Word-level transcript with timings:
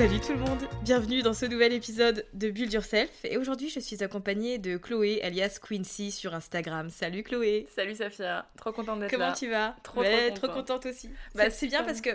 Salut 0.00 0.18
tout 0.18 0.32
le 0.32 0.38
monde, 0.38 0.60
bienvenue 0.80 1.20
dans 1.20 1.34
ce 1.34 1.44
nouvel 1.44 1.74
épisode 1.74 2.24
de 2.32 2.48
Build 2.48 2.72
Yourself. 2.72 3.10
Et 3.24 3.36
aujourd'hui, 3.36 3.68
je 3.68 3.80
suis 3.80 4.02
accompagnée 4.02 4.56
de 4.56 4.78
Chloé, 4.78 5.20
alias 5.22 5.58
Quincy, 5.60 6.10
sur 6.10 6.34
Instagram. 6.34 6.88
Salut 6.88 7.22
Chloé 7.22 7.66
Salut 7.76 7.94
Safia, 7.94 8.46
trop 8.56 8.72
contente 8.72 9.00
d'être 9.00 9.12
là. 9.12 9.18
Comment 9.18 9.32
tu 9.34 9.50
vas 9.50 9.76
Trop, 9.82 10.00
Ouais, 10.00 10.30
trop 10.30 10.46
trop 10.46 10.54
contente. 10.54 10.66
contente 10.68 10.86
aussi. 10.86 11.08
Bah, 11.34 11.44
Bah, 11.44 11.50
c'est 11.50 11.66
bien 11.66 11.84
parce 11.84 12.00
que 12.00 12.08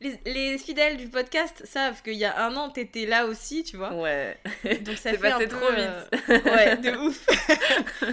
les, 0.00 0.18
les 0.26 0.58
fidèles 0.58 0.96
du 0.96 1.06
podcast 1.06 1.62
savent 1.66 2.02
qu'il 2.02 2.14
y 2.14 2.24
a 2.24 2.44
un 2.44 2.56
an, 2.56 2.68
t'étais 2.68 3.06
là 3.06 3.26
aussi, 3.26 3.62
tu 3.62 3.76
vois. 3.76 3.94
Ouais. 3.94 4.36
Donc 4.64 4.96
ça 4.96 4.96
C'est 4.96 5.10
fait 5.12 5.18
passé 5.18 5.34
un 5.34 5.38
peu, 5.38 5.46
trop 5.46 5.66
euh, 5.70 6.02
vite. 6.10 6.44
ouais, 6.46 6.76
de 6.78 6.96
ouf. 7.06 7.26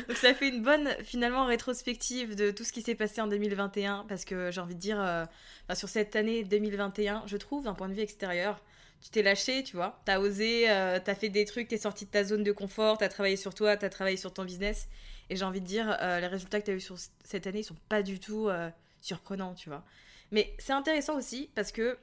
Donc 0.07 0.17
ça 0.17 0.35
fait 0.35 0.49
une 0.49 0.61
bonne 0.61 0.89
finalement 1.03 1.45
rétrospective 1.47 2.35
de 2.35 2.51
tout 2.51 2.63
ce 2.63 2.71
qui 2.71 2.83
s'est 2.83 2.93
passé 2.93 3.19
en 3.19 3.25
2021 3.27 4.05
parce 4.07 4.25
que 4.25 4.51
j'ai 4.51 4.61
envie 4.61 4.75
de 4.75 4.79
dire 4.79 5.01
euh, 5.01 5.25
enfin, 5.63 5.73
sur 5.73 5.89
cette 5.89 6.15
année 6.15 6.43
2021, 6.43 7.23
je 7.25 7.37
trouve 7.37 7.63
d'un 7.63 7.73
point 7.73 7.89
de 7.89 7.95
vue 7.95 8.01
extérieur, 8.01 8.61
tu 9.01 9.09
t'es 9.09 9.21
lâché, 9.21 9.63
tu 9.63 9.75
vois. 9.75 10.01
T'as 10.05 10.19
osé, 10.19 10.69
euh, 10.69 10.99
t'as 11.03 11.15
fait 11.15 11.29
des 11.29 11.45
trucs, 11.45 11.67
t'es 11.67 11.77
sorti 11.77 12.05
de 12.05 12.09
ta 12.09 12.23
zone 12.23 12.43
de 12.43 12.51
confort, 12.51 12.97
t'as 12.97 13.09
travaillé 13.09 13.35
sur 13.35 13.53
toi, 13.53 13.77
t'as 13.77 13.89
travaillé 13.89 14.17
sur 14.17 14.33
ton 14.33 14.43
business. 14.43 14.87
Et 15.29 15.35
j'ai 15.35 15.45
envie 15.45 15.61
de 15.61 15.65
dire, 15.65 15.97
euh, 16.01 16.19
les 16.19 16.27
résultats 16.27 16.59
que 16.61 16.65
t'as 16.65 16.73
eu 16.73 16.79
sur 16.79 16.97
cette 17.23 17.47
année, 17.47 17.59
ils 17.59 17.63
sont 17.63 17.75
pas 17.89 18.01
du 18.01 18.19
tout 18.19 18.49
euh, 18.49 18.69
surprenants, 19.01 19.53
tu 19.53 19.69
vois. 19.69 19.83
Mais 20.31 20.53
c'est 20.57 20.73
intéressant 20.73 21.17
aussi 21.17 21.49
parce 21.55 21.71
que 21.71 21.97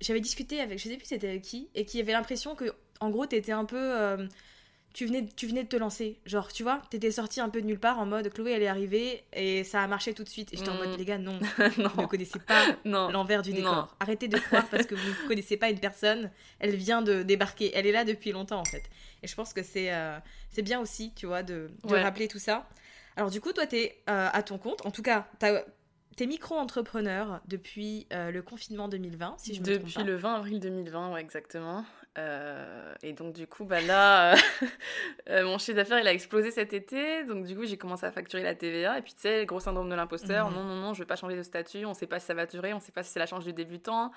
j'avais 0.00 0.20
discuté 0.20 0.60
avec, 0.60 0.78
je 0.78 0.88
sais 0.88 0.96
plus 0.96 1.06
c'était 1.06 1.40
qui, 1.40 1.68
et 1.74 1.84
qui 1.84 2.00
avait 2.00 2.12
l'impression 2.12 2.54
que, 2.54 2.72
en 3.00 3.10
gros, 3.10 3.26
t'étais 3.26 3.52
un 3.52 3.64
peu. 3.64 4.28
Euh, 4.94 4.96
tu, 4.96 5.06
venais, 5.06 5.26
tu 5.36 5.46
venais 5.46 5.64
de 5.64 5.68
te 5.68 5.76
lancer. 5.76 6.18
Genre, 6.24 6.52
tu 6.52 6.62
vois, 6.62 6.80
t'étais 6.90 7.10
sorti 7.10 7.40
un 7.40 7.48
peu 7.48 7.60
de 7.60 7.66
nulle 7.66 7.78
part 7.78 7.98
en 7.98 8.06
mode 8.06 8.32
Chloé, 8.32 8.52
elle 8.52 8.62
est 8.62 8.68
arrivée 8.68 9.24
et 9.32 9.64
ça 9.64 9.82
a 9.82 9.86
marché 9.86 10.14
tout 10.14 10.24
de 10.24 10.28
suite. 10.28 10.52
Et 10.52 10.56
j'étais 10.56 10.70
en 10.70 10.74
Mm. 10.74 10.78
mode, 10.88 10.98
les 10.98 11.04
gars, 11.04 11.18
non, 11.18 11.38
vous 11.76 11.82
ne 11.82 11.88
non. 12.02 12.06
connaissez 12.06 12.38
pas 12.38 12.64
non. 12.84 13.10
l'envers 13.10 13.42
du 13.42 13.50
Non. 13.50 13.56
décor. 13.56 13.96
Arrêtez 14.00 14.28
de 14.28 14.38
croire 14.38 14.66
parce 14.68 14.86
que 14.86 14.94
vous 14.94 15.08
ne 15.24 15.28
connaissez 15.28 15.56
pas 15.56 15.68
une 15.70 15.80
personne, 15.80 16.30
elle 16.60 16.74
vient 16.76 17.02
de 17.02 17.22
débarquer. 17.22 17.72
Elle 17.74 17.86
est 17.86 17.92
là 17.92 18.04
depuis 18.04 18.32
longtemps 18.32 18.60
en 18.60 18.64
fait. 18.64 18.84
Et 19.22 19.26
je 19.26 19.34
pense 19.34 19.52
que 19.52 19.62
c'est 19.62 19.92
euh, 19.92 20.18
c'est 20.50 20.62
bien 20.62 20.80
aussi, 20.80 21.12
tu 21.14 21.26
vois, 21.26 21.42
de, 21.42 21.70
de 21.84 21.90
Ouais. 21.90 22.02
rappeler 22.02 22.28
tout 22.28 22.38
ça. 22.38 22.68
Alors 23.16 23.30
du 23.30 23.40
coup, 23.40 23.52
toi, 23.52 23.66
tu 23.66 23.76
es 23.76 24.02
à 24.06 24.42
ton 24.42 24.58
compte. 24.58 24.84
En 24.86 24.90
tout 24.90 25.02
cas, 25.02 25.26
t'as- 25.38 25.64
t'es 26.16 26.26
micro-entrepreneur 26.26 27.40
depuis 27.48 28.06
euh, 28.12 28.30
le 28.30 28.42
confinement 28.42 28.88
2020, 28.88 29.34
si 29.38 29.54
je 29.54 29.60
me 29.60 29.64
trompe 29.66 29.78
Depuis 29.80 29.94
pas. 29.94 30.02
le 30.04 30.16
20 30.16 30.34
avril 30.34 30.60
2020, 30.60 31.12
ouais, 31.12 31.20
exactement. 31.20 31.84
Euh, 32.16 32.94
et 33.02 33.12
donc, 33.12 33.32
du 33.32 33.46
coup, 33.46 33.64
bah 33.64 33.80
là, 33.80 34.34
euh, 35.28 35.44
mon 35.44 35.58
chiffre 35.58 35.76
d'affaires, 35.76 35.98
il 35.98 36.06
a 36.06 36.12
explosé 36.12 36.50
cet 36.50 36.72
été. 36.72 37.24
Donc, 37.24 37.44
du 37.44 37.56
coup, 37.56 37.64
j'ai 37.64 37.76
commencé 37.76 38.06
à 38.06 38.12
facturer 38.12 38.42
la 38.42 38.54
TVA. 38.54 38.98
Et 38.98 39.02
puis, 39.02 39.14
tu 39.14 39.22
sais, 39.22 39.44
gros 39.46 39.60
syndrome 39.60 39.88
de 39.88 39.94
l'imposteur. 39.94 40.48
Mhm. 40.48 40.56
Non, 40.56 40.64
non, 40.64 40.76
non, 40.76 40.94
je 40.94 41.00
vais 41.00 41.06
pas 41.06 41.16
changer 41.16 41.36
de 41.36 41.42
statut. 41.42 41.84
On 41.86 41.94
sait 41.94 42.06
pas 42.06 42.20
si 42.20 42.26
ça 42.26 42.34
va 42.34 42.46
durer. 42.46 42.72
On 42.72 42.80
sait 42.80 42.92
pas 42.92 43.02
si 43.02 43.10
c'est 43.10 43.18
la 43.18 43.26
chance 43.26 43.44
du 43.44 43.52
débutant. 43.52 44.12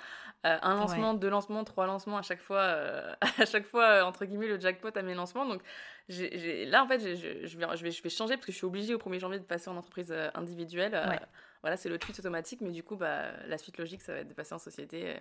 Euh, 0.45 0.57
un 0.61 0.75
lancement, 0.75 1.15
deux 1.15 1.29
lancements, 1.29 1.63
trois 1.63 1.87
lancements 1.87 2.17
à 2.17 2.21
chaque 2.21 2.41
fois. 2.41 2.61
à 3.39 3.45
chaque 3.45 3.65
fois, 3.65 4.03
entre 4.03 4.25
guillemets, 4.25 4.47
le 4.47 4.59
jackpot 4.59 4.91
à 4.95 5.01
mes 5.01 5.15
lancements. 5.15 5.45
Donc, 5.45 5.61
là, 6.09 6.83
en 6.83 6.87
fait, 6.87 6.99
je, 6.99 7.05
vais, 7.05 7.47
je, 7.47 7.57
vais, 7.57 7.91
je 7.91 8.03
vais 8.03 8.09
changer 8.09 8.35
parce 8.35 8.45
que 8.45 8.51
je 8.51 8.57
suis 8.57 8.65
obligée 8.65 8.93
au 8.93 8.99
1er 8.99 9.19
janvier 9.19 9.39
de 9.39 9.45
passer 9.45 9.69
en 9.69 9.77
entreprise 9.77 10.13
individuelle. 10.35 10.93
Ouais. 10.93 11.19
Voilà, 11.61 11.77
c'est 11.77 11.89
le 11.89 11.97
tweet 11.97 12.19
automatique. 12.19 12.61
Mais 12.61 12.69
du 12.69 12.83
coup, 12.83 12.95
bah, 12.95 13.23
la 13.47 13.57
suite 13.57 13.79
logique, 13.79 14.01
ça 14.01 14.13
va 14.13 14.19
être 14.19 14.27
de 14.27 14.35
passer 14.35 14.53
en 14.53 14.59
société. 14.59 15.15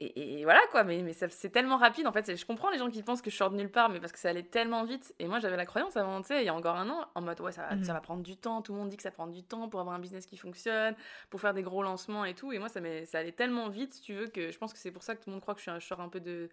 Et, 0.00 0.40
et 0.40 0.44
voilà 0.44 0.60
quoi, 0.70 0.84
mais, 0.84 1.12
c'est 1.12 1.50
tellement 1.50 1.76
rapide 1.76 2.06
en 2.06 2.12
fait. 2.12 2.36
Je 2.36 2.46
comprends 2.46 2.70
les 2.70 2.78
gens 2.78 2.88
qui 2.88 3.02
pensent 3.02 3.20
que 3.20 3.30
je 3.30 3.36
sors 3.36 3.50
de 3.50 3.56
nulle 3.56 3.70
part, 3.70 3.88
mais 3.88 3.98
parce 3.98 4.12
que 4.12 4.18
ça 4.18 4.28
allait 4.28 4.44
tellement 4.44 4.84
vite. 4.84 5.12
Et 5.18 5.26
moi 5.26 5.40
j'avais 5.40 5.56
la 5.56 5.66
croyance 5.66 5.96
avant, 5.96 6.20
tu 6.20 6.28
sais, 6.28 6.42
il 6.42 6.46
y 6.46 6.48
a 6.48 6.54
encore 6.54 6.76
un 6.76 6.88
an, 6.88 7.06
en 7.14 7.20
mode 7.20 7.40
ouais, 7.40 7.52
ça 7.52 7.62
va, 7.62 7.82
ça 7.82 7.92
va 7.92 8.00
prendre 8.00 8.22
du 8.22 8.36
temps. 8.36 8.62
Tout 8.62 8.72
le 8.72 8.78
monde 8.78 8.88
dit 8.90 8.96
que 8.96 9.02
ça 9.02 9.10
prend 9.10 9.26
du 9.26 9.42
temps 9.42 9.68
pour 9.68 9.80
avoir 9.80 9.96
un 9.96 9.98
business 9.98 10.26
qui 10.26 10.36
fonctionne, 10.36 10.94
pour 11.30 11.40
faire 11.40 11.52
des 11.52 11.62
gros 11.62 11.82
lancements 11.82 12.24
et 12.24 12.34
tout. 12.34 12.52
Et 12.52 12.58
moi 12.58 12.68
ça, 12.68 12.80
ça 13.06 13.18
allait 13.18 13.32
tellement 13.32 13.68
vite, 13.68 13.94
si 13.94 14.02
tu 14.02 14.14
veux, 14.14 14.28
que 14.28 14.52
je 14.52 14.58
pense 14.58 14.72
que 14.72 14.78
c'est 14.78 14.92
pour 14.92 15.02
ça 15.02 15.16
que 15.16 15.20
tout 15.24 15.30
le 15.30 15.32
monde 15.32 15.42
croit 15.42 15.54
que 15.54 15.60
je, 15.60 15.64
suis 15.64 15.70
un, 15.72 15.80
je 15.80 15.86
sors 15.86 16.00
un 16.00 16.08
peu 16.08 16.20
de, 16.20 16.48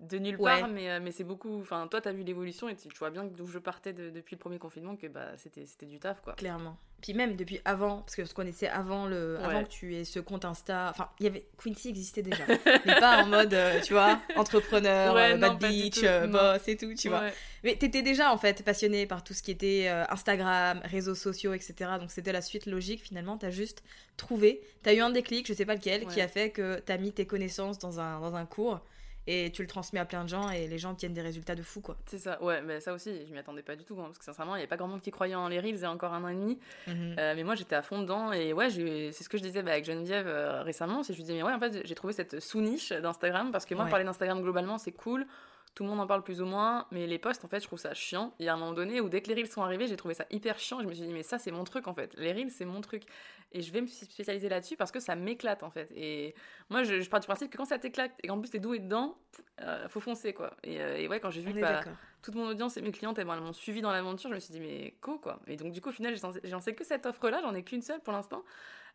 de 0.00 0.18
nulle 0.18 0.36
Ouais. 0.40 0.60
part. 0.60 0.68
Mais, 0.68 0.90
euh, 0.90 1.00
mais 1.02 1.12
c'est 1.12 1.24
beaucoup. 1.24 1.60
Enfin, 1.60 1.86
toi 1.88 2.00
t'as 2.00 2.12
vu 2.12 2.22
l'évolution 2.22 2.68
et 2.68 2.76
tu, 2.76 2.88
tu 2.88 2.96
vois 2.98 3.10
bien 3.10 3.24
d'où 3.24 3.46
je 3.46 3.58
partais 3.58 3.92
de- 3.92 4.10
depuis 4.10 4.34
le 4.34 4.40
premier 4.40 4.58
confinement, 4.58 4.96
que 4.96 5.06
bah, 5.06 5.28
c'était 5.36 5.86
du 5.86 5.98
taf 5.98 6.20
quoi. 6.22 6.32
Clairement. 6.34 6.76
Puis 7.02 7.14
même 7.14 7.34
depuis 7.34 7.60
avant, 7.64 7.98
parce 8.02 8.14
que 8.14 8.24
ce 8.26 8.34
qu'on 8.34 8.42
connaissait 8.42 8.68
avant, 8.68 9.06
le, 9.06 9.36
Ouais. 9.38 9.44
avant 9.44 9.64
que 9.64 9.68
tu 9.70 9.94
aies 9.96 10.04
ce 10.04 10.20
compte 10.20 10.44
Insta, 10.44 10.88
enfin, 10.90 11.08
il 11.18 11.24
y 11.24 11.26
avait 11.28 11.46
Quincy 11.62 11.88
existait 11.88 12.20
déjà, 12.20 12.44
mais 12.86 13.00
pas 13.00 13.22
en 13.22 13.26
mode, 13.26 13.54
euh, 13.54 13.80
tu 13.80 13.94
vois, 13.94 14.20
entrepreneur, 14.36 15.14
Ouais, 15.14 15.32
euh, 15.32 15.36
non, 15.38 15.54
bad 15.54 15.58
bitch, 15.70 16.00
euh, 16.02 16.26
boss 16.26 16.66
et 16.68 16.76
tout, 16.76 16.92
tu 16.94 17.08
vois. 17.08 17.22
Mais 17.64 17.76
t'étais 17.76 18.02
déjà 18.02 18.32
en 18.32 18.36
fait 18.38 18.62
passionné 18.64 19.06
par 19.06 19.24
tout 19.24 19.32
ce 19.32 19.42
qui 19.42 19.50
était 19.50 19.88
Instagram, 20.10 20.80
réseaux 20.84 21.14
sociaux, 21.14 21.52
etc. 21.54 21.92
Donc 21.98 22.10
c'était 22.10 22.32
la 22.32 22.42
suite 22.42 22.66
logique 22.66 23.02
finalement. 23.02 23.36
T'as 23.38 23.50
juste 23.50 23.82
trouvé, 24.16 24.60
t'as 24.82 24.94
eu 24.94 25.00
un 25.00 25.10
déclic, 25.10 25.46
je 25.46 25.54
sais 25.54 25.64
pas 25.66 25.74
lequel, 25.74 26.06
qui 26.06 26.20
a 26.20 26.28
fait 26.28 26.50
que 26.50 26.78
t'as 26.80 26.98
mis 26.98 27.12
tes 27.12 27.26
connaissances 27.26 27.78
dans 27.78 28.00
un, 28.00 28.20
dans 28.20 28.34
un 28.34 28.44
cours 28.46 28.80
et 29.26 29.50
tu 29.52 29.62
le 29.62 29.68
transmets 29.68 30.00
à 30.00 30.04
plein 30.04 30.24
de 30.24 30.28
gens 30.28 30.50
et 30.50 30.66
les 30.66 30.78
gens 30.78 30.92
obtiennent 30.92 31.12
des 31.12 31.20
résultats 31.22 31.54
de 31.54 31.62
fou 31.62 31.80
quoi. 31.80 31.96
C'est 32.06 32.18
ça, 32.18 32.42
ouais, 32.42 32.62
mais 32.62 32.80
ça 32.80 32.92
aussi, 32.92 33.26
je 33.26 33.32
m'y 33.32 33.38
attendais 33.38 33.62
pas 33.62 33.76
du 33.76 33.84
tout, 33.84 33.94
hein, 34.00 34.04
parce 34.06 34.18
que 34.18 34.24
sincèrement, 34.24 34.54
il 34.54 34.58
n'y 34.58 34.62
avait 34.62 34.68
pas 34.68 34.76
grand 34.76 34.88
monde 34.88 35.02
qui 35.02 35.10
croyait 35.10 35.34
en 35.34 35.48
les 35.48 35.60
Reels 35.60 35.76
il 35.76 35.80
y 35.80 35.84
a 35.84 35.90
encore 35.90 36.12
un 36.14 36.24
an 36.24 36.28
et 36.28 36.34
demi. 36.34 36.58
Mhm. 36.86 37.16
Euh, 37.18 37.34
mais 37.36 37.44
moi, 37.44 37.54
j'étais 37.54 37.76
à 37.76 37.82
fond 37.82 38.00
dedans. 38.00 38.32
Et 38.32 38.52
ouais, 38.52 38.70
c'est 38.70 39.22
ce 39.22 39.28
que 39.28 39.38
je 39.38 39.42
disais 39.42 39.62
bah, 39.62 39.72
avec 39.72 39.84
Geneviève 39.84 40.26
euh, 40.26 40.62
récemment. 40.62 41.02
C'est 41.02 41.12
que 41.12 41.14
je 41.14 41.18
lui 41.18 41.24
disais, 41.24 41.34
mais 41.36 41.42
ouais, 41.42 41.52
en 41.52 41.60
fait, 41.60 41.86
j'ai 41.86 41.94
trouvé 41.94 42.12
cette 42.12 42.40
sous-niche 42.40 42.90
d'Instagram. 42.92 43.52
Parce 43.52 43.66
que 43.66 43.74
moi, 43.74 43.84
Ouais. 43.84 43.90
parler 43.90 44.04
d'Instagram 44.04 44.40
globalement, 44.42 44.78
c'est 44.78 44.92
cool. 44.92 45.26
Tout 45.74 45.84
le 45.84 45.90
monde 45.90 46.00
en 46.00 46.06
parle 46.06 46.22
plus 46.22 46.40
ou 46.42 46.46
moins. 46.46 46.86
Mais 46.90 47.06
les 47.06 47.18
posts, 47.18 47.44
en 47.44 47.48
fait, 47.48 47.60
je 47.60 47.66
trouve 47.66 47.78
ça 47.78 47.94
chiant. 47.94 48.34
Il 48.38 48.46
y 48.46 48.48
a 48.48 48.54
un 48.54 48.56
moment 48.56 48.72
donné 48.72 49.00
où, 49.00 49.08
dès 49.08 49.22
que 49.22 49.28
les 49.28 49.34
Reels 49.34 49.50
sont 49.50 49.62
arrivés, 49.62 49.86
j'ai 49.86 49.96
trouvé 49.96 50.14
ça 50.14 50.26
hyper 50.30 50.58
chiant. 50.58 50.80
Je 50.80 50.86
me 50.86 50.92
suis 50.92 51.04
dit, 51.04 51.12
mais 51.12 51.22
ça, 51.22 51.38
c'est 51.38 51.50
mon 51.52 51.64
truc, 51.64 51.86
en 51.88 51.94
fait. 51.94 52.14
Les 52.18 52.32
Reels, 52.32 52.50
c'est 52.50 52.64
mon 52.64 52.80
truc. 52.80 53.04
Et 53.52 53.62
je 53.62 53.72
vais 53.72 53.80
me 53.80 53.86
spécialiser 53.86 54.48
là-dessus 54.48 54.76
parce 54.76 54.92
que 54.92 55.00
ça 55.00 55.16
m'éclate, 55.16 55.62
en 55.62 55.70
fait. 55.70 55.90
Et 55.96 56.34
moi, 56.68 56.82
je, 56.84 57.00
je 57.00 57.08
pars 57.10 57.20
du 57.20 57.26
principe 57.26 57.50
que 57.50 57.56
quand 57.56 57.64
ça 57.64 57.78
t'éclate 57.78 58.12
et 58.22 58.28
qu'en 58.28 58.38
plus, 58.38 58.50
t'es 58.50 58.58
doué 58.60 58.78
dedans, 58.78 59.16
euh, 59.62 59.88
faut 59.88 60.00
foncer, 60.00 60.32
quoi. 60.32 60.56
Et, 60.62 60.80
euh, 60.80 60.98
et 60.98 61.08
ouais, 61.08 61.18
quand 61.20 61.30
j'ai 61.30 61.40
vu 61.40 61.52
bah, 61.60 61.80
toute 62.22 62.34
mon 62.34 62.46
audience 62.46 62.76
et 62.76 62.82
mes 62.82 62.92
clientes 62.92 63.18
elles, 63.18 63.26
m'ont 63.26 63.52
suivi 63.52 63.80
dans 63.80 63.92
l'aventure 63.92 64.28
je 64.28 64.34
me 64.34 64.40
suis 64.40 64.52
dit 64.52 64.60
mais 64.60 64.94
co 65.00 65.18
quoi 65.18 65.40
et 65.46 65.56
donc 65.56 65.72
du 65.72 65.80
coup 65.80 65.88
au 65.88 65.92
final 65.92 66.14
j'ai 66.14 66.50
lancé- 66.50 66.74
que 66.74 66.84
cette 66.84 67.06
offre 67.06 67.30
là 67.30 67.40
j'en 67.42 67.54
ai 67.54 67.62
qu'une 67.62 67.80
seule 67.80 68.00
pour 68.00 68.12
l'instant 68.12 68.42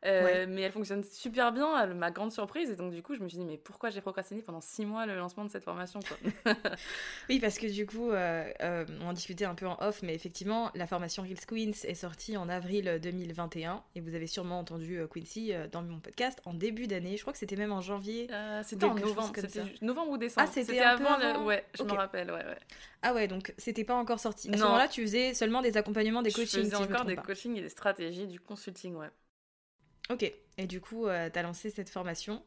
Euh, 0.06 0.46
mais 0.48 0.62
elle 0.62 0.72
fonctionne 0.72 1.04
super 1.04 1.52
bien, 1.52 1.74
à 1.74 1.88
ma 1.88 2.12
grande 2.12 2.32
surprise. 2.32 2.70
Et 2.70 2.76
donc, 2.76 2.92
du 2.94 3.02
coup, 3.02 3.16
je 3.16 3.22
me 3.22 3.28
suis 3.28 3.38
dit, 3.38 3.46
mais 3.46 3.58
pourquoi 3.58 3.90
j'ai 3.90 4.02
procrastiné 4.02 4.42
pendant 4.42 4.62
six 4.62 4.86
mois 4.86 5.06
le 5.06 5.16
lancement 5.16 5.46
de 5.46 5.50
cette 5.50 5.64
formation 5.64 6.00
quoi 6.00 6.54
Oui, 7.30 7.40
parce 7.40 7.58
que 7.58 7.68
du 7.68 7.86
coup, 7.86 8.12
euh, 8.12 8.46
euh, 8.62 8.86
on 9.02 9.10
en 9.10 9.14
discutait 9.14 9.46
un 9.46 9.56
peu 9.56 9.68
en 9.68 9.78
off, 9.82 10.02
mais 10.04 10.14
effectivement, 10.14 10.72
la 10.76 10.88
formation 10.88 11.24
Reels 11.24 11.46
Queens 11.48 11.88
est 11.88 11.96
sortie 11.96 12.38
en 12.38 12.50
avril 12.50 13.00
2021. 13.02 13.84
Et 13.96 14.02
vous 14.02 14.14
avez 14.16 14.28
sûrement 14.28 14.60
entendu 14.60 15.02
Quincy 15.12 15.54
dans 15.72 15.82
mon 15.82 16.00
podcast 16.00 16.40
en 16.46 16.54
début 16.54 16.88
d'année. 16.88 17.18
Je 17.18 17.22
crois 17.22 17.34
que 17.34 17.40
c'était 17.40 17.56
même 17.56 17.72
en 17.72 17.82
janvier. 17.82 18.28
c'était 18.64 18.86
en 18.86 18.96
novembre. 18.96 19.32
C'était 19.36 19.64
novembre 19.82 20.12
ou 20.12 20.18
décembre. 20.18 20.48
Ah, 20.48 20.52
c'était 20.54 20.80
avant, 20.80 21.18
le... 21.18 21.46
Ouais, 21.46 21.66
je 21.78 21.84
me 21.84 21.94
rappelle, 21.94 22.30
ouais, 22.30 22.46
ouais. 22.46 22.58
Ah 23.02 23.14
ouais, 23.14 23.28
donc 23.28 23.54
c'était 23.58 23.84
pas 23.84 23.96
encore 23.96 24.20
sorti. 24.20 24.50
À 24.50 24.58
ce 24.58 24.64
moment-là, 24.64 24.88
tu 24.88 25.02
faisais 25.02 25.34
seulement 25.34 25.62
des 25.62 25.78
accompagnements, 25.78 26.22
des 26.22 26.32
coachings. 26.32 26.62
Je 26.62 26.70
faisais 26.70 26.76
encore 26.76 27.06
des 27.06 27.16
coachings 27.16 27.56
et 27.58 27.62
des 27.62 27.70
stratégies, 27.70 28.28
du 28.28 28.40
consulting, 28.40 28.96
ouais. 28.96 29.10
Ok, 30.10 30.32
et 30.58 30.68
du 30.68 30.82
coup, 30.82 31.08
euh, 31.08 31.30
tu 31.34 31.42
lancé 31.42 31.70
cette 31.70 31.90
formation. 31.90 32.44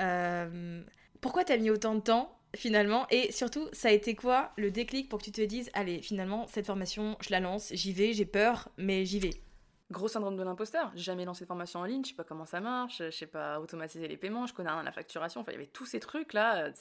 Euh, 0.00 0.82
pourquoi 1.20 1.44
tu 1.44 1.52
as 1.52 1.56
mis 1.56 1.70
autant 1.70 1.94
de 1.94 2.00
temps 2.00 2.38
finalement? 2.54 3.06
Et 3.10 3.32
surtout, 3.32 3.68
ça 3.72 3.88
a 3.88 3.92
été 3.92 4.14
quoi 4.14 4.52
le 4.56 4.70
déclic 4.70 5.08
pour 5.08 5.18
que 5.18 5.24
tu 5.24 5.32
te 5.32 5.40
dises, 5.40 5.70
allez, 5.72 6.02
finalement, 6.02 6.46
cette 6.48 6.66
formation, 6.66 7.16
je 7.20 7.30
la 7.30 7.40
lance, 7.40 7.70
j'y 7.72 7.92
vais, 7.92 8.12
j'ai 8.12 8.26
peur, 8.26 8.68
mais 8.76 9.04
j'y 9.06 9.20
vais? 9.20 9.42
Gros 9.90 10.08
syndrome 10.08 10.36
de 10.36 10.42
l'imposteur. 10.42 10.90
Jamais 10.94 11.24
lancé 11.24 11.44
de 11.44 11.46
formation 11.46 11.80
en 11.80 11.84
ligne, 11.84 12.04
je 12.04 12.10
sais 12.10 12.14
pas 12.14 12.24
comment 12.24 12.44
ça 12.44 12.60
marche, 12.60 12.98
je 12.98 13.10
sais 13.10 13.26
pas 13.26 13.58
automatiser 13.60 14.06
les 14.06 14.16
paiements, 14.16 14.46
je 14.46 14.54
connais 14.54 14.70
rien 14.70 14.80
à 14.80 14.82
la 14.82 14.92
facturation. 14.92 15.40
Enfin, 15.40 15.52
il 15.52 15.54
y 15.54 15.58
avait 15.58 15.66
tous 15.66 15.86
ces 15.86 15.98
trucs 15.98 16.32
là, 16.32 16.66
euh, 16.66 16.72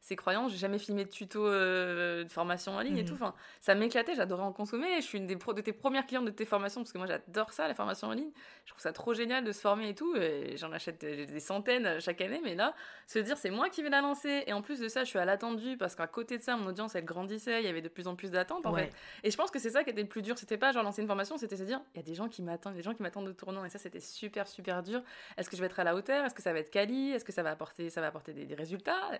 ces, 0.00 0.16
croyances. 0.16 0.52
J'ai 0.52 0.58
jamais 0.58 0.78
filmé 0.78 1.04
de 1.04 1.10
tuto 1.10 1.46
euh, 1.46 2.24
de 2.24 2.28
formation 2.30 2.72
en 2.72 2.80
ligne 2.80 2.98
et 2.98 3.04
tout. 3.04 3.14
Mhm. 3.14 3.22
Enfin, 3.22 3.34
ça 3.60 3.74
m'éclatait, 3.74 4.14
j'adorais 4.14 4.44
en 4.44 4.52
consommer. 4.52 4.96
Je 4.96 5.06
suis 5.06 5.18
une 5.18 5.26
des 5.26 5.34
de 5.34 5.60
tes 5.60 5.72
premières 5.72 6.06
clientes 6.06 6.24
de 6.24 6.30
tes 6.30 6.44
formations 6.44 6.82
parce 6.82 6.92
que 6.92 6.98
moi 6.98 7.06
j'adore 7.06 7.52
ça, 7.52 7.66
les 7.66 7.74
formations 7.74 8.08
en 8.08 8.12
ligne. 8.12 8.30
Je 8.64 8.70
trouve 8.70 8.82
ça 8.82 8.92
trop 8.92 9.12
génial 9.12 9.44
de 9.44 9.52
se 9.52 9.60
former 9.60 9.88
et 9.88 9.94
tout. 9.94 10.14
Et 10.16 10.56
j'en 10.56 10.72
achète 10.72 11.00
des 11.00 11.40
centaines 11.40 12.00
chaque 12.00 12.20
année, 12.20 12.40
mais 12.44 12.54
là, 12.54 12.74
se 13.06 13.18
dire 13.18 13.36
c'est 13.38 13.50
moi 13.50 13.70
qui 13.70 13.82
vais 13.82 13.90
la 13.90 14.00
lancer. 14.00 14.44
Et 14.46 14.52
en 14.52 14.62
plus 14.62 14.78
de 14.78 14.86
ça, 14.86 15.02
je 15.02 15.08
suis 15.08 15.18
à 15.18 15.24
l'attente 15.24 15.58
parce 15.78 15.94
qu'à 15.94 16.06
côté 16.06 16.38
de 16.38 16.42
ça, 16.42 16.56
mon 16.56 16.68
audience 16.68 16.94
elle 16.94 17.04
grandissait, 17.04 17.60
il 17.60 17.66
y 17.66 17.68
avait 17.68 17.82
de 17.82 17.88
plus 17.88 18.06
en 18.06 18.14
plus 18.14 18.30
d'attentes 18.30 18.66
en 18.66 18.74
fait. 18.74 18.90
Et 19.24 19.30
je 19.30 19.36
pense 19.36 19.50
que 19.50 19.58
c'est 19.58 19.70
ça 19.70 19.84
qui 19.84 19.90
était 19.90 20.02
le 20.02 20.08
plus 20.08 20.22
dur. 20.22 20.38
C'était 20.38 20.56
pas 20.56 20.72
genre 20.72 20.82
lancer 20.82 21.02
une 21.02 21.08
formation, 21.08 21.36
c'était 21.36 21.56
se 21.56 21.64
dire 21.64 21.80
il 21.94 21.98
y 21.98 22.00
a 22.00 22.04
des 22.04 22.14
gens 22.14 22.28
qui 22.28 22.42
m'attendent, 22.52 22.74
des 22.74 22.82
gens 22.82 22.94
qui 22.94 23.02
m'attendent 23.02 23.26
de 23.26 23.32
tournant 23.32 23.64
et 23.64 23.68
ça 23.68 23.78
c'était 23.78 24.00
super 24.00 24.46
super 24.46 24.82
dur. 24.82 25.02
Est-ce 25.36 25.50
que 25.50 25.56
je 25.56 25.60
vais 25.60 25.66
être 25.66 25.80
à 25.80 25.84
la 25.84 25.94
hauteur? 25.94 26.24
Est-ce 26.24 26.34
que 26.34 26.42
ça 26.42 26.52
va 26.52 26.58
être 26.58 26.70
quali? 26.70 27.10
Est-ce 27.10 27.24
que 27.24 27.32
ça 27.32 27.42
va 27.42 27.50
apporter 27.50 27.90
ça 27.90 28.00
va 28.00 28.08
apporter 28.08 28.32
des, 28.32 28.54
résultats? 28.54 29.10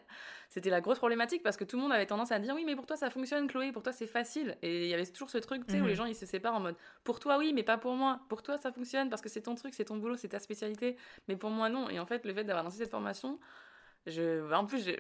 C'était 0.48 0.70
la 0.70 0.80
grosse 0.80 0.98
problématique 0.98 1.42
parce 1.42 1.56
que 1.56 1.64
tout 1.64 1.76
le 1.76 1.82
monde 1.82 1.92
avait 1.92 2.06
tendance 2.06 2.32
à 2.32 2.38
dire 2.38 2.54
oui 2.54 2.64
mais 2.64 2.76
pour 2.76 2.86
toi 2.86 2.96
ça 2.96 3.10
fonctionne 3.10 3.48
Chloé, 3.48 3.72
pour 3.72 3.82
toi 3.82 3.92
c'est 3.92 4.06
facile 4.06 4.56
et 4.62 4.84
il 4.84 4.88
y 4.88 4.94
avait 4.94 5.06
toujours 5.06 5.30
ce 5.30 5.38
truc 5.38 5.66
tu 5.66 5.74
sais 5.74 5.80
où 5.80 5.86
les 5.86 5.92
mhm. 5.92 5.96
gens 5.96 6.04
ils 6.04 6.14
se 6.14 6.26
séparent 6.26 6.54
en 6.54 6.60
mode 6.60 6.76
pour 7.04 7.20
toi 7.20 7.38
oui 7.38 7.52
mais 7.52 7.62
pas 7.62 7.78
pour 7.78 7.94
moi. 7.94 8.20
Pour 8.28 8.42
toi 8.42 8.58
ça 8.58 8.72
fonctionne 8.72 9.10
parce 9.10 9.22
que 9.22 9.28
c'est 9.28 9.42
ton 9.42 9.54
truc, 9.54 9.74
c'est 9.74 9.86
ton 9.86 9.96
boulot, 9.96 10.16
c'est 10.16 10.28
ta 10.28 10.38
spécialité, 10.38 10.96
mais 11.28 11.36
pour 11.36 11.50
moi 11.50 11.68
non. 11.68 11.88
Et 11.90 11.98
en 11.98 12.06
fait 12.06 12.24
le 12.24 12.34
fait 12.34 12.44
d'avoir 12.44 12.64
lancé 12.64 12.78
cette 12.78 12.90
formation 12.90 13.38
je, 14.06 14.52
en 14.52 14.66
plus, 14.66 14.84
je, 14.84 14.92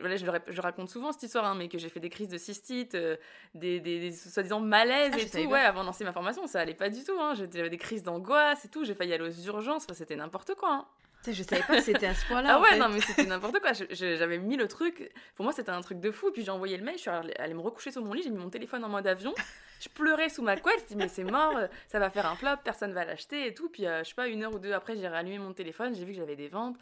je, 0.48 0.60
raconte 0.60 0.88
souvent 0.88 1.10
cette 1.10 1.24
histoire, 1.24 1.44
hein, 1.44 1.56
mais 1.56 1.68
que 1.68 1.76
j'ai 1.76 1.88
fait 1.88 1.98
des 1.98 2.08
crises 2.08 2.28
de 2.28 2.38
cystite, 2.38 2.94
euh, 2.94 3.16
des, 3.54 3.80
des, 3.80 4.12
soi-disant 4.12 4.60
malaises 4.60 5.12
ah, 5.14 5.18
et 5.20 5.28
tout. 5.28 5.50
Ouais, 5.50 5.60
avant 5.60 5.80
de 5.80 5.86
lancer 5.86 6.04
ma 6.04 6.12
formation, 6.12 6.46
ça 6.46 6.60
allait 6.60 6.74
pas 6.74 6.88
du 6.88 7.02
tout. 7.02 7.18
Hein. 7.18 7.34
J'avais 7.34 7.68
des 7.68 7.78
crises 7.78 8.04
d'angoisse 8.04 8.64
et 8.64 8.68
tout. 8.68 8.84
J'ai 8.84 8.94
failli 8.94 9.12
aller 9.12 9.24
aux 9.24 9.46
urgences. 9.46 9.86
c'était 9.92 10.14
n'importe 10.14 10.54
quoi. 10.54 10.72
Hein. 10.72 10.86
Je 11.26 11.42
savais 11.42 11.62
pas 11.62 11.76
que 11.76 11.82
c'était 11.82 12.06
à 12.06 12.14
ce 12.14 12.26
point-là. 12.26 12.56
ah 12.56 12.60
ouais, 12.60 12.78
non, 12.78 12.88
mais 12.88 13.00
c'était 13.00 13.26
n'importe 13.26 13.58
quoi. 13.58 13.72
J'avais 13.90 14.38
mis 14.38 14.56
le 14.56 14.68
truc. 14.68 15.12
Pour 15.34 15.44
moi, 15.44 15.52
c'était 15.52 15.70
un 15.70 15.80
truc 15.80 15.98
de 15.98 16.12
fou. 16.12 16.30
Puis 16.32 16.44
j'ai 16.44 16.50
envoyé 16.52 16.76
le 16.76 16.84
mail. 16.84 16.94
Je 16.94 17.00
suis 17.00 17.10
allée 17.10 17.54
me 17.54 17.60
recoucher 17.60 17.90
sur 17.90 18.02
mon 18.02 18.12
lit. 18.12 18.22
J'ai 18.22 18.30
mis 18.30 18.38
mon 18.38 18.50
téléphone 18.50 18.84
en 18.84 18.88
mode 18.88 19.06
avion. 19.08 19.34
Je 19.80 19.88
pleurais 19.88 20.28
sous 20.28 20.42
ma 20.42 20.56
couette. 20.56 20.80
Je 20.82 20.94
dis, 20.94 20.96
mais 20.96 21.08
c'est 21.08 21.24
mort. 21.24 21.58
Ça 21.88 21.98
va 21.98 22.08
faire 22.08 22.26
un 22.26 22.36
flop. 22.36 22.56
Personne 22.62 22.92
va 22.92 23.04
l'acheter 23.04 23.48
et 23.48 23.54
tout. 23.54 23.68
Puis, 23.68 23.84
euh, 23.84 24.04
je 24.04 24.10
sais 24.10 24.14
pas, 24.14 24.28
une 24.28 24.44
heure 24.44 24.54
ou 24.54 24.60
deux 24.60 24.72
après, 24.72 24.96
j'ai 24.96 25.08
rallumé 25.08 25.40
mon 25.40 25.52
téléphone. 25.52 25.92
J'ai 25.92 26.04
vu 26.04 26.12
que 26.12 26.18
j'avais 26.18 26.36
des 26.36 26.46
ventes 26.46 26.76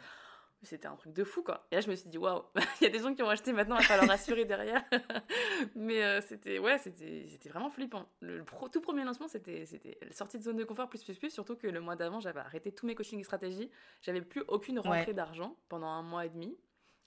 c'était 0.63 0.87
un 0.87 0.95
truc 0.95 1.13
de 1.13 1.23
fou 1.23 1.41
quoi. 1.43 1.65
Et 1.71 1.75
là 1.75 1.81
je 1.81 1.89
me 1.89 1.95
suis 1.95 2.09
dit 2.09 2.17
waouh, 2.17 2.43
il 2.81 2.83
y 2.83 2.87
a 2.87 2.89
des 2.89 2.99
gens 2.99 3.13
qui 3.13 3.23
ont 3.23 3.29
acheté 3.29 3.51
maintenant, 3.53 3.77
il 3.77 3.81
va 3.81 3.87
falloir 3.87 4.11
assurer 4.11 4.45
derrière. 4.45 4.83
Mais 5.75 6.03
euh, 6.03 6.21
c'était 6.21 6.59
ouais, 6.59 6.77
c'était 6.77 7.25
c'était 7.29 7.49
vraiment 7.49 7.69
flippant. 7.69 8.07
Le 8.21 8.43
tout 8.71 8.81
premier 8.81 9.03
lancement 9.03 9.27
c'était 9.27 9.65
c'était 9.65 9.97
sortie 10.11 10.37
de 10.37 10.43
zone 10.43 10.57
de 10.57 10.63
confort 10.63 10.89
plus 10.89 11.03
plus 11.03 11.17
plus 11.17 11.31
surtout 11.31 11.55
que 11.55 11.67
le 11.67 11.81
mois 11.81 11.95
d'avant, 11.95 12.19
j'avais 12.19 12.39
arrêté 12.39 12.71
tous 12.71 12.85
mes 12.85 12.95
coachings 12.95 13.19
et 13.19 13.23
stratégies, 13.23 13.71
j'avais 14.01 14.21
plus 14.21 14.43
aucune 14.47 14.79
rentrée 14.79 15.13
d'argent 15.13 15.57
pendant 15.69 15.87
un 15.87 16.03
mois 16.03 16.25
et 16.25 16.29
demi. 16.29 16.57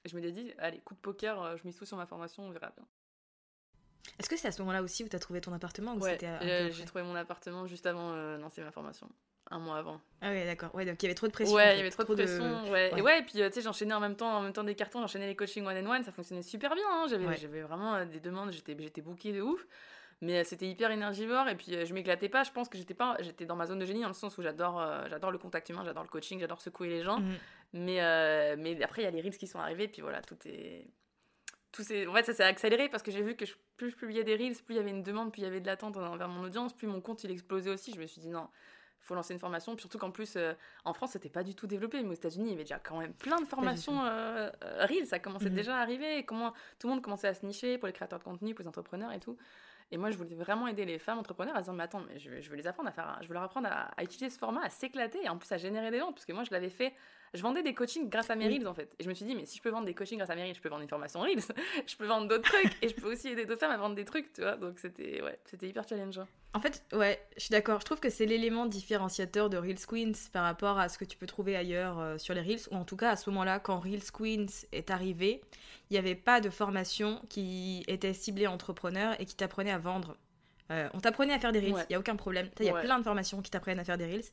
Et 0.04 0.08
je 0.08 0.16
me 0.16 0.30
dit 0.30 0.52
allez, 0.58 0.80
coup 0.80 0.94
de 0.94 1.00
poker, 1.00 1.40
euh, 1.40 1.56
je 1.56 1.64
mise 1.64 1.76
tout 1.76 1.86
sur 1.86 1.96
ma 1.96 2.06
formation, 2.06 2.42
on 2.42 2.50
verra 2.50 2.70
bien. 2.76 2.86
Est-ce 4.18 4.28
que 4.28 4.36
c'est 4.36 4.48
à 4.48 4.52
ce 4.52 4.60
moment-là 4.62 4.82
aussi 4.82 5.02
où 5.02 5.08
tu 5.08 5.16
as 5.16 5.18
trouvé 5.18 5.40
ton 5.40 5.52
appartement 5.52 5.94
Ouais, 5.96 6.18
euh, 6.22 6.70
j'ai 6.70 6.84
trouvé 6.84 7.02
mon 7.02 7.14
appartement 7.14 7.66
juste 7.66 7.86
avant 7.86 8.12
de 8.12 8.36
lancer 8.36 8.62
ma 8.62 8.70
formation 8.70 9.08
un 9.50 9.58
mois 9.58 9.78
avant. 9.78 10.00
Ah 10.20 10.30
ouais, 10.30 10.44
d'accord. 10.44 10.74
Ouais, 10.74 10.84
donc 10.84 11.02
il 11.02 11.06
y 11.06 11.08
avait 11.08 11.14
trop 11.14 11.26
de 11.26 11.32
pression. 11.32 11.54
Ouais, 11.54 11.74
il 11.74 11.78
y 11.78 11.80
avait 11.80 11.90
trop, 11.90 12.02
de 12.02 12.14
pression. 12.14 12.70
Ouais. 12.70 12.92
Et 12.96 13.02
ouais, 13.02 13.20
et 13.20 13.22
puis 13.22 13.42
euh, 13.42 13.48
tu 13.48 13.54
sais, 13.54 13.62
j'enchaînais 13.62 13.94
en 13.94 14.00
même 14.00 14.16
temps, 14.16 14.38
en 14.38 14.42
même 14.42 14.52
temps 14.52 14.64
des 14.64 14.74
cartons, 14.74 15.00
j'enchaînais 15.00 15.26
les 15.26 15.36
coachings 15.36 15.66
one 15.66 15.76
and 15.76 15.90
one, 15.90 16.02
ça 16.02 16.12
fonctionnait 16.12 16.42
super 16.42 16.74
bien. 16.74 16.84
Hein. 16.90 17.06
J'avais, 17.08 17.36
j'avais 17.36 17.62
vraiment 17.62 17.94
euh, 17.94 18.04
des 18.04 18.20
demandes, 18.20 18.52
j'étais, 18.52 18.76
j'étais 18.78 19.02
bookée 19.02 19.32
de 19.32 19.42
ouf. 19.42 19.66
Mais 20.20 20.38
euh, 20.38 20.44
c'était 20.44 20.66
hyper 20.66 20.90
énergivore 20.90 21.48
et 21.48 21.56
puis 21.56 21.76
je 21.84 21.92
m'éclatais 21.92 22.28
pas. 22.28 22.44
Je 22.44 22.52
pense 22.52 22.68
que 22.68 22.78
j'étais 22.78 22.94
pas, 22.94 23.16
j'étais 23.20 23.44
dans 23.44 23.56
ma 23.56 23.66
zone 23.66 23.78
de 23.78 23.84
génie 23.84 24.00
dans 24.00 24.08
le 24.08 24.14
sens 24.14 24.38
où 24.38 24.42
j'adore, 24.42 24.82
j'adore 25.10 25.30
le 25.30 25.38
contact 25.38 25.68
humain, 25.68 25.82
j'adore 25.84 26.04
le 26.04 26.08
coaching, 26.08 26.40
j'adore 26.40 26.62
secouer 26.62 26.88
les 26.88 27.02
gens. 27.02 27.18
Mhm. 27.18 27.34
Mais, 27.74 28.56
mais 28.56 28.82
après 28.82 29.02
il 29.02 29.04
y 29.04 29.08
a 29.08 29.10
les 29.10 29.20
reels 29.20 29.36
qui 29.36 29.46
sont 29.46 29.58
arrivés, 29.58 29.88
puis 29.88 30.00
voilà, 30.00 30.22
tout 30.22 30.36
est 30.46 30.86
tout 31.74 31.82
en 31.82 32.14
fait, 32.14 32.24
ça 32.24 32.32
s'est 32.32 32.44
accéléré 32.44 32.88
parce 32.88 33.02
que 33.02 33.10
j'ai 33.10 33.22
vu 33.22 33.34
que 33.34 33.44
plus 33.76 33.90
je 33.90 33.96
publiais 33.96 34.22
des 34.22 34.36
reels, 34.36 34.54
plus 34.64 34.74
il 34.74 34.76
y 34.76 34.78
avait 34.78 34.90
une 34.90 35.02
demande, 35.02 35.32
plus 35.32 35.42
il 35.42 35.44
y 35.44 35.48
avait 35.48 35.60
de 35.60 35.66
l'attente 35.66 35.96
envers 35.96 36.28
mon 36.28 36.44
audience, 36.44 36.72
plus 36.72 36.86
mon 36.86 37.00
compte 37.00 37.24
il 37.24 37.30
explosait 37.32 37.70
aussi. 37.70 37.92
Je 37.92 38.00
me 38.00 38.06
suis 38.06 38.20
dit 38.20 38.28
non, 38.28 38.48
faut 39.04 39.14
lancer 39.14 39.34
une 39.34 39.40
formation. 39.40 39.76
Surtout 39.78 39.98
qu'en 39.98 40.10
plus, 40.10 40.34
euh, 40.36 40.54
en 40.84 40.92
France, 40.92 41.10
c'était 41.12 41.28
pas 41.28 41.42
du 41.42 41.54
tout 41.54 41.66
développé. 41.66 42.02
Mais 42.02 42.10
aux 42.10 42.14
États-Unis, 42.14 42.46
il 42.46 42.50
y 42.50 42.54
avait 42.54 42.64
déjà 42.64 42.78
quand 42.78 42.98
même 42.98 43.12
plein 43.12 43.40
de 43.40 43.46
formations 43.46 44.04
euh, 44.04 44.50
euh, 44.64 44.86
Reels. 44.86 45.06
Ça 45.06 45.18
commençait 45.18 45.50
mhm. 45.50 45.54
déjà 45.54 45.76
à 45.76 45.80
arriver. 45.80 46.24
comment 46.24 46.52
tout 46.78 46.88
le 46.88 46.94
monde 46.94 47.02
commençait 47.02 47.28
à 47.28 47.34
se 47.34 47.44
nicher 47.44 47.78
pour 47.78 47.86
les 47.86 47.92
créateurs 47.92 48.18
de 48.18 48.24
contenu, 48.24 48.54
pour 48.54 48.62
les 48.62 48.68
entrepreneurs 48.68 49.12
et 49.12 49.20
tout. 49.20 49.36
Et 49.90 49.98
moi, 49.98 50.10
je 50.10 50.16
voulais 50.16 50.34
vraiment 50.34 50.66
aider 50.66 50.86
les 50.86 50.98
femmes 50.98 51.18
entrepreneurs 51.18 51.54
à 51.54 51.60
se 51.60 51.64
dire, 51.64 51.74
mais 51.74 51.84
attends, 51.84 52.02
mais 52.08 52.18
je, 52.18 52.50
veux 52.50 52.56
les 52.56 52.66
apprendre 52.66 52.88
à 52.88 52.92
faire, 52.92 53.18
je 53.20 53.28
veux 53.28 53.34
leur 53.34 53.42
apprendre 53.42 53.68
à, 53.70 53.90
à 53.96 54.02
utiliser 54.02 54.30
ce 54.30 54.38
format, 54.38 54.62
à 54.64 54.70
s'éclater 54.70 55.22
et 55.22 55.28
en 55.28 55.36
plus 55.36 55.52
à 55.52 55.58
générer 55.58 55.90
des 55.90 56.00
ventes. 56.00 56.14
Parce 56.14 56.24
que 56.24 56.32
moi, 56.32 56.42
je 56.42 56.50
l'avais 56.50 56.70
fait 56.70 56.94
je 57.34 57.42
vendais 57.42 57.62
des 57.62 57.74
coachings 57.74 58.08
grâce 58.08 58.30
à 58.30 58.36
mes 58.36 58.46
Reels 58.46 58.66
en 58.66 58.74
fait. 58.74 58.94
Et 58.98 59.04
je 59.04 59.08
me 59.08 59.14
suis 59.14 59.24
dit, 59.24 59.34
mais 59.34 59.44
si 59.44 59.58
je 59.58 59.62
peux 59.62 59.70
vendre 59.70 59.86
des 59.86 59.94
coachings 59.94 60.18
grâce 60.18 60.30
à 60.30 60.36
mes 60.36 60.44
Reels, 60.44 60.54
je 60.54 60.60
peux 60.60 60.68
vendre 60.68 60.82
une 60.82 60.88
formation 60.88 61.20
Reels, 61.20 61.42
je 61.86 61.96
peux 61.96 62.06
vendre 62.06 62.28
d'autres 62.28 62.50
trucs 62.50 62.72
et 62.82 62.88
je 62.88 62.94
peux 62.94 63.12
aussi 63.12 63.28
aider 63.28 63.44
d'autres 63.44 63.60
femmes 63.60 63.72
à 63.72 63.76
vendre 63.76 63.96
des 63.96 64.04
trucs, 64.04 64.32
tu 64.32 64.42
vois. 64.42 64.56
Donc 64.56 64.78
c'était 64.78 65.22
ouais, 65.22 65.38
c'était 65.44 65.68
hyper 65.68 65.86
challengeant. 65.88 66.26
En 66.54 66.60
fait, 66.60 66.84
ouais, 66.92 67.20
je 67.36 67.42
suis 67.42 67.50
d'accord. 67.50 67.80
Je 67.80 67.84
trouve 67.84 67.98
que 67.98 68.10
c'est 68.10 68.26
l'élément 68.26 68.66
différenciateur 68.66 69.50
de 69.50 69.56
Reels 69.56 69.86
Queens 69.86 70.12
par 70.32 70.44
rapport 70.44 70.78
à 70.78 70.88
ce 70.88 70.98
que 70.98 71.04
tu 71.04 71.16
peux 71.16 71.26
trouver 71.26 71.56
ailleurs 71.56 71.98
euh, 71.98 72.18
sur 72.18 72.32
les 72.32 72.42
Reels, 72.42 72.68
ou 72.70 72.76
en 72.76 72.84
tout 72.84 72.96
cas 72.96 73.10
à 73.10 73.16
ce 73.16 73.28
moment-là, 73.30 73.58
quand 73.58 73.80
Reels 73.80 74.12
Queens 74.12 74.46
est 74.72 74.90
arrivé, 74.90 75.42
il 75.90 75.94
n'y 75.94 75.98
avait 75.98 76.14
pas 76.14 76.40
de 76.40 76.50
formation 76.50 77.20
qui 77.28 77.82
était 77.88 78.14
ciblée 78.14 78.46
entrepreneur 78.46 79.20
et 79.20 79.26
qui 79.26 79.34
t'apprenait 79.34 79.72
à 79.72 79.78
vendre. 79.78 80.16
Euh, 80.70 80.88
on 80.94 81.00
t'apprenait 81.00 81.34
à 81.34 81.38
faire 81.38 81.52
des 81.52 81.60
reels, 81.60 81.84
il 81.90 81.92
y 81.92 81.94
a 81.94 81.98
aucun 81.98 82.16
problème. 82.16 82.48
Il 82.58 82.64
y 82.64 82.70
a 82.70 82.74
plein 82.74 82.98
de 82.98 83.04
formations 83.04 83.42
qui 83.42 83.50
t'apprennent 83.50 83.78
à 83.78 83.84
faire 83.84 83.98
des 83.98 84.06
reels. 84.06 84.24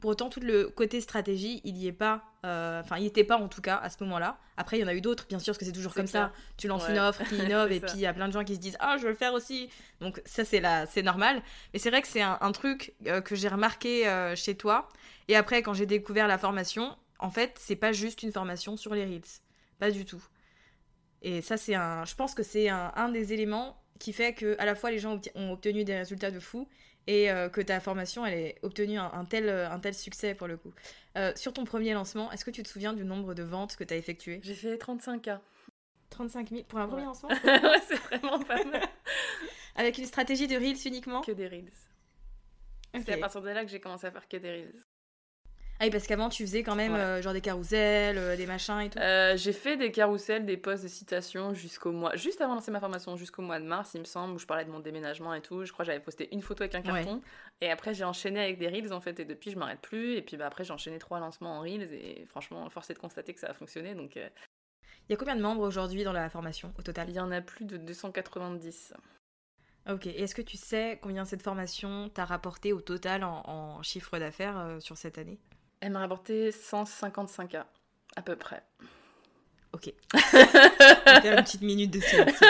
Pour 0.00 0.10
autant, 0.10 0.28
tout 0.28 0.40
le 0.40 0.68
côté 0.68 1.00
stratégie, 1.00 1.60
il 1.64 1.76
y 1.76 1.86
est 1.86 1.92
pas. 1.92 2.24
Euh, 2.44 2.80
enfin, 2.80 2.96
il 2.96 3.02
n'y 3.02 3.06
était 3.06 3.24
pas 3.24 3.36
en 3.36 3.46
tout 3.46 3.60
cas 3.60 3.76
à 3.76 3.88
ce 3.88 4.02
moment-là. 4.02 4.36
Après, 4.56 4.78
il 4.78 4.80
y 4.80 4.84
en 4.84 4.88
a 4.88 4.94
eu 4.94 5.00
d'autres, 5.00 5.26
bien 5.28 5.38
sûr, 5.38 5.52
parce 5.52 5.58
que 5.58 5.64
c'est 5.64 5.72
toujours 5.72 5.94
comme 5.94 6.08
ça. 6.08 6.32
Tu 6.56 6.66
lances 6.66 6.88
une 6.88 6.98
offre 6.98 7.22
qui 7.24 7.36
innove 7.36 7.70
et 7.72 7.80
puis 7.80 7.92
il 7.94 8.00
y 8.00 8.06
a 8.06 8.12
plein 8.12 8.26
de 8.26 8.32
gens 8.32 8.42
qui 8.42 8.56
se 8.56 8.60
disent 8.60 8.76
Ah, 8.80 8.96
je 8.98 9.04
veux 9.04 9.10
le 9.10 9.16
faire 9.16 9.32
aussi. 9.32 9.70
Donc, 10.00 10.20
ça, 10.24 10.44
c'est 10.44 10.60
c'est 10.90 11.02
normal. 11.02 11.40
Mais 11.72 11.78
c'est 11.78 11.90
vrai 11.90 12.02
que 12.02 12.08
c'est 12.08 12.22
un, 12.22 12.52
truc 12.52 12.94
euh, 13.06 13.20
que 13.20 13.36
j'ai 13.36 13.48
remarqué 13.48 14.32
chez 14.34 14.56
toi. 14.56 14.88
Et 15.28 15.36
après, 15.36 15.62
quand 15.62 15.72
j'ai 15.72 15.86
découvert 15.86 16.26
la 16.26 16.38
formation, 16.38 16.96
en 17.20 17.30
fait, 17.30 17.56
c'est 17.60 17.76
pas 17.76 17.92
juste 17.92 18.24
une 18.24 18.32
formation 18.32 18.76
sur 18.76 18.92
les 18.92 19.04
reels. 19.04 19.22
Pas 19.78 19.92
du 19.92 20.04
tout. 20.04 20.22
Et 21.22 21.42
ça, 21.42 21.56
c'est 21.56 21.76
un. 21.76 22.04
Je 22.04 22.14
pense 22.16 22.34
que 22.34 22.42
c'est 22.42 22.68
un 22.68 23.08
des 23.08 23.32
éléments 23.32 23.85
qui 23.98 24.12
fait 24.12 24.32
que 24.32 24.56
à 24.58 24.64
la 24.64 24.74
fois 24.74 24.90
les 24.90 24.98
gens 24.98 25.20
ont 25.34 25.52
obtenu 25.52 25.84
des 25.84 25.96
résultats 25.96 26.30
de 26.30 26.40
fou 26.40 26.68
et 27.06 27.30
euh, 27.30 27.48
que 27.48 27.60
ta 27.60 27.80
formation 27.80 28.26
elle 28.26 28.34
ait 28.34 28.54
obtenu 28.62 28.98
un, 28.98 29.24
tel, 29.24 29.48
euh, 29.48 29.70
un 29.70 29.78
tel 29.78 29.94
succès 29.94 30.34
pour 30.34 30.48
le 30.48 30.56
coup. 30.56 30.72
Euh, 31.16 31.32
sur 31.36 31.52
ton 31.52 31.64
premier 31.64 31.94
lancement, 31.94 32.30
est-ce 32.32 32.44
que 32.44 32.50
tu 32.50 32.62
te 32.62 32.68
souviens 32.68 32.92
du 32.92 33.04
nombre 33.04 33.34
de 33.34 33.42
ventes 33.42 33.76
que 33.76 33.84
tu 33.84 33.94
as 33.94 33.96
effectué 33.96 34.40
J'ai 34.42 34.54
fait 34.54 34.76
35K. 34.76 35.38
35 36.10 36.50
000 36.50 36.62
pour 36.64 36.78
un 36.78 36.86
premier 36.86 37.04
lancement? 37.04 37.28
Ouais, 37.44 37.80
c'est 37.88 37.96
vraiment 37.96 38.38
pas 38.38 38.62
mal. 38.64 38.82
Avec 39.74 39.98
une 39.98 40.06
stratégie 40.06 40.46
de 40.46 40.56
Reels 40.56 40.86
uniquement? 40.86 41.20
Que 41.20 41.32
des 41.32 41.48
Reels. 41.48 41.72
C'est 42.94 43.12
à 43.12 43.18
partir 43.18 43.42
de 43.42 43.50
là 43.50 43.64
que 43.64 43.70
j'ai 43.70 43.80
commencé 43.80 44.06
à 44.06 44.10
faire 44.10 44.28
que 44.28 44.36
des 44.36 44.50
Reels. 44.50 44.85
Ah 45.78 45.84
oui, 45.84 45.90
parce 45.90 46.06
qu'avant, 46.06 46.30
tu 46.30 46.42
faisais 46.42 46.62
quand 46.62 46.74
même 46.74 46.94
euh, 46.94 47.20
genre 47.20 47.34
des 47.34 47.42
carousels, 47.42 48.16
euh, 48.16 48.36
des 48.36 48.46
machins 48.46 48.80
et 48.80 48.88
tout. 48.88 48.98
Euh, 48.98 49.36
j'ai 49.36 49.52
fait 49.52 49.76
des 49.76 49.92
carousels, 49.92 50.46
des 50.46 50.56
posts 50.56 50.84
de 50.84 50.88
citation 50.88 51.52
jusqu'au 51.52 51.92
mois, 51.92 52.16
juste 52.16 52.40
avant 52.40 52.54
de 52.54 52.58
lancer 52.58 52.70
ma 52.70 52.80
formation, 52.80 53.16
jusqu'au 53.16 53.42
mois 53.42 53.60
de 53.60 53.64
mars, 53.66 53.92
il 53.94 54.00
me 54.00 54.06
semble, 54.06 54.34
où 54.34 54.38
je 54.38 54.46
parlais 54.46 54.64
de 54.64 54.70
mon 54.70 54.80
déménagement 54.80 55.34
et 55.34 55.42
tout. 55.42 55.64
Je 55.66 55.72
crois 55.72 55.84
que 55.84 55.88
j'avais 55.92 56.02
posté 56.02 56.32
une 56.32 56.40
photo 56.40 56.62
avec 56.62 56.74
un 56.76 56.82
carton. 56.82 57.20
Et 57.60 57.70
après, 57.70 57.92
j'ai 57.92 58.04
enchaîné 58.04 58.40
avec 58.40 58.58
des 58.58 58.68
reels 58.68 58.92
en 58.92 59.00
fait. 59.00 59.20
Et 59.20 59.26
depuis, 59.26 59.50
je 59.50 59.58
m'arrête 59.58 59.80
plus. 59.80 60.14
Et 60.14 60.22
puis 60.22 60.38
bah, 60.38 60.46
après, 60.46 60.64
j'ai 60.64 60.72
enchaîné 60.72 60.98
trois 60.98 61.20
lancements 61.20 61.58
en 61.58 61.60
reels. 61.60 61.92
Et 61.92 62.24
franchement, 62.26 62.68
force 62.70 62.88
est 62.88 62.94
de 62.94 62.98
constater 62.98 63.34
que 63.34 63.40
ça 63.40 63.48
a 63.48 63.54
fonctionné. 63.54 63.94
Donc. 63.94 64.16
Il 64.16 65.12
y 65.12 65.14
a 65.14 65.16
combien 65.16 65.36
de 65.36 65.42
membres 65.42 65.62
aujourd'hui 65.62 66.04
dans 66.04 66.12
la 66.12 66.28
formation 66.30 66.72
au 66.78 66.82
total? 66.82 67.10
Il 67.10 67.14
y 67.16 67.20
en 67.20 67.30
a 67.30 67.42
plus 67.42 67.64
de 67.66 67.76
290. 67.76 68.94
Ok, 69.88 70.06
est-ce 70.06 70.34
que 70.34 70.42
tu 70.42 70.56
sais 70.56 70.98
combien 71.00 71.24
cette 71.24 71.42
formation 71.42 72.08
t'a 72.08 72.24
rapporté 72.24 72.72
au 72.72 72.80
total 72.80 73.22
en, 73.22 73.80
chiffre 73.84 74.18
d'affaires 74.18 74.78
sur 74.80 74.96
cette 74.96 75.18
année? 75.18 75.38
Elle 75.86 75.92
m'a 75.92 76.00
rapporté 76.00 76.50
155K, 76.50 77.62
à 78.16 78.22
peu 78.22 78.34
près. 78.34 78.60
Ok. 79.72 79.92
On 80.14 80.18
va 80.18 81.20
faire 81.20 81.38
une 81.38 81.44
petite 81.44 81.62
minute 81.62 81.92
de 81.92 82.00
silence. 82.00 82.32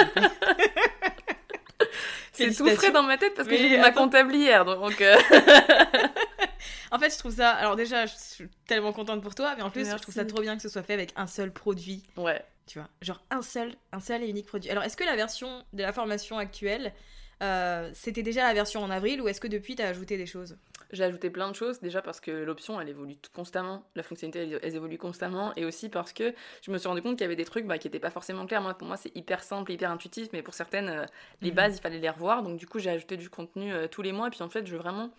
C'est 2.33 2.55
tout 2.55 2.67
frais 2.71 2.93
dans 2.93 3.03
ma 3.03 3.19
tête 3.19 3.35
parce 3.35 3.47
que 3.47 3.55
j'ai 3.55 3.77
ma 3.77 3.91
comptable 3.91 4.35
hier, 4.35 4.65
donc... 4.65 5.03
euh, 5.03 5.15
En 6.91 6.99
fait, 6.99 7.13
je 7.13 7.19
trouve 7.19 7.35
ça. 7.35 7.51
Alors, 7.51 7.77
déjà, 7.77 8.07
je 8.07 8.15
suis 8.17 8.49
tellement 8.67 8.95
contente 8.95 9.21
pour 9.23 9.35
toi, 9.35 9.53
mais 9.55 9.63
en 9.63 9.69
plus, 9.71 9.87
je 9.87 9.97
trouve 9.97 10.15
ça 10.15 10.25
trop 10.25 10.41
bien 10.41 10.57
que 10.57 10.63
ce 10.63 10.71
soit 10.71 10.83
fait 10.83 10.95
avec 10.95 11.13
un 11.17 11.27
seul 11.27 11.53
produit. 11.53 12.05
ouais. 12.17 12.43
Tu 12.67 12.79
vois, 12.79 12.89
genre 13.03 13.23
un 13.31 13.43
seul, 13.43 13.75
un 13.93 14.01
seul 14.01 14.23
et 14.23 14.29
unique 14.31 14.47
produit. 14.47 14.71
Alors, 14.71 14.83
est-ce 14.83 14.97
que 14.97 15.05
la 15.05 15.15
version 15.15 15.63
de 15.75 15.83
la 15.83 15.93
formation 15.93 16.39
actuelle, 16.39 16.95
euh, 17.43 17.91
c'était 17.93 18.23
déjà 18.23 18.45
la 18.45 18.55
version 18.55 18.83
en 18.83 18.89
avril 18.89 19.21
ou 19.21 19.29
est-ce 19.29 19.43
que 19.43 19.47
depuis, 19.47 19.77
t'as 19.77 19.89
ajouté 19.89 20.17
des 20.17 20.27
choses? 20.27 20.57
J'ai 20.93 21.05
ajouté 21.05 21.31
plein 21.31 21.51
de 21.51 21.55
choses, 21.57 21.81
déjà 21.81 22.01
parce 22.03 22.21
que 22.21 22.31
l'option 22.31 22.81
elle 22.81 22.89
évolue 22.89 23.17
constamment, 23.35 23.85
la 23.97 24.03
fonctionnalité 24.03 24.55
elle, 24.55 24.61
elle 24.63 24.75
évolue 24.77 24.99
constamment, 24.99 25.53
et 25.57 25.65
aussi 25.65 25.89
parce 25.89 26.13
que 26.13 26.33
je 26.63 26.71
me 26.71 26.79
suis 26.79 26.89
rendu 26.89 27.03
compte 27.03 27.13
qu'il 27.17 27.23
y 27.23 27.25
avait 27.25 27.37
des 27.37 27.45
trucs 27.45 27.67
bah, 27.67 27.79
qui 27.79 27.89
n'étaient 27.89 27.99
pas 27.99 28.11
forcément 28.11 28.47
clairs. 28.47 28.63
Moi, 28.63 28.75
pour 28.75 28.87
moi, 28.87 28.97
c'est 28.97 29.15
hyper 29.17 29.43
simple, 29.43 29.73
hyper 29.73 29.91
intuitif, 29.91 30.29
mais 30.33 30.43
pour 30.43 30.55
certaines, 30.55 30.89
euh, 30.89 31.05
les 31.43 31.51
Mhm. 31.51 31.57
bases, 31.57 31.77
il 31.77 31.81
fallait 31.81 31.99
les 31.99 32.11
revoir. 32.11 32.43
Donc, 32.43 32.57
du 32.59 32.67
coup, 32.67 32.79
j'ai 32.79 32.91
ajouté 32.91 33.17
du 33.17 33.29
contenu 33.31 33.73
euh, 33.73 33.89
tous 33.89 34.03
les 34.03 34.13
mois, 34.13 34.29
et 34.29 34.31
puis 34.31 34.43
en 34.43 34.49
fait, 34.49 34.67
je 34.67 34.73
veux 34.73 34.79
vraiment. 34.79 35.11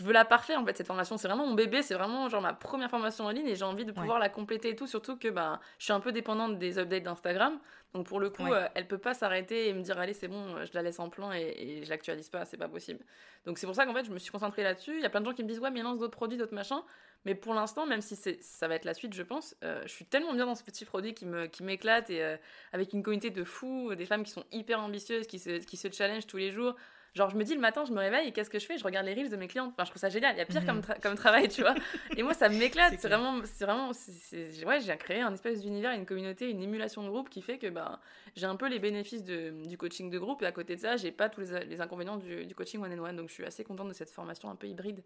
Je 0.00 0.04
veux 0.06 0.14
la 0.14 0.24
parfaire 0.24 0.58
en 0.58 0.64
fait 0.64 0.74
cette 0.78 0.86
formation, 0.86 1.18
c'est 1.18 1.28
vraiment 1.28 1.46
mon 1.46 1.52
bébé, 1.54 1.82
c'est 1.82 1.92
vraiment 1.92 2.26
genre 2.30 2.40
ma 2.40 2.54
première 2.54 2.88
formation 2.88 3.26
en 3.26 3.30
ligne 3.30 3.46
et 3.46 3.54
j'ai 3.54 3.66
envie 3.66 3.84
de 3.84 3.92
pouvoir 3.92 4.18
la 4.18 4.30
compléter 4.30 4.70
et 4.70 4.74
tout, 4.74 4.86
surtout 4.86 5.18
que 5.18 5.28
bah, 5.28 5.60
je 5.78 5.84
suis 5.84 5.92
un 5.92 6.00
peu 6.00 6.10
dépendante 6.10 6.58
des 6.58 6.78
updates 6.78 7.02
d'Instagram, 7.02 7.60
donc 7.92 8.06
pour 8.06 8.18
le 8.18 8.30
coup 8.30 8.44
Ouais. 8.44 8.54
euh, 8.54 8.66
elle 8.74 8.88
peut 8.88 8.96
pas 8.96 9.12
s'arrêter 9.12 9.68
et 9.68 9.74
me 9.74 9.82
dire 9.82 9.98
allez 9.98 10.14
c'est 10.14 10.26
bon, 10.28 10.56
euh, 10.56 10.64
je 10.64 10.70
la 10.72 10.80
laisse 10.80 10.98
en 11.00 11.10
plan 11.10 11.34
et, 11.34 11.54
et 11.58 11.84
je 11.84 11.90
l'actualise 11.90 12.30
pas, 12.30 12.46
c'est 12.46 12.56
pas 12.56 12.68
possible. 12.68 13.04
Donc 13.44 13.58
c'est 13.58 13.66
pour 13.66 13.76
ça 13.76 13.84
qu'en 13.84 13.92
fait 13.92 14.06
je 14.06 14.10
me 14.10 14.18
suis 14.18 14.30
concentrée 14.30 14.62
là-dessus, 14.62 14.94
il 14.96 15.02
y 15.02 15.04
a 15.04 15.10
plein 15.10 15.20
de 15.20 15.26
gens 15.26 15.34
qui 15.34 15.42
me 15.42 15.48
disent 15.48 15.60
ouais 15.60 15.70
mais 15.70 15.82
lance 15.82 15.98
d'autres 15.98 16.16
produits, 16.16 16.38
d'autres 16.38 16.54
machins, 16.54 16.80
mais 17.26 17.34
pour 17.34 17.52
l'instant 17.52 17.84
même 17.84 18.00
si 18.00 18.16
ça 18.16 18.68
va 18.68 18.76
être 18.76 18.86
la 18.86 18.94
suite 18.94 19.12
je 19.12 19.22
pense, 19.22 19.54
euh, 19.64 19.82
je 19.82 19.88
suis 19.92 20.06
tellement 20.06 20.32
bien 20.32 20.46
dans 20.46 20.54
ce 20.54 20.64
petit 20.64 20.86
produit 20.86 21.12
qui 21.12 21.26
me 21.26 21.44
qui 21.46 21.62
m'éclate 21.62 22.08
et 22.08 22.22
euh, 22.24 22.38
avec 22.72 22.94
une 22.94 23.02
communauté 23.02 23.28
de 23.28 23.44
fous, 23.44 23.94
des 23.94 24.06
femmes 24.06 24.22
qui 24.24 24.30
sont 24.30 24.44
hyper 24.50 24.80
ambitieuses, 24.80 25.26
qui 25.26 25.38
se, 25.38 25.58
qui 25.58 25.76
se 25.76 25.92
challenge 25.92 26.26
tous 26.26 26.38
les 26.38 26.52
jours. 26.52 26.74
Genre, 27.14 27.28
je 27.30 27.36
me 27.36 27.44
dis 27.44 27.54
le 27.54 27.60
matin, 27.60 27.84
je 27.84 27.92
me 27.92 27.98
réveille 27.98 28.28
et 28.28 28.32
qu'est-ce 28.32 28.50
que 28.50 28.58
je 28.58 28.66
fais? 28.66 28.78
Je 28.78 28.84
regarde 28.84 29.06
les 29.06 29.14
reels 29.14 29.30
de 29.30 29.36
mes 29.36 29.48
clientes. 29.48 29.70
Enfin, 29.72 29.84
je 29.84 29.90
trouve 29.90 30.00
ça 30.00 30.08
génial. 30.08 30.34
Il 30.36 30.38
y 30.38 30.42
a 30.42 30.46
pire 30.46 30.60
Mhm. 30.60 30.66
comme, 30.66 30.80
tra- 30.80 31.00
comme 31.00 31.14
travail, 31.16 31.48
tu 31.48 31.62
vois. 31.62 31.74
Et 32.16 32.22
moi, 32.22 32.34
ça 32.34 32.48
m'éclate. 32.48 32.94
C'est 32.98 33.08
vraiment, 33.08 33.40
c'est 33.44 33.64
vraiment, 33.64 33.90
ouais, 33.90 34.80
j'ai 34.80 34.96
créé 34.96 35.20
un 35.20 35.32
espèce 35.32 35.60
d'univers, 35.60 35.92
une 35.92 36.06
communauté, 36.06 36.50
une 36.50 36.62
émulation 36.62 37.02
de 37.02 37.08
groupe 37.08 37.28
qui 37.28 37.42
fait 37.42 37.58
que 37.58 37.68
bah, 37.68 38.00
j'ai 38.36 38.46
un 38.46 38.56
peu 38.56 38.68
les 38.68 38.78
bénéfices 38.78 39.24
de, 39.24 39.66
du 39.66 39.76
coaching 39.76 40.10
de 40.10 40.18
groupe 40.18 40.42
et 40.42 40.46
à 40.46 40.52
côté 40.52 40.76
de 40.76 40.80
ça, 40.80 40.96
j'ai 40.96 41.10
pas 41.12 41.28
tous 41.28 41.40
les, 41.40 41.64
les 41.64 41.80
inconvénients 41.80 42.16
du, 42.16 42.46
du 42.46 42.54
coaching 42.54 42.80
one 42.82 42.98
on 42.98 43.04
one. 43.04 43.16
Donc, 43.16 43.28
je 43.28 43.34
suis 43.34 43.44
assez 43.44 43.64
contente 43.64 43.88
de 43.88 43.92
cette 43.94 44.10
formation 44.10 44.50
un 44.50 44.56
peu 44.56 44.68
hybride. 44.68 45.02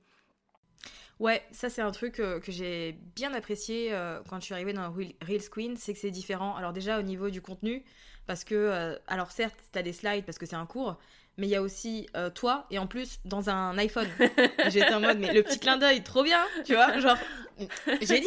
Ouais, 1.20 1.42
ça 1.52 1.70
c'est 1.70 1.82
un 1.82 1.92
truc 1.92 2.18
euh, 2.18 2.40
que 2.40 2.50
j'ai 2.50 2.92
bien 3.14 3.32
apprécié 3.34 3.92
euh, 3.94 4.20
quand 4.28 4.40
je 4.40 4.46
suis 4.46 4.54
arrivée 4.54 4.72
dans 4.72 4.90
Reel- 4.90 5.14
Reels 5.22 5.48
Queen, 5.48 5.76
c'est 5.76 5.92
que 5.92 5.98
c'est 6.00 6.10
différent. 6.10 6.56
Alors 6.56 6.72
déjà 6.72 6.98
au 6.98 7.02
niveau 7.02 7.30
du 7.30 7.40
contenu, 7.40 7.84
parce 8.26 8.44
que, 8.44 8.54
euh, 8.54 8.96
alors 9.06 9.30
certes, 9.30 9.58
t'as 9.72 9.82
des 9.82 9.92
slides 9.92 10.24
parce 10.24 10.38
que 10.38 10.46
c'est 10.46 10.56
un 10.56 10.66
cours, 10.66 10.96
mais 11.36 11.46
il 11.46 11.50
y 11.50 11.56
a 11.56 11.62
aussi 11.62 12.08
euh, 12.16 12.30
toi, 12.30 12.66
et 12.70 12.78
en 12.78 12.86
plus 12.86 13.18
dans 13.24 13.50
un 13.50 13.76
iPhone. 13.78 14.08
J'étais 14.68 14.94
en 14.94 15.00
mode, 15.00 15.18
mais 15.18 15.32
le 15.32 15.42
petit 15.42 15.58
clin 15.58 15.76
d'œil, 15.78 16.02
trop 16.02 16.22
bien, 16.22 16.44
tu 16.64 16.74
vois, 16.74 16.98
genre, 17.00 17.18
génie. 18.02 18.26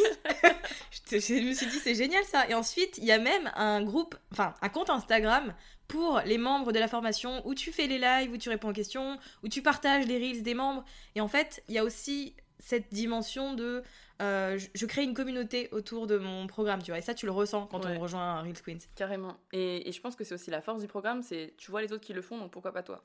je, 1.10 1.18
je 1.18 1.48
me 1.48 1.54
suis 1.54 1.66
dit, 1.66 1.78
c'est 1.78 1.94
génial 1.94 2.24
ça. 2.24 2.48
Et 2.48 2.54
ensuite, 2.54 2.98
il 2.98 3.04
y 3.04 3.12
a 3.12 3.18
même 3.18 3.50
un 3.54 3.82
groupe, 3.82 4.16
enfin 4.32 4.54
un 4.62 4.68
compte 4.68 4.90
Instagram 4.90 5.54
pour 5.86 6.20
les 6.26 6.38
membres 6.38 6.72
de 6.72 6.78
la 6.78 6.86
formation 6.86 7.46
où 7.46 7.54
tu 7.54 7.72
fais 7.72 7.86
les 7.86 7.98
lives, 7.98 8.30
où 8.30 8.36
tu 8.36 8.50
réponds 8.50 8.70
aux 8.70 8.74
questions, 8.74 9.18
où 9.42 9.48
tu 9.48 9.62
partages 9.62 10.06
les 10.06 10.18
reels 10.18 10.42
des 10.42 10.54
membres. 10.54 10.84
Et 11.14 11.22
en 11.22 11.28
fait, 11.28 11.62
il 11.68 11.74
y 11.74 11.78
a 11.78 11.84
aussi 11.84 12.34
cette 12.58 12.92
dimension 12.92 13.54
de 13.54 13.82
euh, 14.20 14.58
je, 14.58 14.68
je 14.74 14.86
crée 14.86 15.04
une 15.04 15.14
communauté 15.14 15.68
autour 15.72 16.06
de 16.06 16.18
mon 16.18 16.46
programme, 16.46 16.82
tu 16.82 16.90
vois. 16.90 16.98
Et 16.98 17.02
ça, 17.02 17.14
tu 17.14 17.26
le 17.26 17.32
ressens 17.32 17.66
quand 17.66 17.84
Ouais. 17.84 17.96
on 17.96 18.00
rejoint 18.00 18.40
Reels 18.42 18.60
Queens. 18.62 18.78
Carrément. 18.96 19.36
Et, 19.52 19.88
et 19.88 19.92
je 19.92 20.00
pense 20.00 20.16
que 20.16 20.24
c'est 20.24 20.34
aussi 20.34 20.50
la 20.50 20.60
force 20.60 20.80
du 20.80 20.88
programme, 20.88 21.22
c'est 21.22 21.54
tu 21.56 21.70
vois 21.70 21.82
les 21.82 21.92
autres 21.92 22.04
qui 22.04 22.12
le 22.12 22.22
font, 22.22 22.38
donc 22.38 22.50
pourquoi 22.50 22.72
pas 22.72 22.82
toi? 22.82 23.04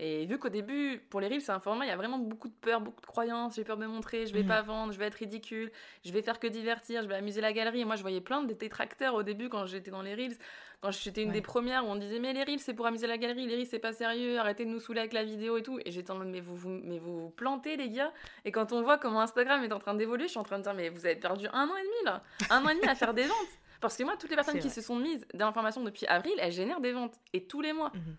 Et 0.00 0.26
vu 0.26 0.38
qu'au 0.38 0.48
début, 0.48 0.98
pour 1.10 1.20
les 1.20 1.26
reels, 1.26 1.40
c'est 1.42 1.50
un 1.50 1.58
format, 1.58 1.84
il 1.84 1.88
y 1.88 1.90
a 1.90 1.96
vraiment 1.96 2.18
beaucoup 2.18 2.46
de 2.48 2.54
peur, 2.54 2.80
beaucoup 2.80 3.00
de 3.00 3.06
croyances. 3.06 3.56
J'ai 3.56 3.64
peur 3.64 3.76
de 3.76 3.82
me 3.82 3.88
montrer, 3.88 4.26
je 4.26 4.32
vais 4.32 4.42
Mhm. 4.42 4.48
pas 4.48 4.62
vendre, 4.62 4.92
je 4.92 4.98
vais 4.98 5.06
être 5.06 5.16
ridicule, 5.16 5.72
je 6.04 6.12
vais 6.12 6.22
faire 6.22 6.38
que 6.38 6.46
divertir, 6.46 7.02
je 7.02 7.08
vais 7.08 7.16
amuser 7.16 7.40
la 7.40 7.52
galerie. 7.52 7.80
Et 7.80 7.84
moi, 7.84 7.96
je 7.96 8.02
voyais 8.02 8.20
plein 8.20 8.42
de 8.42 8.52
détracteurs 8.52 9.14
au 9.14 9.24
début 9.24 9.48
quand 9.48 9.66
j'étais 9.66 9.90
dans 9.90 10.02
les 10.02 10.14
reels. 10.14 10.36
Quand 10.80 10.92
j'étais 10.92 11.22
une 11.22 11.30
Ouais. 11.30 11.34
des 11.34 11.40
premières 11.42 11.84
où 11.84 11.88
on 11.88 11.96
disait, 11.96 12.20
mais 12.20 12.32
les 12.32 12.44
reels, 12.44 12.60
c'est 12.60 12.74
pour 12.74 12.86
amuser 12.86 13.08
la 13.08 13.18
galerie, 13.18 13.46
les 13.48 13.56
reels, 13.56 13.66
c'est 13.66 13.80
pas 13.80 13.92
sérieux, 13.92 14.38
arrêtez 14.38 14.64
de 14.64 14.70
nous 14.70 14.78
saouler 14.78 15.00
avec 15.00 15.12
la 15.12 15.24
vidéo 15.24 15.56
et 15.56 15.62
tout. 15.64 15.80
Et 15.84 15.90
j'étais 15.90 16.12
en 16.12 16.16
mode, 16.18 16.28
mais 16.28 16.40
vous, 16.40 16.54
vous, 16.54 16.68
mais 16.68 17.00
vous 17.00 17.18
vous 17.22 17.30
plantez, 17.30 17.76
les 17.76 17.90
gars. 17.90 18.12
Et 18.44 18.52
quand 18.52 18.72
on 18.72 18.82
voit 18.82 18.98
comment 18.98 19.20
Instagram 19.20 19.64
est 19.64 19.72
en 19.72 19.80
train 19.80 19.94
d'évoluer, 19.94 20.24
je 20.26 20.30
suis 20.30 20.38
en 20.38 20.44
train 20.44 20.58
de 20.58 20.62
dire, 20.62 20.74
mais 20.74 20.90
vous 20.90 21.04
avez 21.06 21.16
perdu 21.16 21.48
un 21.52 21.68
an 21.68 21.76
et 21.76 21.82
demi 21.82 22.04
là, 22.04 22.22
un 22.50 22.64
an 22.64 22.68
et 22.68 22.74
demi 22.76 22.86
à 22.86 22.94
faire 22.94 23.14
des 23.14 23.24
ventes. 23.24 23.48
Parce 23.80 23.96
que 23.96 24.04
moi, 24.04 24.16
toutes 24.16 24.30
les 24.30 24.36
personnes 24.36 24.58
qui 24.60 24.70
se 24.70 24.80
sont 24.80 24.96
mises 24.96 25.26
dans 25.34 25.46
l'information 25.46 25.82
depuis 25.82 26.06
avril, 26.06 26.34
elles 26.38 26.52
génèrent 26.52 26.80
des 26.80 26.92
ventes. 26.92 27.18
Et 27.32 27.44
tous 27.44 27.60
les 27.60 27.72
mois. 27.72 27.90
Mhm. 27.94 28.16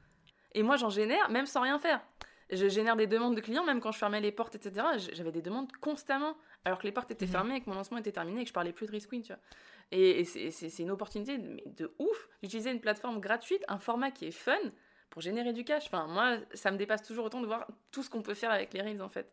Et 0.53 0.63
moi, 0.63 0.77
j'en 0.77 0.89
génère 0.89 1.29
même 1.29 1.45
sans 1.45 1.61
rien 1.61 1.79
faire. 1.79 2.01
Je 2.51 2.67
génère 2.67 2.95
des 2.95 3.05
demandes 3.05 3.35
de 3.35 3.41
clients, 3.41 3.63
même 3.63 3.79
quand 3.79 3.91
je 3.91 3.99
fermais 3.99 4.21
les 4.21 4.31
portes, 4.31 4.55
etc. 4.55 4.85
J'avais 5.13 5.31
des 5.31 5.43
demandes 5.43 5.71
constamment, 5.81 6.35
alors 6.65 6.79
que 6.79 6.83
les 6.85 6.91
portes 6.91 7.11
étaient 7.11 7.27
Mhm. 7.27 7.31
fermées 7.31 7.55
et 7.57 7.61
que 7.61 7.69
mon 7.69 7.75
lancement 7.75 7.97
était 7.99 8.11
terminé 8.11 8.41
et 8.41 8.43
que 8.43 8.49
je 8.49 8.53
parlais 8.53 8.73
plus 8.73 8.87
de 8.87 8.91
Risk 8.91 9.09
Queen, 9.09 9.21
tu 9.21 9.27
vois. 9.33 9.41
Et, 9.91 10.21
et 10.21 10.51
c'est- 10.51 10.79
une 10.79 10.89
opportunité 10.91 11.37
de, 11.37 11.61
de 11.65 11.93
ouf 11.99 12.29
d'utiliser 12.41 12.71
une 12.71 12.79
plateforme 12.81 13.19
gratuite, 13.19 13.63
un 13.67 13.77
format 13.79 14.09
qui 14.11 14.25
est 14.25 14.31
fun 14.31 14.57
pour 15.11 15.21
générer 15.21 15.53
du 15.53 15.63
cash. 15.63 15.85
Enfin, 15.87 16.07
moi, 16.07 16.37
ça 16.53 16.71
me 16.71 16.77
dépasse 16.77 17.03
toujours 17.03 17.25
autant 17.25 17.41
de 17.41 17.45
voir 17.47 17.67
tout 17.91 18.01
ce 18.03 18.09
qu'on 18.09 18.21
peut 18.23 18.33
faire 18.35 18.51
avec 18.51 18.73
les 18.73 18.81
Reels, 18.81 19.01
en 19.01 19.09
fait. 19.09 19.31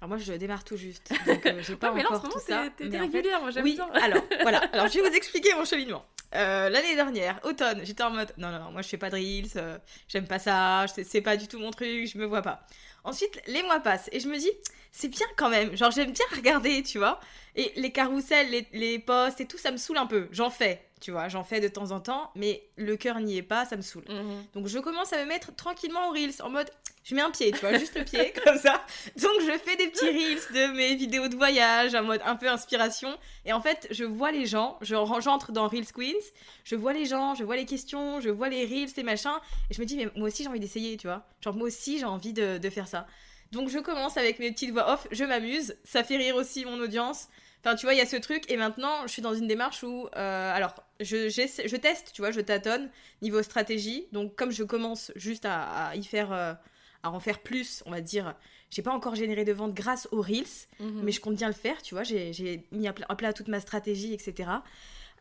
Alors 0.00 0.08
moi, 0.08 0.16
je 0.16 0.32
démarre 0.32 0.64
tout 0.64 0.78
juste, 0.78 1.12
donc 1.26 1.44
euh, 1.44 1.60
j'ai 1.60 1.76
pas 1.76 1.90
Ouais, 1.90 1.96
mais 1.96 2.02
là, 2.04 2.12
en 2.12 2.16
ce 2.16 2.22
moment, 2.26 2.70
t'es- 2.74 2.86
en 2.86 2.90
fait- 2.90 2.98
régulière, 2.98 3.40
moi, 3.42 3.50
j'aime 3.50 3.64
Oui, 3.64 3.74
bien. 3.74 3.86
alors 4.02 4.22
voilà. 4.40 4.60
Alors 4.72 4.86
je 4.88 4.98
vais 4.98 5.06
vous 5.06 5.14
expliquer 5.14 5.54
mon 5.54 5.66
cheminement. 5.66 6.04
Euh, 6.34 6.68
L'année 6.68 6.94
dernière, 6.94 7.40
automne, 7.44 7.80
j'étais 7.84 8.02
en 8.04 8.10
mode 8.10 8.32
non, 8.38 8.50
non, 8.52 8.70
moi 8.70 8.82
je 8.82 8.88
fais 8.88 8.96
pas 8.98 9.10
de 9.10 9.16
reels, 9.16 9.50
euh, 9.56 9.78
j'aime 10.08 10.26
pas 10.28 10.38
ça, 10.38 10.86
c'est 10.88 11.20
pas 11.22 11.36
du 11.36 11.48
tout 11.48 11.58
mon 11.58 11.70
truc, 11.72 12.06
je 12.06 12.18
me 12.18 12.24
vois 12.24 12.42
pas. 12.42 12.66
Ensuite, 13.04 13.40
les 13.46 13.62
mois 13.62 13.80
passent 13.80 14.08
et 14.12 14.20
je 14.20 14.28
me 14.28 14.36
dis 14.36 14.50
c'est 14.92 15.08
bien 15.08 15.26
quand 15.36 15.48
même, 15.48 15.76
genre 15.76 15.90
j'aime 15.90 16.12
bien 16.12 16.24
regarder, 16.34 16.82
tu 16.82 16.98
vois. 16.98 17.20
Et 17.56 17.72
les 17.76 17.90
carousels, 17.92 18.50
les, 18.50 18.66
les 18.72 18.98
posts 18.98 19.40
et 19.40 19.46
tout, 19.46 19.58
ça 19.58 19.70
me 19.70 19.76
saoule 19.76 19.98
un 19.98 20.06
peu. 20.06 20.28
J'en 20.32 20.50
fais, 20.50 20.84
tu 21.00 21.10
vois, 21.10 21.28
j'en 21.28 21.44
fais 21.44 21.60
de 21.60 21.68
temps 21.68 21.90
en 21.92 22.00
temps, 22.00 22.30
mais 22.34 22.62
le 22.76 22.96
cœur 22.96 23.20
n'y 23.20 23.36
est 23.36 23.42
pas, 23.42 23.64
ça 23.64 23.76
me 23.76 23.82
saoule. 23.82 24.04
Mhm. 24.08 24.44
Donc 24.54 24.66
je 24.66 24.78
commence 24.78 25.12
à 25.12 25.18
me 25.18 25.26
mettre 25.26 25.54
tranquillement 25.54 26.08
en 26.08 26.10
reels 26.10 26.42
en 26.42 26.50
mode 26.50 26.70
je 27.02 27.14
mets 27.14 27.22
un 27.22 27.30
pied, 27.30 27.50
tu 27.50 27.58
vois, 27.60 27.78
juste 27.78 27.96
le 27.96 28.04
pied 28.04 28.32
comme 28.44 28.58
ça. 28.58 28.84
Donc 29.16 29.32
je 29.40 29.58
fais 29.58 29.76
des 29.76 29.88
petits 29.88 30.06
reels 30.06 30.40
de 30.52 30.76
mes 30.76 30.94
vidéos 30.94 31.28
de 31.28 31.36
voyage 31.36 31.94
en 31.94 32.02
mode 32.02 32.20
un 32.24 32.36
peu 32.36 32.48
inspiration 32.48 33.16
et 33.44 33.52
en 33.52 33.60
fait, 33.60 33.88
je 33.90 34.04
vois 34.04 34.32
les 34.32 34.46
gens, 34.46 34.78
j'entre 34.82 35.52
dans 35.52 35.66
Reels 35.66 35.92
Queens, 35.92 36.22
je 36.64 36.76
vois 36.76 36.92
les 36.92 37.06
gens, 37.06 37.34
je 37.34 37.44
vois 37.44 37.56
les 37.56 37.64
questions, 37.64 38.20
je 38.20 38.28
vois 38.28 38.48
les 38.48 38.64
reels, 38.64 38.90
les 38.96 39.02
machins 39.02 39.38
et 39.70 39.74
je 39.74 39.80
me 39.80 39.86
dis 39.86 39.96
mais 39.96 40.08
moi 40.14 40.28
aussi 40.28 40.42
j'ai 40.42 40.48
envie 40.48 40.60
d'essayer, 40.60 40.96
tu 40.96 41.06
vois. 41.06 41.24
Genre 41.40 41.54
moi 41.54 41.66
aussi 41.68 41.98
j'ai 41.98 42.04
envie 42.04 42.32
de, 42.32 42.58
de 42.58 42.70
faire 42.70 42.86
ça. 42.90 43.06
Donc 43.52 43.68
je 43.68 43.78
commence 43.78 44.16
avec 44.16 44.38
mes 44.38 44.52
petites 44.52 44.70
voix 44.70 44.92
off, 44.92 45.06
je 45.10 45.24
m'amuse, 45.24 45.76
ça 45.84 46.04
fait 46.04 46.16
rire 46.16 46.36
aussi 46.36 46.64
mon 46.64 46.78
audience. 46.80 47.28
Enfin, 47.62 47.74
tu 47.76 47.84
vois, 47.84 47.92
il 47.94 47.98
y 47.98 48.00
a 48.00 48.06
ce 48.06 48.16
truc, 48.16 48.50
et 48.50 48.56
maintenant, 48.56 49.02
je 49.06 49.08
suis 49.12 49.20
dans 49.20 49.34
une 49.34 49.46
démarche 49.46 49.82
où, 49.82 50.06
euh, 50.16 50.52
alors, 50.54 50.74
je, 50.98 51.76
teste, 51.76 52.10
tu 52.14 52.22
vois, 52.22 52.30
je 52.30 52.40
tâtonne 52.40 52.88
niveau 53.20 53.42
stratégie. 53.42 54.06
Donc, 54.12 54.34
comme 54.34 54.50
je 54.50 54.62
commence 54.64 55.12
juste 55.14 55.44
à, 55.44 55.88
à 55.88 55.94
y 55.94 56.02
faire, 56.04 56.32
euh, 56.32 56.54
à 57.02 57.10
en 57.10 57.20
faire 57.20 57.40
plus, 57.40 57.82
on 57.84 57.90
va 57.90 58.00
dire, 58.00 58.34
j'ai 58.70 58.80
pas 58.80 58.92
encore 58.92 59.14
généré 59.14 59.44
de 59.44 59.52
vente 59.52 59.74
grâce 59.74 60.08
aux 60.10 60.22
Reels, 60.22 60.46
Mhm. 60.78 61.02
mais 61.02 61.12
je 61.12 61.20
compte 61.20 61.34
bien 61.36 61.48
le 61.48 61.52
faire, 61.54 61.82
tu 61.82 61.92
vois, 61.94 62.02
j'ai, 62.02 62.32
j'ai 62.32 62.66
mis 62.72 62.88
à 62.88 62.94
plat, 62.94 63.04
à 63.10 63.14
plat 63.14 63.34
toute 63.34 63.48
ma 63.48 63.60
stratégie, 63.60 64.14
etc. 64.14 64.48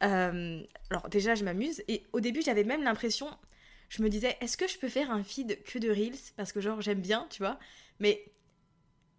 Euh, 0.04 0.62
alors, 0.92 1.10
déjà, 1.10 1.36
je 1.36 1.44
m'amuse, 1.44 1.84
et 1.90 2.04
au 2.14 2.22
début, 2.22 2.42
j'avais 2.42 2.64
même 2.64 2.84
l'impression, 2.84 3.28
je 3.90 4.02
me 4.04 4.10
disais, 4.10 4.38
est-ce 4.42 4.56
que 4.58 4.68
je 4.68 4.78
peux 4.78 4.90
faire 4.90 5.12
un 5.12 5.24
feed 5.24 5.62
que 5.64 5.80
de 5.80 5.90
Reels 5.90 6.18
Parce 6.38 6.52
que, 6.54 6.62
genre, 6.62 6.82
j'aime 6.82 7.02
bien, 7.02 7.28
tu 7.30 7.40
vois, 7.44 7.60
mais 8.00 8.24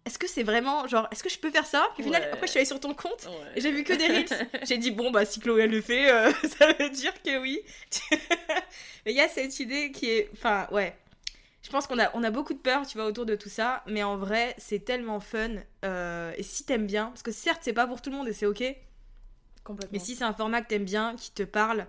est-ce 0.05 0.17
que 0.17 0.27
c'est 0.27 0.43
vraiment, 0.43 0.87
genre, 0.87 1.07
est-ce 1.11 1.21
que 1.23 1.29
je 1.29 1.37
peux 1.37 1.51
faire 1.51 1.65
ça? 1.65 1.87
Puis, 1.93 2.03
au 2.03 2.05
final, 2.07 2.23
Ouais. 2.23 2.29
après, 2.31 2.47
je 2.47 2.51
suis 2.51 2.57
allée 2.59 2.65
sur 2.65 2.79
ton 2.79 2.93
compte, 2.95 3.25
Ouais. 3.27 3.51
et 3.57 3.61
j'ai 3.61 3.71
vu 3.71 3.83
que 3.83 3.93
des 3.93 4.07
reels. 4.07 4.49
J'ai 4.67 4.77
dit, 4.79 4.89
bon, 4.91 5.11
bah, 5.11 5.25
si 5.25 5.39
Chloé 5.39 5.63
elle 5.63 5.71
le 5.71 5.81
fait, 5.81 6.09
euh, 6.11 6.31
ça 6.59 6.73
veut 6.73 6.89
dire 6.89 7.13
que 7.21 7.37
oui. 7.39 7.59
mais 9.05 9.11
il 9.11 9.15
y 9.15 9.21
a 9.21 9.27
cette 9.29 9.59
idée 9.59 9.91
qui 9.91 10.09
est. 10.09 10.29
Enfin, 10.33 10.67
ouais. 10.71 10.95
Je 11.63 11.69
pense 11.69 11.85
qu'on 11.85 11.99
a, 11.99 12.09
on 12.15 12.23
a 12.23 12.31
beaucoup 12.31 12.53
de 12.55 12.59
peur, 12.59 12.87
tu 12.87 12.97
vois, 12.97 13.05
autour 13.05 13.27
de 13.27 13.35
tout 13.35 13.49
ça. 13.49 13.83
Mais 13.85 14.01
en 14.01 14.17
vrai, 14.17 14.55
c'est 14.57 14.83
tellement 14.83 15.19
fun. 15.19 15.51
euh, 15.85 16.33
et 16.35 16.41
si 16.41 16.63
t'aimes 16.65 16.87
bien, 16.87 17.07
parce 17.07 17.21
que 17.21 17.31
certes, 17.31 17.59
c'est 17.61 17.73
pas 17.73 17.85
pour 17.85 18.01
tout 18.01 18.09
le 18.09 18.15
monde 18.15 18.27
et 18.27 18.33
c'est 18.33 18.47
ok. 18.47 18.63
Complètement. 19.63 19.91
Mais 19.93 19.99
si 20.03 20.15
c'est 20.15 20.23
un 20.23 20.33
format 20.33 20.61
que 20.63 20.69
t'aimes 20.69 20.85
bien, 20.85 21.15
qui 21.15 21.29
te 21.31 21.43
parle, 21.43 21.85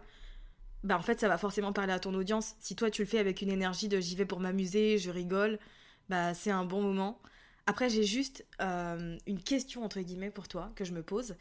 bah 0.84 0.98
en 0.98 1.02
fait, 1.02 1.20
ça 1.20 1.28
va 1.28 1.38
forcément 1.38 1.72
parler 1.72 1.92
à 1.92 1.98
ton 2.00 2.14
audience. 2.14 2.54
Si 2.60 2.74
toi, 2.76 2.90
tu 2.90 3.02
le 3.02 3.08
fais 3.08 3.18
avec 3.18 3.42
une 3.42 3.50
énergie 3.50 3.88
de 3.88 4.00
j'y 4.00 4.16
vais 4.16 4.26
pour 4.26 4.40
m'amuser, 4.40 4.98
je 4.98 5.10
rigole, 5.10 5.58
bah 6.08 6.34
c'est 6.34 6.50
un 6.50 6.64
bon 6.64 6.82
moment. 6.82 7.20
Après, 7.66 7.88
j'ai 7.88 8.02
juste 8.02 8.44
euh, 8.60 9.16
une 9.26 9.40
question, 9.42 9.84
entre 9.84 10.00
guillemets, 10.00 10.30
pour 10.30 10.48
toi, 10.48 10.72
que 10.74 10.84
je 10.84 10.92
me 10.92 11.02
pose. 11.02 11.36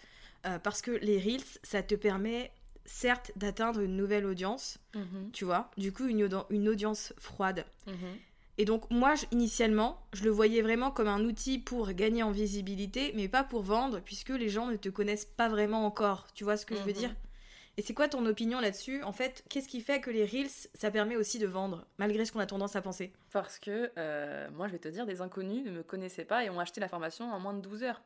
Euh, 0.45 0.59
parce 0.59 0.81
que 0.81 0.91
les 0.91 1.17
Reels, 1.19 1.41
ça 1.63 1.81
te 1.83 1.95
permet, 1.95 2.51
certes, 2.85 3.31
d'atteindre 3.35 3.79
une 3.81 3.95
nouvelle 3.97 4.25
audience, 4.25 4.77
Mhm. 4.95 5.31
tu 5.33 5.45
vois. 5.45 5.71
Du 5.77 5.91
coup, 5.91 6.05
une, 6.05 6.29
une 6.51 6.69
audience 6.69 7.13
froide. 7.17 7.65
Mhm. 7.87 7.93
Et 8.57 8.65
donc 8.65 8.89
moi, 8.91 9.15
je- 9.15 9.25
initialement, 9.31 9.99
je 10.13 10.23
le 10.23 10.29
voyais 10.29 10.61
vraiment 10.61 10.91
comme 10.91 11.07
un 11.07 11.23
outil 11.25 11.57
pour 11.57 11.91
gagner 11.93 12.21
en 12.21 12.31
visibilité, 12.31 13.11
mais 13.15 13.27
pas 13.27 13.43
pour 13.43 13.63
vendre, 13.63 13.99
puisque 14.01 14.29
les 14.29 14.49
gens 14.49 14.67
ne 14.67 14.75
te 14.75 14.89
connaissent 14.89 15.25
pas 15.25 15.47
vraiment 15.49 15.85
encore. 15.85 16.27
Tu 16.35 16.43
vois 16.43 16.57
ce 16.57 16.65
que 16.67 16.75
je 16.75 16.81
veux 16.81 16.87
Mhm. 16.91 16.93
dire? 16.97 17.15
Et 17.77 17.81
c'est 17.81 17.93
quoi 17.93 18.09
ton 18.09 18.25
opinion 18.25 18.59
là-dessus? 18.59 19.01
En 19.03 19.13
fait, 19.13 19.43
qu'est-ce 19.49 19.67
qui 19.67 19.81
fait 19.81 20.01
que 20.01 20.11
les 20.11 20.25
Reels, 20.25 20.49
ça 20.73 20.91
permet 20.91 21.15
aussi 21.15 21.39
de 21.39 21.47
vendre, 21.47 21.85
malgré 21.97 22.25
ce 22.25 22.31
qu'on 22.31 22.39
a 22.39 22.45
tendance 22.45 22.75
à 22.75 22.81
penser? 22.81 23.13
Parce 23.31 23.59
que, 23.59 23.91
euh, 23.97 24.49
moi, 24.51 24.67
je 24.67 24.73
vais 24.73 24.79
te 24.79 24.89
dire, 24.89 25.05
des 25.05 25.21
inconnus 25.21 25.65
ne 25.65 25.71
me 25.71 25.83
connaissaient 25.83 26.25
pas 26.25 26.43
et 26.43 26.49
ont 26.49 26.59
acheté 26.59 26.81
la 26.81 26.89
formation 26.89 27.31
en 27.31 27.39
moins 27.39 27.53
de 27.53 27.61
12 27.61 27.83
heures. 27.83 28.01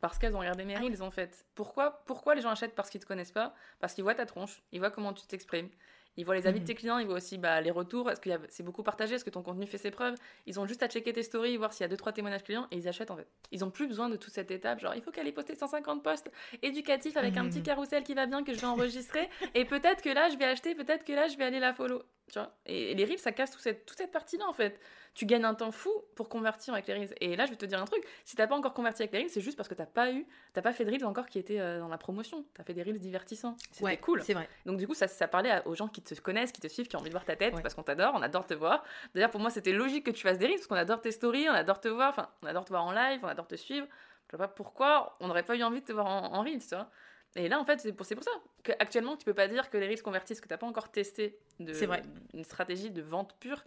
Parce 0.00 0.18
qu'elles 0.18 0.36
ont 0.36 0.40
regardé 0.40 0.64
mes 0.64 0.76
reels, 0.76 1.02
en 1.02 1.10
fait. 1.10 1.46
Pourquoi, 1.54 2.02
pourquoi 2.04 2.34
les 2.34 2.42
gens 2.42 2.50
achètent? 2.50 2.74
Parce 2.74 2.90
qu'ils 2.90 3.00
te 3.00 3.06
connaissent 3.06 3.32
pas 3.32 3.54
Parce 3.80 3.94
qu'ils 3.94 4.04
voient 4.04 4.14
ta 4.14 4.26
tronche, 4.26 4.62
ils 4.72 4.80
voient 4.80 4.90
comment 4.90 5.12
tu 5.12 5.26
t'exprimes. 5.26 5.70
Ils 6.16 6.24
voient 6.24 6.34
les 6.34 6.46
avis 6.46 6.60
de 6.60 6.64
tes 6.64 6.74
clients, 6.74 6.98
ils 6.98 7.06
voient 7.06 7.16
aussi 7.16 7.38
bah, 7.38 7.60
les 7.60 7.70
retours, 7.70 8.10
est-ce 8.10 8.20
que 8.20 8.30
c'est 8.48 8.62
beaucoup 8.62 8.82
partagé, 8.82 9.14
est-ce 9.16 9.24
que 9.24 9.30
ton 9.30 9.42
contenu 9.42 9.66
fait 9.66 9.78
ses 9.78 9.90
preuves? 9.90 10.14
Ils 10.46 10.58
ont 10.58 10.66
juste 10.66 10.82
à 10.82 10.88
checker 10.88 11.12
tes 11.12 11.22
stories, 11.22 11.56
voir 11.56 11.72
s'il 11.72 11.86
y 11.88 11.92
a 11.92 11.94
2-3 11.94 12.12
témoignages 12.12 12.42
clients 12.44 12.66
et 12.70 12.76
ils 12.76 12.88
achètent 12.88 13.10
en 13.10 13.16
fait. 13.16 13.28
Ils 13.52 13.64
ont 13.64 13.70
plus 13.70 13.86
besoin 13.86 14.08
de 14.08 14.16
toute 14.16 14.32
cette 14.32 14.50
étape, 14.50 14.80
genre 14.80 14.94
il 14.94 15.02
faut 15.02 15.10
qu'elle 15.10 15.28
ait 15.28 15.32
posté 15.32 15.54
150 15.54 16.02
posts 16.02 16.30
éducatifs 16.62 17.16
avec 17.16 17.36
un 17.36 17.42
Mhm. 17.44 17.50
petit 17.50 17.62
carrousel 17.62 18.02
qui 18.02 18.14
va 18.14 18.26
bien 18.26 18.42
que 18.44 18.52
je 18.54 18.58
vais 18.60 18.66
enregistrer 18.66 19.28
et 19.54 19.64
peut-être 19.64 20.02
que 20.02 20.10
là 20.10 20.28
je 20.30 20.36
vais 20.36 20.44
acheter, 20.46 20.74
peut-être 20.74 21.04
que 21.04 21.12
là 21.12 21.28
je 21.28 21.36
vais 21.36 21.44
aller 21.44 21.60
la 21.60 21.74
follow. 21.74 22.02
Tu 22.32 22.38
vois 22.40 22.52
et, 22.66 22.90
et 22.90 22.94
les 22.96 23.04
reels 23.04 23.18
ça 23.20 23.30
casse 23.30 23.52
toute 23.52 23.60
cette, 23.60 23.86
toute 23.86 23.96
cette 23.98 24.10
partie-là 24.10 24.46
en 24.48 24.52
fait. 24.52 24.80
Tu 25.14 25.26
gagnes 25.26 25.44
un 25.44 25.54
temps 25.54 25.70
fou 25.70 25.90
pour 26.16 26.28
convertir 26.28 26.74
avec 26.74 26.86
les 26.88 26.94
reels. 26.94 27.14
Et 27.20 27.36
là 27.36 27.46
je 27.46 27.50
vais 27.52 27.56
te 27.56 27.64
dire 27.66 27.80
un 27.80 27.84
truc, 27.84 28.04
si 28.24 28.34
t'as 28.34 28.46
pas 28.48 28.56
encore 28.56 28.74
converti 28.74 29.02
avec 29.02 29.12
les 29.12 29.18
reels, 29.20 29.30
c'est 29.30 29.40
juste 29.40 29.56
parce 29.56 29.68
que 29.68 29.74
t'as 29.74 29.86
pas 29.86 30.10
eu, 30.12 30.26
t'as 30.52 30.60
pas 30.60 30.72
fait 30.72 30.84
de 30.84 30.90
reels 30.90 31.04
encore 31.04 31.26
qui 31.26 31.38
étaient 31.38 31.60
euh, 31.60 31.78
dans 31.78 31.88
la 31.88 31.98
promotion. 31.98 32.44
T'as 32.54 32.64
fait 32.64 32.74
des 32.74 32.82
reels 32.82 32.98
divertissants. 32.98 33.56
C'était 33.70 33.96
cool. 33.98 34.22
C'est 34.22 34.34
vrai. 34.34 34.48
Donc 34.66 34.76
du 34.78 34.86
coup, 34.88 34.94
ça, 34.94 35.06
ça 35.06 35.28
parlait 35.28 35.50
à- 35.52 35.66
aux 35.68 35.74
gens 35.76 35.86
qui 35.88 36.02
te 36.02 36.14
connaissent, 36.20 36.50
qui 36.52 36.60
te 36.60 36.66
suivent, 36.68 36.88
qui 36.88 36.96
ont 36.96 36.98
envie 36.98 37.10
de 37.10 37.14
voir 37.14 37.24
ta 37.24 37.36
tête, 37.36 37.54
Ouais. 37.54 37.62
parce 37.62 37.74
qu'on 37.74 37.84
t'adore, 37.84 38.12
on 38.16 38.22
adore 38.22 38.46
te 38.46 38.54
voir. 38.54 38.82
D'ailleurs, 39.14 39.30
pour 39.30 39.40
moi, 39.40 39.50
c'était 39.50 39.72
logique 39.72 40.04
que 40.04 40.10
tu 40.10 40.22
fasses 40.22 40.38
des 40.38 40.46
reels, 40.46 40.56
parce 40.56 40.66
qu'on 40.66 40.74
adore 40.74 41.00
tes 41.00 41.12
stories, 41.12 41.48
on 41.48 41.52
adore 41.54 41.80
te 41.80 41.88
voir, 41.88 42.10
enfin, 42.10 42.28
on 42.42 42.46
adore 42.46 42.64
te 42.64 42.70
voir 42.70 42.84
en 42.84 42.92
live, 42.92 43.20
on 43.22 43.28
adore 43.28 43.46
te 43.46 43.54
suivre. 43.54 43.86
Je 44.32 44.36
vois 44.36 44.48
pas 44.48 44.52
pourquoi 44.52 45.16
on 45.20 45.28
n'aurait 45.28 45.44
pas 45.44 45.54
eu 45.54 45.62
envie 45.62 45.80
de 45.80 45.86
te 45.86 45.92
voir 45.92 46.06
en, 46.06 46.34
en 46.34 46.42
reels, 46.42 46.58
tu 46.66 46.74
vois. 46.74 46.90
Et 47.36 47.48
là, 47.48 47.60
en 47.60 47.64
fait, 47.64 47.80
c'est 47.80 47.92
pour, 47.92 48.06
ça 48.06 48.14
qu'actuellement, 48.62 49.16
tu 49.16 49.24
peux 49.24 49.34
pas 49.34 49.48
dire 49.48 49.68
que 49.70 49.76
les 49.76 49.86
reels 49.86 50.02
convertissent, 50.02 50.40
que 50.40 50.48
t'as 50.48 50.56
pas 50.56 50.66
encore 50.66 50.90
testé 50.90 51.38
de, 51.60 51.72
vrai. 51.84 52.02
une 52.34 52.44
stratégie 52.44 52.90
de 52.90 53.02
vente 53.02 53.36
pure 53.38 53.62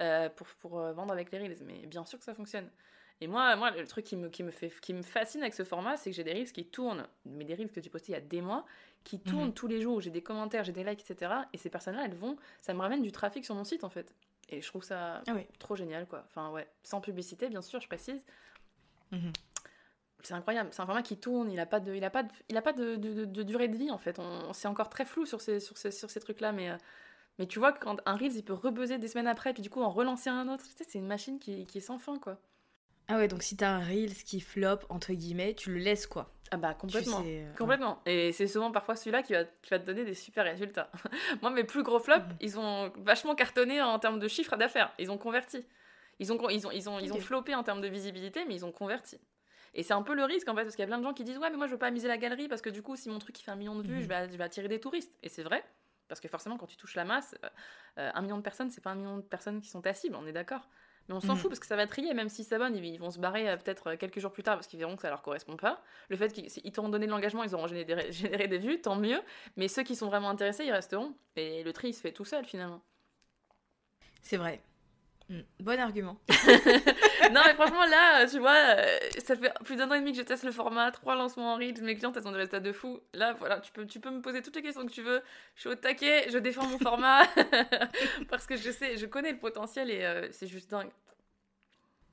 euh, 0.00 0.28
pour, 0.28 0.46
pour 0.58 0.80
euh, 0.80 0.92
vendre 0.92 1.12
avec 1.12 1.30
les 1.30 1.38
reels. 1.38 1.56
Mais 1.64 1.86
bien 1.86 2.04
sûr 2.04 2.18
que 2.18 2.24
ça 2.24 2.34
fonctionne. 2.34 2.68
Et 3.20 3.28
moi, 3.28 3.54
moi 3.54 3.70
le 3.70 3.86
truc 3.86 4.04
qui 4.04 4.16
me, 4.16 4.28
qui, 4.28 4.42
me 4.42 4.50
fait, 4.50 4.72
qui 4.80 4.92
me 4.92 5.02
fascine 5.02 5.42
avec 5.42 5.54
ce 5.54 5.62
format, 5.62 5.96
c'est 5.96 6.10
que 6.10 6.16
j'ai 6.16 6.24
des 6.24 6.32
reels 6.32 6.52
qui 6.52 6.64
tournent, 6.64 7.06
mais 7.24 7.44
des 7.44 7.54
reels 7.54 7.70
que 7.70 7.80
j'ai 7.80 7.90
postés 7.90 8.12
il 8.12 8.14
y 8.16 8.18
a 8.18 8.20
des 8.20 8.40
mois, 8.40 8.66
qui 9.04 9.20
tournent 9.20 9.48
Mhm. 9.48 9.54
tous 9.54 9.68
les 9.68 9.80
jours, 9.80 10.00
j'ai 10.00 10.10
des 10.10 10.22
commentaires, 10.22 10.64
j'ai 10.64 10.72
des 10.72 10.82
likes, 10.82 11.08
etc. 11.08 11.32
Et 11.52 11.58
ces 11.58 11.70
personnes-là, 11.70 12.04
elles 12.04 12.16
vont, 12.16 12.36
ça 12.60 12.74
me 12.74 12.80
ramène 12.80 13.02
du 13.02 13.12
trafic 13.12 13.44
sur 13.44 13.54
mon 13.54 13.64
site 13.64 13.84
en 13.84 13.90
fait. 13.90 14.12
Et 14.48 14.60
je 14.60 14.66
trouve 14.66 14.82
ça 14.82 15.22
Ah 15.28 15.36
trop 15.60 15.76
génial, 15.76 16.06
quoi. 16.06 16.24
Enfin, 16.26 16.50
ouais, 16.50 16.68
sans 16.82 17.00
publicité, 17.00 17.48
bien 17.48 17.62
sûr, 17.62 17.80
je 17.80 17.86
précise. 17.86 18.20
Mhm. 19.12 19.32
C'est 20.22 20.34
incroyable, 20.34 20.68
c'est 20.72 20.80
un 20.82 20.86
format 20.86 21.02
qui 21.02 21.16
tourne, 21.16 21.50
il 21.50 21.58
a 21.60 21.66
pas 21.66 21.80
de, 21.80 21.94
il 21.94 22.04
a 22.04 22.10
pas 22.10 22.22
de, 22.22 22.28
il 22.48 22.56
a 22.56 22.62
pas 22.62 22.72
de, 22.72 22.96
de- 22.96 23.12
de- 23.12 23.24
de 23.24 23.42
durée 23.42 23.68
de 23.68 23.76
vie 23.76 23.90
en 23.90 23.98
fait. 23.98 24.18
On, 24.18 24.52
c'est 24.52 24.68
encore 24.68 24.88
très 24.88 25.04
flou 25.04 25.26
sur 25.26 25.40
ces, 25.40 25.58
sur 25.60 25.76
ces, 25.76 25.90
sur 25.90 26.10
ces 26.10 26.20
trucs-là, 26.20 26.52
mais, 26.52 26.70
euh, 26.70 26.76
mais 27.38 27.46
tu 27.46 27.58
vois, 27.58 27.72
quand 27.72 27.96
un 28.06 28.16
Reels 28.16 28.36
il 28.36 28.44
peut 28.44 28.52
rebuzzer 28.52 28.98
des 28.98 29.08
semaines 29.08 29.26
après, 29.26 29.52
puis 29.52 29.62
du 29.62 29.70
coup 29.70 29.82
en 29.82 29.90
relancer 29.90 30.30
un 30.30 30.48
autre, 30.48 30.64
tu 30.64 30.70
sais, 30.76 30.84
c'est 30.88 30.98
une 30.98 31.06
machine 31.06 31.38
qui, 31.38 31.66
qui 31.66 31.78
est 31.78 31.82
sans 31.82 31.98
fin 31.98 32.18
quoi. 32.18 32.38
Ah 33.08 33.16
ouais, 33.16 33.28
donc 33.28 33.42
si 33.42 33.56
t'as 33.56 33.70
un 33.70 33.80
Reels 33.80 34.14
qui 34.24 34.40
flop, 34.40 34.78
entre 34.88 35.12
guillemets, 35.12 35.54
tu 35.54 35.70
le 35.72 35.78
laisses 35.78 36.06
quoi. 36.06 36.32
Ah 36.52 36.56
bah 36.56 36.74
complètement. 36.74 37.16
Tu 37.18 37.24
sais, 37.24 37.44
euh, 37.46 37.52
Complètement. 37.56 38.00
Et 38.06 38.30
c'est 38.32 38.46
souvent 38.46 38.70
parfois 38.70 38.94
celui-là 38.94 39.22
qui 39.22 39.32
va, 39.32 39.44
qui 39.44 39.70
va 39.70 39.78
te 39.78 39.84
donner 39.86 40.04
des 40.04 40.14
super 40.14 40.44
résultats. 40.44 40.90
Moi, 41.42 41.50
mes 41.50 41.64
plus 41.64 41.82
gros 41.82 41.98
flops, 41.98 42.24
Mhm. 42.26 42.36
ils 42.40 42.58
ont 42.58 42.92
vachement 42.98 43.34
cartonné 43.34 43.80
en 43.82 43.98
termes 43.98 44.18
de 44.20 44.28
chiffre 44.28 44.56
d'affaires. 44.56 44.92
Ils 44.98 45.10
ont 45.10 45.18
converti. 45.18 45.66
Ils 46.20 46.30
ont, 46.32 46.48
ils 46.50 46.66
ont, 46.66 46.70
ils 46.70 46.88
ont, 46.90 46.98
ils 47.00 47.12
ont 47.12 47.16
Ok. 47.16 47.22
floppé 47.22 47.54
en 47.54 47.62
termes 47.62 47.80
de 47.80 47.88
visibilité, 47.88 48.44
mais 48.46 48.54
ils 48.54 48.64
ont 48.66 48.70
converti. 48.72 49.18
Et 49.74 49.82
c'est 49.82 49.94
un 49.94 50.02
peu 50.02 50.14
le 50.14 50.24
risque 50.24 50.48
en 50.48 50.54
fait, 50.54 50.62
parce 50.64 50.76
qu'il 50.76 50.82
y 50.82 50.84
a 50.84 50.86
plein 50.86 50.98
de 50.98 51.02
gens 51.04 51.14
qui 51.14 51.24
disent 51.24 51.38
Ouais, 51.38 51.50
mais 51.50 51.56
moi 51.56 51.66
je 51.66 51.72
veux 51.72 51.78
pas 51.78 51.86
amuser 51.88 52.08
la 52.08 52.18
galerie 52.18 52.48
parce 52.48 52.62
que 52.62 52.70
du 52.70 52.82
coup, 52.82 52.96
si 52.96 53.08
mon 53.08 53.18
truc 53.18 53.38
il 53.40 53.42
fait 53.42 53.50
un 53.50 53.56
million 53.56 53.74
de 53.74 53.82
vues, 53.82 53.94
Mhm. 53.96 54.02
je, 54.02 54.08
vais, 54.08 54.28
je 54.30 54.36
vais 54.36 54.44
attirer 54.44 54.68
des 54.68 54.80
touristes. 54.80 55.12
Et 55.22 55.28
c'est 55.28 55.42
vrai, 55.42 55.64
parce 56.08 56.20
que 56.20 56.28
forcément, 56.28 56.56
quand 56.58 56.66
tu 56.66 56.76
touches 56.76 56.94
la 56.94 57.04
masse, 57.04 57.34
euh, 57.44 57.48
euh, 57.98 58.10
un 58.14 58.22
million 58.22 58.36
de 58.36 58.42
personnes, 58.42 58.70
c'est 58.70 58.82
pas 58.82 58.90
un 58.90 58.94
million 58.96 59.16
de 59.16 59.22
personnes 59.22 59.60
qui 59.60 59.68
sont 59.70 59.80
ta 59.80 59.94
cible, 59.94 60.16
on 60.16 60.26
est 60.26 60.32
d'accord. 60.32 60.68
Mais 61.08 61.14
on 61.14 61.20
s'en 61.20 61.32
Mhm. 61.32 61.38
fout 61.40 61.50
parce 61.50 61.58
que 61.58 61.66
ça 61.66 61.74
va 61.74 61.86
trier, 61.88 62.14
même 62.14 62.28
s'ils 62.28 62.44
s'abonnent, 62.44 62.76
ils, 62.76 62.84
ils 62.84 62.98
vont 62.98 63.10
se 63.10 63.18
barrer 63.18 63.48
euh, 63.50 63.56
peut-être 63.56 63.94
quelques 63.96 64.20
jours 64.20 64.30
plus 64.32 64.42
tard 64.44 64.54
parce 64.56 64.66
qu'ils 64.68 64.78
verront 64.78 64.94
que 64.94 65.02
ça 65.02 65.08
leur 65.10 65.22
correspond 65.22 65.56
pas. 65.56 65.82
Le 66.10 66.16
fait 66.16 66.32
qu'ils 66.32 66.48
ils 66.64 66.70
t'auront 66.72 66.90
donné 66.90 67.06
de 67.06 67.10
l'engagement, 67.10 67.42
ils 67.42 67.54
auront 67.54 67.66
généré, 67.66 68.12
généré 68.12 68.46
des 68.48 68.58
vues, 68.58 68.80
tant 68.80 68.94
mieux. 68.96 69.20
Mais 69.56 69.66
ceux 69.68 69.82
qui 69.82 69.96
sont 69.96 70.06
vraiment 70.06 70.28
intéressés, 70.30 70.64
ils 70.64 70.72
resteront. 70.72 71.14
Et 71.36 71.64
le 71.64 71.72
tri, 71.72 71.88
il 71.88 71.94
se 71.94 72.00
fait 72.00 72.12
tout 72.12 72.24
seul 72.24 72.44
finalement. 72.44 72.82
C'est 74.22 74.36
vrai. 74.36 74.62
Mm. 75.32 75.40
Bon 75.60 75.80
argument. 75.80 76.18
non, 77.32 77.40
mais 77.46 77.54
franchement, 77.54 77.86
là, 77.86 78.22
euh, 78.22 78.28
tu 78.28 78.38
vois, 78.38 78.76
euh, 78.76 78.98
ça 79.24 79.34
fait 79.34 79.50
plus 79.64 79.76
d'un 79.76 79.90
an 79.90 79.94
et 79.94 80.00
demi 80.00 80.12
que 80.12 80.18
je 80.18 80.22
teste 80.22 80.44
le 80.44 80.52
format, 80.52 80.90
trois 80.90 81.14
lancements 81.14 81.54
en 81.54 81.56
Reels, 81.56 81.82
mes 81.82 81.94
clientes, 81.96 82.18
elles 82.18 82.28
ont 82.28 82.32
des 82.32 82.36
résultats 82.36 82.60
de 82.60 82.70
fou. 82.70 83.00
Là, 83.14 83.32
voilà, 83.38 83.60
tu 83.60 83.72
peux, 83.72 83.86
tu 83.86 83.98
peux 83.98 84.10
me 84.10 84.20
poser 84.20 84.42
toutes 84.42 84.56
les 84.56 84.62
questions 84.62 84.84
que 84.84 84.92
tu 84.92 85.00
veux. 85.00 85.22
Je 85.54 85.60
suis 85.62 85.70
au 85.70 85.74
taquet, 85.74 86.26
je 86.30 86.36
défends 86.36 86.66
mon 86.66 86.78
format 86.78 87.26
parce 88.28 88.46
que 88.46 88.56
je 88.56 88.70
sais, 88.70 88.98
je 88.98 89.06
connais 89.06 89.32
le 89.32 89.38
potentiel 89.38 89.90
et 89.90 90.04
euh, 90.04 90.28
c'est 90.32 90.46
juste 90.46 90.70
dingue. 90.70 90.90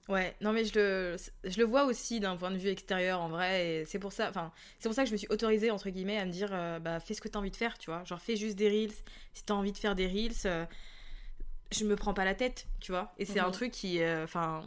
Ouais, 0.07 0.33
non 0.41 0.53
mais 0.53 0.63
je 0.63 0.79
le, 0.79 1.15
je 1.43 1.59
le 1.59 1.65
vois 1.65 1.83
aussi 1.83 2.19
d'un 2.19 2.35
point 2.35 2.49
de 2.49 2.57
vue 2.57 2.69
extérieur 2.69 3.21
en 3.21 3.29
vrai, 3.29 3.67
et 3.67 3.85
c'est 3.85 3.99
pour 3.99 4.11
ça, 4.11 4.27
enfin, 4.27 4.51
c'est 4.79 4.89
pour 4.89 4.95
ça 4.95 5.03
que 5.03 5.07
je 5.07 5.13
me 5.13 5.17
suis 5.17 5.27
autorisée 5.29 5.69
entre 5.69 5.91
guillemets 5.91 6.17
à 6.17 6.25
me 6.25 6.31
dire, 6.31 6.49
euh, 6.51 6.79
bah 6.79 6.99
fais 6.99 7.13
ce 7.13 7.21
que 7.21 7.27
t'as 7.27 7.37
envie 7.37 7.51
de 7.51 7.55
faire, 7.55 7.77
tu 7.77 7.91
vois, 7.91 8.03
genre 8.05 8.19
fais 8.19 8.35
juste 8.35 8.55
des 8.55 8.69
reels, 8.69 8.95
si 9.33 9.43
t'as 9.45 9.53
envie 9.53 9.71
de 9.71 9.77
faire 9.77 9.93
des 9.93 10.07
reels, 10.07 10.31
euh, 10.45 10.65
je 11.71 11.85
me 11.85 11.95
prends 11.95 12.13
pas 12.13 12.25
la 12.25 12.35
tête, 12.35 12.67
tu 12.79 12.91
vois, 12.91 13.13
et 13.17 13.25
c'est 13.25 13.39
un 13.39 13.47
Mhm. 13.47 13.51
truc 13.53 13.71
qui, 13.71 14.01
euh, 14.01 14.23
enfin, 14.23 14.63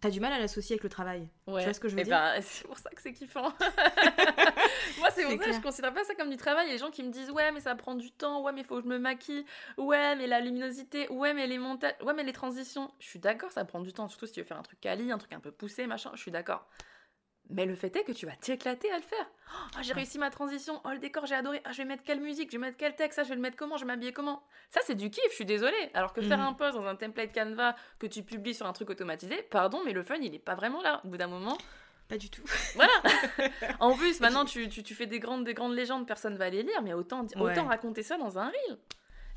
t'as 0.00 0.10
du 0.10 0.20
mal 0.20 0.32
à 0.32 0.38
l'associer 0.38 0.74
avec 0.74 0.82
le 0.84 0.88
travail, 0.90 1.28
Ouais. 1.46 1.60
tu 1.60 1.64
vois 1.64 1.72
ce 1.74 1.80
que 1.80 1.88
je 1.88 1.94
veux 1.94 2.00
Eh 2.00 2.04
dire 2.04 2.16
ben, 2.16 2.40
c'est 2.42 2.66
pour 2.66 2.78
ça 2.78 2.90
que 2.90 3.00
c'est 3.02 3.12
kiffant. 3.12 3.52
Moi, 4.98 5.08
c'est 5.14 5.24
pour 5.24 5.32
ça 5.42 5.48
que 5.50 5.52
je 5.54 5.60
considère 5.60 5.92
pas 5.94 6.04
ça 6.04 6.14
comme 6.14 6.30
du 6.30 6.36
travail. 6.36 6.68
Les 6.68 6.78
gens 6.78 6.90
qui 6.90 7.02
me 7.02 7.10
disent 7.10 7.30
ouais, 7.30 7.52
mais 7.52 7.60
ça 7.60 7.74
prend 7.74 7.94
du 7.94 8.10
temps. 8.10 8.42
Ouais, 8.42 8.52
mais 8.52 8.64
faut 8.64 8.76
que 8.76 8.82
je 8.82 8.88
me 8.88 8.98
maquille. 8.98 9.44
Ouais, 9.76 10.16
mais 10.16 10.26
la 10.26 10.40
luminosité. 10.40 11.08
Ouais, 11.10 11.34
mais 11.34 11.46
les 11.46 11.58
montages. 11.58 11.94
Ouais, 12.02 12.14
mais 12.14 12.24
les 12.24 12.32
transitions. 12.32 12.90
Je 12.98 13.06
suis 13.08 13.18
d'accord, 13.18 13.50
ça 13.52 13.64
prend 13.64 13.80
du 13.80 13.92
temps. 13.92 14.08
Surtout 14.08 14.26
si 14.26 14.32
tu 14.32 14.40
veux 14.40 14.46
faire 14.46 14.58
un 14.58 14.62
truc 14.62 14.80
quali, 14.80 15.10
un 15.12 15.18
truc 15.18 15.32
un 15.32 15.40
peu 15.40 15.50
poussé, 15.52 15.86
machin. 15.86 16.10
Je 16.14 16.20
suis 16.20 16.30
d'accord. 16.30 16.66
Mais 17.50 17.64
le 17.64 17.74
fait 17.74 17.94
est 17.96 18.04
que 18.04 18.12
tu 18.12 18.26
vas 18.26 18.32
t'éclater 18.36 18.90
à 18.92 18.96
le 18.96 19.02
faire. 19.02 19.26
Oh, 19.74 19.78
j'ai 19.80 19.94
réussi 19.94 20.18
ma 20.18 20.28
transition. 20.30 20.82
Oh, 20.84 20.90
le 20.90 20.98
décor, 20.98 21.24
j'ai 21.24 21.34
adoré. 21.34 21.62
Ah, 21.64 21.72
je 21.72 21.78
vais 21.78 21.86
mettre 21.86 22.02
quelle 22.02 22.20
musique? 22.20 22.50
Je 22.52 22.58
vais 22.58 22.60
mettre 22.66 22.76
quel 22.76 22.94
texte? 22.94 23.16
Ça, 23.16 23.22
je 23.22 23.30
vais 23.30 23.36
le 23.36 23.40
mettre 23.40 23.56
comment? 23.56 23.76
Je 23.78 23.84
vais 23.84 23.86
m'habiller 23.86 24.12
comment? 24.12 24.42
Ça, 24.68 24.80
c'est 24.84 24.94
du 24.94 25.08
kiff, 25.08 25.24
je 25.30 25.34
suis 25.34 25.44
désolée. 25.46 25.90
Alors 25.94 26.12
que 26.12 26.20
faire 26.20 26.36
Mhm. 26.38 26.44
un 26.48 26.52
post 26.52 26.76
dans 26.76 26.84
un 26.84 26.94
template 26.94 27.32
Canva 27.34 27.74
que 27.98 28.06
tu 28.06 28.22
publies 28.22 28.54
sur 28.54 28.66
un 28.66 28.72
truc 28.74 28.90
automatisé, 28.90 29.42
pardon, 29.50 29.80
mais 29.86 29.92
le 29.94 30.02
fun, 30.02 30.16
il 30.20 30.34
est 30.34 30.38
pas 30.38 30.54
vraiment 30.54 30.82
là. 30.82 31.00
Au 31.04 31.08
bout 31.08 31.16
d'un 31.16 31.26
moment, 31.28 31.56
Pas 32.08 32.18
du 32.18 32.28
tout. 32.30 32.42
voilà. 32.74 32.92
en 33.80 33.94
plus, 33.94 34.20
maintenant, 34.20 34.44
tu, 34.44 34.68
tu, 34.68 34.82
tu 34.82 34.94
fais 34.94 35.06
des 35.06 35.18
grandes, 35.18 35.44
des 35.44 35.54
grandes 35.54 35.74
légendes, 35.74 36.06
personne 36.06 36.36
va 36.36 36.50
les 36.50 36.62
lire, 36.62 36.82
mais 36.82 36.92
autant, 36.92 37.22
Ouais. 37.36 37.52
autant 37.52 37.66
raconter 37.66 38.02
ça 38.02 38.16
dans 38.18 38.38
un 38.38 38.46
reel. 38.48 38.78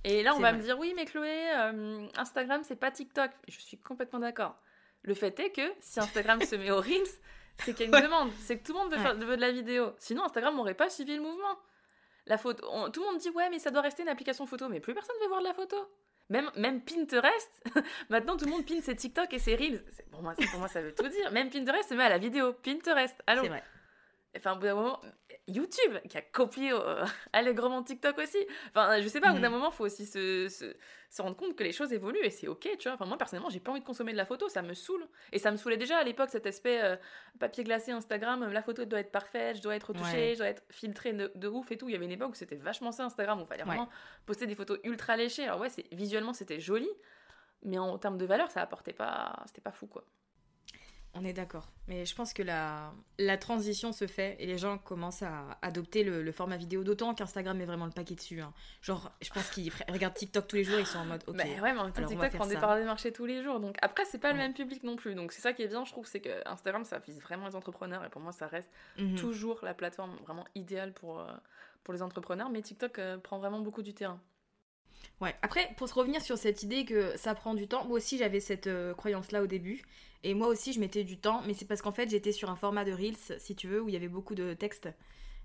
Et 0.04 0.24
là, 0.24 0.34
on 0.36 0.40
va 0.40 0.50
vrai. 0.52 0.58
me 0.58 0.64
dire, 0.64 0.78
oui, 0.80 0.94
mais 0.96 1.06
Chloé, 1.06 1.50
euh, 1.54 2.08
Instagram, 2.18 2.62
c'est 2.64 2.76
pas 2.76 2.92
TikTok. 2.92 3.30
Je 3.48 3.60
suis 3.60 3.78
complètement 3.78 4.20
d'accord. 4.20 4.56
Le 5.04 5.14
fait 5.14 5.40
est 5.40 5.52
que 5.52 5.72
si 5.80 6.00
Instagram 6.00 6.42
se 6.42 6.56
met 6.56 6.72
au 6.72 6.78
reels, 6.82 7.04
c'est 7.66 7.74
qu'il 7.74 7.90
y 7.90 7.94
a 7.94 7.98
une 7.98 8.04
demande. 8.04 8.32
C'est 8.42 8.58
que 8.60 8.66
tout 8.66 8.74
le 8.74 8.80
monde 8.80 8.90
veut, 8.92 8.98
Ouais. 8.98 9.04
faire, 9.04 9.16
veut 9.16 9.36
de 9.36 9.42
la 9.42 9.52
vidéo. 9.52 9.94
Sinon, 9.98 10.24
Instagram 10.26 10.56
n'aurait 10.56 10.74
pas 10.74 10.90
suivi 10.90 11.16
le 11.16 11.22
mouvement. 11.22 11.58
La 12.28 12.38
photo, 12.38 12.66
on- 12.72 12.90
tout 12.92 13.02
le 13.02 13.08
monde 13.08 13.18
dit, 13.20 13.30
ouais, 13.32 13.50
mais 13.50 13.60
ça 13.60 13.72
doit 13.72 13.82
rester 13.82 14.04
une 14.04 14.10
application 14.10 14.46
photo. 14.46 14.70
Mais 14.70 14.80
plus 14.80 14.94
personne 14.94 15.16
veut 15.22 15.28
voir 15.28 15.42
de 15.42 15.48
la 15.48 15.54
photo. 15.54 15.76
Même, 16.30 16.50
même 16.56 16.82
Pinterest, 16.82 17.50
maintenant 18.10 18.38
tout 18.38 18.46
le 18.46 18.52
monde 18.52 18.66
pine 18.66 18.82
ses 18.82 18.96
TikTok 18.96 19.34
et 19.34 19.40
ses 19.40 19.56
Reels. 19.56 19.84
C'est- 19.92 20.10
Pour 20.10 20.22
moi, 20.22 20.34
c'est- 20.38 20.48
pour 20.50 20.60
moi, 20.60 20.68
ça 20.70 20.82
veut 20.82 20.94
tout 20.94 21.08
dire. 21.08 21.32
Même 21.32 21.50
Pinterest 21.50 21.90
se 21.90 21.94
met 21.94 22.04
à 22.06 22.10
la 22.10 22.18
vidéo. 22.20 22.54
Pinterest, 22.54 23.16
allô 23.28 23.42
C'est 23.44 23.50
vrai. 23.50 23.64
Enfin, 24.38 24.54
au 24.54 24.56
bout 24.56 24.62
d'un 24.64 24.76
moment, 24.76 25.02
YouTube, 25.48 25.98
qui 26.08 26.18
a 26.18 26.22
copié 26.22 26.72
euh, 26.72 27.04
allègrement 27.34 27.84
TikTok 27.84 28.18
aussi. 28.20 28.38
Enfin, 28.70 29.02
je 29.02 29.08
sais 29.08 29.20
pas, 29.20 29.32
au 29.32 29.34
bout 29.36 29.40
d'un 29.42 29.50
Mhm. 29.50 29.56
moment, 29.56 29.72
faut 29.72 29.86
aussi 29.86 30.06
se, 30.06 30.48
se, 30.50 30.74
se 31.10 31.22
rendre 31.22 31.36
compte 31.36 31.56
que 31.56 31.64
les 31.64 31.72
choses 31.72 31.92
évoluent 31.92 32.24
et 32.24 32.30
c'est 32.30 32.48
ok, 32.48 32.70
tu 32.78 32.88
vois. 32.88 32.94
Enfin, 32.94 33.06
moi, 33.06 33.18
personnellement, 33.18 33.50
j'ai 33.50 33.60
pas 33.60 33.72
envie 33.72 33.82
de 33.82 33.86
consommer 33.86 34.12
de 34.12 34.18
la 34.18 34.26
photo, 34.26 34.48
ça 34.50 34.62
me 34.62 34.74
saoule. 34.74 35.06
Et 35.32 35.40
ça 35.40 35.52
me 35.52 35.58
saoulait 35.58 35.78
déjà 35.78 35.98
à 35.98 36.04
l'époque, 36.04 36.30
cet 36.30 36.46
aspect 36.46 36.82
euh, 36.84 36.96
papier 37.40 37.64
glacé 37.64 37.92
Instagram, 37.92 38.44
euh, 38.44 38.50
la 38.52 38.62
photo 38.62 38.86
doit 38.86 39.00
être 39.00 39.12
parfaite, 39.12 39.58
je 39.58 39.62
dois 39.62 39.76
être 39.76 39.88
retouchée, 39.90 40.30
Ouais. 40.30 40.34
je 40.34 40.38
dois 40.38 40.48
être 40.48 40.64
filtrée 40.70 41.14
de, 41.14 41.32
de 41.36 41.48
ouf 41.48 41.72
et 41.72 41.78
tout. 41.78 41.90
Il 41.90 41.94
y 41.94 41.96
avait 41.96 42.06
une 42.06 42.12
époque 42.12 42.32
où 42.32 42.36
c'était 42.36 42.56
vachement 42.56 42.92
ça, 42.92 43.04
Instagram, 43.06 43.40
où 43.40 43.44
il 43.44 43.48
fallait 43.48 43.64
Ouais. 43.64 43.68
vraiment 43.70 43.90
poster 44.26 44.48
des 44.48 44.56
photos 44.56 44.80
ultra 44.84 45.18
léchées. 45.18 45.46
Alors, 45.46 45.60
ouais, 45.60 45.70
visuellement, 45.92 46.34
c'était 46.34 46.60
joli, 46.60 46.90
mais 47.64 47.78
en, 47.78 47.98
termes 47.98 48.18
de 48.18 48.26
valeur, 48.26 48.50
ça 48.52 48.62
apportait 48.62 48.94
pas. 48.94 49.42
C'était 49.48 49.62
pas 49.62 49.72
fou, 49.72 49.88
quoi. 49.88 50.06
On 51.14 51.26
est 51.26 51.34
d'accord. 51.34 51.68
Mais 51.90 52.06
je 52.06 52.16
pense 52.16 52.32
que 52.32 52.42
la, 52.42 52.94
la 53.20 53.38
transition 53.38 53.92
se 53.92 54.08
fait 54.08 54.38
et 54.40 54.46
les 54.46 54.58
gens 54.58 54.78
commencent 54.78 55.24
à 55.24 55.58
adopter 55.62 56.06
le, 56.06 56.24
le 56.24 56.32
format 56.32 56.56
vidéo, 56.56 56.86
d'autant 56.86 57.14
qu'Instagram 57.14 57.58
met 57.58 57.66
vraiment 57.66 57.86
le 57.86 57.92
paquet 57.92 58.16
dessus. 58.16 58.40
hein. 58.40 58.54
Genre, 58.82 59.12
je 59.22 59.30
pense 59.30 59.50
qu'ils 59.50 59.74
regardent 59.90 60.14
TikTok 60.14 60.48
tous 60.48 60.56
les 60.56 60.64
jours, 60.64 60.80
ils 60.80 60.86
sont 60.86 61.00
en 61.00 61.06
mode, 61.06 61.22
ok. 61.28 61.36
Bah 61.36 61.44
ouais, 61.44 61.74
mais 61.74 61.80
en 61.80 61.84
même 61.84 61.92
temps, 61.92 62.02
TikTok 62.08 62.32
prend 62.36 62.46
des 62.48 62.54
parts 62.62 62.78
des 62.78 62.86
marchés 62.86 63.12
tous 63.12 63.26
les 63.26 63.44
jours. 63.44 63.60
Donc 63.60 63.76
après, 63.82 64.06
c'est 64.06 64.20
pas 64.20 64.32
le 64.32 64.38
même 64.38 64.54
public 64.54 64.84
non 64.84 64.96
plus. 64.96 65.14
Donc 65.16 65.34
c'est 65.34 65.42
ça 65.42 65.52
qui 65.52 65.64
est 65.64 65.68
bien, 65.68 65.84
je 65.84 65.92
trouve, 65.92 66.06
c'est 66.08 66.22
que 66.22 66.48
Instagram, 66.48 66.86
ça 66.86 67.00
vise 67.00 67.20
vraiment 67.22 67.46
les 67.48 67.56
entrepreneurs. 67.58 68.06
Et 68.06 68.10
pour 68.10 68.22
moi, 68.22 68.32
ça 68.32 68.48
reste 68.48 68.72
Mhm. 68.98 69.16
toujours 69.18 69.60
la 69.64 69.74
plateforme 69.74 70.16
vraiment 70.26 70.46
idéale 70.56 70.94
pour, 70.94 71.20
euh, 71.20 71.26
pour 71.84 71.94
les 71.94 72.02
entrepreneurs. 72.02 72.50
Mais 72.50 72.62
TikTok 72.62 73.00
euh, 73.00 73.18
prend 73.18 73.38
vraiment 73.38 73.60
beaucoup 73.60 73.82
du 73.82 73.94
terrain. 73.94 74.20
Ouais. 75.22 75.36
Après, 75.42 75.70
pour 75.78 75.88
se 75.88 75.94
revenir 75.94 76.22
sur 76.22 76.38
cette 76.38 76.64
idée 76.64 76.86
que 76.86 77.16
ça 77.18 77.36
prend 77.36 77.54
du 77.54 77.68
temps, 77.68 77.86
moi 77.86 77.98
aussi 77.98 78.18
j'avais 78.18 78.40
cette 78.40 78.68
euh, 78.68 78.94
croyance-là 78.94 79.44
au 79.44 79.48
début. 79.48 79.82
Et 80.24 80.34
moi 80.34 80.48
aussi 80.48 80.72
je 80.74 80.80
mettais 80.80 81.04
du 81.04 81.18
temps, 81.18 81.42
mais 81.48 81.54
c'est 81.54 81.66
parce 81.66 81.82
qu'en 81.82 81.92
fait 81.92 82.10
j'étais 82.10 82.32
sur 82.32 82.50
un 82.50 82.56
format 82.56 82.86
de 82.86 82.92
Reels, 82.92 83.40
si 83.40 83.56
tu 83.56 83.68
veux, 83.68 83.82
où 83.82 83.90
il 83.90 83.94
y 83.94 83.98
avait 83.98 84.08
beaucoup 84.08 84.36
de 84.36 84.54
textes 84.54 84.90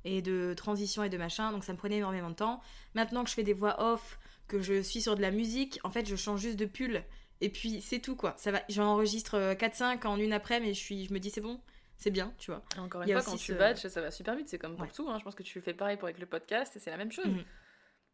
et 0.04 0.22
de 0.22 0.54
transitions 0.54 1.02
et 1.02 1.08
de 1.08 1.16
machin, 1.16 1.50
donc 1.52 1.64
ça 1.64 1.72
me 1.72 1.78
prenait 1.78 1.96
énormément 1.96 2.30
de 2.30 2.34
temps. 2.36 2.60
Maintenant 2.94 3.24
que 3.24 3.30
je 3.30 3.34
fais 3.34 3.42
des 3.42 3.54
voix 3.54 3.82
off, 3.82 4.18
que 4.48 4.60
je 4.62 4.80
suis 4.82 5.00
sur 5.00 5.16
de 5.16 5.22
la 5.22 5.30
musique, 5.30 5.80
en 5.82 5.90
fait 5.90 6.06
je 6.06 6.14
change 6.16 6.40
juste 6.40 6.56
de 6.58 6.66
pull. 6.66 7.02
Et 7.40 7.48
puis 7.50 7.80
c'est 7.82 7.98
tout 8.00 8.16
quoi. 8.16 8.34
Ça 8.38 8.50
va, 8.50 8.62
j'enregistre 8.68 9.54
4-5 9.54 10.06
en 10.06 10.18
une 10.18 10.32
après, 10.32 10.60
mais 10.60 10.74
je, 10.74 10.80
suis, 10.80 11.04
je 11.06 11.12
me 11.12 11.18
dis 11.18 11.30
c'est 11.30 11.40
bon, 11.40 11.60
c'est 11.98 12.10
bien, 12.10 12.32
tu 12.38 12.50
vois. 12.50 12.62
Encore 12.78 13.02
une 13.02 13.10
fois, 13.12 13.22
quand 13.22 13.36
tu 13.36 13.52
ce- 13.52 13.58
batches, 13.58 13.86
ça 13.86 14.00
va 14.00 14.10
super 14.10 14.36
vite. 14.36 14.48
C'est 14.48 14.58
comme 14.58 14.72
pour 14.76 14.82
Ouais. 14.84 14.90
tout. 14.94 15.08
hein. 15.08 15.16
Je 15.18 15.24
pense 15.24 15.34
que 15.34 15.42
tu 15.42 15.60
fais 15.60 15.74
pareil 15.74 15.96
pour 15.96 16.04
avec 16.06 16.18
le 16.18 16.26
podcast 16.26 16.76
et 16.76 16.78
c'est 16.80 16.90
la 16.90 16.96
même 16.98 17.12
chose. 17.12 17.26
Mhm. 17.26 17.44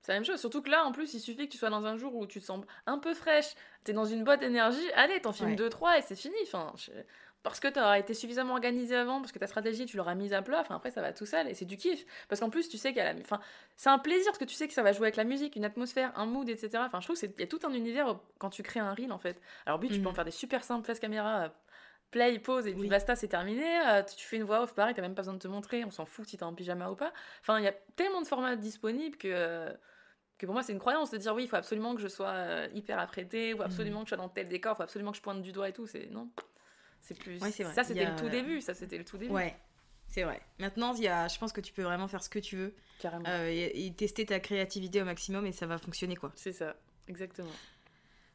C'est 0.02 0.12
la 0.12 0.18
même 0.18 0.24
chose. 0.24 0.40
Surtout 0.40 0.62
que 0.62 0.70
là, 0.70 0.84
en 0.84 0.92
plus, 0.92 1.14
il 1.14 1.20
suffit 1.20 1.46
que 1.46 1.52
tu 1.52 1.58
sois 1.58 1.70
dans 1.70 1.86
un 1.86 1.96
jour 1.96 2.14
où 2.16 2.26
tu 2.26 2.40
te 2.40 2.44
sens 2.44 2.64
un 2.86 2.98
peu 2.98 3.14
fraîche, 3.14 3.54
t'es 3.84 3.92
dans 3.92 4.04
une 4.04 4.24
boîte 4.24 4.42
énergie, 4.42 4.90
allez, 4.94 5.20
t'en 5.20 5.32
filmes 5.32 5.50
Ouais. 5.50 5.56
deux, 5.56 5.68
trois 5.70 5.96
et 5.98 6.02
c'est 6.02 6.16
fini. 6.16 6.34
Enfin, 6.42 6.72
je- 6.76 6.90
Parce 7.44 7.58
que 7.58 7.66
t'auras 7.66 7.98
été 7.98 8.14
suffisamment 8.14 8.52
organisé 8.52 8.94
avant, 8.94 9.18
parce 9.20 9.32
que 9.32 9.38
ta 9.40 9.48
stratégie, 9.48 9.84
tu 9.84 9.96
l'auras 9.96 10.14
mise 10.14 10.32
à 10.32 10.42
plat, 10.42 10.60
enfin, 10.60 10.76
après, 10.76 10.92
ça 10.92 11.00
va 11.02 11.12
tout 11.12 11.26
seul 11.26 11.48
et 11.48 11.54
c'est 11.54 11.64
du 11.64 11.76
kiff. 11.76 12.04
Parce 12.28 12.40
qu'en 12.40 12.50
plus, 12.50 12.68
tu 12.68 12.78
sais 12.78 12.90
qu'il 12.90 12.98
y 12.98 13.00
a 13.00 13.12
la... 13.12 13.18
Enfin, 13.20 13.40
c'est 13.76 13.88
un 13.90 13.98
plaisir, 13.98 14.26
parce 14.26 14.38
que 14.38 14.44
tu 14.44 14.54
sais 14.54 14.68
que 14.68 14.74
ça 14.74 14.84
va 14.84 14.92
jouer 14.92 15.06
avec 15.06 15.16
la 15.16 15.24
musique, 15.24 15.56
une 15.56 15.64
atmosphère, 15.64 16.12
un 16.16 16.24
mood, 16.26 16.48
etc. 16.48 16.84
Enfin, 16.86 17.00
je 17.00 17.06
trouve 17.06 17.18
qu'il 17.18 17.32
y 17.36 17.42
a 17.42 17.46
tout 17.48 17.58
un 17.64 17.72
univers 17.72 18.16
quand 18.38 18.50
tu 18.50 18.62
crées 18.62 18.78
un 18.78 18.94
reel, 18.94 19.10
en 19.10 19.18
fait. 19.18 19.40
Alors, 19.66 19.80
oui, 19.80 19.88
tu 19.88 19.94
peux 19.94 20.02
Mhm. 20.02 20.06
en 20.06 20.14
faire 20.14 20.24
des 20.24 20.30
super 20.30 20.62
simples 20.62 20.86
face 20.86 21.00
caméra, 21.00 21.42
euh, 21.46 21.48
play, 22.12 22.38
pause, 22.38 22.68
et 22.68 22.74
puis 22.74 22.82
Oui. 22.82 22.88
basta, 22.88 23.16
c'est 23.16 23.26
terminé. 23.26 23.64
Euh, 23.88 24.02
tu 24.04 24.24
fais 24.24 24.36
une 24.36 24.44
voix 24.44 24.62
off, 24.62 24.74
pareil, 24.76 24.94
t'as 24.94 25.02
même 25.02 25.16
pas 25.16 25.22
besoin 25.22 25.34
de 25.34 25.40
te 25.40 25.48
montrer, 25.48 25.84
on 25.84 25.90
s'en 25.90 26.04
fout 26.06 26.28
si 26.28 26.36
t'es 26.36 26.44
en 26.44 26.54
pyjama 26.54 26.90
ou 26.90 26.94
pas. 26.94 27.12
Enfin, 27.40 27.58
il 27.58 27.64
y 27.64 27.68
a 27.68 27.74
tellement 27.96 28.20
de 28.20 28.26
formats 28.28 28.54
disponibles 28.54 29.16
que, 29.16 29.26
euh, 29.28 29.72
que 30.42 30.46
pour 30.46 30.52
moi, 30.54 30.62
c'est 30.62 30.72
une 30.72 30.78
croyance 30.78 31.10
de 31.10 31.16
dire 31.18 31.34
oui, 31.34 31.44
il 31.44 31.48
faut 31.48 31.56
absolument 31.56 31.94
que 31.94 32.00
je 32.02 32.08
sois 32.08 32.28
euh, 32.28 32.68
hyper 32.74 32.98
apprêtée, 32.98 33.50
il 33.50 33.56
faut 33.56 33.62
absolument 33.62 34.00
que 34.00 34.06
je 34.06 34.10
sois 34.10 34.18
dans 34.18 34.28
tel 34.28 34.48
décor, 34.48 34.74
il 34.74 34.76
faut 34.76 34.82
absolument 34.82 35.12
que 35.12 35.16
je 35.16 35.22
pointe 35.22 35.40
du 35.42 35.52
doigt 35.52 35.68
et 35.68 35.72
tout. 35.72 35.86
C'est 35.86 36.10
non. 36.10 36.28
C'est 37.00 37.18
plus. 37.18 37.40
Ouais, 37.40 37.50
vrai. 37.50 37.74
Ça, 37.74 37.82
c'était 37.84 38.04
a- 38.04 38.10
le 38.10 38.16
tout 38.16 38.28
début. 38.28 38.60
Ça, 38.60 38.74
c'était 38.74 38.98
le 38.98 39.04
tout 39.04 39.16
début. 39.18 39.32
Ouais, 39.32 39.56
c'est 40.06 40.22
vrai. 40.24 40.40
Maintenant, 40.58 40.94
il 40.94 41.02
y 41.04 41.08
a, 41.08 41.26
je 41.28 41.38
pense 41.38 41.52
que 41.52 41.60
tu 41.60 41.72
peux 41.72 41.82
vraiment 41.82 42.06
faire 42.08 42.22
ce 42.22 42.28
que 42.28 42.38
tu 42.38 42.56
veux 42.56 42.74
Carrément. 43.00 43.24
euh, 43.26 43.48
et, 43.50 43.86
et 43.86 43.92
tester 43.94 44.26
ta 44.26 44.38
créativité 44.40 45.00
au 45.00 45.04
maximum 45.04 45.46
et 45.46 45.52
ça 45.52 45.66
va 45.66 45.78
fonctionner 45.78 46.16
quoi. 46.16 46.32
C'est 46.36 46.52
ça. 46.52 46.76
Exactement. 47.08 47.50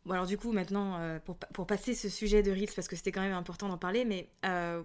Bon 0.06 0.14
alors 0.14 0.26
du 0.26 0.38
coup 0.38 0.54
maintenant 0.54 1.00
euh, 1.02 1.20
pour, 1.20 1.36
pour 1.38 1.68
passer 1.68 1.94
ce 1.94 2.08
sujet 2.08 2.42
de 2.42 2.50
Reels 2.52 2.70
parce 2.74 2.88
que 2.88 2.96
c'était 2.96 3.12
quand 3.12 3.20
même 3.22 3.34
important 3.34 3.68
d'en 3.68 3.78
parler 3.78 4.06
mais 4.06 4.30
euh, 4.46 4.82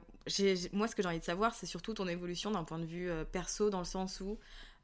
moi 0.73 0.89
ce 0.89 0.97
que 0.97 1.03
j'ai 1.03 1.09
envie 1.09 1.21
de 1.21 1.25
savoir 1.25 1.55
c'est 1.55 1.67
surtout 1.67 1.95
ton 1.95 2.09
évolution 2.09 2.51
d'un 2.51 2.65
point 2.65 2.81
de 2.81 2.85
vue 2.85 3.09
perso 3.31 3.71
dans 3.71 3.79
le 3.79 3.85
sens 3.85 4.21
où 4.21 4.37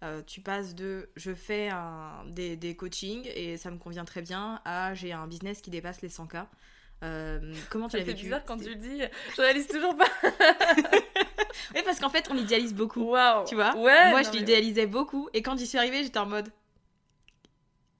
euh, 0.04 0.22
tu 0.26 0.40
passes 0.40 0.74
de 0.74 1.08
je 1.16 1.34
fais 1.34 1.68
un- 1.70 2.24
des, 2.26 2.56
des 2.56 2.76
coachings 2.76 3.28
et 3.34 3.56
ça 3.56 3.70
me 3.70 3.78
convient 3.78 4.04
très 4.04 4.22
bien 4.22 4.61
à 4.64 4.94
j'ai 4.94 5.12
un 5.12 5.26
business 5.26 5.61
qui 5.61 5.70
dépasse 5.70 6.02
les 6.02 6.08
100K. 6.08 6.46
Euh, 7.04 7.54
comment 7.70 7.88
tu 7.88 7.96
l'as 7.96 8.04
fait 8.04 8.11
vécu 8.12 8.24
bizarre 8.24 8.44
quand 8.44 8.56
tu 8.58 8.68
le 8.68 8.74
dis. 8.74 9.02
Je 9.37 9.40
réalise 9.42 9.66
toujours 9.68 9.96
pas. 9.96 10.06
Oui 11.74 11.80
parce 11.84 11.98
qu'en 11.98 12.08
fait 12.11 12.28
on 12.30 12.37
idéalise 12.37 12.72
beaucoup. 12.74 13.02
Waouh. 13.02 13.44
Tu 13.46 13.54
vois 13.56 13.74
Ouais. 13.76 14.11
Moi 14.11 14.22
non, 14.22 14.30
je 14.32 14.38
l'idéalisais 14.38 14.87
beaucoup 14.87 15.28
et 15.34 15.42
quand 15.42 15.56
j'y 15.58 15.66
suis 15.66 15.76
arrivée 15.78 16.02
j'étais 16.04 16.18
en 16.18 16.26
mode 16.26 16.48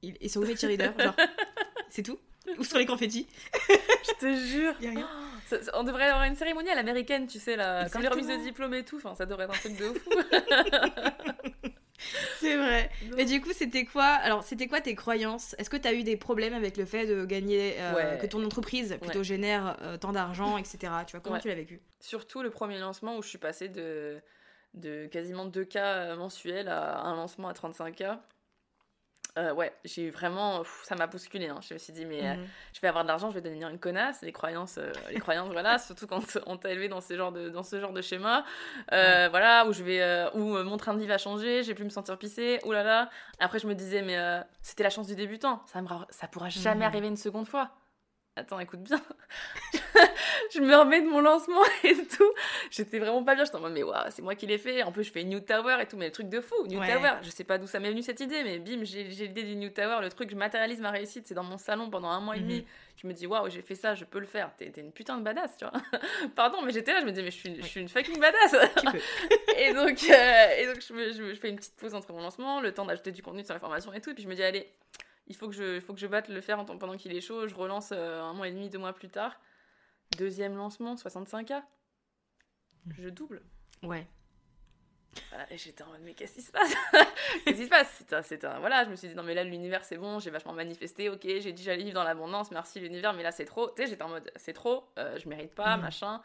ils, 0.03 0.17
ils 0.21 0.31
sont 0.31 0.41
où 0.41 0.47
mes 0.47 0.57
cheerleaders 0.57 0.95
Genre, 0.99 1.15
c'est 1.91 2.03
tout? 2.05 2.19
Où 2.57 2.63
sont 2.65 2.79
les 2.79 2.87
confettis? 2.87 3.27
Je 3.69 4.13
te 4.21 4.35
jure. 4.47 4.75
Y 4.81 4.87
a 4.87 4.91
rien. 4.91 5.09
On 5.75 5.83
devrait 5.83 6.07
avoir 6.07 6.25
une 6.25 6.37
cérémonie 6.37 6.71
à 6.71 6.75
l'américaine, 6.75 7.27
tu 7.27 7.39
sais, 7.39 7.57
là, 7.57 7.89
comme 7.91 8.01
les 8.03 8.09
remises 8.09 8.27
de 8.27 8.33
Exactement. 8.33 8.69
diplôme 8.69 8.75
et 8.75 8.85
tout. 8.85 8.97
Enfin, 8.97 9.15
ça 9.15 9.27
devrait 9.27 9.45
être 9.45 9.55
un 9.55 9.59
truc 9.59 9.77
de 9.77 9.85
fou. 9.85 10.11
C'est 12.41 12.57
vrai. 12.57 12.91
Mais 13.17 13.25
du 13.25 13.41
coup, 13.41 13.51
c'était 13.53 13.85
quoi 13.85 14.05
Alors, 14.05 14.43
c'était 14.43 14.67
quoi 14.69 14.81
tes 14.81 14.95
croyances? 14.95 15.55
Est-ce 15.59 15.71
que 15.71 15.77
tu 15.77 15.87
as 15.89 15.93
eu 15.95 16.03
des 16.03 16.17
problèmes 16.17 16.55
avec 16.55 16.77
le 16.77 16.85
fait 16.85 17.07
de 17.07 17.25
gagner, 17.25 17.75
euh, 17.79 17.95
Ouais. 18.15 18.19
que 18.21 18.27
ton 18.27 18.45
entreprise 18.45 18.97
plutôt 19.01 19.19
Ouais. 19.19 19.25
génère 19.25 19.77
euh, 19.83 19.97
tant 19.97 20.13
d'argent, 20.13 20.57
etc. 20.59 20.79
Tu 21.07 21.13
vois, 21.13 21.21
comment 21.21 21.37
Ouais. 21.37 21.41
tu 21.43 21.49
l'as 21.49 21.55
vécu? 21.55 21.81
Surtout 22.01 22.43
le 22.43 22.51
premier 22.51 22.79
lancement 22.79 23.17
où 23.17 23.23
je 23.23 23.29
suis 23.29 23.39
passée 23.39 23.69
de, 23.69 24.21
de 24.75 25.07
quasiment 25.07 25.47
2K 25.47 26.17
mensuels 26.17 26.69
à 26.69 27.01
un 27.01 27.17
lancement 27.17 27.49
à 27.49 27.53
35K. 27.53 28.19
Euh, 29.39 29.55
ouais, 29.55 29.73
j'ai 29.85 30.03
eu 30.03 30.11
vraiment. 30.11 30.59
pff, 30.59 30.81
ça 30.85 30.95
m'a 30.97 31.07
bousculé. 31.07 31.49
hein. 31.49 31.61
Je 31.67 31.73
me 31.75 31.79
suis 31.79 31.93
dit, 31.93 32.05
mais 32.05 32.27
euh, 32.27 32.35
Mhm. 32.35 32.47
je 32.75 32.81
vais 32.81 32.89
avoir 32.89 33.05
de 33.05 33.09
l'argent, 33.09 33.31
je 33.31 33.35
vais 33.35 33.41
devenir 33.41 33.69
une 33.69 33.79
connasse. 33.79 34.21
Les 34.23 34.33
croyances, 34.33 34.77
euh, 34.79 34.93
les 35.11 35.21
croyances 35.21 35.51
voilà, 35.53 35.79
surtout 35.79 36.07
quand 36.07 36.21
on 36.47 36.57
t'a 36.57 36.71
élevé 36.73 36.89
dans 36.89 37.01
ce 37.01 37.17
genre 37.17 37.33
de, 37.33 37.49
dans 37.49 37.63
ce 37.63 37.81
genre 37.81 37.93
de 37.93 38.03
schéma. 38.03 38.45
Voilà, 38.91 39.65
où, 39.67 39.73
je 39.73 39.83
vais, 39.85 40.27
où 40.35 40.41
mon 40.65 40.77
train 40.77 40.93
de 40.95 40.99
vie 41.01 41.07
va 41.07 41.19
changer, 41.19 41.63
je 41.63 41.69
vais 41.69 41.75
plus 41.75 41.85
me 41.85 41.91
sentir 41.91 42.19
pisser. 42.19 42.59
Ouh 42.65 42.73
là 42.73 42.83
là. 42.83 43.11
Après, 43.39 43.59
je 43.59 43.67
me 43.67 43.75
disais, 43.75 44.03
mais 44.03 44.19
c'était 44.63 44.83
la 44.83 44.91
chance 44.91 45.07
du 45.07 45.15
débutant. 45.15 45.63
Ça, 45.67 45.81
me, 45.81 45.89
ça 46.11 46.27
pourra 46.29 46.49
jamais 46.49 46.77
Mhm. 46.77 46.83
arriver 46.83 47.07
une 47.09 47.17
seconde 47.17 47.47
fois. 47.47 47.71
Attends, 48.39 48.61
écoute 48.61 48.81
bien. 48.81 49.01
je 50.55 50.61
me 50.61 50.75
remets 50.77 51.01
de 51.03 51.07
mon 51.09 51.21
lancement 51.21 51.61
et 51.85 51.95
tout. 52.07 52.33
J'étais 52.71 52.99
vraiment 52.99 53.23
pas 53.25 53.35
bien. 53.35 53.45
J'étais 53.45 53.57
en 53.57 53.61
mode, 53.61 53.73
mais 53.73 53.83
waouh, 53.83 53.97
c'est 54.11 54.23
moi 54.23 54.35
qui 54.35 54.47
l'ai 54.47 54.59
fait. 54.59 54.83
En 54.85 54.93
plus, 54.93 55.05
je 55.05 55.11
fais 55.13 55.25
New 55.25 55.41
Tower 55.41 55.77
et 55.81 55.87
tout, 55.87 55.97
mais 55.97 56.07
le 56.07 56.13
truc 56.13 56.29
de 56.29 56.41
fou. 56.41 56.55
New 56.67 56.79
Ouais. 56.79 56.93
Tower, 56.95 57.15
je 57.23 57.31
sais 57.31 57.45
pas 57.45 57.59
d'où 57.59 57.67
ça 57.67 57.81
m'est 57.81 57.91
venu 57.91 58.03
cette 58.03 58.21
idée, 58.21 58.45
mais 58.45 58.59
bim, 58.61 58.85
j'ai 58.85 59.03
l'idée 59.05 59.43
du 59.43 59.57
New 59.57 59.71
Tower. 59.71 59.99
Le 60.03 60.09
truc, 60.09 60.31
je 60.31 60.37
matérialise 60.37 60.81
ma 60.81 60.91
réussite. 60.91 61.27
C'est 61.27 61.35
dans 61.35 61.43
mon 61.43 61.59
salon 61.59 61.91
pendant 61.91 62.09
un 62.11 62.21
mois 62.21 62.37
et 62.37 62.41
demi. 62.41 62.59
Mhm. 62.61 62.65
Je 63.03 63.07
me 63.07 63.13
dis, 63.13 63.27
waouh, 63.27 63.49
j'ai 63.51 63.63
fait 63.63 63.75
ça, 63.77 63.95
je 63.95 64.05
peux 64.05 64.19
le 64.21 64.27
faire. 64.27 64.51
T'es 64.57 64.73
une 64.77 64.93
putain 64.93 65.17
de 65.19 65.23
badass, 65.23 65.57
tu 65.57 65.65
vois. 65.65 65.73
Pardon, 66.37 66.63
mais 66.63 66.73
j'étais 66.73 66.93
là, 66.93 67.01
je 67.01 67.07
me 67.07 67.13
dis, 67.13 67.23
mais 67.23 67.31
je 67.31 67.37
suis, 67.39 67.57
je 67.57 67.67
suis 67.67 67.81
une 67.81 67.89
fucking 67.89 68.19
badass. 68.21 68.55
Et 69.57 69.73
donc, 69.73 69.99
euh, 70.11 70.57
et 70.59 70.67
donc 70.67 70.81
je, 70.87 70.93
me- 70.93 71.13
je 71.13 71.23
me- 71.23 71.35
je 71.35 71.41
fais 71.41 71.49
une 71.49 71.57
petite 71.57 71.77
pause 71.77 71.95
entre 71.95 72.13
mon 72.13 72.21
lancement, 72.21 72.61
le 72.61 72.73
temps 72.73 72.85
d'ajouter 72.87 73.11
du 73.13 73.23
contenu 73.23 73.45
sur 73.45 73.55
la 73.55 73.61
formation 73.61 73.93
et 73.93 74.01
tout. 74.01 74.11
Et 74.11 74.15
puis 74.15 74.23
je 74.25 74.29
me 74.29 74.35
dis, 74.35 74.43
allez, 74.43 74.69
il 75.29 75.37
faut 75.37 75.47
que 75.49 75.55
je, 75.55 75.77
il 75.77 75.81
faut 75.81 75.95
que 75.95 76.01
je 76.01 76.07
batte 76.07 76.29
le 76.29 76.43
temps- 76.43 76.65
pendant 76.79 76.97
qu'il 76.97 77.15
est 77.15 77.21
chaud. 77.21 77.47
Je 77.47 77.55
relance 77.55 77.91
euh, 77.93 78.21
un 78.21 78.33
mois 78.35 78.49
et 78.49 78.53
demi, 78.53 78.69
deux 78.71 78.79
mois 78.79 78.93
plus 78.93 79.09
tard. 79.09 79.39
Deuxième 80.17 80.57
lancement, 80.57 80.95
65K. 80.95 81.63
Je 82.99 83.09
double. 83.11 83.43
Ouais. 83.83 84.07
Voilà, 85.31 85.47
j'étais 85.57 85.83
en 85.83 85.89
mode, 85.89 86.01
mais 86.03 86.15
qu'est-ce 86.15 86.35
qui 86.35 86.43
se 86.43 86.53
passe? 86.53 86.73
Qu'est-ce 87.45 87.57
qui 87.59 87.65
se 87.65 87.69
passe? 87.71 87.93
C'est 87.99 88.13
un, 88.13 88.23
c'est 88.23 88.45
un- 88.45 88.61
Voilà, 88.61 88.85
je 88.85 88.91
me 88.91 88.95
suis 88.97 89.09
dit, 89.09 89.15
non, 89.15 89.23
mais 89.23 89.35
là, 89.35 89.43
l'univers, 89.43 89.85
c'est 89.85 89.97
bon, 89.97 90.19
j'ai 90.21 90.31
vachement 90.31 90.53
manifesté, 90.53 91.09
ok, 91.09 91.21
j'ai 91.23 91.53
dit, 91.53 91.63
j'allais 91.63 91.83
vivre 91.83 91.95
dans 91.95 92.05
l'abondance, 92.05 92.51
merci 92.51 92.79
l'univers, 92.79 93.13
mais 93.15 93.23
là, 93.23 93.33
c'est 93.33 93.45
trop. 93.45 93.69
Tu 93.71 93.83
sais, 93.83 93.89
j'étais 93.89 94.03
en 94.03 94.09
mode, 94.11 94.31
c'est 94.37 94.53
trop, 94.53 94.85
euh, 94.99 95.19
je 95.19 95.29
mérite 95.29 95.55
pas, 95.55 95.77
Mhm. 95.77 95.83
machin. 95.83 96.23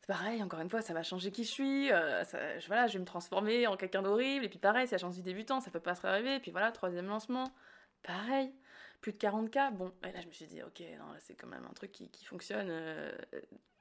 C'est 0.00 0.06
pareil, 0.06 0.42
encore 0.42 0.60
une 0.60 0.70
fois, 0.70 0.82
ça 0.82 0.94
va 0.94 1.02
changer 1.02 1.30
qui 1.30 1.44
je 1.44 1.50
suis, 1.50 1.92
euh, 1.92 2.24
ça- 2.24 2.58
je, 2.58 2.66
voilà, 2.68 2.86
je 2.86 2.94
vais 2.94 3.00
me 3.00 3.04
transformer 3.04 3.66
en 3.66 3.76
quelqu'un 3.76 4.02
d'horrible, 4.02 4.44
et 4.44 4.48
puis 4.48 4.58
pareil, 4.58 4.86
c'est 4.86 4.94
la 4.94 4.98
chance 5.00 5.16
du 5.16 5.22
débutant, 5.22 5.60
ça 5.60 5.70
peut 5.70 5.80
pas 5.80 5.94
se 5.94 6.06
arriver, 6.06 6.36
et 6.36 6.40
puis 6.40 6.52
voilà, 6.52 6.72
troisième 6.72 7.06
lancement, 7.06 7.52
pareil, 8.02 8.52
plus 9.00 9.12
de 9.12 9.18
40K, 9.18 9.72
bon, 9.72 9.92
et 10.04 10.12
là, 10.12 10.20
je 10.20 10.26
me 10.26 10.32
suis 10.32 10.46
dit, 10.46 10.62
ok, 10.62 10.80
non, 10.98 11.06
c'est 11.20 11.34
quand 11.34 11.46
même 11.46 11.64
un 11.68 11.72
truc 11.74 11.92
qui, 11.92 12.08
qui 12.10 12.24
fonctionne, 12.24 12.68
euh, 12.70 13.12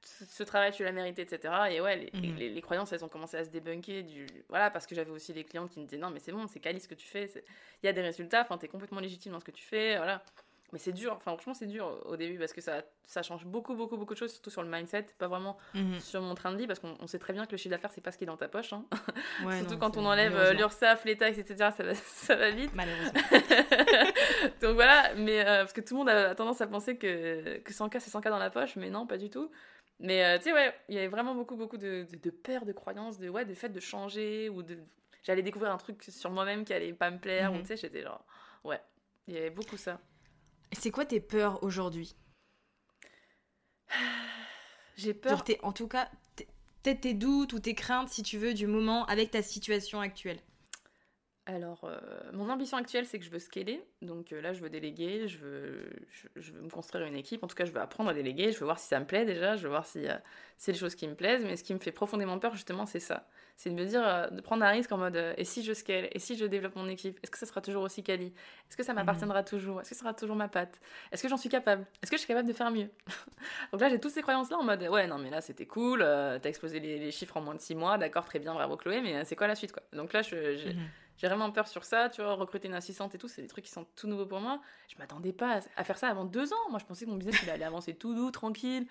ce, 0.03 0.25
ce 0.25 0.43
travail, 0.43 0.71
tu 0.71 0.83
l'as 0.83 0.91
mérité, 0.91 1.23
etc. 1.23 1.71
Et 1.71 1.81
ouais, 1.81 1.95
les, 1.97 2.11
Mhm. 2.13 2.35
les- 2.35 2.49
les 2.49 2.61
croyances, 2.61 2.91
elles 2.93 3.03
ont 3.03 3.09
commencé 3.09 3.37
à 3.37 3.43
se 3.45 3.49
débunker. 3.49 4.03
Du... 4.03 4.27
Voilà, 4.49 4.69
parce 4.69 4.85
que 4.85 4.93
j'avais 4.95 5.09
aussi 5.11 5.33
des 5.33 5.43
clientes 5.43 5.71
qui 5.71 5.79
me 5.79 5.85
disaient 5.85 6.01
non, 6.01 6.11
mais 6.11 6.19
c'est 6.19 6.31
bon, 6.31 6.47
c'est 6.47 6.59
quali 6.59 6.79
ce 6.79 6.87
que 6.87 6.93
tu 6.95 7.07
fais, 7.07 7.31
il 7.81 7.85
y 7.85 7.89
a 7.89 7.93
des 7.93 8.01
résultats, 8.01 8.41
enfin, 8.41 8.57
t'es 8.57 8.67
complètement 8.67 8.99
légitime 8.99 9.31
dans 9.31 9.39
ce 9.39 9.45
que 9.45 9.51
tu 9.51 9.63
fais, 9.63 9.97
voilà. 9.97 10.23
Mais 10.75 10.79
c'est 10.79 10.91
dur, 10.91 11.13
enfin, 11.13 11.31
franchement, 11.31 11.53
c'est 11.53 11.67
dur 11.67 12.01
au 12.05 12.17
début 12.17 12.37
parce 12.37 12.51
que 12.51 12.59
ça, 12.59 12.81
ça 13.05 13.23
change 13.23 13.45
beaucoup, 13.45 13.75
beaucoup, 13.75 13.95
beaucoup 13.95 14.13
de 14.13 14.19
choses, 14.19 14.33
surtout 14.33 14.49
sur 14.49 14.61
le 14.61 14.67
mindset, 14.69 15.03
pas 15.17 15.29
vraiment 15.29 15.57
Mhm. 15.73 15.97
sur 16.01 16.19
mon 16.21 16.35
train 16.35 16.51
de 16.51 16.57
vie, 16.57 16.67
parce 16.67 16.79
qu'on 16.79 16.97
on 16.99 17.07
sait 17.07 17.17
très 17.17 17.31
bien 17.31 17.45
que 17.45 17.51
le 17.53 17.57
chiffre 17.57 17.69
d'affaires, 17.73 17.91
c'est 17.93 18.01
pas 18.01 18.11
ce 18.11 18.17
qui 18.17 18.25
est 18.25 18.27
dans 18.27 18.35
ta 18.35 18.49
poche. 18.49 18.73
hein. 18.73 18.83
Ouais, 19.45 19.57
surtout 19.59 19.75
non, 19.75 19.79
quand 19.79 19.95
on 19.95 20.05
enlève 20.05 20.35
euh, 20.35 20.51
l'URSSAF, 20.51 21.05
les 21.05 21.17
taxes, 21.17 21.37
etc., 21.37 21.71
ça 21.71 21.83
va, 21.83 21.93
ça 21.95 22.35
va 22.35 22.51
vite. 22.51 22.71
Malheureusement. 22.75 23.21
Donc 24.61 24.73
voilà, 24.75 25.13
mais 25.15 25.39
euh, 25.47 25.59
parce 25.59 25.71
que 25.71 25.79
tout 25.79 25.93
le 25.93 25.99
monde 25.99 26.09
a 26.09 26.35
tendance 26.35 26.59
à 26.59 26.67
penser 26.67 26.97
que, 26.97 27.59
que 27.59 27.71
100K 27.71 27.99
c'est 28.01 28.11
100K 28.11 28.29
dans 28.29 28.37
la 28.37 28.49
poche, 28.49 28.75
mais 28.75 28.89
non, 28.89 29.07
pas 29.07 29.17
du 29.17 29.29
tout. 29.29 29.49
Mais 29.99 30.25
euh, 30.25 30.37
tu 30.37 30.43
sais, 30.45 30.53
ouais, 30.53 30.73
il 30.89 30.95
y 30.95 30.97
avait 30.97 31.07
vraiment 31.07 31.35
beaucoup, 31.35 31.55
beaucoup 31.55 31.77
de, 31.77 32.05
de, 32.11 32.17
de 32.17 32.29
peurs, 32.31 32.65
de 32.65 32.73
croyances, 32.73 33.17
de, 33.17 33.29
ouais, 33.29 33.45
de 33.45 33.53
fait 33.53 33.69
de 33.69 33.79
changer, 33.79 34.49
ou 34.49 34.61
de. 34.61 34.77
J'allais 35.23 35.41
découvrir 35.41 35.71
un 35.71 35.77
truc 35.77 36.03
sur 36.03 36.29
moi-même 36.31 36.65
qui 36.65 36.73
allait 36.73 36.91
pas 36.91 37.09
me 37.11 37.17
plaire, 37.17 37.53
ou 37.53 37.55
Mhm. 37.55 37.61
tu 37.61 37.67
sais, 37.67 37.77
j'étais 37.77 38.01
genre. 38.03 38.25
Ouais, 38.65 38.81
il 39.27 39.35
y 39.35 39.37
avait 39.37 39.49
beaucoup 39.51 39.77
ça. 39.77 39.99
C'est 40.73 40.91
quoi 40.91 41.05
tes 41.05 41.19
peurs 41.19 41.63
aujourd'hui? 41.63 42.15
J'ai 44.97 45.13
peur. 45.13 45.31
Genre, 45.31 45.43
t'es- 45.43 45.59
en 45.63 45.71
tout 45.73 45.87
cas, 45.87 46.09
t'es- 46.35 46.47
peut-être 46.83 47.01
tes 47.01 47.13
doutes 47.13 47.53
ou 47.53 47.59
tes 47.59 47.75
craintes, 47.75 48.09
si 48.09 48.23
tu 48.23 48.37
veux, 48.37 48.53
du 48.53 48.67
moment 48.67 49.05
avec 49.05 49.31
ta 49.31 49.41
situation 49.41 49.99
actuelle. 49.99 50.39
Alors, 51.47 51.81
euh, 51.83 51.99
mon 52.33 52.49
ambition 52.49 52.75
actuelle, 52.77 53.05
c'est 53.05 53.19
que 53.19 53.25
je 53.25 53.29
veux 53.29 53.37
scaler. 53.37 53.79
Donc 54.01 54.33
euh, 54.33 54.41
là, 54.41 54.53
je 54.53 54.61
veux 54.61 54.69
déléguer, 54.69 55.27
je 55.27 55.37
veux, 55.37 55.91
je, 56.09 56.27
je 56.41 56.51
veux 56.51 56.61
me 56.61 56.69
construire 56.69 57.05
une 57.05 57.15
équipe. 57.15 57.43
En 57.43 57.47
tout 57.47 57.55
cas, 57.55 57.65
je 57.65 57.71
veux 57.71 57.79
apprendre 57.79 58.09
à 58.09 58.15
déléguer. 58.15 58.51
Je 58.51 58.57
veux 58.57 58.65
voir 58.65 58.79
si 58.79 58.87
ça 58.87 58.99
me 58.99 59.05
plaît 59.05 59.25
déjà. 59.25 59.55
Je 59.55 59.63
veux 59.63 59.69
voir 59.69 59.85
si 59.85 60.07
euh, 60.07 60.15
c'est 60.57 60.71
les 60.71 60.77
choses 60.77 60.95
qui 60.95 61.07
me 61.07 61.13
plaisent. 61.13 61.45
Mais 61.45 61.55
ce 61.55 61.63
qui 61.63 61.75
me 61.75 61.79
fait 61.79 61.91
profondément 61.91 62.39
peur, 62.39 62.53
justement, 62.55 62.87
c'est 62.87 62.99
ça. 62.99 63.27
C'est 63.57 63.69
de 63.69 63.75
me 63.75 63.85
dire, 63.85 64.31
de 64.31 64.41
prendre 64.41 64.65
un 64.65 64.69
risque 64.71 64.91
en 64.91 64.97
mode, 64.97 65.15
et 65.37 65.45
si 65.45 65.63
je 65.63 65.71
scale 65.71 66.09
Et 66.11 66.19
si 66.19 66.35
je 66.35 66.43
développe 66.45 66.75
mon 66.75 66.89
équipe 66.89 67.17
Est-ce 67.23 67.31
que 67.31 67.37
ça 67.37 67.45
sera 67.45 67.61
toujours 67.61 67.83
aussi 67.83 68.03
quali? 68.03 68.25
Est-ce 68.69 68.75
que 68.75 68.83
ça 68.83 68.93
m'appartiendra 68.93 69.43
toujours? 69.43 69.79
Est-ce 69.79 69.91
que 69.91 69.95
ça 69.95 70.01
sera 70.01 70.13
toujours 70.13 70.35
ma 70.35 70.49
patte? 70.49 70.77
Est-ce 71.13 71.23
que 71.23 71.29
j'en 71.29 71.37
suis 71.37 71.47
capable? 71.47 71.85
Est-ce 72.03 72.11
que 72.11 72.17
je 72.17 72.21
suis 72.21 72.27
capable 72.27 72.49
de 72.49 72.53
faire 72.53 72.69
mieux? 72.69 72.89
Donc 73.71 73.79
là, 73.79 73.87
j'ai 73.87 73.99
toutes 73.99 74.11
ces 74.11 74.21
croyances-là 74.23 74.57
en 74.57 74.63
mode, 74.63 74.81
ouais, 74.81 75.07
non, 75.07 75.19
mais 75.19 75.29
là, 75.29 75.39
c'était 75.39 75.67
cool. 75.67 75.99
T'as 75.99 76.39
explosé 76.49 76.81
les, 76.81 76.99
les 76.99 77.11
chiffres 77.11 77.37
en 77.37 77.41
moins 77.41 77.55
de 77.55 77.61
6 77.61 77.75
mois. 77.75 77.97
D'accord, 77.97 78.25
très 78.25 78.39
bien, 78.39 78.53
bravo 78.53 78.75
Chloé. 78.75 78.99
Mais 78.99 79.23
c'est 79.23 79.37
quoi 79.37 79.47
la 79.47 79.55
suite, 79.55 79.71
quoi? 79.71 79.83
Donc 79.93 80.11
là, 80.11 80.21
je, 80.21 80.35
Mhm. 80.35 80.89
J'ai 81.17 81.27
vraiment 81.27 81.51
peur 81.51 81.67
sur 81.67 81.85
ça, 81.85 82.09
tu 82.09 82.21
vois, 82.21 82.33
recruter 82.33 82.67
une 82.67 82.73
assistante 82.73 83.15
et 83.15 83.17
tout, 83.17 83.27
c'est 83.27 83.41
des 83.41 83.47
trucs 83.47 83.65
qui 83.65 83.71
sont 83.71 83.85
tout 83.95 84.07
nouveaux 84.07 84.25
pour 84.25 84.41
moi. 84.41 84.61
Je 84.89 84.97
m'attendais 84.97 85.31
pas 85.31 85.61
à 85.77 85.83
faire 85.83 85.97
ça 85.97 86.09
avant 86.09 86.25
deux 86.25 86.51
ans. 86.51 86.69
Moi, 86.69 86.79
je 86.79 86.85
pensais 86.85 87.05
que 87.05 87.09
mon 87.09 87.17
business, 87.17 87.39
il 87.43 87.49
allait 87.49 87.65
avancer 87.65 87.95
tout 87.95 88.13
doux, 88.13 88.31
tranquille. 88.31 88.87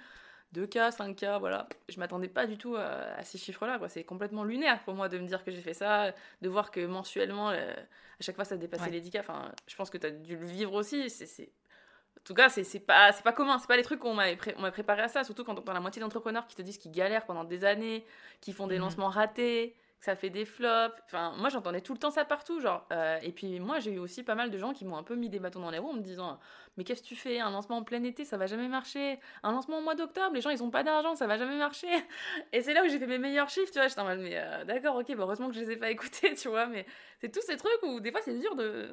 2K, 0.55 0.95
5K, 0.97 1.39
voilà. 1.39 1.69
Je 1.89 1.99
m'attendais 1.99 2.29
pas 2.29 2.47
du 2.47 2.57
tout 2.57 2.77
à, 2.77 3.23
ces 3.23 3.39
chiffres-là, 3.39 3.79
quoi. 3.79 3.89
C'est 3.89 4.05
complètement 4.05 4.45
lunaire 4.45 4.83
pour 4.85 4.95
moi 4.95 5.09
de 5.09 5.19
me 5.19 5.27
dire 5.27 5.45
que 5.45 5.51
j'ai 5.51 5.61
fait 5.61 5.75
ça, 5.75 6.13
de 6.43 6.49
voir 6.49 6.71
que 6.71 6.87
mensuellement, 6.87 7.51
euh, 7.51 7.73
à 7.73 8.23
chaque 8.23 8.37
fois, 8.37 8.45
ça 8.45 8.57
dépassait 8.57 8.91
les 8.91 9.03
10K. 9.03 9.21
Enfin, 9.21 9.53
je 9.67 9.77
pense 9.77 9.91
que 9.91 9.99
tu 9.99 10.07
as 10.07 10.11
dû 10.11 10.37
le 10.37 10.47
vivre 10.47 10.73
aussi. 10.73 11.11
C'est, 11.11 11.43
En 11.45 12.23
tout 12.25 12.35
cas, 12.35 12.49
c'est 12.49 12.81
pas, 12.81 13.13
pas 13.13 13.33
commun. 13.33 13.59
C'est 13.59 13.67
pas 13.67 13.77
les 13.77 13.83
trucs 13.83 14.01
qu'on 14.01 14.15
m'a 14.15 14.71
préparé 14.71 15.03
à 15.03 15.09
ça. 15.09 15.25
Surtout 15.25 15.45
quand 15.45 15.59
on 15.59 15.71
a 15.71 15.75
la 15.75 15.81
moitié 15.81 16.01
d'entrepreneurs 16.01 16.47
qui 16.47 16.57
te 16.57 16.63
disent 16.63 16.79
qu'ils 16.79 16.93
galèrent 16.93 17.27
pendant 17.27 17.45
des 17.45 17.65
années, 17.65 18.07
qui 18.41 18.53
font 18.53 18.67
des 18.67 18.77
mhm. 18.77 18.83
lancements 18.83 19.09
ratés, 19.09 19.75
ça 20.05 20.17
fait 20.17 20.29
des 20.29 20.45
flops. 20.45 20.95
Enfin, 21.07 21.33
moi, 21.39 21.49
j'entendais 21.49 21.81
tout 21.81 21.95
le 21.95 21.99
temps 21.99 22.11
ça 22.11 22.27
partout, 22.27 22.61
genre. 22.61 22.87
Euh, 22.93 23.19
et 23.23 23.33
puis, 23.33 23.59
moi, 23.59 23.79
j'ai 23.79 23.93
eu 23.93 23.99
aussi 23.99 24.23
pas 24.23 24.35
mal 24.35 24.51
de 24.51 24.59
gens 24.59 24.75
qui 24.75 24.85
m'ont 24.85 24.99
un 24.99 25.03
peu 25.03 25.15
mis 25.15 25.31
des 25.31 25.39
bâtons 25.39 25.61
dans 25.61 25.71
les 25.71 25.79
roues 25.79 25.89
en 25.89 25.95
me 25.95 26.03
disant 26.03 26.39
Mais 26.77 26.85
qu'est-ce 26.85 27.03
que 27.03 27.07
tu 27.07 27.17
fais? 27.17 27.41
Un 27.41 27.51
lancement 27.51 27.79
en 27.79 27.85
plein 27.85 28.05
été, 28.05 28.27
ça 28.27 28.37
va 28.37 28.47
jamais 28.47 28.69
marcher. 28.69 29.19
Un 29.43 29.53
lancement 29.53 29.79
au 29.79 29.81
mois 29.81 29.95
d'octobre, 29.95 30.35
les 30.35 30.43
gens, 30.43 30.51
ils 30.51 30.63
ont 30.63 30.71
pas 30.71 30.83
d'argent, 30.83 31.15
ça 31.15 31.27
va 31.27 31.39
jamais 31.39 31.57
marcher. 31.57 31.89
Et 32.53 32.61
c'est 32.61 32.75
là 32.75 32.85
où 32.85 32.89
j'ai 32.89 32.99
fait 32.99 33.07
mes 33.07 33.17
meilleurs 33.17 33.49
chiffres, 33.49 33.73
tu 33.73 33.79
vois. 33.79 33.89
J'étais 33.89 34.03
en 34.03 34.05
mode 34.05 34.19
Mais 34.19 34.37
euh, 34.37 34.65
d'accord, 34.67 34.97
ok, 34.97 35.07
bah, 35.09 35.23
heureusement 35.23 35.49
que 35.49 35.55
je 35.55 35.61
les 35.61 35.71
ai 35.71 35.77
pas 35.79 35.91
écoutés, 35.97 36.35
tu 36.35 36.49
vois. 36.49 36.67
Mais 36.67 36.85
c'est 37.19 37.33
tous 37.33 37.43
ces 37.43 37.57
trucs 37.57 37.83
où, 37.83 37.99
des 38.01 38.11
fois, 38.11 38.21
c'est 38.21 38.39
dur 38.39 38.57
de, 38.57 38.91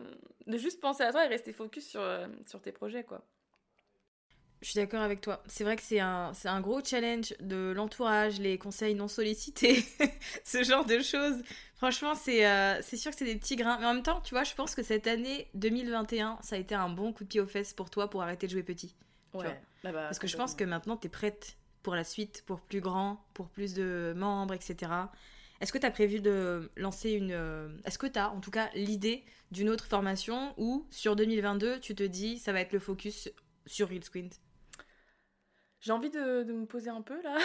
de 0.48 0.58
juste 0.58 0.80
penser 0.80 1.04
à 1.04 1.12
toi 1.12 1.26
et 1.26 1.28
rester 1.28 1.52
focus 1.52 1.90
sur, 1.90 2.02
euh, 2.02 2.26
sur 2.46 2.62
tes 2.62 2.72
projets, 2.72 3.04
quoi. 3.04 3.22
Je 4.62 4.70
suis 4.70 4.80
d'accord 4.80 5.02
avec 5.02 5.22
toi. 5.22 5.42
C'est 5.48 5.64
vrai 5.64 5.76
que 5.76 5.82
c'est 5.82 6.00
un, 6.00 6.34
c'est 6.36 6.48
un 6.48 6.62
gros 6.62 6.84
challenge 6.84 7.34
de 7.40 7.72
l'entourage, 7.76 8.40
les 8.40 8.60
conseils 8.60 8.94
non 8.94 9.08
sollicités, 9.08 9.84
ce 10.44 10.64
genre 10.64 10.86
de 10.86 11.00
choses. 11.00 11.42
Franchement, 11.76 12.14
c'est, 12.14 12.46
euh, 12.46 12.80
c'est 12.84 12.98
sûr 12.98 13.10
que 13.10 13.18
c'est 13.18 13.26
des 13.26 13.38
petits 13.38 13.56
grains. 13.56 13.80
Mais 13.80 13.88
en 13.88 13.96
même 13.96 14.04
temps, 14.04 14.22
tu 14.22 14.36
vois, 14.36 14.44
je 14.44 14.54
pense 14.54 14.76
que 14.76 14.84
cette 14.84 15.08
année 15.08 15.48
2021, 15.56 16.38
ça 16.44 16.56
a 16.56 16.60
été 16.60 16.76
un 16.76 16.90
bon 16.90 17.12
coup 17.12 17.24
de 17.24 17.30
pied 17.30 17.42
aux 17.42 17.48
fesses 17.48 17.74
pour 17.74 17.90
toi 17.90 18.08
pour 18.08 18.22
arrêter 18.22 18.46
de 18.46 18.52
jouer 18.52 18.62
petit. 18.62 18.94
Ouais. 19.34 19.60
Bah, 19.84 19.92
bah, 19.92 20.04
Parce 20.04 20.20
que 20.20 20.28
je 20.28 20.38
pense 20.38 20.54
que 20.54 20.64
maintenant, 20.64 20.96
tu 20.96 21.08
es 21.08 21.10
prête 21.10 21.58
pour 21.82 21.96
la 21.96 22.04
suite, 22.04 22.44
pour 22.46 22.62
plus 22.62 22.82
grand, 22.82 23.26
pour 23.34 23.50
plus 23.50 23.74
de 23.74 24.14
membres, 24.16 24.54
etc. 24.54 24.92
Est-ce 25.60 25.74
que 25.74 25.80
tu 25.80 25.88
as 25.88 25.92
prévu 25.92 26.20
de 26.20 26.70
lancer 26.76 27.12
une... 27.12 27.32
Euh, 27.32 27.70
est-ce 27.86 27.98
que 27.98 28.06
tu 28.06 28.20
as 28.20 28.30
en 28.30 28.42
tout 28.42 28.52
cas 28.52 28.70
l'idée 28.76 29.24
d'une 29.50 29.70
autre 29.70 29.86
formation 29.86 30.54
ou 30.58 30.86
sur 30.92 31.16
2022, 31.16 31.80
tu 31.80 31.96
te 31.96 32.04
dis 32.04 32.38
ça 32.38 32.54
va 32.54 32.62
être 32.62 32.74
le 32.74 32.80
focus 32.80 33.30
sur 33.66 33.90
Real 33.90 34.04
Squint? 34.04 34.30
J'ai 35.82 35.92
envie 35.92 36.12
de, 36.12 36.44
de, 36.44 36.54
me 36.54 36.66
poser 36.66 36.92
un 36.92 37.02
peu 37.02 37.20
là. 37.24 37.38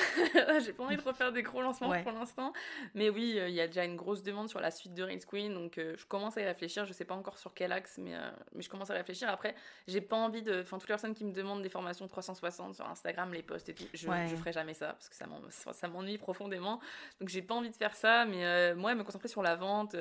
j'ai 0.61 0.75
pas 0.75 0.85
envie 0.85 0.97
de 0.97 1.03
refaire 1.03 1.33
des 1.33 1.43
gros 1.43 1.63
lancements 1.63 1.91
pour 2.03 2.13
l'instant. 2.13 2.53
Mais 2.95 3.09
oui, 3.09 3.39
euh, 3.39 3.49
il 3.49 3.55
y 3.55 3.63
a 3.63 3.67
déjà 3.67 3.85
une 3.85 3.97
grosse 3.97 4.23
demande 4.23 4.51
sur 4.51 4.61
la 4.61 4.71
suite 4.71 4.93
de 4.93 5.03
Race 5.03 5.25
Queen. 5.25 5.55
Donc 5.55 5.79
euh, 5.79 5.95
je 5.97 6.05
commence 6.05 6.37
à 6.37 6.43
y 6.43 6.45
réfléchir. 6.45 6.85
Je 6.85 6.93
sais 6.93 7.07
pas 7.07 7.15
encore 7.15 7.39
sur 7.39 7.55
quel 7.55 7.73
axe, 7.73 7.97
mais, 7.97 8.15
euh, 8.15 8.31
mais 8.53 8.63
je 8.63 8.69
commence 8.69 8.91
à 8.91 8.95
réfléchir. 8.95 9.31
Après, 9.31 9.55
j'ai 9.89 10.03
pas 10.03 10.17
envie 10.17 10.43
de. 10.43 10.61
Enfin, 10.61 10.77
toutes 10.77 10.89
les 10.89 10.93
personnes 10.93 11.15
qui 11.15 11.25
me 11.25 11.33
demandent 11.33 11.63
des 11.63 11.71
formations 11.71 12.07
360 12.07 12.75
sur 12.75 12.87
Instagram, 12.87 13.33
les 13.33 13.43
posts 13.43 13.71
et 13.71 13.75
tout, 13.75 13.85
je, 13.95 14.07
je 14.07 14.37
ferai 14.37 14.53
jamais 14.53 14.75
ça 14.75 14.89
parce 14.89 15.09
que 15.09 15.17
ça 15.17 15.89
m'ennuie 15.89 16.19
profondément. 16.19 16.81
Donc 17.21 17.31
j'ai 17.31 17.43
pas 17.43 17.55
envie 17.55 17.71
de 17.71 17.77
faire 17.77 17.97
ça. 17.97 18.27
Mais 18.27 18.75
moi, 18.75 18.95
me 18.95 19.03
concentrer 19.03 19.29
sur 19.29 19.43
la 19.43 19.57
vente 19.57 19.97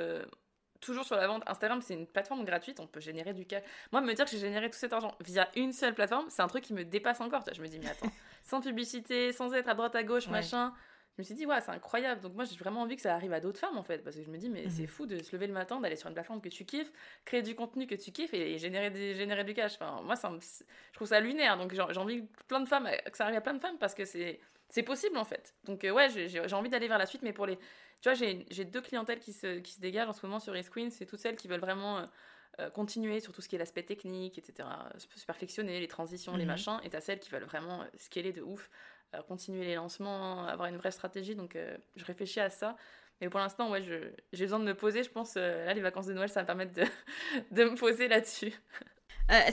toujours 0.85 1.05
sur 1.05 1.15
la 1.15 1.27
vente. 1.27 1.43
Instagram, 1.47 1.81
c'est 1.81 1.93
une 1.93 2.07
plateforme 2.07 2.45
gratuite, 2.45 2.79
on 2.79 2.87
peut 2.87 2.99
générer 2.99 3.33
du 3.33 3.45
cash. 3.45 3.63
Moi, 3.91 4.01
me 4.01 4.13
dire 4.13 4.25
que 4.25 4.31
j'ai 4.31 4.39
généré 4.39 4.69
tout 4.69 4.77
cet 4.77 4.93
argent 4.93 5.15
via 5.19 5.49
une 5.55 5.73
seule 5.73 5.93
plateforme, 5.93 6.25
c'est 6.29 6.41
un 6.41 6.47
truc 6.47 6.63
qui 6.63 6.73
me 6.73 6.83
dépasse 6.83 7.21
encore. 7.21 7.43
Je 7.51 7.61
me 7.61 7.67
dis, 7.67 7.79
mais 7.79 7.89
attends, 7.89 8.11
sans 8.45 8.61
publicité, 8.61 9.33
sans 9.33 9.53
être 9.53 9.67
à 9.67 9.73
droite 9.73 9.95
à 9.95 10.03
gauche, 10.03 10.27
machin. 10.29 10.73
Je 11.17 11.21
me 11.21 11.23
suis 11.23 11.35
dit, 11.35 11.45
ouais, 11.45 11.61
c'est 11.61 11.71
incroyable. 11.71 12.21
Donc, 12.21 12.33
moi, 12.33 12.43
j'ai 12.43 12.57
vraiment 12.57 12.81
envie 12.81 12.97
que 12.97 13.01
ça 13.01 13.15
arrive 13.15 13.31
à 13.31 13.39
d'autres 13.39 13.59
femmes, 13.59 13.77
en 13.77 13.83
fait. 13.83 13.99
Parce 13.99 14.15
que 14.15 14.23
je 14.23 14.29
me 14.29 14.37
dis, 14.37 14.49
mais 14.49 14.69
c'est 14.69 14.81
mhm. 14.83 14.87
fou 14.87 15.05
de 15.05 15.21
se 15.21 15.33
lever 15.33 15.47
le 15.47 15.53
matin, 15.53 15.79
d'aller 15.79 15.95
sur 15.95 16.09
une 16.09 16.13
plateforme 16.13 16.41
que 16.41 16.49
tu 16.49 16.65
kiffes, 16.65 16.91
créer 17.23 17.41
du 17.41 17.55
contenu 17.55 17.87
que 17.87 17.95
tu 17.95 18.11
kiffes 18.11 18.33
et, 18.33 18.57
générer, 18.57 18.91
des, 18.91 19.15
générer 19.15 19.43
du 19.43 19.53
cash. 19.53 19.75
Enfin, 19.75 20.01
moi, 20.03 20.15
ça 20.15 20.31
je 20.39 20.93
trouve 20.93 21.07
ça 21.07 21.19
lunaire. 21.19 21.57
Donc, 21.57 21.73
j'ai 21.73 21.99
envie 21.99 22.23
plein 22.47 22.59
de 22.59 22.67
femmes, 22.67 22.89
que 23.09 23.17
ça 23.17 23.25
arrive 23.25 23.37
à 23.37 23.41
plein 23.41 23.53
de 23.53 23.59
femmes 23.59 23.77
parce 23.77 23.95
que 23.95 24.05
c'est 24.05 24.39
c'est 24.67 24.83
possible, 24.83 25.17
en 25.17 25.23
fait. 25.23 25.55
Donc, 25.63 25.83
euh, 25.83 25.91
ouais, 25.91 26.09
j'ai 26.09 26.53
envie 26.53 26.69
d'aller 26.69 26.87
vers 26.87 26.97
la 26.97 27.05
suite, 27.05 27.21
mais 27.21 27.33
pour 27.33 27.45
les 27.45 27.57
tu 28.01 28.09
vois, 28.09 28.13
j'ai 28.13 28.65
deux 28.65 28.81
clientèles 28.81 29.19
qui 29.19 29.33
se, 29.33 29.59
qui 29.59 29.71
se 29.71 29.79
dégagent 29.79 30.09
en 30.09 30.13
ce 30.13 30.25
moment 30.25 30.39
sur 30.39 30.53
Queen. 30.69 30.91
C'est 30.91 31.05
toutes 31.05 31.19
celles 31.19 31.35
qui 31.35 31.47
veulent 31.47 31.61
vraiment 31.61 31.99
euh, 31.99 32.05
euh, 32.59 32.69
continuer 32.69 33.19
sur 33.19 33.33
tout 33.33 33.41
ce 33.41 33.49
qui 33.49 33.55
est 33.55 33.59
l'aspect 33.59 33.83
technique, 33.83 34.37
etc. 34.37 34.67
Se 34.97 35.25
perfectionner, 35.25 35.79
les 35.79 35.87
transitions, 35.87 36.35
les 36.35 36.43
mhm. 36.43 36.51
machins. 36.51 36.79
Et 36.83 36.89
t'as 36.89 37.01
celles 37.01 37.19
qui 37.19 37.29
veulent 37.29 37.43
vraiment 37.43 37.81
euh, 37.81 37.85
scaler 37.97 38.31
de 38.31 38.41
ouf, 38.41 38.69
continuer 39.29 39.63
les 39.63 39.75
lancements, 39.75 40.45
avoir 40.45 40.67
une 40.67 40.75
vraie 40.75 40.91
stratégie. 40.91 41.35
Donc, 41.35 41.57
je 41.95 42.03
réfléchis 42.03 42.41
à 42.41 42.49
ça. 42.49 42.75
Mais 43.21 43.29
pour 43.29 43.39
l'instant, 43.39 43.71
ouais, 43.71 43.81
j'ai 43.81 44.43
besoin 44.43 44.59
de 44.59 44.65
me 44.65 44.73
poser. 44.73 45.03
Je 45.03 45.09
pense, 45.09 45.35
là, 45.35 45.73
les 45.73 45.79
vacances 45.79 46.07
de 46.07 46.13
Noël, 46.13 46.27
ça 46.27 46.41
va 46.41 46.41
me 46.41 46.47
permettre 46.47 46.73
de, 46.73 46.83
de 47.51 47.63
me 47.63 47.75
poser 47.77 48.09
là-dessus. 48.09 48.53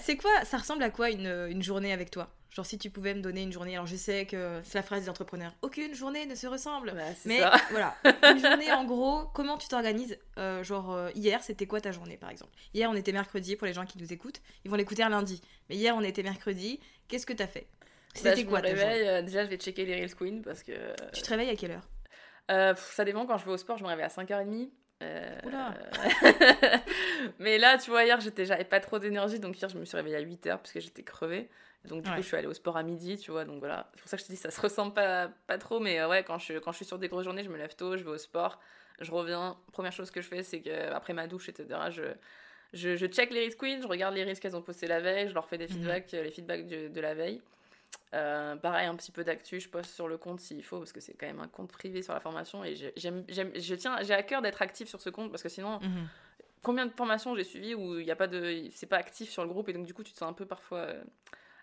C'est 0.02 0.16
quoi, 0.16 0.44
ça 0.44 0.58
ressemble 0.58 0.82
à 0.82 0.90
quoi 0.90 1.10
une, 1.10 1.46
une 1.50 1.62
journée 1.62 1.92
avec 1.92 2.10
toi? 2.10 2.28
Genre 2.50 2.66
si 2.66 2.76
tu 2.76 2.90
pouvais 2.90 3.14
me 3.14 3.22
donner 3.22 3.42
une 3.42 3.52
journée, 3.52 3.74
alors 3.76 3.86
je 3.86 3.96
sais 3.96 4.26
que 4.26 4.60
c'est 4.62 4.76
la 4.76 4.82
phrase 4.82 5.04
des 5.04 5.08
entrepreneurs, 5.08 5.54
aucune 5.62 5.94
journée 5.94 6.26
ne 6.26 6.34
se 6.34 6.46
ressemble. 6.46 6.92
Bah, 6.94 7.02
mais 7.24 7.40
voilà, 7.70 7.96
une 8.30 8.38
journée 8.38 8.70
en 8.70 8.84
gros, 8.84 9.24
comment 9.32 9.56
tu 9.56 9.68
t'organises? 9.68 10.18
Euh, 10.38 10.62
Genre 10.62 10.92
euh, 10.92 11.10
hier, 11.14 11.42
c'était 11.42 11.66
quoi 11.66 11.80
ta 11.80 11.92
journée 11.92 12.18
par 12.18 12.28
exemple? 12.28 12.52
Hier 12.74 12.90
on 12.90 12.94
était 12.94 13.12
mercredi 13.12 13.56
pour 13.56 13.66
les 13.66 13.72
gens 13.72 13.86
qui 13.86 13.96
nous 13.96 14.12
écoutent, 14.12 14.42
ils 14.66 14.70
vont 14.70 14.76
l'écouter 14.76 15.02
un 15.02 15.08
lundi. 15.08 15.40
Mais 15.70 15.76
hier 15.76 15.96
on 15.96 16.02
était 16.02 16.22
mercredi, 16.22 16.78
qu'est-ce 17.08 17.24
que 17.24 17.32
t'as 17.32 17.46
fait? 17.46 17.68
Bah, 17.80 18.34
C'était 18.34 18.44
quoi 18.44 18.60
ta 18.60 18.68
réveille, 18.68 19.08
euh, 19.08 19.22
Déjà 19.22 19.44
je 19.44 19.48
vais 19.48 19.56
checker 19.56 19.86
les 19.86 19.94
Reels 19.94 20.14
Queen 20.14 20.42
parce 20.42 20.62
que... 20.62 20.72
Tu 21.14 21.22
te 21.22 21.30
réveilles 21.30 21.48
à 21.48 21.56
quelle 21.56 21.70
heure? 21.70 22.76
Ça 22.76 23.04
dépend, 23.06 23.24
quand 23.24 23.38
je 23.38 23.46
vais 23.46 23.52
au 23.52 23.56
sport 23.56 23.78
je 23.78 23.82
me 23.82 23.88
réveille 23.88 24.04
à 24.04 24.08
5h30. 24.08 24.68
mais 27.38 27.58
là, 27.58 27.78
tu 27.78 27.90
vois, 27.90 28.04
hier, 28.04 28.18
j'avais 28.20 28.64
pas 28.64 28.80
trop 28.80 28.98
d'énergie, 28.98 29.40
donc 29.40 29.60
hier, 29.60 29.68
je 29.68 29.78
me 29.78 29.84
suis 29.84 29.96
réveillée 29.96 30.16
à 30.16 30.22
8h 30.22 30.58
parce 30.58 30.72
que 30.72 30.80
j'étais 30.80 31.02
crevée. 31.02 31.48
Donc, 31.84 32.04
du 32.04 32.10
coup, 32.10 32.16
je 32.18 32.26
suis 32.26 32.36
allée 32.36 32.46
au 32.46 32.54
sport 32.54 32.76
à 32.76 32.82
midi, 32.82 33.18
tu 33.18 33.32
vois. 33.32 33.44
Donc, 33.44 33.58
voilà. 33.58 33.90
C'est 33.94 34.02
pour 34.02 34.10
ça 34.10 34.16
que 34.16 34.22
je 34.22 34.28
te 34.28 34.32
dis, 34.32 34.38
ça 34.38 34.50
se 34.50 34.60
ressemble 34.60 34.94
pas, 34.94 35.28
pas 35.46 35.58
trop. 35.58 35.80
Mais 35.80 36.00
euh, 36.00 36.08
ouais, 36.08 36.22
quand 36.22 36.38
je, 36.38 36.58
quand 36.58 36.72
je 36.72 36.76
suis 36.76 36.84
sur 36.84 36.98
des 36.98 37.08
grosses 37.08 37.24
journées, 37.24 37.42
je 37.42 37.50
me 37.50 37.56
lève 37.56 37.74
tôt, 37.74 37.96
je 37.96 38.04
vais 38.04 38.10
au 38.10 38.18
sport, 38.18 38.60
je 39.00 39.10
reviens. 39.10 39.56
Première 39.72 39.92
chose 39.92 40.10
que 40.10 40.20
je 40.20 40.28
fais, 40.28 40.42
c'est 40.42 40.60
que 40.60 40.92
après 40.92 41.12
ma 41.12 41.26
douche, 41.26 41.48
etc., 41.48 41.66
je, 41.90 42.02
je, 42.72 42.96
je 42.96 43.06
check 43.06 43.30
les 43.30 43.40
risques 43.40 43.58
queens, 43.58 43.80
je 43.82 43.88
regarde 43.88 44.14
les 44.14 44.22
risques 44.22 44.42
qu'elles 44.42 44.56
ont 44.56 44.62
postés 44.62 44.86
la 44.86 45.00
veille, 45.00 45.28
je 45.28 45.34
leur 45.34 45.48
fais 45.48 45.58
des 45.58 45.66
mhm. 45.66 45.72
feedbacks, 45.72 46.12
les 46.12 46.30
feedbacks 46.30 46.66
de, 46.66 47.00
la 47.00 47.14
veille. 47.14 47.42
Euh, 48.14 48.56
pareil, 48.56 48.86
un 48.86 48.94
petit 48.94 49.10
peu 49.10 49.24
d'actu, 49.24 49.58
je 49.58 49.68
poste 49.68 49.94
sur 49.94 50.06
le 50.06 50.18
compte 50.18 50.40
s'il 50.40 50.62
faut, 50.62 50.78
parce 50.78 50.92
que 50.92 51.00
c'est 51.00 51.14
quand 51.14 51.26
même 51.26 51.40
un 51.40 51.48
compte 51.48 51.70
privé 51.72 52.02
sur 52.02 52.12
la 52.12 52.20
formation. 52.20 52.62
Et 52.64 52.74
j'aime, 52.96 53.24
je 53.28 53.74
tiens, 53.74 53.96
j'ai 54.02 54.12
à 54.12 54.22
cœur 54.22 54.42
d'être 54.42 54.60
actif 54.60 54.88
sur 54.88 55.00
ce 55.00 55.08
compte, 55.08 55.30
parce 55.30 55.42
que 55.42 55.48
sinon, 55.48 55.80
mhm. 55.80 56.08
combien 56.62 56.86
de 56.86 56.92
formations 56.92 57.34
j'ai 57.34 57.44
suivies 57.44 57.74
où 57.74 57.98
il 57.98 58.04
n'y 58.04 58.10
a 58.10 58.16
pas 58.16 58.26
de. 58.26 58.68
C'est 58.72 58.86
pas 58.86 58.98
actif 58.98 59.30
sur 59.30 59.42
le 59.42 59.48
groupe, 59.48 59.68
et 59.70 59.72
donc 59.72 59.86
du 59.86 59.94
coup, 59.94 60.02
tu 60.02 60.12
te 60.12 60.18
sens 60.18 60.28
un 60.28 60.34
peu 60.34 60.46
parfois. 60.46 60.78
Euh, 60.78 61.02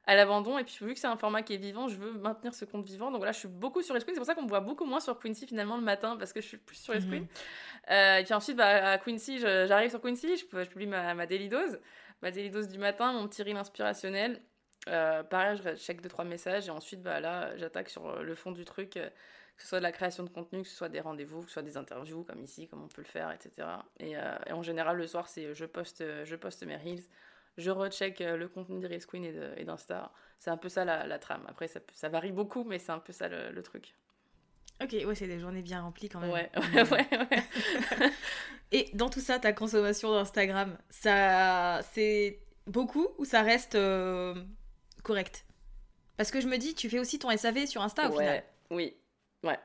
à 0.08 0.16
l'abandon. 0.16 0.58
Et 0.58 0.64
puis, 0.64 0.76
vu 0.82 0.96
que 0.96 1.00
c'est 1.00 1.08
un 1.08 1.18
format 1.18 1.44
qui 1.44 1.54
est 1.54 1.58
vivant, 1.58 1.88
je 1.88 1.96
veux 1.96 2.14
maintenir 2.14 2.56
ce 2.56 2.66
compte 2.66 2.84
vivant. 2.84 3.12
Donc 3.12 3.18
voilà, 3.18 3.32
je 3.32 3.38
suis 3.38 3.48
beaucoup 3.48 3.84
sur 3.84 3.96
Esqueen. 3.96 4.16
C'est 4.16 4.20
pour 4.20 4.26
ça 4.26 4.34
qu'on 4.34 4.42
me 4.42 4.48
voit 4.48 4.60
beaucoup 4.60 4.86
moins 4.86 5.00
sur 5.00 5.20
Quincy 5.20 5.46
finalement 5.46 5.78
le 5.78 5.84
matin 5.84 6.18
parce 6.18 6.34
que 6.34 6.42
je 6.42 6.48
suis 6.48 6.58
plus 6.58 6.78
sur 6.78 6.96
Esqueen. 6.96 7.24
Mhm. 7.24 7.28
Euh, 7.92 8.18
et 8.18 8.24
puis 8.24 8.34
ensuite, 8.34 8.58
bah, 8.58 8.94
à 8.94 8.98
Quincy, 8.98 9.38
j'arrive 9.38 9.92
sur 9.92 10.02
Quincy, 10.02 10.38
je, 10.38 10.46
publie 10.66 10.88
ma, 10.88 11.14
ma 11.14 11.28
daily 11.28 11.48
dose. 11.48 11.80
Ma 12.24 12.32
daily 12.32 12.50
dose 12.50 12.70
du 12.70 12.80
matin, 12.80 13.14
mon 13.14 13.28
petit 13.28 13.44
reel 13.44 13.56
inspirationnel. 13.56 14.42
Euh, 14.88 15.24
pareil, 15.24 15.60
je 15.64 15.76
check 15.76 16.02
deux 16.02 16.10
trois 16.10 16.26
messages 16.26 16.68
et 16.68 16.72
ensuite 16.72 17.02
bah, 17.02 17.20
là 17.20 17.56
j'attaque 17.58 17.90
sur 17.90 18.22
le 18.22 18.36
fond 18.36 18.52
du 18.52 18.66
truc, 18.66 18.98
euh, 18.98 19.10
que 19.58 19.64
ce 19.64 19.68
soit 19.68 19.80
de 19.80 19.84
la 19.84 19.92
création 19.92 20.24
de 20.24 20.30
contenu, 20.30 20.62
que 20.62 20.68
ce 20.70 20.76
soit 20.76 20.90
des 20.90 21.02
rendez-vous, 21.02 21.42
que 21.42 21.48
ce 21.48 21.54
soit 21.54 21.64
des 21.64 21.76
interviews 21.78 22.24
comme 22.24 22.42
ici, 22.42 22.68
comme 22.68 22.84
on 22.84 22.88
peut 22.88 23.02
le 23.02 23.08
faire, 23.08 23.32
etc. 23.32 23.68
Et, 24.00 24.14
et 24.14 24.54
en 24.54 24.64
général 24.64 24.98
le 24.98 25.06
soir 25.06 25.28
c'est 25.28 25.54
je 25.54 25.66
poste 25.66 26.04
je 26.24 26.36
poste 26.38 26.66
mes 26.66 26.78
reels, 26.78 27.04
je 27.60 27.72
recheck 27.72 28.22
euh, 28.22 28.38
le 28.38 28.48
contenu 28.48 28.80
de 28.80 29.06
Queen 29.06 29.26
et 29.58 29.64
d'Insta. 29.66 30.12
C'est 30.40 30.50
un 30.50 30.58
peu 30.58 30.70
ça 30.70 30.86
la, 30.86 31.20
trame. 31.20 31.44
Après, 31.48 31.68
ça, 31.68 31.80
ça, 31.94 32.10
varie 32.10 32.32
beaucoup, 32.32 32.64
mais 32.64 32.80
c'est 32.80 32.92
un 32.92 33.00
peu 33.00 33.12
ça 33.12 33.28
le, 33.28 33.62
truc. 33.62 33.94
Ok, 34.82 34.96
ouais, 35.06 35.16
c'est 35.16 35.28
des 35.28 35.40
journées 35.40 35.62
bien 35.62 35.82
remplies 35.82 36.08
quand 36.08 36.22
même. 36.22 36.32
Ouais, 36.32 36.50
ouais, 36.74 36.84
ouais. 36.84 37.08
ouais. 37.12 38.12
et 38.72 38.90
dans 38.94 39.10
tout 39.10 39.20
ça, 39.20 39.40
ta 39.40 39.52
consommation 39.52 40.14
d'Instagram, 40.14 40.78
ça, 40.90 41.82
c'est 41.92 42.40
beaucoup 42.66 43.10
ou 43.18 43.26
ça 43.26 43.42
reste 43.42 43.76
euh, 43.76 44.36
correct 45.04 45.46
Parce 46.18 46.32
que 46.32 46.42
je 46.42 46.48
me 46.48 46.58
dis, 46.58 46.76
tu 46.76 46.90
fais 46.90 47.00
aussi 47.00 47.20
ton 47.20 47.36
SAV 47.36 47.66
sur 47.66 47.82
Insta 47.82 48.10
au 48.10 48.12
final. 48.12 48.44
Oui, 48.70 48.96
ouais. 49.44 49.58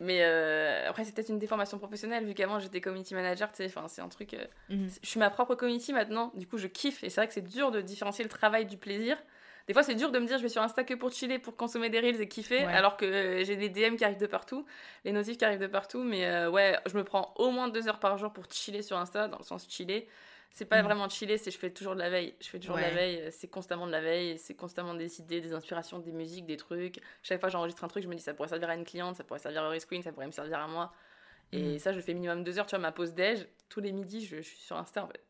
Mais 0.00 0.22
euh, 0.22 0.88
après, 0.88 1.04
c'est 1.04 1.14
peut-être 1.14 1.28
une 1.28 1.38
déformation 1.38 1.78
professionnelle, 1.78 2.24
vu 2.24 2.34
qu'avant 2.34 2.58
j'étais 2.58 2.80
community 2.80 3.14
manager, 3.14 3.50
tu 3.52 3.58
sais, 3.58 3.66
enfin, 3.66 3.88
c'est 3.88 4.00
un 4.00 4.08
truc. 4.08 4.34
Euh, 4.34 4.44
mhm. 4.70 4.88
Je 5.02 5.08
suis 5.08 5.20
ma 5.20 5.30
propre 5.30 5.54
community 5.54 5.92
maintenant, 5.92 6.32
du 6.34 6.46
coup, 6.46 6.58
je 6.58 6.66
kiffe, 6.66 7.04
et 7.04 7.10
c'est 7.10 7.20
vrai 7.20 7.28
que 7.28 7.34
c'est 7.34 7.46
dur 7.46 7.70
de 7.70 7.80
différencier 7.80 8.24
le 8.24 8.30
travail 8.30 8.66
du 8.66 8.76
plaisir. 8.76 9.18
Des 9.68 9.74
fois, 9.74 9.84
c'est 9.84 9.94
dur 9.94 10.10
de 10.10 10.18
me 10.18 10.26
dire 10.26 10.38
je 10.38 10.42
vais 10.42 10.48
sur 10.48 10.62
Insta 10.62 10.82
que 10.82 10.94
pour 10.94 11.12
chiller, 11.12 11.38
pour 11.38 11.56
consommer 11.56 11.88
des 11.88 12.00
reels 12.00 12.20
et 12.20 12.26
kiffer, 12.26 12.64
alors 12.64 12.96
que 12.96 13.04
euh, 13.04 13.44
j'ai 13.44 13.54
des 13.54 13.68
DM 13.68 13.94
qui 13.94 14.04
arrivent 14.04 14.18
de 14.18 14.26
partout, 14.26 14.64
les 15.04 15.12
notifs 15.12 15.38
qui 15.38 15.44
arrivent 15.44 15.60
de 15.60 15.68
partout, 15.68 16.02
mais 16.02 16.46
ouais, 16.46 16.78
je 16.86 16.96
me 16.96 17.04
prends 17.04 17.32
au 17.36 17.50
moins 17.50 17.68
deux 17.68 17.86
heures 17.86 18.00
par 18.00 18.18
jour 18.18 18.32
pour 18.32 18.46
chiller 18.50 18.82
sur 18.82 18.96
Insta, 18.96 19.28
dans 19.28 19.38
le 19.38 19.44
sens 19.44 19.66
chiller 19.68 20.08
c'est 20.52 20.66
pas 20.66 20.82
mm. 20.82 20.84
vraiment 20.84 21.08
chiller, 21.08 21.38
c'est 21.38 21.50
je 21.50 21.58
fais 21.58 21.70
toujours 21.70 21.94
de 21.94 22.00
la 22.00 22.10
veille. 22.10 22.34
Je 22.40 22.48
fais 22.48 22.58
toujours 22.58 22.76
de 22.76 22.82
la 22.82 22.90
veille, 22.90 23.20
euh, 23.22 23.28
c'est 23.30 23.48
constamment 23.48 23.86
de 23.86 23.92
la 23.92 24.02
veille, 24.02 24.38
c'est 24.38 24.54
constamment 24.54 24.94
des 24.94 25.18
idées, 25.18 25.40
des 25.40 25.54
inspirations, 25.54 25.98
des 25.98 26.12
musiques, 26.12 26.44
des 26.44 26.58
trucs. 26.58 27.00
Chaque 27.22 27.40
fois 27.40 27.48
j'enregistre 27.48 27.82
un 27.84 27.88
truc, 27.88 28.02
je 28.02 28.08
me 28.08 28.14
dis 28.14 28.22
ça 28.22 28.34
pourrait 28.34 28.48
servir 28.48 28.68
à 28.68 28.74
une 28.74 28.84
cliente, 28.84 29.16
ça 29.16 29.24
pourrait 29.24 29.40
servir 29.40 29.64
à 29.64 29.80
Screen, 29.80 30.02
ça 30.02 30.12
pourrait 30.12 30.26
me 30.26 30.32
servir 30.32 30.58
à 30.58 30.68
moi. 30.68 30.92
Et 31.52 31.74
mm. 31.74 31.78
ça, 31.78 31.92
je 31.92 32.00
fais 32.00 32.14
minimum 32.14 32.44
deux 32.44 32.58
heures, 32.58 32.66
tu 32.66 32.74
vois, 32.74 32.82
ma 32.82 32.92
pause 32.92 33.12
déj. 33.12 33.46
tous 33.68 33.80
les 33.80 33.92
midis, 33.92 34.24
je, 34.24 34.40
suis 34.40 34.56
sur 34.56 34.76
Insta, 34.76 35.04
en 35.04 35.06
fait, 35.06 35.20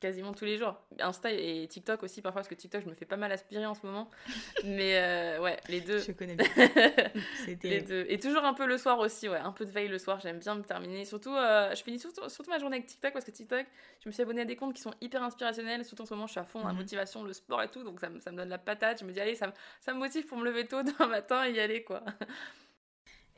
quasiment 0.00 0.32
tous 0.32 0.46
les 0.46 0.56
jours. 0.56 0.80
Insta 0.98 1.30
et 1.30 1.66
TikTok 1.68 2.02
aussi, 2.02 2.22
parfois, 2.22 2.40
parce 2.40 2.48
que 2.48 2.54
TikTok, 2.54 2.82
je 2.82 2.88
me 2.88 2.94
fais 2.94 3.04
pas 3.04 3.18
mal 3.18 3.30
aspirer 3.32 3.66
en 3.66 3.74
ce 3.74 3.84
moment. 3.84 4.08
Mais 4.64 4.96
euh, 4.96 5.40
ouais, 5.40 5.58
les 5.68 5.82
deux. 5.82 5.98
Je 5.98 6.12
connais 6.12 6.36
bien. 6.36 6.46
les 7.62 7.82
deux. 7.82 8.06
Et 8.08 8.18
toujours 8.18 8.44
un 8.44 8.54
peu 8.54 8.66
le 8.66 8.78
soir 8.78 8.98
aussi, 8.98 9.28
ouais, 9.28 9.36
un 9.36 9.52
peu 9.52 9.66
de 9.66 9.70
veille 9.70 9.88
le 9.88 9.98
soir, 9.98 10.20
j'aime 10.20 10.38
bien 10.38 10.54
me 10.54 10.62
terminer. 10.62 11.04
Surtout, 11.04 11.34
euh, 11.34 11.74
je 11.74 11.82
finis 11.82 11.98
surtout, 11.98 12.26
surtout, 12.30 12.50
ma 12.50 12.58
journée 12.58 12.76
avec 12.76 12.88
TikTok, 12.88 13.12
parce 13.12 13.26
que 13.26 13.30
TikTok, 13.30 13.66
je 14.00 14.08
me 14.08 14.12
suis 14.12 14.22
abonnée 14.22 14.42
à 14.42 14.46
des 14.46 14.56
comptes 14.56 14.74
qui 14.74 14.82
sont 14.82 14.94
hyper 15.02 15.22
inspirationnels. 15.22 15.84
Surtout 15.84 16.04
en 16.04 16.06
ce 16.06 16.14
moment, 16.14 16.26
je 16.26 16.32
suis 16.32 16.40
à 16.40 16.44
fond 16.44 16.60
dans 16.60 16.68
la 16.68 16.72
mhm. 16.72 16.78
motivation, 16.78 17.24
le 17.24 17.34
sport 17.34 17.62
et 17.62 17.68
tout, 17.68 17.84
donc 17.84 18.00
ça, 18.00 18.08
ça, 18.20 18.32
me 18.32 18.38
donne 18.38 18.48
la 18.48 18.58
patate. 18.58 19.00
Je 19.00 19.04
me 19.04 19.12
dis, 19.12 19.20
allez, 19.20 19.34
ça, 19.34 19.52
ça 19.80 19.92
me 19.92 19.98
motive 19.98 20.24
pour 20.24 20.38
me 20.38 20.44
lever 20.46 20.66
tôt 20.66 20.82
d'un 20.98 21.06
matin 21.08 21.44
et 21.44 21.52
y 21.52 21.60
aller, 21.60 21.84
quoi. 21.84 22.02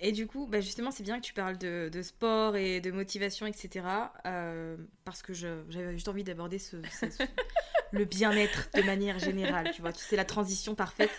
Et 0.01 0.13
du 0.13 0.27
coup, 0.27 0.47
bah 0.47 0.61
justement, 0.61 0.91
c'est 0.91 1.03
bien 1.03 1.21
que 1.21 1.25
tu 1.25 1.35
parles 1.35 1.57
de, 1.57 2.03
sport 2.03 2.57
et 2.57 2.81
de 2.81 2.91
motivation, 2.91 3.47
etc. 3.47 3.87
Euh, 4.27 4.77
parce 5.05 5.23
que 5.23 5.33
j'avais 5.33 5.93
juste 5.93 6.09
envie 6.09 6.25
d'aborder 6.25 6.59
ce, 6.59 6.77
le 7.93 8.05
bien-être 8.05 8.69
de 8.75 8.83
manière 8.83 9.19
générale. 9.19 9.71
Tu 9.73 9.83
vois, 9.83 9.93
c'est 9.93 10.17
la 10.17 10.25
transition 10.25 10.75
parfaite. 10.75 11.13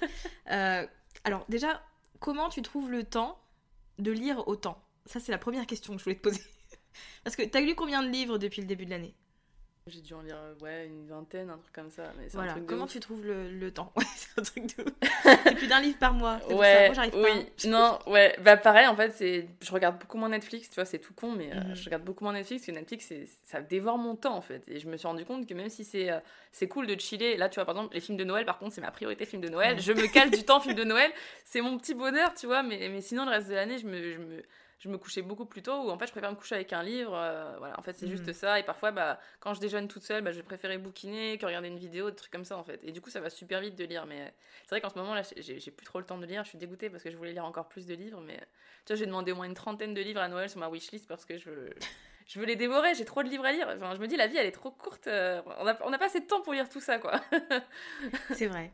Euh, 0.51 0.85
alors, 1.23 1.45
déjà, 1.49 1.81
comment 2.19 2.49
tu 2.49 2.61
trouves 2.61 2.91
le 2.91 3.03
temps 3.03 3.39
de 3.97 4.11
lire 4.11 4.47
autant? 4.47 4.81
Ça, 5.05 5.19
c'est 5.19 5.31
la 5.31 5.37
première 5.37 5.65
question 5.65 5.93
que 5.93 5.99
je 5.99 6.03
voulais 6.03 6.17
te 6.17 6.21
poser. 6.21 6.41
Parce 7.23 7.35
que 7.35 7.43
tu 7.43 7.57
as 7.57 7.61
lu 7.61 7.75
combien 7.75 8.03
de 8.03 8.09
livres 8.09 8.37
depuis 8.37 8.61
le 8.61 8.67
début 8.67 8.85
de 8.85 8.91
l'année? 8.91 9.15
J'ai 9.87 10.01
dû 10.01 10.15
en 10.15 10.21
lire 10.21 10.35
ouais, 10.61 10.87
une 10.87 11.05
vingtaine, 11.05 11.51
un 11.51 11.59
truc 11.59 11.71
comme 11.71 11.91
ça. 11.91 12.11
Mais 12.17 12.25
voilà. 12.33 12.53
un 12.53 12.55
truc 12.55 12.65
Comment 12.65 12.87
tu 12.87 12.99
trouves 12.99 13.23
le, 13.23 13.51
le 13.51 13.71
temps 13.71 13.93
c'est 14.15 14.39
un 14.39 14.41
truc 14.41 14.75
de 14.75 14.85
C'est 15.43 15.53
plus 15.53 15.67
d'un 15.67 15.79
livre 15.79 15.99
par 15.99 16.11
mois. 16.11 16.39
Ouais, 16.49 16.87
Moi, 16.87 16.95
j'arrive 16.95 17.13
oui. 17.15 17.45
pas. 17.61 17.67
non, 17.67 17.99
ouais. 18.07 18.35
Bah, 18.41 18.57
pareil, 18.57 18.87
en 18.87 18.95
fait, 18.95 19.11
c'est... 19.11 19.47
je 19.61 19.71
regarde 19.71 19.99
beaucoup 19.99 20.17
moins 20.17 20.29
Netflix. 20.29 20.71
Tu 20.71 20.75
vois, 20.75 20.85
c'est 20.85 20.97
tout 20.97 21.13
con, 21.13 21.33
mais 21.33 21.51
euh, 21.53 21.59
mhm. 21.59 21.75
je 21.75 21.85
regarde 21.85 22.03
beaucoup 22.03 22.23
moins 22.23 22.33
Netflix. 22.33 22.63
Parce 22.63 22.73
que 22.73 22.79
Netflix, 22.79 23.05
c'est... 23.05 23.27
ça 23.43 23.61
dévore 23.61 23.99
mon 23.99 24.15
temps, 24.15 24.35
en 24.35 24.41
fait. 24.41 24.63
Et 24.67 24.79
je 24.79 24.87
me 24.87 24.97
suis 24.97 25.07
rendu 25.07 25.23
compte 25.23 25.47
que 25.47 25.53
même 25.53 25.69
si 25.69 25.83
c'est, 25.83 26.09
euh, 26.09 26.19
c'est 26.51 26.67
cool 26.67 26.87
de 26.87 26.99
chiller, 26.99 27.37
là, 27.37 27.47
tu 27.47 27.59
vois, 27.59 27.65
par 27.65 27.75
exemple, 27.75 27.93
les 27.93 28.01
films 28.01 28.17
de 28.17 28.23
Noël, 28.23 28.43
par 28.43 28.57
contre, 28.57 28.73
c'est 28.73 28.81
ma 28.81 28.89
priorité, 28.89 29.27
film 29.27 29.43
de 29.43 29.49
Noël. 29.49 29.79
Je 29.79 29.93
me 29.93 30.07
cale 30.07 30.31
du 30.31 30.43
temps, 30.43 30.59
film 30.61 30.73
de 30.73 30.83
Noël. 30.83 31.11
C'est 31.43 31.61
mon 31.61 31.77
petit 31.77 31.93
bonheur, 31.93 32.33
tu 32.33 32.47
vois. 32.47 32.63
Mais, 32.63 32.89
mais 32.89 33.01
sinon, 33.01 33.25
le 33.25 33.31
reste 33.31 33.49
de 33.49 33.53
l'année, 33.53 33.77
je 33.77 33.85
me, 33.85 34.13
je 34.13 34.17
me 34.17 34.41
je 34.79 34.89
me 34.89 34.97
couchais 34.97 35.21
beaucoup 35.21 35.45
plus 35.45 35.61
tôt 35.61 35.83
ou 35.83 35.89
en 35.89 35.97
fait 35.97 36.07
je 36.07 36.11
préfère 36.11 36.31
me 36.31 36.35
coucher 36.35 36.55
avec 36.55 36.73
un 36.73 36.83
livre 36.83 37.15
euh, 37.15 37.55
voilà 37.57 37.79
en 37.79 37.81
fait 37.81 37.93
c'est 37.93 38.07
juste 38.07 38.27
mhm. 38.27 38.33
ça 38.33 38.59
et 38.59 38.63
parfois 38.63 38.91
bah 38.91 39.19
quand 39.39 39.53
je 39.53 39.59
déjeune 39.59 39.87
toute 39.87 40.03
seule 40.03 40.23
bah, 40.23 40.31
je 40.31 40.41
préférais 40.41 40.77
bouquiner 40.77 41.37
que 41.37 41.45
regarder 41.45 41.67
une 41.67 41.77
vidéo 41.77 42.09
des 42.09 42.15
trucs 42.15 42.31
comme 42.31 42.45
ça 42.45 42.57
en 42.57 42.63
fait 42.63 42.79
et 42.83 42.91
du 42.91 43.01
coup 43.01 43.09
ça 43.09 43.19
va 43.19 43.29
super 43.29 43.61
vite 43.61 43.75
de 43.75 43.85
lire 43.85 44.05
mais 44.05 44.33
c'est 44.63 44.69
vrai 44.69 44.81
qu'en 44.81 44.89
ce 44.89 44.97
moment 44.97 45.13
là 45.13 45.21
j'ai 45.37 45.71
plus 45.71 45.85
trop 45.85 45.99
le 45.99 46.05
temps 46.05 46.17
de 46.17 46.25
lire 46.25 46.43
je 46.43 46.49
suis 46.49 46.57
dégoûtée 46.57 46.89
parce 46.89 47.03
que 47.03 47.11
je 47.11 47.17
voulais 47.17 47.33
lire 47.33 47.45
encore 47.45 47.67
plus 47.67 47.85
de 47.85 47.93
livres 47.93 48.21
mais 48.21 48.37
tu 48.85 48.93
vois 48.93 48.95
j'ai 48.95 49.05
demandé 49.05 49.31
au 49.31 49.35
moins 49.35 49.45
une 49.45 49.53
trentaine 49.53 49.93
de 49.93 50.01
livres 50.01 50.21
à 50.21 50.27
Noël 50.27 50.49
sur 50.49 50.59
ma 50.59 50.69
wishlist 50.69 51.07
parce 51.07 51.25
que 51.25 51.37
je 51.37 51.49
veux 51.49 51.69
je 52.27 52.39
veux 52.39 52.45
les 52.45 52.55
dévorer, 52.55 52.95
j'ai 52.95 53.05
trop 53.05 53.23
de 53.23 53.29
livres 53.29 53.45
à 53.45 53.51
lire. 53.51 53.67
Enfin, 53.75 53.93
je 53.95 53.99
me 53.99 54.07
dis, 54.07 54.15
la 54.15 54.27
vie, 54.27 54.37
elle 54.37 54.47
est 54.47 54.51
trop 54.51 54.71
courte. 54.71 55.07
Euh, 55.07 55.41
on 55.59 55.63
n'a 55.63 55.77
on 55.85 55.93
a 55.93 55.97
pas 55.97 56.05
assez 56.05 56.19
de 56.19 56.25
temps 56.25 56.41
pour 56.41 56.53
lire 56.53 56.69
tout 56.69 56.81
ça, 56.81 56.97
quoi. 56.97 57.21
c'est 58.33 58.47
vrai. 58.47 58.71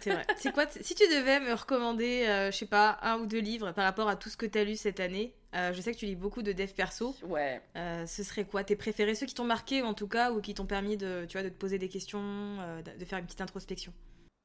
C'est 0.00 0.10
vrai. 0.12 0.24
C'est 0.36 0.52
quoi 0.52 0.66
Si 0.68 0.94
tu 0.94 1.04
devais 1.08 1.40
me 1.40 1.52
recommander, 1.52 2.24
euh, 2.26 2.50
je 2.50 2.56
sais 2.56 2.66
pas, 2.66 2.98
un 3.02 3.18
ou 3.18 3.26
deux 3.26 3.40
livres 3.40 3.72
par 3.72 3.84
rapport 3.84 4.08
à 4.08 4.16
tout 4.16 4.28
ce 4.28 4.36
que 4.36 4.46
tu 4.46 4.58
as 4.58 4.64
lu 4.64 4.76
cette 4.76 5.00
année, 5.00 5.34
euh, 5.54 5.72
je 5.72 5.80
sais 5.80 5.92
que 5.92 5.98
tu 5.98 6.06
lis 6.06 6.16
beaucoup 6.16 6.42
de 6.42 6.52
dev 6.52 6.70
perso. 6.72 7.14
Ouais. 7.24 7.60
Euh, 7.76 8.06
ce 8.06 8.22
serait 8.22 8.44
quoi? 8.44 8.62
Tes 8.62 8.76
préférés 8.76 9.14
Ceux 9.14 9.26
qui 9.26 9.34
t'ont 9.34 9.44
marqué 9.44 9.82
en 9.82 9.94
tout 9.94 10.08
cas 10.08 10.30
ou 10.32 10.40
qui 10.40 10.54
t'ont 10.54 10.66
permis 10.66 10.96
de, 10.96 11.26
tu 11.28 11.36
vois, 11.36 11.42
de 11.42 11.48
te 11.48 11.58
poser 11.58 11.78
des 11.78 11.88
questions, 11.88 12.58
de 12.84 13.04
faire 13.04 13.18
une 13.18 13.26
petite 13.26 13.40
introspection? 13.40 13.92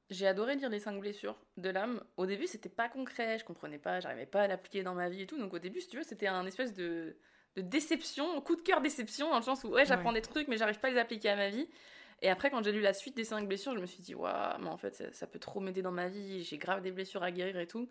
J'ai 0.09 0.27
adoré 0.27 0.55
lire 0.55 0.69
Les 0.69 0.79
5 0.79 0.99
blessures 0.99 1.35
de 1.57 1.69
l'âme. 1.69 2.03
Au 2.17 2.25
début, 2.25 2.45
c'était 2.45 2.69
pas 2.69 2.89
concret, 2.89 3.39
je 3.39 3.45
comprenais 3.45 3.79
pas, 3.79 3.99
j'arrivais 3.99 4.27
pas 4.27 4.43
à 4.43 4.47
l'appliquer 4.47 4.83
dans 4.83 4.93
ma 4.93 5.09
vie 5.09 5.23
et 5.23 5.27
tout. 5.27 5.37
Donc 5.39 5.53
au 5.53 5.59
début, 5.59 5.81
si 5.81 5.87
tu 5.87 5.97
veux, 5.97 6.03
c'était 6.03 6.27
un 6.27 6.45
espèce 6.45 6.73
de, 6.73 7.17
de 7.55 7.61
déception, 7.61 8.39
coup 8.41 8.55
de 8.55 8.61
cœur 8.61 8.81
déception, 8.81 9.29
dans 9.29 9.37
le 9.37 9.43
sens 9.43 9.63
où 9.63 9.69
ouais, 9.69 9.85
j'apprends 9.85 10.13
des 10.13 10.21
trucs, 10.21 10.47
mais 10.47 10.57
j'arrive 10.57 10.79
pas 10.79 10.89
à 10.89 10.91
les 10.91 10.99
appliquer 10.99 11.29
à 11.29 11.35
ma 11.35 11.49
vie. 11.49 11.67
Et 12.21 12.29
après, 12.29 12.49
quand 12.49 12.63
j'ai 12.63 12.71
lu 12.71 12.81
la 12.81 12.93
suite 12.93 13.15
des 13.15 13.25
5 13.25 13.47
blessures, 13.47 13.75
je 13.75 13.81
me 13.81 13.85
suis 13.85 14.01
dit, 14.01 14.15
waouh, 14.15 14.59
mais 14.61 14.69
en 14.69 14.77
fait, 14.77 15.13
ça, 15.13 15.27
peut 15.27 15.39
trop 15.39 15.59
m'aider 15.59 15.81
dans 15.81 15.91
ma 15.91 16.07
vie, 16.07 16.43
j'ai 16.43 16.57
grave 16.57 16.81
des 16.81 16.91
blessures 16.91 17.23
à 17.23 17.31
guérir 17.31 17.59
et 17.59 17.67
tout. 17.67 17.87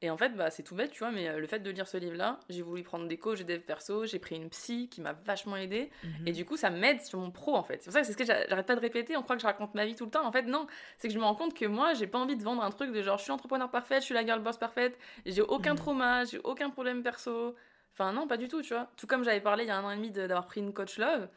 Et 0.00 0.10
en 0.10 0.16
fait, 0.16 0.30
bah, 0.36 0.48
c'est 0.50 0.62
tout 0.62 0.76
bête, 0.76 0.92
tu 0.92 1.00
vois, 1.00 1.10
mais 1.10 1.28
euh, 1.28 1.40
le 1.40 1.46
fait 1.48 1.58
de 1.58 1.70
lire 1.70 1.88
ce 1.88 1.96
livre-là, 1.96 2.38
j'ai 2.48 2.62
voulu 2.62 2.84
prendre 2.84 3.08
des 3.08 3.16
coachs, 3.16 3.42
des 3.42 3.58
perso, 3.58 4.06
j'ai 4.06 4.20
pris 4.20 4.36
une 4.36 4.48
psy 4.48 4.88
qui 4.88 5.00
m'a 5.00 5.12
vachement 5.12 5.56
aidé. 5.56 5.90
Mhm. 6.04 6.28
Et 6.28 6.32
du 6.32 6.44
coup, 6.44 6.56
ça 6.56 6.70
m'aide 6.70 7.00
sur 7.00 7.18
mon 7.18 7.32
pro, 7.32 7.56
en 7.56 7.64
fait. 7.64 7.82
C'est 7.82 7.86
pour 7.86 7.94
ça 7.94 8.00
que 8.00 8.06
c'est 8.06 8.12
ce 8.12 8.16
que 8.16 8.24
j'arrête 8.24 8.66
pas 8.66 8.76
de 8.76 8.80
répéter. 8.80 9.16
On 9.16 9.22
croit 9.22 9.34
que 9.34 9.42
je 9.42 9.46
raconte 9.46 9.74
ma 9.74 9.84
vie 9.86 9.96
tout 9.96 10.04
le 10.04 10.10
temps. 10.12 10.24
En 10.24 10.30
fait, 10.30 10.42
non. 10.42 10.68
C'est 10.98 11.08
que 11.08 11.14
je 11.14 11.18
me 11.18 11.24
rends 11.24 11.34
compte 11.34 11.52
que 11.52 11.64
moi, 11.64 11.94
j'ai 11.94 12.06
pas 12.06 12.18
envie 12.18 12.36
de 12.36 12.44
vendre 12.44 12.62
un 12.62 12.70
truc 12.70 12.92
de 12.92 13.02
genre, 13.02 13.18
je 13.18 13.24
suis 13.24 13.32
entrepreneur 13.32 13.68
parfaite, 13.70 14.00
je 14.00 14.04
suis 14.04 14.14
la 14.14 14.24
girl 14.24 14.40
boss 14.40 14.56
parfaite, 14.56 14.96
j'ai 15.26 15.42
aucun 15.42 15.72
mhm. 15.72 15.78
trauma, 15.78 16.24
j'ai 16.24 16.38
aucun 16.44 16.70
problème 16.70 17.02
perso. 17.02 17.56
Enfin, 17.94 18.12
non, 18.12 18.28
pas 18.28 18.36
du 18.36 18.46
tout, 18.46 18.62
tu 18.62 18.74
vois. 18.74 18.88
Tout 18.96 19.08
comme 19.08 19.24
j'avais 19.24 19.40
parlé 19.40 19.64
il 19.64 19.66
y 19.66 19.70
a 19.70 19.76
un 19.76 19.82
an 19.82 19.90
et 19.90 19.96
demi 19.96 20.12
d'avoir 20.12 20.46
pris 20.46 20.60
une 20.60 20.72
coach 20.72 20.98
love. 20.98 21.28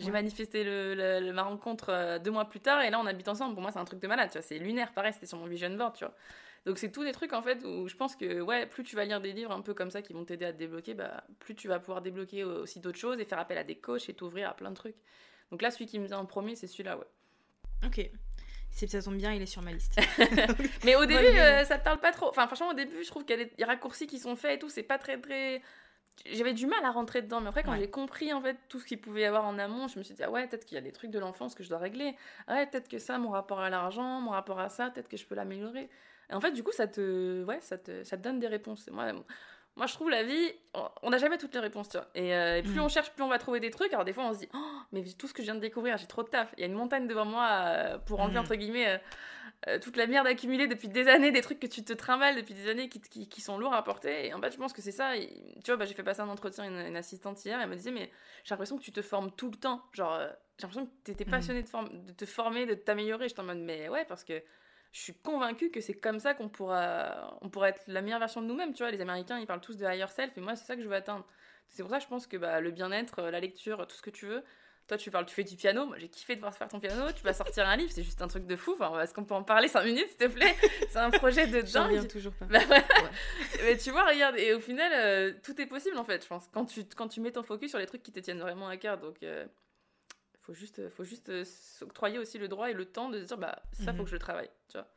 J'ai 0.00 0.10
manifesté 0.10 0.64
le, 0.64 1.32
ma 1.32 1.42
rencontre 1.42 1.90
euh, 1.90 2.18
deux 2.18 2.30
mois 2.30 2.46
plus 2.46 2.60
tard 2.60 2.82
et 2.82 2.90
là 2.90 2.98
on 2.98 3.06
habite 3.06 3.28
ensemble. 3.28 3.54
Pour 3.54 3.62
moi, 3.62 3.70
c'est 3.70 3.78
un 3.78 3.84
truc 3.84 4.00
de 4.00 4.08
malade, 4.08 4.30
tu 4.30 4.38
vois. 4.38 4.42
C'est 4.42 4.58
lunaire, 4.58 4.92
pareil, 4.92 5.12
c'était 5.12 5.26
sur 5.26 5.38
mon 5.38 5.46
vision 5.46 5.70
board, 5.70 5.94
tu 5.94 6.04
vois. 6.04 6.14
Donc 6.66 6.78
c'est 6.78 6.90
tous 6.90 7.04
des 7.04 7.12
trucs 7.12 7.32
en 7.32 7.42
fait 7.42 7.64
où 7.64 7.88
je 7.88 7.96
pense 7.96 8.16
que 8.16 8.40
ouais, 8.40 8.66
plus 8.66 8.82
tu 8.82 8.96
vas 8.96 9.04
lire 9.04 9.20
des 9.20 9.32
livres 9.32 9.52
un 9.52 9.62
peu 9.62 9.72
comme 9.72 9.90
ça 9.90 10.02
qui 10.02 10.12
vont 10.12 10.24
t'aider 10.24 10.44
à 10.44 10.52
te 10.52 10.58
débloquer, 10.58 10.94
bah, 10.94 11.24
plus 11.38 11.54
tu 11.54 11.68
vas 11.68 11.78
pouvoir 11.78 12.02
débloquer 12.02 12.44
aussi 12.44 12.80
d'autres 12.80 12.98
choses 12.98 13.18
et 13.18 13.24
faire 13.24 13.38
appel 13.38 13.56
à 13.56 13.64
des 13.64 13.76
coachs 13.76 14.08
et 14.08 14.14
t'ouvrir 14.14 14.50
à 14.50 14.54
plein 14.54 14.70
de 14.70 14.76
trucs. 14.76 14.96
Donc 15.50 15.62
là, 15.62 15.70
celui 15.70 15.86
qui 15.86 15.98
me 15.98 16.06
vient 16.06 16.18
en 16.18 16.26
premier, 16.26 16.54
c'est 16.54 16.66
celui-là, 16.66 16.98
ouais. 16.98 17.06
Ok. 17.84 18.10
Si 18.70 18.88
ça 18.88 19.02
tombe 19.02 19.16
bien, 19.16 19.32
il 19.32 19.42
est 19.42 19.46
sur 19.46 19.62
ma 19.62 19.72
liste. 19.72 19.98
mais 20.84 20.94
au 20.94 21.04
début, 21.04 21.38
euh, 21.38 21.64
ça 21.64 21.78
te 21.78 21.84
parle 21.84 21.98
pas 21.98 22.12
trop. 22.12 22.28
Enfin, 22.28 22.46
franchement, 22.46 22.68
au 22.68 22.74
début, 22.74 23.02
je 23.02 23.08
trouve 23.08 23.24
qu'il 23.24 23.38
y 23.38 23.42
a 23.42 23.44
des 23.44 23.64
raccourcis 23.64 24.06
qui 24.06 24.18
sont 24.18 24.36
faits 24.36 24.56
et 24.56 24.58
tout. 24.58 24.68
C'est 24.68 24.84
pas 24.84 24.96
très, 24.96 25.20
très 25.20 25.60
j'avais 26.26 26.52
du 26.52 26.66
mal 26.66 26.84
à 26.84 26.90
rentrer 26.90 27.22
dedans 27.22 27.40
mais 27.40 27.48
après 27.48 27.62
quand 27.62 27.76
j'ai 27.76 27.88
compris 27.88 28.32
en 28.32 28.42
fait 28.42 28.56
tout 28.68 28.78
ce 28.78 28.84
qu'il 28.84 29.00
pouvait 29.00 29.22
y 29.22 29.24
avoir 29.24 29.44
en 29.44 29.58
amont 29.58 29.88
je 29.88 29.98
me 29.98 30.04
suis 30.04 30.14
dit 30.14 30.22
ah 30.22 30.30
ouais 30.30 30.46
peut-être 30.46 30.64
qu'il 30.64 30.74
y 30.74 30.78
a 30.78 30.82
des 30.82 30.92
trucs 30.92 31.10
de 31.10 31.18
l'enfance 31.18 31.54
que 31.54 31.62
je 31.62 31.68
dois 31.68 31.78
régler. 31.78 32.14
Ah 32.46 32.54
ouais 32.54 32.66
peut-être 32.66 32.88
que 32.88 32.98
ça 32.98 33.18
mon 33.18 33.30
rapport 33.30 33.60
à 33.60 33.70
l'argent 33.70 34.20
mon 34.20 34.30
rapport 34.30 34.60
à 34.60 34.68
ça 34.68 34.90
peut-être 34.90 35.08
que 35.08 35.16
je 35.16 35.26
peux 35.26 35.34
l'améliorer. 35.34 35.88
Et 36.28 36.34
en 36.34 36.40
fait 36.40 36.52
du 36.52 36.62
coup 36.62 36.72
ça 36.72 36.86
te 36.86 37.44
ouais 37.44 37.60
ça 37.60 37.78
te, 37.78 38.04
ça 38.04 38.16
te 38.16 38.22
donne 38.22 38.38
des 38.38 38.48
réponses. 38.48 38.88
Moi 38.92 39.12
moi 39.76 39.86
je 39.86 39.94
trouve 39.94 40.10
la 40.10 40.22
vie 40.22 40.52
on 41.02 41.10
n'a 41.10 41.18
jamais 41.18 41.38
toutes 41.38 41.54
les 41.54 41.60
réponses 41.60 41.88
tu 41.88 41.96
vois. 41.96 42.08
Et, 42.14 42.34
euh, 42.34 42.60
plus 42.60 42.74
mm. 42.74 42.80
on 42.80 42.88
cherche 42.88 43.10
plus 43.12 43.22
on 43.22 43.28
va 43.28 43.38
trouver 43.38 43.60
des 43.60 43.70
trucs. 43.70 43.92
Alors 43.92 44.04
des 44.04 44.12
fois 44.12 44.24
on 44.26 44.34
se 44.34 44.40
dit 44.40 44.48
oh, 44.54 44.78
mais 44.92 45.02
tout 45.18 45.26
ce 45.26 45.32
que 45.32 45.42
je 45.42 45.46
viens 45.46 45.54
de 45.54 45.60
découvrir 45.60 45.96
j'ai 45.96 46.06
trop 46.06 46.22
de 46.22 46.28
taf. 46.28 46.52
Il 46.58 46.60
y 46.60 46.64
a 46.64 46.66
une 46.66 46.74
montagne 46.74 47.06
devant 47.06 47.24
moi 47.24 47.48
euh, 47.48 47.98
pour 47.98 48.20
enlever 48.20 48.38
mm. 48.38 48.42
entre 48.42 48.54
guillemets 48.56 48.88
euh, 48.88 48.98
euh, 49.68 49.78
toute 49.78 49.96
la 49.96 50.06
merde 50.06 50.26
accumulée 50.26 50.68
depuis 50.68 50.88
des 50.88 51.06
années, 51.08 51.32
des 51.32 51.42
trucs 51.42 51.60
que 51.60 51.66
tu 51.66 51.84
te 51.84 51.92
trimbales 51.92 52.34
depuis 52.34 52.54
des 52.54 52.68
années 52.70 52.88
qui, 52.88 53.00
qui, 53.00 53.40
sont 53.42 53.58
lourds 53.58 53.74
à 53.74 53.84
porter. 53.84 54.26
Et 54.26 54.32
en 54.32 54.40
fait, 54.40 54.52
je 54.52 54.56
pense 54.56 54.72
que 54.72 54.80
c'est 54.80 54.92
ça. 54.92 55.12
tu 55.18 55.26
vois, 55.66 55.76
bah, 55.76 55.84
j'ai 55.84 55.92
fait 55.92 56.02
passer 56.02 56.22
un 56.22 56.28
entretien 56.28 56.64
à 56.64 56.86
une, 56.86 56.96
assistante 56.96 57.44
hier, 57.44 57.60
elle 57.60 57.68
me 57.68 57.76
disait, 57.76 57.90
mais 57.90 58.10
j'ai 58.44 58.54
l'impression 58.54 58.78
que 58.78 58.82
tu 58.82 58.92
te 58.92 59.02
formes 59.02 59.30
tout 59.32 59.50
le 59.50 59.58
temps. 59.58 59.82
Genre, 59.92 60.14
euh, 60.14 60.28
j'ai 60.58 60.62
l'impression 60.62 60.86
que 60.86 60.92
tu 61.04 61.10
étais 61.10 61.26
mhm. 61.26 61.30
passionné 61.30 61.62
de, 61.62 61.98
de, 62.06 62.12
te 62.12 62.24
former, 62.24 62.64
de 62.64 62.74
t'améliorer. 62.74 63.28
Je 63.28 63.38
en 63.38 63.44
mode, 63.44 63.58
mais 63.58 63.90
ouais, 63.90 64.06
parce 64.06 64.24
que 64.24 64.42
je 64.92 65.00
suis 65.00 65.14
convaincue 65.14 65.70
que 65.70 65.82
c'est 65.82 65.94
comme 65.94 66.20
ça 66.20 66.32
qu'on 66.32 66.48
pourra, 66.48 67.38
on 67.42 67.50
pourra 67.50 67.68
être 67.68 67.82
la 67.86 68.00
meilleure 68.00 68.18
version 68.18 68.40
de 68.40 68.46
nous-mêmes. 68.46 68.72
Tu 68.72 68.82
vois, 68.82 68.90
les 68.90 69.00
Américains, 69.02 69.38
ils 69.38 69.46
parlent 69.46 69.60
tous 69.60 69.76
de 69.76 69.84
higher 69.84 70.08
self, 70.08 70.36
et 70.38 70.40
moi, 70.40 70.56
c'est 70.56 70.64
ça 70.64 70.74
que 70.74 70.82
je 70.82 70.88
veux 70.88 70.96
atteindre. 70.96 71.26
C'est 71.68 71.82
pour 71.82 71.90
ça 71.90 71.98
que 71.98 72.04
je 72.04 72.08
pense 72.08 72.26
que 72.26 72.38
bah, 72.38 72.60
le 72.60 72.70
bien-être, 72.70 73.22
la 73.22 73.40
lecture, 73.40 73.86
tout 73.86 73.94
ce 73.94 74.02
que 74.02 74.10
tu 74.10 74.26
veux, 74.26 74.42
toi, 74.86 74.98
tu 74.98 75.10
parles, 75.10 75.26
tu 75.26 75.34
fais 75.34 75.44
du 75.44 75.54
piano. 75.54 75.86
Moi, 75.86 75.98
j'ai 75.98 76.08
kiffé 76.08 76.34
de 76.34 76.40
voir 76.40 76.52
faire 76.52 76.66
ton 76.66 76.80
piano. 76.80 77.12
Tu 77.12 77.22
vas 77.22 77.32
sortir 77.32 77.68
un 77.68 77.76
livre, 77.76 77.92
c'est 77.92 78.02
juste 78.02 78.20
un 78.22 78.28
truc 78.28 78.46
de 78.46 78.56
fou. 78.56 78.74
Enfin, 78.78 79.00
est-ce 79.00 79.14
qu'on 79.14 79.24
peut 79.24 79.34
en 79.34 79.44
parler 79.44 79.68
5 79.68 79.84
minutes, 79.84 80.08
s'il 80.08 80.16
te 80.16 80.26
plaît? 80.26 80.56
C'est 80.90 80.98
un 80.98 81.10
projet 81.10 81.46
de 81.46 81.60
dingue. 81.72 81.96
J'en 81.96 82.08
toujours 82.08 82.32
pas. 82.32 82.46
Bah 82.46 82.58
Mais 83.62 83.76
tu 83.76 83.92
vois, 83.92 84.04
regarde, 84.04 84.36
et 84.36 84.52
au 84.52 84.60
final, 84.60 84.90
euh, 84.92 85.32
tout 85.44 85.60
est 85.60 85.66
possible 85.66 85.96
en 85.96 86.04
fait, 86.04 86.22
je 86.22 86.28
pense. 86.28 86.48
Quand 86.52 86.64
tu, 86.64 86.84
quand 86.84 87.06
tu 87.06 87.20
mets 87.20 87.30
ton 87.30 87.44
focus 87.44 87.70
sur 87.70 87.78
les 87.78 87.86
trucs 87.86 88.02
qui 88.02 88.10
te 88.10 88.18
tiennent 88.18 88.40
vraiment 88.40 88.68
à 88.68 88.76
cœur. 88.76 88.98
Donc, 88.98 89.18
il 89.22 89.28
euh, 89.28 89.46
faut 90.42 90.54
juste, 90.54 90.88
faut 90.90 91.04
juste 91.04 91.28
euh, 91.28 91.44
s'octroyer 91.44 92.18
aussi 92.18 92.38
le 92.38 92.48
droit 92.48 92.68
et 92.68 92.74
le 92.74 92.84
temps 92.84 93.10
de 93.10 93.20
se 93.20 93.26
dire, 93.26 93.38
bah, 93.38 93.62
ça, 93.72 93.92
faut 93.92 93.98
mhm. 93.98 94.04
que 94.04 94.10
je 94.10 94.14
le 94.14 94.20
travaille. 94.20 94.50
Tu 94.68 94.76
vois 94.76 94.88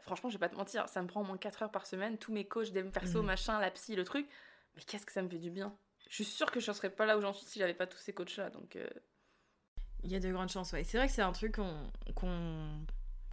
franchement, 0.00 0.28
je 0.28 0.34
vais 0.34 0.40
pas 0.40 0.48
te 0.48 0.56
mentir, 0.56 0.88
ça 0.88 1.00
me 1.02 1.06
prend 1.06 1.20
au 1.20 1.24
moins 1.24 1.36
4 1.36 1.62
heures 1.62 1.70
par 1.70 1.86
semaine. 1.86 2.18
Tous 2.18 2.32
mes 2.32 2.44
coachs, 2.44 2.72
des 2.72 2.82
perso, 2.82 3.20
mhm. 3.20 3.26
machin, 3.26 3.60
la 3.60 3.70
psy, 3.70 3.94
le 3.94 4.04
truc. 4.04 4.26
Mais 4.74 4.82
qu'est-ce 4.82 5.06
que 5.06 5.12
ça 5.12 5.22
me 5.22 5.28
fait 5.28 5.38
du 5.38 5.50
bien? 5.50 5.76
Je 6.08 6.16
suis 6.16 6.24
sûre 6.24 6.50
que 6.50 6.60
je 6.60 6.70
ne 6.70 6.74
serais 6.74 6.90
pas 6.90 7.06
là 7.06 7.18
où 7.18 7.20
j'en 7.20 7.32
suis 7.32 7.46
si 7.46 7.58
j'avais 7.58 7.74
pas 7.74 7.86
tous 7.86 7.98
ces 7.98 8.12
coachs-là. 8.12 8.50
Donc. 8.50 8.78
Il 10.04 10.12
y 10.12 10.16
a 10.16 10.20
de 10.20 10.32
grandes 10.32 10.48
chances, 10.48 10.72
ouais. 10.72 10.84
C'est 10.84 10.96
vrai 10.96 11.06
que 11.06 11.12
c'est 11.12 11.22
un 11.22 11.32
truc 11.32 11.56
qu'on, 12.14 12.86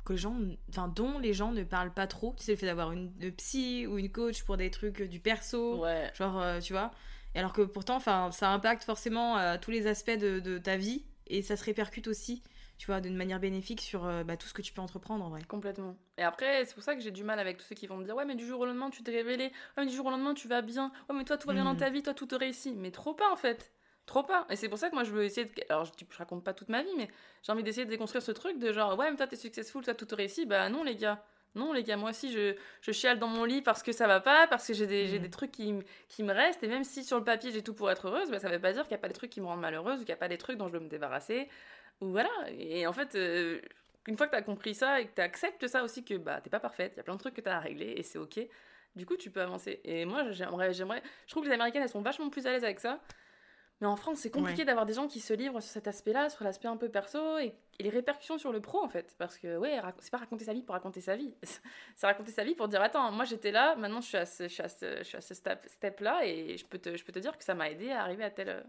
que 0.04 0.14
les 0.14 0.18
gens, 0.18 0.38
enfin, 0.70 0.88
dont 0.88 1.20
les 1.20 1.34
gens 1.34 1.52
ne 1.52 1.64
parlent 1.64 1.94
pas 1.94 2.08
trop. 2.08 2.34
Tu 2.38 2.46
sais, 2.46 2.52
le 2.52 2.58
fait 2.58 2.66
d'avoir 2.66 2.92
une, 2.92 3.12
psy 3.38 3.88
ou 3.88 3.98
une 3.98 4.12
coach 4.12 4.44
pour 4.44 4.58
des 4.58 4.72
trucs 4.72 5.02
du 5.02 5.20
perso. 5.20 5.82
Ouais. 5.82 6.12
Genre, 6.14 6.40
euh, 6.42 6.60
tu 6.60 6.74
vois. 6.74 6.92
Et 7.34 7.40
alors 7.40 7.52
que 7.52 7.64
pourtant, 7.64 7.98
enfin, 7.98 8.32
ça 8.32 8.52
impacte 8.52 8.84
forcément 8.84 9.38
euh, 9.38 9.58
tous 9.60 9.72
les 9.72 9.88
aspects 9.88 10.18
de, 10.18 10.40
de, 10.40 10.58
ta 10.58 10.78
vie 10.78 11.06
et 11.28 11.42
ça 11.42 11.58
se 11.58 11.66
répercute 11.66 12.08
aussi, 12.08 12.44
tu 12.78 12.88
vois, 12.88 13.02
d'une 13.02 13.16
manière 13.16 13.40
bénéfique 13.40 13.82
sur 13.82 14.06
euh, 14.06 14.24
bah, 14.24 14.38
tout 14.38 14.48
ce 14.48 14.54
que 14.54 14.62
tu 14.62 14.74
peux 14.74 14.82
entreprendre 14.82 15.24
en 15.24 15.30
vrai. 15.30 15.42
Complètement. 15.48 15.96
Et 16.18 16.24
après, 16.24 16.66
c'est 16.66 16.74
pour 16.74 16.84
ça 16.84 16.96
que 16.96 17.02
j'ai 17.02 17.12
du 17.12 17.24
mal 17.24 17.40
avec 17.40 17.58
tous 17.58 17.66
ceux 17.66 17.76
qui 17.76 17.88
vont 17.88 17.98
me 17.98 18.04
dire 18.04 18.16
Ouais, 18.16 18.26
mais 18.26 18.36
du 18.36 18.46
jour 18.46 18.60
au 18.60 18.66
lendemain, 18.66 18.90
tu 18.90 19.04
t'es 19.04 19.12
révélé. 19.12 19.46
Ouais, 19.46 19.52
mais 19.84 19.88
du 19.88 19.96
jour 19.96 20.06
au 20.06 20.12
lendemain, 20.12 20.34
tu 20.34 20.48
vas 20.48 20.62
bien. 20.62 20.92
Ouais, 21.10 21.16
mais 21.16 21.24
toi, 21.24 21.38
tout 21.38 21.48
va 21.48 21.54
bien 21.54 21.64
dans 21.64 21.74
mm. 21.74 21.78
ta 21.78 21.90
vie, 21.90 22.04
toi, 22.04 22.14
tout 22.14 22.26
te 22.26 22.36
réussit. 22.36 22.76
Mais 22.76 22.92
trop 22.92 23.14
pas 23.14 23.32
en 23.32 23.36
fait. 23.38 23.72
Trop 24.06 24.24
pas. 24.24 24.46
Et 24.50 24.56
c'est 24.56 24.70
pour 24.70 24.78
ça 24.78 24.90
que 24.90 24.96
moi 24.96 25.04
je 25.04 25.12
veux 25.12 25.24
essayer 25.24 25.46
de. 25.46 25.52
Alors 25.70 25.86
je, 25.86 25.92
je 26.10 26.18
raconte 26.18 26.44
pas 26.44 26.54
toute 26.54 26.70
ma 26.70 26.84
vie, 26.84 26.94
mais 26.98 27.10
j'ai 27.44 27.52
envie 27.52 27.64
d'essayer 27.64 27.86
de 27.86 27.90
déconstruire 27.90 28.22
ce 28.22 28.32
truc 28.32 28.60
de 28.60 28.72
genre, 28.72 28.98
ouais, 29.00 29.10
mais 29.10 29.18
toi 29.18 29.26
t'es 29.28 29.36
successful, 29.36 29.84
toi 29.84 29.96
tout 29.96 30.08
réussi. 30.16 30.46
Bah 30.46 30.70
non, 30.70 30.84
les 30.84 30.96
gars. 30.96 31.24
Non, 31.56 31.72
les 31.72 31.84
gars, 31.84 31.96
moi 31.96 32.10
aussi, 32.10 32.32
je, 32.34 32.54
je 32.82 32.92
chiale 32.92 33.18
dans 33.18 33.30
mon 33.30 33.46
lit 33.46 33.62
parce 33.62 33.82
que 33.82 33.94
ça 33.94 34.08
va 34.08 34.20
pas, 34.20 34.46
parce 34.48 34.68
que 34.68 34.74
j'ai 34.74 34.88
des, 34.88 35.08
j'ai 35.08 35.20
Mm. 35.20 35.22
des 35.22 35.30
trucs 35.30 35.52
qui, 35.54 35.74
qui 36.10 36.22
me 36.22 36.34
restent. 36.34 36.62
Et 36.64 36.68
même 36.68 36.84
si 36.84 37.04
sur 37.04 37.18
le 37.18 37.24
papier 37.24 37.50
j'ai 37.52 37.64
tout 37.64 37.74
pour 37.74 37.90
être 37.90 38.08
heureuse, 38.10 38.30
bah, 38.30 38.40
ça 38.40 38.50
veut 38.50 38.60
pas 38.60 38.74
dire 38.74 38.84
qu'il 38.84 38.92
n'y 38.92 38.96
a 38.96 39.00
pas 39.00 39.08
des 39.08 39.14
trucs 39.14 39.30
qui 39.32 39.40
me 39.42 39.46
rendent 39.46 39.62
malheureuse 39.62 39.96
ou 39.96 40.00
qu'il 40.00 40.08
n'y 40.08 40.14
a 40.14 40.18
pas 40.18 40.28
des 40.28 40.38
trucs 40.38 40.58
dont 40.58 40.68
je 40.68 40.74
dois 40.74 40.82
me 40.82 40.90
débarrasser. 40.90 41.48
Ou 42.02 42.10
voilà. 42.12 42.30
Et 42.50 42.86
en 42.88 42.94
fait, 42.94 43.16
euh, 43.16 43.60
une 44.08 44.18
fois 44.18 44.28
que 44.28 44.32
tu 44.32 44.38
as 44.38 44.42
compris 44.42 44.76
ça 44.76 45.02
et 45.02 45.08
que 45.08 45.16
tu 45.16 45.22
acceptes 45.22 45.68
ça 45.68 45.84
aussi, 45.84 46.04
que 46.04 46.16
bah, 46.16 46.42
t'es 46.42 46.50
pas 46.50 46.60
parfaite, 46.60 46.94
il 46.96 46.98
y 46.98 47.00
a 47.00 47.04
plein 47.04 47.16
de 47.16 47.20
trucs 47.20 47.34
que 47.36 47.42
tu 47.42 47.50
as 47.50 47.58
à 47.58 47.60
régler 47.60 47.94
et 47.98 48.04
c'est 48.04 48.18
ok, 48.20 48.40
du 48.96 49.06
coup, 49.06 49.18
tu 49.18 49.32
peux 49.32 49.42
avancer. 49.42 49.82
Et 49.84 50.06
moi, 50.06 50.32
j'aimerais, 50.32 50.74
j'aimerais. 50.74 51.02
Je 51.26 51.32
trouve 51.32 51.44
que 51.44 51.50
les 51.50 51.54
Américaines, 51.56 51.82
elles 51.84 51.90
sont 51.90 52.02
vachement 52.02 52.30
plus 52.30 52.46
à 52.48 52.52
l'aise 52.52 52.64
avec 52.64 52.80
ça. 52.80 53.00
Mais 53.82 53.88
en 53.88 53.98
France, 53.98 54.20
c'est 54.20 54.32
compliqué 54.32 54.62
Ouais. 54.62 54.66
d'avoir 54.66 54.86
des 54.86 54.94
gens 54.94 55.06
qui 55.10 55.20
se 55.20 55.34
livrent 55.34 55.60
sur 55.60 55.70
cet 55.70 55.86
aspect-là, 55.90 56.30
sur 56.30 56.46
l'aspect 56.46 56.70
un 56.70 56.78
peu 56.78 56.88
perso 56.88 57.38
et, 57.40 57.54
et 57.78 57.84
les 57.84 57.90
répercussions 57.90 58.38
sur 58.38 58.54
le 58.54 58.62
pro 58.62 58.82
en 58.82 58.88
fait. 58.88 59.14
Parce 59.18 59.38
que, 59.38 59.58
ouais, 59.58 59.82
c'est 60.00 60.12
pas 60.12 60.18
raconter 60.18 60.46
sa 60.46 60.54
vie 60.54 60.64
pour 60.64 60.76
raconter 60.76 61.02
sa 61.02 61.18
vie. 61.18 61.36
c'est 61.96 62.08
raconter 62.08 62.32
sa 62.32 62.46
vie 62.46 62.56
pour 62.56 62.70
dire 62.70 62.82
Attends, 62.82 63.12
moi 63.12 63.26
j'étais 63.26 63.52
là, 63.52 63.76
maintenant 63.76 64.00
je 64.00 64.08
suis 64.08 64.18
à 64.18 64.26
ce, 64.26 64.44
je 64.44 64.54
suis 64.54 64.64
à 64.64 64.70
ce, 64.70 65.00
je 65.00 65.04
suis 65.04 65.18
à 65.18 65.22
ce 65.22 65.34
step, 65.34 65.66
step-là 65.68 66.22
et 66.26 66.56
je 66.56 66.66
peux, 66.66 66.78
te, 66.78 66.96
je 66.96 67.04
peux 67.04 67.12
te 67.12 67.20
dire 67.20 67.38
que 67.38 67.44
ça 67.44 67.54
m'a 67.54 67.70
aidé 67.70 67.92
à 67.92 68.00
arriver 68.02 68.24
à 68.24 68.30
telle, 68.32 68.66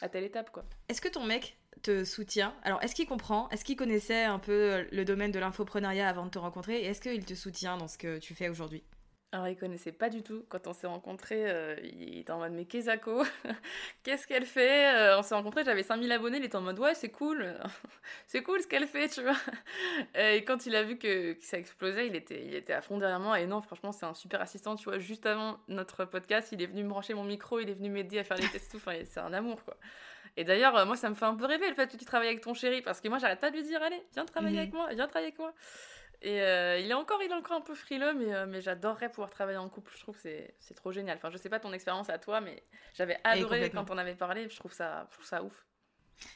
à 0.00 0.08
telle 0.08 0.24
étape 0.24 0.50
quoi. 0.50 0.64
Est-ce 0.88 1.00
que 1.00 1.08
ton 1.08 1.24
mec 1.24 1.58
te 1.82 2.04
soutient? 2.04 2.54
Alors, 2.62 2.82
est-ce 2.82 2.94
qu'il 2.94 3.06
comprend? 3.06 3.48
Est-ce 3.50 3.64
qu'il 3.64 3.76
connaissait 3.76 4.24
un 4.24 4.38
peu 4.38 4.86
le 4.90 5.04
domaine 5.04 5.32
de 5.32 5.38
l'infoprenariat 5.38 6.08
avant 6.08 6.26
de 6.26 6.30
te 6.30 6.38
rencontrer? 6.38 6.80
Et 6.82 6.86
est-ce 6.86 7.00
qu'il 7.00 7.24
te 7.24 7.34
soutient 7.34 7.76
dans 7.76 7.88
ce 7.88 7.98
que 7.98 8.18
tu 8.18 8.34
fais 8.34 8.48
aujourd'hui? 8.48 8.82
Alors, 9.34 9.48
il 9.48 9.56
connaissait 9.56 9.92
pas 9.92 10.10
du 10.10 10.22
tout. 10.22 10.44
Quand 10.50 10.66
on 10.66 10.74
s'est 10.74 10.86
rencontrés, 10.86 11.50
euh, 11.50 11.74
il 11.82 12.18
était 12.18 12.32
en 12.32 12.38
mode 12.38 12.52
Mais 12.52 12.66
Kezako, 12.66 13.22
qu'est-ce 14.02 14.26
qu'elle 14.26 14.44
fait 14.44 14.94
Euh, 14.94 15.18
On 15.18 15.22
s'est 15.22 15.34
rencontrés, 15.34 15.64
j'avais 15.64 15.82
5000 15.82 16.12
abonnés. 16.12 16.36
Il 16.36 16.44
était 16.44 16.56
en 16.56 16.60
mode 16.60 16.78
Ouais, 16.78 16.92
c'est 16.94 17.08
cool, 17.08 17.54
c'est 18.26 18.42
cool 18.42 18.60
ce 18.60 18.66
qu'elle 18.66 18.86
fait, 18.86 19.08
tu 19.08 19.22
vois. 19.22 19.36
Et 20.14 20.44
quand 20.44 20.66
il 20.66 20.76
a 20.76 20.82
vu 20.82 20.98
que, 20.98 21.32
que 21.32 21.44
ça 21.44 21.56
explosait, 21.56 22.08
il 22.08 22.14
était, 22.14 22.44
il 22.44 22.54
était 22.54 22.74
à 22.74 22.82
fond 22.82 22.98
derrière 22.98 23.20
moi. 23.20 23.40
Et 23.40 23.46
non, 23.46 23.62
franchement, 23.62 23.90
c'est 23.90 24.04
un 24.04 24.12
super 24.12 24.42
assistant, 24.42 24.76
tu 24.76 24.84
vois. 24.84 24.98
Juste 24.98 25.24
avant 25.24 25.58
notre 25.66 26.04
podcast, 26.04 26.50
il 26.52 26.60
est 26.60 26.66
venu 26.66 26.82
me 26.82 26.90
brancher 26.90 27.14
mon 27.14 27.24
micro, 27.24 27.58
il 27.58 27.70
est 27.70 27.74
venu 27.74 27.88
m'aider 27.88 28.18
à 28.18 28.24
faire 28.24 28.36
les 28.36 28.48
tests, 28.48 28.70
tout. 28.70 28.76
Enfin, 28.76 28.98
c'est 29.06 29.20
un 29.20 29.32
amour, 29.32 29.64
quoi. 29.64 29.78
Et 30.36 30.44
d'ailleurs, 30.44 30.76
euh, 30.76 30.84
moi, 30.84 30.96
ça 30.96 31.08
me 31.08 31.14
fait 31.14 31.24
un 31.24 31.34
peu 31.36 31.46
rêver 31.46 31.68
le 31.70 31.74
fait 31.74 31.90
que 31.90 31.96
tu 31.96 32.04
travailles 32.04 32.28
avec 32.28 32.42
ton 32.42 32.52
chéri, 32.52 32.82
parce 32.82 33.00
que 33.00 33.08
moi, 33.08 33.16
j'arrête 33.18 33.40
pas 33.40 33.50
de 33.50 33.56
lui 33.56 33.62
dire 33.62 33.82
Allez, 33.82 34.02
viens 34.12 34.26
travailler 34.26 34.56
Mhm. 34.56 34.62
avec 34.62 34.74
moi, 34.74 34.88
viens 34.92 35.06
travailler 35.08 35.28
avec 35.28 35.38
moi. 35.38 35.54
Et 36.22 36.40
euh, 36.40 36.78
il 36.78 36.88
est 36.88 36.94
encore, 36.94 37.20
il 37.22 37.30
est 37.30 37.34
encore 37.34 37.56
un 37.56 37.60
peu 37.60 37.74
frileux, 37.74 38.14
mais, 38.14 38.32
euh, 38.32 38.46
mais 38.46 38.60
j'adorerais 38.60 39.08
pouvoir 39.08 39.30
travailler 39.30 39.58
en 39.58 39.68
couple. 39.68 39.92
Je 39.96 40.02
trouve 40.02 40.14
que 40.14 40.22
c'est, 40.22 40.74
trop 40.74 40.92
génial. 40.92 41.16
Enfin, 41.16 41.30
je 41.30 41.36
sais 41.36 41.48
pas 41.48 41.58
ton 41.58 41.72
expérience 41.72 42.10
à 42.10 42.18
toi, 42.18 42.40
mais 42.40 42.62
j'avais 42.94 43.18
adoré 43.24 43.58
complètement. 43.58 43.84
quand 43.84 43.94
on 43.94 43.98
avait 43.98 44.14
parlé. 44.14 44.48
Je 44.48 44.56
trouve 44.56 44.72
ça, 44.72 45.06
je 45.10 45.14
trouve 45.14 45.26
ça 45.26 45.42
ouf. 45.42 45.66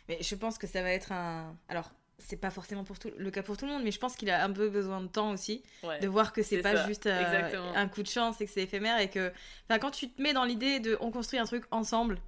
Mais 0.09 0.19
je 0.21 0.35
pense 0.35 0.59
que 0.59 0.67
ça 0.67 0.83
va 0.83 0.91
être 0.91 1.13
un. 1.13 1.57
Alors, 1.69 1.93
c'est 2.19 2.41
pas 2.41 2.51
forcément 2.51 2.83
pour 2.83 2.99
tout... 2.99 3.13
le 3.17 3.31
cas 3.31 3.45
pour 3.45 3.57
tout 3.57 3.67
le 3.67 3.73
monde, 3.73 3.85
mais 3.85 3.93
je 3.93 4.01
pense 4.01 4.17
qu'il 4.17 4.29
a 4.31 4.43
un 4.43 4.51
peu 4.51 4.69
besoin 4.69 5.01
de 5.01 5.07
temps 5.07 5.31
aussi. 5.31 5.63
Ouais. 5.85 6.01
de 6.01 6.09
voir 6.09 6.33
que 6.33 6.43
c'est 6.43 6.63
pas 6.63 6.75
ça, 6.75 6.87
juste 6.87 7.07
euh, 7.07 7.73
un 7.75 7.89
coup 7.89 8.03
de 8.03 8.09
chance 8.09 8.41
et 8.41 8.47
que 8.47 8.51
c'est 8.51 8.63
éphémère 8.63 8.99
et 8.99 9.09
que 9.09 9.33
enfin 9.69 9.79
quand 9.79 9.91
tu 9.91 10.11
te 10.11 10.21
mets 10.21 10.33
dans 10.33 10.45
l'idée 10.45 10.81
de 10.81 10.97
on 11.01 11.11
construit 11.11 11.39
un 11.39 11.45
truc 11.45 11.65
ensemble 11.71 12.19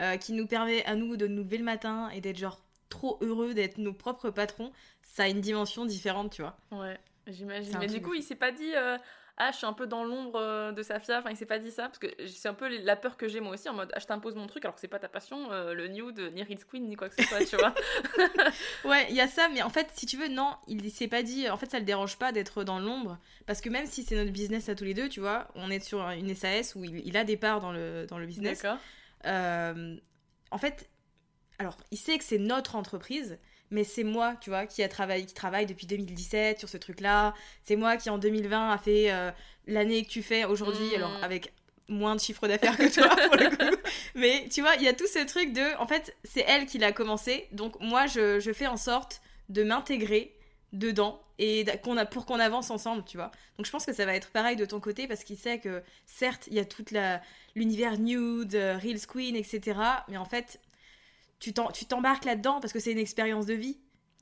euh, 0.00 0.16
qui 0.16 0.32
nous 0.32 0.46
permet 0.46 0.84
à 0.84 0.94
nous 0.94 1.16
de 1.16 1.26
nous 1.26 1.42
lever 1.42 1.58
le 1.58 1.64
matin 1.64 2.10
et 2.10 2.20
d'être 2.20 2.38
genre 2.38 2.60
trop 2.98 3.18
heureux 3.20 3.54
d'être 3.54 3.78
nos 3.78 3.92
propres 3.92 4.30
patrons 4.30 4.72
ça 5.02 5.24
a 5.24 5.28
une 5.28 5.40
dimension 5.40 5.84
différente 5.86 6.32
tu 6.32 6.42
vois 6.42 6.56
Ouais, 6.72 6.98
j'imagine. 7.26 7.76
Mais 7.78 7.86
du 7.86 8.02
coup, 8.02 8.14
il 8.14 8.22
s'est 8.22 8.34
pas 8.34 8.50
dit 8.50 8.74
euh, 8.74 8.98
Ah, 9.36 9.50
je 9.52 9.56
suis 9.56 9.66
un 9.66 9.72
peu 9.72 9.86
dans 9.86 10.04
l'ombre 10.04 10.38
euh, 10.40 10.72
de 10.72 10.82
Safia. 10.82 11.18
Enfin, 11.18 11.30
il 11.30 11.36
s'est 11.36 11.46
pas 11.46 11.58
dit 11.58 11.70
ça. 11.70 11.84
Parce 11.84 11.98
que 11.98 12.08
c'est 12.26 12.48
un 12.48 12.54
peu 12.54 12.68
la 12.82 12.96
peur 12.96 13.16
que 13.16 13.28
j'ai 13.28 13.40
moi 13.40 13.54
aussi 13.54 13.68
en 13.68 13.74
mode 13.74 13.90
Ah, 13.94 14.00
je 14.00 14.06
t'impose 14.06 14.34
mon 14.34 14.46
truc 14.46 14.64
alors 14.64 14.74
que 14.74 14.80
c'est 14.80 14.88
pas 14.88 14.98
ta 14.98 15.08
passion, 15.08 15.50
euh, 15.52 15.74
le 15.74 15.88
nude, 15.88 16.32
ni 16.34 16.42
Reels 16.42 16.64
Queen, 16.66 16.88
ni 16.88 16.96
quoi 16.96 17.08
que 17.08 17.14
ce 17.20 17.28
soit, 17.28 17.44
tu 17.44 17.56
vois. 17.56 17.74
ouais 18.84 19.06
il 19.10 19.16
y 19.16 19.20
a 19.20 19.28
ça 19.28 19.48
mais 19.48 19.62
en 19.62 19.70
fait 19.70 19.88
si 19.94 20.06
tu 20.06 20.16
veux 20.16 20.28
non 20.28 20.56
il 20.66 20.90
s'est 20.90 21.08
pas 21.08 21.22
dit 21.22 21.48
en 21.48 21.56
fait 21.56 21.70
ça 21.70 21.78
le 21.78 21.84
dérange 21.84 22.18
pas 22.18 22.32
d'être 22.32 22.64
dans 22.64 22.78
l'ombre 22.78 23.18
parce 23.46 23.60
que 23.60 23.68
même 23.68 23.86
si 23.86 24.02
c'est 24.02 24.16
notre 24.16 24.32
business 24.32 24.68
à 24.68 24.74
tous 24.74 24.84
les 24.84 24.94
deux 24.94 25.08
tu 25.08 25.20
vois 25.20 25.48
on 25.54 25.70
est 25.70 25.80
sur 25.80 26.00
une 26.10 26.34
SAS 26.34 26.74
où 26.74 26.84
il, 26.84 27.06
il 27.06 27.16
a 27.16 27.24
des 27.24 27.36
parts 27.36 27.60
dans 27.60 27.72
le 27.72 28.06
dans 28.08 28.18
le 28.18 28.26
business 28.26 28.62
D'accord. 28.62 28.78
Euh, 29.26 29.96
en 30.50 30.58
fait, 30.58 30.88
alors, 31.58 31.76
il 31.90 31.98
sait 31.98 32.18
que 32.18 32.24
c'est 32.24 32.38
notre 32.38 32.76
entreprise, 32.76 33.38
mais 33.70 33.84
c'est 33.84 34.04
moi, 34.04 34.36
tu 34.40 34.50
vois, 34.50 34.66
qui 34.66 34.82
a 34.82 34.88
travaillé, 34.88 35.26
qui 35.26 35.34
travaille 35.34 35.66
depuis 35.66 35.86
2017 35.86 36.58
sur 36.58 36.68
ce 36.68 36.76
truc-là. 36.76 37.34
C'est 37.64 37.76
moi 37.76 37.96
qui, 37.96 38.10
en 38.10 38.18
2020, 38.18 38.70
a 38.70 38.78
fait 38.78 39.10
euh, 39.10 39.30
l'année 39.66 40.04
que 40.04 40.08
tu 40.08 40.22
fais 40.22 40.44
aujourd'hui, 40.44 40.90
Mm. 40.92 40.94
alors 40.94 41.24
avec 41.24 41.52
moins 41.88 42.14
de 42.14 42.20
chiffre 42.20 42.46
d'affaires 42.46 42.76
que 42.76 42.92
toi, 42.92 43.08
pour 43.08 43.36
le 43.36 43.50
coup. 43.50 43.76
Mais 44.14 44.46
tu 44.50 44.60
vois, 44.60 44.74
il 44.76 44.82
y 44.82 44.88
a 44.88 44.92
tout 44.92 45.06
ce 45.06 45.24
truc 45.26 45.52
de, 45.52 45.76
en 45.80 45.86
fait, 45.86 46.14
c'est 46.24 46.44
elle 46.46 46.66
qui 46.66 46.78
l'a 46.78 46.92
commencé, 46.92 47.48
donc 47.52 47.80
moi, 47.80 48.06
je, 48.06 48.40
je 48.40 48.52
fais 48.52 48.66
en 48.66 48.76
sorte 48.76 49.20
de 49.48 49.62
m'intégrer 49.64 50.34
dedans 50.72 51.22
et 51.38 51.64
qu'on 51.82 51.96
a 51.96 52.04
pour 52.04 52.26
qu'on 52.26 52.38
avance 52.40 52.70
ensemble 52.70 53.02
tu 53.04 53.16
vois 53.16 53.30
donc 53.56 53.64
je 53.64 53.70
pense 53.70 53.86
que 53.86 53.94
ça 53.94 54.04
va 54.04 54.14
être 54.14 54.28
pareil 54.30 54.54
de 54.54 54.66
ton 54.66 54.80
côté 54.80 55.06
parce 55.06 55.24
qu'il 55.24 55.38
sait 55.38 55.58
que 55.60 55.82
certes 56.04 56.46
il 56.48 56.54
y 56.54 56.58
a 56.58 56.64
toute 56.66 56.90
la 56.90 57.22
l'univers 57.54 57.98
nude 57.98 58.54
euh, 58.54 58.76
reels 58.76 59.06
queen 59.06 59.34
etc 59.34 59.80
mais 60.08 60.18
en 60.18 60.26
fait 60.26 60.60
tu 61.38 61.52
t'embarques 61.52 62.24
là-dedans 62.24 62.60
parce 62.60 62.72
que 62.72 62.80
c'est 62.80 62.92
une 62.92 62.98
expérience 62.98 63.46
de 63.46 63.54
vie 63.54 63.78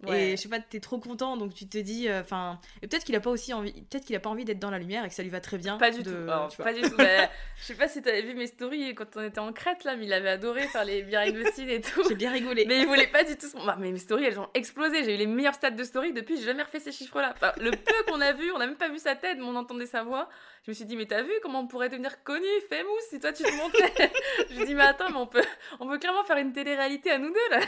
Ouais. 0.07 0.33
et 0.33 0.37
je 0.37 0.43
sais 0.43 0.51
pas 0.51 0.61
t'es 0.61 0.79
trop 0.79 0.99
content 0.99 1.39
donc 1.39 1.55
tu 1.55 1.67
te 1.67 1.79
dis 1.79 2.07
enfin 2.13 2.61
et 2.83 2.87
peut-être 2.87 3.03
qu'il 3.05 3.17
a 3.17 3.21
pas 3.21 3.31
aussi 3.31 3.55
envie 3.55 3.73
peut-être 3.73 4.05
qu'il 4.05 4.15
a 4.15 4.21
pas 4.21 4.29
envie 4.29 4.45
d'être 4.45 4.59
dans 4.59 4.69
la 4.69 4.79
lumière 4.79 5.03
et 5.07 5.09
que 5.09 5.15
ça 5.15 5.23
lui 5.23 5.31
va 5.31 5.41
très 5.41 5.57
bien 5.57 5.79
Pas 5.79 5.91
du 5.91 6.03
de- 6.03 6.11
tout. 6.11 6.31
Alors, 6.31 6.55
pas 6.55 6.75
du 6.75 6.83
tout. 6.83 6.95
Bah, 6.99 7.31
je 7.59 7.65
sais 7.65 7.75
pas 7.77 7.89
si 7.89 8.03
t'avais 8.03 8.21
vu 8.21 8.35
mes 8.35 8.47
stories 8.47 8.95
quand 8.95 9.17
on 9.17 9.23
était 9.23 9.39
en 9.39 9.55
Crète 9.55 9.85
là, 9.85 9.97
mais 9.97 10.05
il 10.05 10.13
avait 10.13 10.29
adoré 10.29 10.67
faire 10.69 10.85
les 10.85 11.03
behind 11.03 11.35
the 11.43 11.51
scenes 11.51 11.71
et 11.71 11.81
tout. 11.81 12.03
j'ai 12.07 12.15
bien 12.15 12.31
rigolé 12.31 12.67
Mais 12.69 12.81
il 12.81 12.87
voulait 12.87 13.07
pas 13.07 13.25
du 13.25 13.39
tout. 13.39 13.47
Bah, 13.65 13.79
mais 13.81 13.91
mes 13.91 13.99
stories, 13.99 14.25
elles 14.25 14.39
ont 14.39 14.51
explosé. 14.53 15.03
J'ai 15.03 15.15
eu 15.15 15.17
les 15.17 15.27
meilleurs 15.27 15.55
stats 15.55 15.71
de 15.71 15.83
stories 15.83 16.13
depuis. 16.13 16.37
J'ai 16.37 16.45
jamais 16.45 16.63
refait 16.63 16.79
ces 16.81 16.93
chiffres-là. 16.93 17.33
Enfin, 17.35 17.53
le 17.59 17.71
peu 17.71 17.95
qu'on 18.13 18.21
a 18.21 18.35
vu, 18.35 18.53
on 18.53 18.59
n'a 18.59 18.67
même 18.67 18.77
pas 18.77 18.91
vu 18.91 18.99
sa 18.99 19.17
tête, 19.17 19.39
mais 19.39 19.45
on 19.45 19.57
entendait 19.57 19.87
sa 19.87 20.03
voix. 20.03 20.29
Je 20.67 20.73
me 20.73 20.75
suis 20.75 20.85
dit, 20.85 20.97
mais 20.97 21.07
t'as 21.07 21.23
vu 21.23 21.31
comment 21.45 21.61
on 21.61 21.69
pourrait 21.69 21.89
devenir 21.89 22.25
connu, 22.25 22.45
famous, 22.69 22.99
si 23.09 23.21
toi 23.21 23.33
tu 23.33 23.45
te 23.45 23.53
montrais 23.57 24.11
Je 24.51 24.59
me 24.59 24.67
dis, 24.67 24.75
mais 24.75 24.83
attends, 24.83 25.09
mais 25.11 25.17
on 25.17 25.29
peut, 25.29 25.45
on 25.79 25.87
peut 25.87 25.97
clairement 25.99 26.25
faire 26.25 26.39
une 26.39 26.53
télé-réalité 26.53 27.13
à 27.13 27.19
nous 27.19 27.29
deux 27.33 27.51
là. 27.51 27.61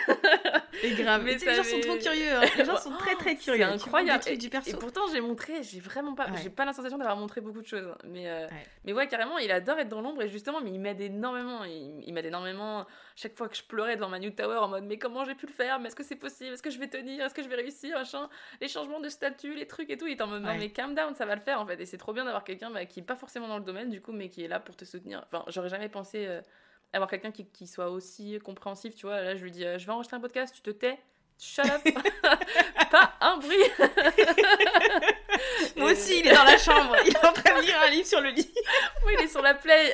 et 0.83 0.91
grave 0.95 1.23
Mais 1.23 1.37
les 1.37 1.55
gens 1.55 1.63
sont 1.63 1.79
trop 1.79 1.97
curieux 1.97 2.33
hein. 2.35 2.41
les 2.57 2.65
gens 2.65 2.77
sont 2.77 2.91
très 2.97 3.15
très 3.15 3.37
C'est 3.37 3.45
curieux 3.45 3.65
vois 3.65 3.75
incroyable. 3.75 4.25
Et, 4.27 4.37
du 4.37 4.49
perso 4.51 4.71
et 4.71 4.75
pourtant, 4.75 5.03
j'ai 5.13 5.21
montré, 5.21 5.63
j'ai 5.63 5.79
vraiment 5.79 6.15
pas, 6.17 6.25
Ouais. 6.27 6.41
j'ai 6.43 6.51
pas 6.51 6.65
la 6.65 6.73
sensation 6.73 6.99
d'avoir 6.99 7.17
montré 7.17 7.41
beaucoup 7.41 7.63
de 7.63 7.69
choses. 7.69 7.95
Mais, 8.03 8.29
euh, 8.29 8.47
Ouais. 8.49 8.67
mais 8.85 8.93
ouais, 8.93 9.07
carrément, 9.07 9.39
il 9.39 9.53
adore 9.53 9.79
être 9.79 9.89
dans 9.89 10.01
l'ombre 10.01 10.23
et 10.23 10.29
justement, 10.29 10.61
mais 10.61 10.71
il 10.71 10.81
m'aide 10.81 11.01
énormément. 11.01 11.63
Il, 11.63 12.03
il 12.05 12.13
m'aide 12.13 12.27
énormément. 12.27 12.85
Chaque 13.15 13.37
fois 13.37 13.49
que 13.49 13.57
je 13.57 13.63
pleurais 13.63 13.95
devant 13.95 14.09
ma 14.09 14.19
New 14.19 14.31
Tower 14.31 14.57
en 14.59 14.67
mode, 14.69 14.85
mais 14.85 14.99
comment 14.99 15.25
j'ai 15.25 15.37
pu 15.37 15.47
le 15.47 15.53
faire? 15.53 15.79
Mais 15.79 15.87
est-ce 15.87 15.97
que 15.97 16.03
c'est 16.05 16.17
possible? 16.17 16.53
Est-ce 16.53 16.63
que 16.65 16.71
je 16.71 16.79
vais 16.81 16.89
tenir? 16.89 17.25
Est-ce 17.25 17.35
que 17.35 17.43
je 17.45 17.49
vais 17.49 17.57
réussir? 17.57 17.97
Machin. 17.97 18.29
Les 18.61 18.67
changements 18.69 18.99
de 19.01 19.09
statut, 19.09 19.55
les 19.55 19.67
trucs 19.69 19.91
et 19.91 19.97
tout. 19.97 20.07
Il 20.09 20.13
est 20.13 20.21
en 20.23 20.27
mode, 20.27 20.43
non, 20.43 20.49
Ouais. 20.49 20.59
mais 20.59 20.71
calm 20.71 20.95
down, 20.97 21.15
ça 21.15 21.27
va 21.27 21.37
le 21.37 21.41
faire 21.41 21.61
en 21.61 21.67
fait. 21.67 21.81
Et 21.81 21.87
c'est 21.87 21.99
trop 21.99 22.13
bien 22.13 22.25
d'avoir 22.25 22.43
quelqu'un 22.43 22.71
bah, 22.71 22.85
qui 22.89 23.01
est 23.01 23.05
pas 23.05 23.17
forcément 23.17 23.49
dans 23.49 23.59
le 23.59 23.65
domaine 23.65 23.91
du 23.91 24.01
coup, 24.01 24.13
mais 24.13 24.29
qui 24.29 24.45
est 24.45 24.49
là 24.49 24.61
pour 24.61 24.77
te 24.77 24.85
soutenir. 24.85 25.25
Enfin, 25.27 25.45
j'aurais 25.49 25.69
jamais 25.69 25.89
pensé. 25.89 26.27
euh, 26.27 26.41
avoir 26.93 27.11
quelqu'un 27.11 27.31
qui, 27.31 27.67
soit 27.67 27.91
aussi 27.91 28.39
compréhensif, 28.39 28.95
tu 28.95 29.07
vois. 29.07 29.21
Là, 29.21 29.37
je 29.37 29.43
lui 29.43 29.51
dis, 29.51 29.65
euh, 29.65 29.79
je 29.79 29.87
vais 29.87 29.93
enregistrer 29.93 30.17
un 30.17 30.21
podcast, 30.21 30.55
tu 30.55 30.63
te 30.63 30.71
tais, 30.71 30.99
shut 31.39 31.65
pas 32.91 33.13
un 33.21 33.37
bruit. 33.39 33.57
Moi 35.79 35.93
aussi, 35.93 36.19
il 36.21 36.27
est 36.27 36.35
dans 36.35 36.45
la 36.45 36.59
chambre, 36.59 36.97
il 37.07 37.09
est 37.13 37.25
en 37.25 37.33
train 37.33 37.57
de 37.61 37.65
lire 37.65 37.77
un 37.87 37.91
livre 37.91 38.07
sur 38.07 38.21
le 38.21 38.31
lit. 38.31 38.53
Oui, 39.07 39.13
il 39.19 39.25
est 39.25 39.29
sur 39.29 39.43
la 39.43 39.55
play. 39.55 39.93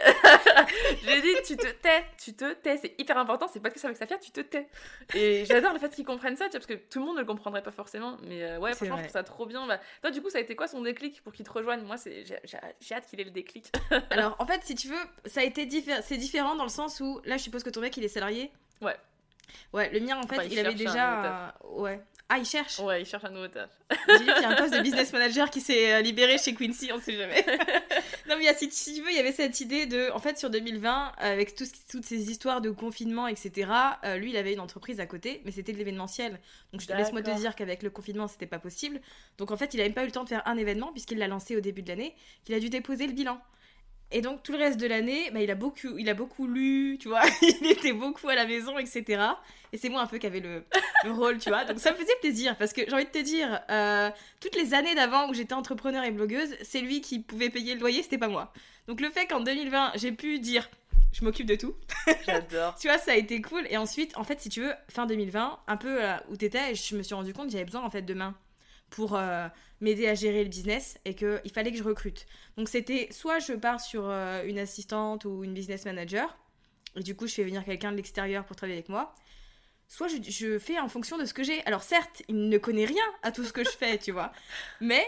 je 1.02 1.06
lui 1.06 1.12
ai 1.12 1.22
dit, 1.22 1.34
tu 1.46 1.56
te 1.56 1.66
tais, 1.66 2.04
tu 2.22 2.34
te 2.34 2.52
tais. 2.54 2.76
C'est 2.78 2.94
hyper 2.98 3.16
important, 3.18 3.46
c'est 3.52 3.60
pas 3.60 3.70
que 3.70 3.78
ça 3.78 3.88
avec 3.88 3.96
Safia, 3.98 4.18
tu 4.18 4.30
te 4.30 4.40
tais. 4.40 4.66
Et 5.14 5.44
j'adore 5.44 5.72
le 5.72 5.78
fait 5.78 5.94
qu'ils 5.94 6.04
comprennent 6.04 6.36
ça, 6.36 6.46
tu 6.46 6.52
vois, 6.52 6.60
parce 6.60 6.66
que 6.66 6.74
tout 6.88 6.98
le 7.00 7.04
monde 7.06 7.16
ne 7.16 7.20
le 7.20 7.26
comprendrait 7.26 7.62
pas 7.62 7.70
forcément. 7.72 8.16
Mais 8.24 8.42
euh, 8.42 8.58
ouais, 8.58 8.72
franchement, 8.74 8.96
je 8.96 9.02
trouve 9.02 9.12
ça 9.12 9.22
trop 9.24 9.46
bien. 9.46 9.66
Bah, 9.66 9.78
toi, 10.00 10.10
du 10.10 10.20
coup, 10.22 10.30
ça 10.30 10.38
a 10.38 10.40
été 10.40 10.56
quoi 10.56 10.66
son 10.68 10.80
déclic 10.82 11.22
pour 11.22 11.32
qu'il 11.32 11.46
te 11.46 11.52
rejoigne? 11.52 11.82
Moi, 11.82 11.96
c'est 11.96 12.24
j'ai 12.24 12.38
j'ai- 12.44 12.58
j'ai 12.80 12.94
hâte 12.94 13.06
qu'il 13.08 13.20
ait 13.20 13.24
le 13.24 13.30
déclic. 13.30 13.70
Alors, 14.10 14.36
en 14.38 14.46
fait, 14.46 14.60
si 14.64 14.74
tu 14.74 14.88
veux, 14.88 15.00
ça 15.26 15.40
a 15.40 15.44
été 15.44 15.66
diffé- 15.66 16.00
c'est 16.02 16.16
différent 16.16 16.54
dans 16.56 16.64
le 16.64 16.68
sens 16.70 17.00
où, 17.00 17.20
là, 17.24 17.36
je 17.36 17.42
suppose 17.42 17.62
que 17.62 17.70
ton 17.70 17.80
mec, 17.80 17.96
il 17.96 18.04
est 18.04 18.08
salarié. 18.08 18.50
Ouais. 18.80 18.96
Ouais, 19.72 19.90
le 19.90 20.00
mien, 20.00 20.16
en 20.18 20.26
fait, 20.26 20.36
Enfin, 20.36 20.44
il 20.44 20.52
il, 20.52 20.58
avait 20.58 20.74
déjà. 20.74 21.48
un- 21.48 21.52
Ouais. 21.70 22.00
Ah, 22.26 22.38
il 22.38 22.46
cherche 22.46 22.78
ouais, 22.78 23.02
il 23.02 23.06
cherche 23.06 23.24
un 23.24 23.30
nouveau 23.30 23.48
taf. 23.48 23.68
J'ai 24.08 24.18
dit 24.18 24.24
qu'il 24.24 24.42
y 24.42 24.44
a 24.44 24.48
un 24.48 24.56
poste 24.56 24.72
de 24.72 24.80
business 24.80 25.12
manager 25.12 25.50
qui 25.50 25.60
s'est 25.60 25.92
euh, 25.92 26.00
libéré 26.00 26.38
chez 26.38 26.54
Quincy, 26.54 26.90
on 26.90 26.98
sait 26.98 27.12
jamais. 27.16 27.44
non, 28.28 28.36
mais 28.38 28.52
si, 28.54 28.94
tu 28.94 29.02
veux, 29.02 29.10
il 29.10 29.16
y 29.16 29.18
avait 29.18 29.30
cette 29.32 29.60
idée 29.60 29.84
de. 29.84 30.10
En 30.10 30.18
fait, 30.18 30.38
sur 30.38 30.48
2020, 30.48 31.12
avec 31.18 31.54
tout 31.54 31.66
ce 31.66 31.72
toutes 31.90 32.04
ces 32.06 32.30
histoires 32.30 32.62
de 32.62 32.70
confinement, 32.70 33.28
etc., 33.28 33.70
euh, 34.04 34.16
lui, 34.16 34.30
il 34.30 34.36
avait 34.38 34.54
une 34.54 34.60
entreprise 34.60 35.00
à 35.00 35.06
côté, 35.06 35.42
mais 35.44 35.50
c'était 35.52 35.72
de 35.74 35.78
l'événementiel. 35.78 36.40
Donc, 36.72 36.80
je 36.80 36.86
te 36.86 36.94
laisse-moi 36.94 37.22
te 37.22 37.30
dire 37.30 37.54
qu'avec 37.54 37.82
le 37.82 37.90
confinement, 37.90 38.26
c'était 38.26 38.46
pas 38.46 38.58
possible. 38.58 39.00
Donc, 39.36 39.50
en 39.50 39.56
fait, 39.58 39.74
il 39.74 39.80
a 39.80 39.84
même 39.84 39.92
pas 39.92 40.02
eu 40.02 40.06
le 40.06 40.12
temps 40.12 40.24
de 40.24 40.30
faire 40.30 40.42
un 40.46 40.56
événement, 40.56 40.92
puisqu'il 40.92 41.18
l'a 41.18 41.28
lancé 41.28 41.56
au 41.56 41.60
début 41.60 41.82
de 41.82 41.88
l'année, 41.88 42.16
qu'il 42.44 42.54
a 42.54 42.58
dû 42.60 42.70
déposer 42.70 43.06
le 43.06 43.12
bilan. 43.12 43.38
Et 44.10 44.20
donc 44.20 44.42
tout 44.42 44.52
le 44.52 44.58
reste 44.58 44.78
de 44.78 44.86
l'année, 44.86 45.30
bah, 45.32 45.40
il, 45.40 45.50
a 45.50 45.54
beaucoup, 45.54 45.98
il 45.98 46.08
a 46.08 46.14
beaucoup 46.14 46.46
lu, 46.46 46.98
tu 47.00 47.08
vois, 47.08 47.22
il 47.42 47.66
était 47.66 47.92
beaucoup 47.92 48.28
à 48.28 48.34
la 48.34 48.46
maison, 48.46 48.78
etc. 48.78 49.22
Et 49.72 49.78
c'est 49.78 49.88
moi 49.88 50.02
un 50.02 50.06
peu 50.06 50.18
qui 50.18 50.26
avait 50.26 50.40
le, 50.40 50.62
le 51.04 51.10
rôle, 51.10 51.38
tu 51.38 51.48
vois. 51.48 51.64
Donc 51.64 51.80
ça 51.80 51.90
me 51.90 51.96
faisait 51.96 52.14
plaisir, 52.20 52.56
parce 52.56 52.72
que 52.72 52.82
j'ai 52.86 52.92
envie 52.92 53.06
de 53.06 53.10
te 53.10 53.18
dire, 53.18 53.60
euh, 53.70 54.10
toutes 54.40 54.54
les 54.54 54.74
années 54.74 54.94
d'avant 54.94 55.28
où 55.28 55.34
j'étais 55.34 55.54
entrepreneur 55.54 56.04
et 56.04 56.12
blogueuse, 56.12 56.54
c'est 56.62 56.80
lui 56.80 57.00
qui 57.00 57.18
pouvait 57.18 57.50
payer 57.50 57.74
le 57.74 57.80
loyer, 57.80 58.02
c'était 58.02 58.18
pas 58.18 58.28
moi. 58.28 58.52
Donc 58.86 59.00
le 59.00 59.10
fait 59.10 59.26
qu'en 59.26 59.40
2020, 59.40 59.92
j'ai 59.96 60.12
pu 60.12 60.38
dire, 60.38 60.68
je 61.12 61.24
m'occupe 61.24 61.46
de 61.46 61.54
tout, 61.54 61.74
J'adore. 62.26 62.74
tu 62.80 62.88
vois, 62.88 62.98
ça 62.98 63.12
a 63.12 63.16
été 63.16 63.40
cool. 63.40 63.66
Et 63.70 63.76
ensuite, 63.76 64.16
en 64.16 64.24
fait, 64.24 64.40
si 64.40 64.48
tu 64.48 64.60
veux, 64.60 64.72
fin 64.88 65.06
2020, 65.06 65.58
un 65.66 65.76
peu 65.76 66.04
euh, 66.04 66.14
où 66.28 66.36
t'étais, 66.36 66.74
je 66.74 66.96
me 66.96 67.02
suis 67.02 67.14
rendu 67.14 67.32
compte 67.32 67.46
que 67.46 67.52
j'avais 67.52 67.64
besoin 67.64 67.82
en 67.82 67.90
fait 67.90 68.02
de 68.02 68.14
main. 68.14 68.34
Pour 68.90 69.16
euh, 69.16 69.48
m'aider 69.80 70.06
à 70.06 70.14
gérer 70.14 70.44
le 70.44 70.48
business 70.50 70.98
et 71.04 71.14
qu'il 71.14 71.50
fallait 71.52 71.72
que 71.72 71.78
je 71.78 71.82
recrute. 71.82 72.26
Donc 72.56 72.68
c'était 72.68 73.08
soit 73.10 73.38
je 73.40 73.52
pars 73.54 73.80
sur 73.80 74.04
euh, 74.08 74.44
une 74.44 74.58
assistante 74.58 75.24
ou 75.24 75.42
une 75.44 75.52
business 75.54 75.84
manager, 75.84 76.36
et 76.96 77.02
du 77.02 77.16
coup 77.16 77.26
je 77.26 77.34
fais 77.34 77.44
venir 77.44 77.64
quelqu'un 77.64 77.90
de 77.92 77.96
l'extérieur 77.96 78.44
pour 78.44 78.54
travailler 78.56 78.78
avec 78.78 78.88
moi, 78.88 79.14
soit 79.88 80.08
je, 80.08 80.16
je 80.30 80.58
fais 80.58 80.78
en 80.78 80.88
fonction 80.88 81.18
de 81.18 81.24
ce 81.24 81.34
que 81.34 81.42
j'ai. 81.42 81.64
Alors 81.66 81.82
certes, 81.82 82.22
il 82.28 82.48
ne 82.48 82.58
connaît 82.58 82.84
rien 82.84 83.04
à 83.22 83.32
tout 83.32 83.44
ce 83.44 83.52
que 83.52 83.64
je 83.64 83.70
fais, 83.70 83.98
tu 83.98 84.12
vois, 84.12 84.32
mais 84.80 85.04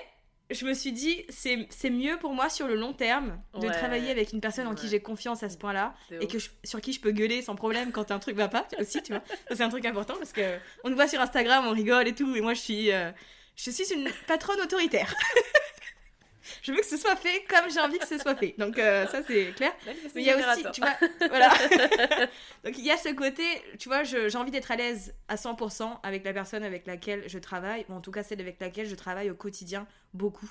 je 0.51 0.65
me 0.65 0.75
suis 0.75 0.93
dit, 0.93 1.25
c'est 1.29 1.91
mieux 1.91 2.19
pour 2.21 2.33
moi 2.33 2.49
sur 2.49 2.69
le 2.69 2.77
long 2.77 2.93
terme 2.93 3.41
de 3.55 3.67
Ouais. 3.67 3.73
travailler 3.73 4.13
avec 4.13 4.33
une 4.33 4.41
personne 4.41 4.69
en 4.69 4.77
qui 4.77 4.87
j'ai 4.89 5.01
confiance 5.01 5.43
à 5.43 5.49
ce 5.49 5.59
point-là 5.59 5.93
et 6.21 6.29
que 6.29 6.39
je- 6.39 6.51
sur 6.63 6.81
qui 6.81 6.93
je 6.93 7.01
peux 7.01 7.11
gueuler 7.11 7.43
sans 7.43 7.57
problème 7.57 7.91
quand 7.91 8.13
un 8.13 8.21
truc 8.21 8.37
va 8.37 8.47
pas 8.47 8.65
aussi, 8.79 9.03
tu 9.03 9.13
vois. 9.13 9.23
C'est 9.51 9.63
un 9.63 9.69
truc 9.69 9.85
important 9.87 10.15
parce 10.19 10.33
que 10.33 10.59
on 10.85 10.89
nous 10.91 10.95
voit 10.95 11.09
sur 11.09 11.21
Instagram, 11.21 11.65
on 11.67 11.73
rigole 11.73 12.07
et 12.07 12.15
tout, 12.15 12.37
et 12.37 12.41
moi 12.41 12.55
je 12.55 12.61
suis, 12.61 12.93
euh, 12.93 13.11
je 13.57 13.71
suis 13.71 13.93
une 13.93 14.09
patronne 14.27 14.61
autoritaire. 14.61 15.15
je 16.63 16.73
veux 16.73 16.79
que 16.79 16.87
ce 16.87 16.97
soit 16.97 17.17
fait 17.17 17.45
comme 17.49 17.71
j'ai 17.71 17.81
envie 17.81 17.99
que 17.99 18.07
ce 18.07 18.19
soit 18.19 18.37
fait. 18.37 18.55
Donc 18.59 18.79
euh, 18.79 19.07
ça 19.07 19.23
c'est 19.27 19.53
clair. 19.57 19.73
Mais 20.15 20.23
il 20.23 20.27
y 20.27 20.31
a 20.31 20.37
aussi, 20.37 20.65
tu 20.73 20.81
vois, 20.81 20.95
voilà. 21.29 21.49
Donc 22.65 22.79
il 22.79 22.85
y 22.85 22.91
a 22.91 22.97
ce 22.97 23.09
côté, 23.15 23.45
tu 23.79 23.89
vois, 23.89 24.03
j'ai 24.05 24.37
envie 24.37 24.51
d'être 24.51 24.71
à 24.71 24.77
l'aise 24.77 25.15
à 25.29 25.37
100% 25.37 26.01
avec 26.03 26.25
la 26.25 26.33
personne 26.33 26.63
avec 26.63 26.87
laquelle 26.87 27.25
je 27.29 27.39
travaille, 27.39 27.87
ou 27.89 27.95
en 27.95 28.01
tout 28.01 28.11
cas 28.11 28.23
celle 28.23 28.41
avec 28.41 28.61
laquelle 28.61 28.87
je 28.87 28.95
travaille 28.95 29.31
au 29.31 29.35
quotidien 29.35 29.87
beaucoup. 30.13 30.51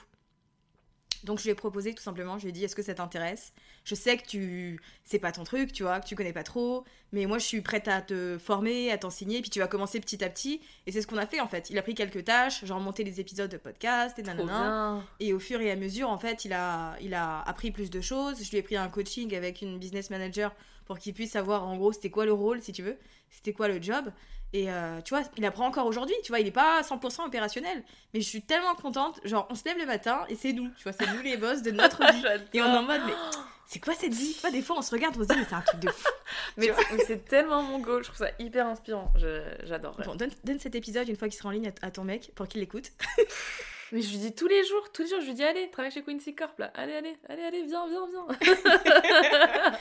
Donc 1.26 1.39
je 1.39 1.43
lui 1.43 1.49
ai 1.49 1.55
proposé 1.55 1.93
tout 1.93 2.03
simplement, 2.03 2.38
je 2.38 2.43
lui 2.43 2.49
ai 2.49 2.51
dit 2.51 2.63
est-ce 2.63 2.76
que 2.76 2.84
ça 2.84 2.93
t'intéresse? 2.93 3.51
Je 3.84 3.95
sais 3.95 4.15
que 4.17 4.26
tu 4.26 4.80
c'est 5.03 5.19
pas 5.19 5.32
ton 5.32 5.43
truc, 5.43 5.73
tu 5.73 5.84
vois, 5.84 5.99
que 5.99 6.05
tu 6.05 6.15
connais 6.15 6.34
pas 6.34 6.43
trop, 6.43 6.86
mais 7.11 7.26
moi 7.26 7.39
je 7.39 7.45
suis 7.45 7.61
prête 7.61 7.88
à 7.88 8.01
te 8.01 8.38
former, 8.38 8.91
à 8.91 8.97
t'enseigner, 8.97 9.41
puis 9.41 9.49
tu 9.49 9.59
vas 9.59 9.67
commencer 9.67 9.99
petit 9.99 10.23
à 10.23 10.30
petit. 10.30 10.61
Et 10.86 10.91
c'est 10.91 11.01
ce 11.01 11.07
qu'on 11.07 11.17
a 11.17 11.26
fait 11.26 11.39
en 11.41 11.47
fait. 11.47 11.69
Il 11.71 11.78
a 11.78 11.82
pris 11.82 11.95
quelques 11.95 12.23
tâches, 12.23 12.63
genre 12.63 12.80
monter 12.80 13.03
les 13.03 13.19
épisodes 13.19 13.49
de 13.49 13.57
podcast 13.57 14.17
et 14.19 14.23
nanana. 14.23 15.03
Et 15.19 15.34
au 15.34 15.39
fur 15.39 15.59
et 15.61 15.71
à 15.71 15.76
mesure, 15.76 16.09
en 16.09 16.17
fait, 16.17 16.45
il 16.45 16.53
a, 16.53 16.95
il 17.01 17.13
a 17.13 17.41
appris 17.41 17.71
plus 17.71 17.89
de 17.89 18.01
choses. 18.01 18.43
Je 18.43 18.49
lui 18.51 18.57
ai 18.57 18.61
pris 18.61 18.78
un 18.78 18.88
coaching 18.88 19.36
avec 19.36 19.61
une 19.61 19.80
business 19.80 20.11
manager 20.11 20.53
pour 20.86 20.99
qu'il 20.99 21.13
puisse 21.13 21.32
savoir 21.32 21.65
en 21.67 21.78
gros 21.78 21.91
c'était 21.91 22.11
quoi 22.11 22.26
le 22.26 22.34
rôle, 22.34 22.61
si 22.61 22.71
tu 22.71 22.84
veux, 22.84 22.97
c'était 23.32 23.53
quoi 23.53 23.67
le 23.67 23.82
job. 23.82 24.11
Et 24.54 24.72
euh, 24.72 25.02
tu 25.02 25.14
vois, 25.14 25.24
il 25.38 25.46
apprend 25.46 25.68
encore 25.68 25.86
aujourd'hui, 25.86 26.16
tu 26.24 26.32
vois, 26.32 26.39
il 26.39 26.48
est 26.48 26.52
pas 26.52 26.82
100% 26.82 27.26
opérationnel. 27.26 27.84
Mais 28.14 28.22
je 28.22 28.28
suis 28.28 28.41
tellement 28.41 28.74
contente, 28.76 29.20
genre 29.26 29.48
on 29.50 29.56
se 29.56 29.66
lève 29.66 29.78
le 29.78 29.86
matin 29.86 30.26
et 30.30 30.36
c'est 30.36 30.54
nous, 30.54 30.70
tu 30.78 30.84
vois, 30.84 30.93
c'est 30.93 31.12
nous 31.14 31.22
les 31.22 31.36
boss 31.38 31.62
de 31.62 31.72
notre 31.72 32.00
vie. 32.14 32.24
Et 32.54 32.62
on 32.62 32.66
est 32.66 32.78
en 32.78 32.84
mode, 32.84 33.02
mais 33.06 33.14
c'est 33.68 33.80
quoi 33.80 33.93
cette 33.96 34.14
vie? 34.14 34.36
Des 34.52 34.62
fois 34.62 34.78
on 34.78 34.82
se 34.82 34.91
regarde, 34.91 35.16
on 35.18 35.24
se 35.24 35.28
dit, 35.28 35.36
mais 35.38 35.46
c'est 35.48 35.56
un 35.56 35.62
truc 35.62 35.80
de 35.82 35.89
fou. 35.89 36.08
Mais 36.58 36.72
c'est 37.06 37.26
tellement 37.26 37.62
mon 37.62 37.80
goal, 37.80 38.04
je 38.04 38.10
trouve 38.10 38.26
ça 38.26 38.32
hyper 38.39 38.66
inspirant. 38.66 39.12
J'adore. 39.64 39.98
Bon, 40.06 40.16
donne, 40.16 40.32
donne 40.43 40.60
cet 40.60 40.76
épisode 40.76 41.08
une 41.10 41.16
fois 41.16 41.28
qu'il 41.28 41.38
sera 41.38 41.50
en 41.50 41.52
ligne 41.52 41.72
à, 41.82 41.88
à 41.88 41.91
ton 41.91 42.04
mec 42.04 42.32
pour 42.36 42.48
qu'il 42.48 42.62
l'écoute. 42.62 42.91
Mais 43.91 44.02
je 44.02 44.10
lui 44.10 44.18
dis 44.18 44.34
tous 44.34 44.48
les 44.48 44.64
jours, 44.64 44.91
tous 44.91 45.04
les 45.04 45.10
jours, 45.10 45.22
je 45.22 45.28
lui 45.28 45.34
dis 45.34 45.43
allez, 45.43 45.70
travaille 45.70 45.91
chez 45.91 46.02
Quincy 46.02 46.34
Corp 46.34 46.58
là. 46.58 46.72
Allez, 46.76 46.93
allez, 46.93 47.18
allez, 47.30 47.43
allez, 47.43 47.64
viens, 47.64 47.88
viens, 47.88 48.08
viens. 48.10 49.78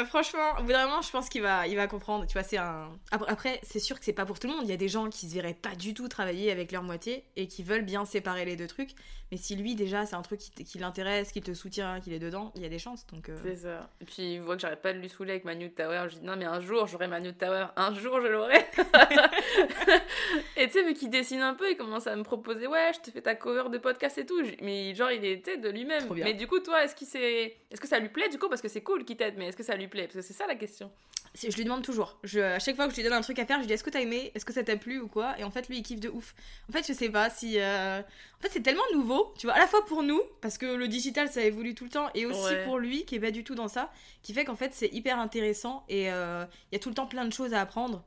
Bah 0.00 0.04
franchement, 0.04 0.58
au 0.58 0.62
bout 0.62 0.72
d'un 0.72 0.86
moment, 0.86 1.00
je 1.00 1.10
pense 1.10 1.28
qu'il 1.28 1.42
va, 1.42 1.66
il 1.66 1.76
va 1.76 1.86
comprendre. 1.86 2.26
Tu 2.26 2.34
vois, 2.34 2.42
c'est 2.42 2.58
un. 2.58 2.90
Après, 3.10 3.60
c'est 3.62 3.78
sûr 3.78 3.98
que 3.98 4.04
c'est 4.04 4.12
pas 4.12 4.26
pour 4.26 4.38
tout 4.38 4.46
le 4.46 4.52
monde. 4.54 4.64
Il 4.64 4.70
y 4.70 4.74
a 4.74 4.76
des 4.76 4.88
gens 4.88 5.08
qui 5.08 5.28
se 5.28 5.34
verraient 5.34 5.54
pas 5.54 5.74
du 5.74 5.94
tout 5.94 6.08
travailler 6.08 6.50
avec 6.52 6.70
leur 6.72 6.82
moitié 6.82 7.24
et 7.36 7.46
qui 7.48 7.62
veulent 7.62 7.84
bien 7.84 8.04
séparer 8.04 8.44
les 8.44 8.56
deux 8.56 8.66
trucs. 8.66 8.90
Mais 9.32 9.38
si 9.38 9.56
lui 9.56 9.74
déjà, 9.74 10.06
c'est 10.06 10.14
un 10.14 10.22
truc 10.22 10.38
qui, 10.38 10.50
t- 10.52 10.62
qui 10.62 10.78
l'intéresse, 10.78 11.32
qui 11.32 11.40
te 11.42 11.52
soutient, 11.52 11.98
qu'il 12.00 12.12
est 12.12 12.20
dedans, 12.20 12.52
il 12.54 12.62
y 12.62 12.64
a 12.64 12.68
des 12.68 12.78
chances. 12.78 13.06
Donc. 13.08 13.28
euh, 13.28 13.36
C'est 13.42 13.56
ça. 13.56 13.90
Et 14.00 14.04
puis 14.04 14.34
il 14.34 14.40
voit 14.40 14.54
que 14.54 14.62
j'arrête 14.62 14.82
pas 14.82 14.92
de 14.92 14.98
lui 14.98 15.08
saouler 15.08 15.32
avec 15.32 15.44
ma 15.44 15.54
New 15.56 15.68
Tower. 15.68 16.06
Je 16.10 16.16
dis 16.18 16.24
non, 16.24 16.36
mais 16.36 16.44
un 16.44 16.60
jour 16.60 16.86
j'aurai 16.86 17.08
ma 17.08 17.18
New 17.18 17.32
Tower. 17.32 17.66
Un 17.76 17.92
jour 17.94 18.20
je 18.20 18.28
l'aurai. 18.28 18.64
et 20.56 20.66
tu 20.66 20.72
sais, 20.72 20.82
vu 20.84 20.94
qu'il 20.94 21.10
dessine 21.10 21.40
un 21.40 21.54
peu, 21.54 21.70
il 21.70 21.76
commence 21.76 22.06
à 22.06 22.14
me 22.16 22.22
proposer 22.22 22.66
ouais, 22.66 22.92
je 22.94 23.00
te 23.00 23.10
fais 23.10 23.20
ta 23.22 23.34
cover 23.34 23.68
de 23.70 23.78
podcast 23.78 24.16
et 24.18 24.26
tout. 24.26 24.40
Mais 24.62 24.94
genre, 24.94 25.10
il 25.10 25.24
était 25.24 25.56
de 25.56 25.68
lui-même. 25.70 26.06
Mais 26.24 26.34
du 26.34 26.46
coup, 26.46 26.60
toi, 26.60 26.84
est-ce 26.84 26.94
qu'il 26.94 27.06
s'est- 27.06 27.56
est-ce 27.70 27.80
que 27.80 27.88
ça 27.88 27.98
lui 27.98 28.08
plaît 28.08 28.28
du 28.28 28.38
coup? 28.38 28.48
Parce 28.48 28.62
que 28.62 28.68
c'est 28.68 28.82
cool 28.82 29.04
qu'il 29.04 29.16
t'aide, 29.16 29.34
mais 29.36 29.48
est-ce 29.48 29.56
que 29.56 29.62
ça 29.64 29.74
lui 29.76 29.85
plaît 29.88 30.04
Parce 30.04 30.14
que 30.16 30.22
c'est 30.22 30.32
ça 30.34 30.46
la 30.46 30.54
question. 30.56 30.90
Je 31.34 31.54
lui 31.54 31.64
demande 31.64 31.82
toujours. 31.84 32.18
Je, 32.24 32.40
à 32.40 32.58
chaque 32.58 32.76
fois 32.76 32.86
que 32.86 32.92
je 32.92 32.96
lui 32.96 33.02
donne 33.04 33.12
un 33.12 33.20
truc 33.20 33.38
à 33.38 33.44
faire, 33.44 33.56
je 33.56 33.60
lui 33.62 33.66
dis 33.66 33.74
est-ce 33.74 33.84
que 33.84 33.90
t'as 33.90 34.00
aimé? 34.00 34.32
Est-ce 34.34 34.46
que 34.46 34.54
ça 34.54 34.62
t'a 34.64 34.76
plu 34.76 35.00
ou 35.00 35.06
quoi? 35.08 35.38
Et 35.38 35.44
en 35.44 35.50
fait, 35.50 35.68
lui, 35.68 35.76
il 35.78 35.82
kiffe 35.82 36.00
de 36.00 36.08
ouf. 36.08 36.34
En 36.68 36.72
fait, 36.72 36.86
je 36.86 36.94
sais 36.94 37.10
pas 37.10 37.28
si. 37.28 37.60
euh, 37.60 38.00
En 38.00 38.42
fait, 38.42 38.48
c'est 38.50 38.62
tellement 38.62 38.80
nouveau, 38.94 39.34
tu 39.38 39.46
vois, 39.46 39.54
à 39.54 39.58
la 39.58 39.66
fois 39.66 39.84
pour 39.84 40.02
nous, 40.02 40.20
parce 40.40 40.56
que 40.56 40.64
le 40.64 40.88
digital, 40.88 41.28
ça 41.28 41.42
évolue 41.42 41.74
tout 41.74 41.84
le 41.84 41.90
temps, 41.90 42.08
et 42.14 42.24
aussi 42.24 42.40
Ouais. 42.40 42.64
pour 42.64 42.78
lui, 42.78 43.04
qui 43.04 43.16
est 43.16 43.20
pas 43.20 43.32
du 43.32 43.44
tout 43.44 43.54
dans 43.54 43.68
ça, 43.68 43.92
qui 44.22 44.32
fait 44.32 44.46
qu'en 44.46 44.56
fait, 44.56 44.72
c'est 44.72 44.88
hyper 44.94 45.18
intéressant 45.18 45.84
et 45.90 46.10
euh, 46.10 46.46
il 46.72 46.74
y 46.74 46.76
a 46.76 46.78
tout 46.78 46.88
le 46.88 46.94
temps 46.94 47.06
plein 47.06 47.26
de 47.26 47.32
choses 47.32 47.52
à 47.52 47.60
apprendre. 47.60 48.02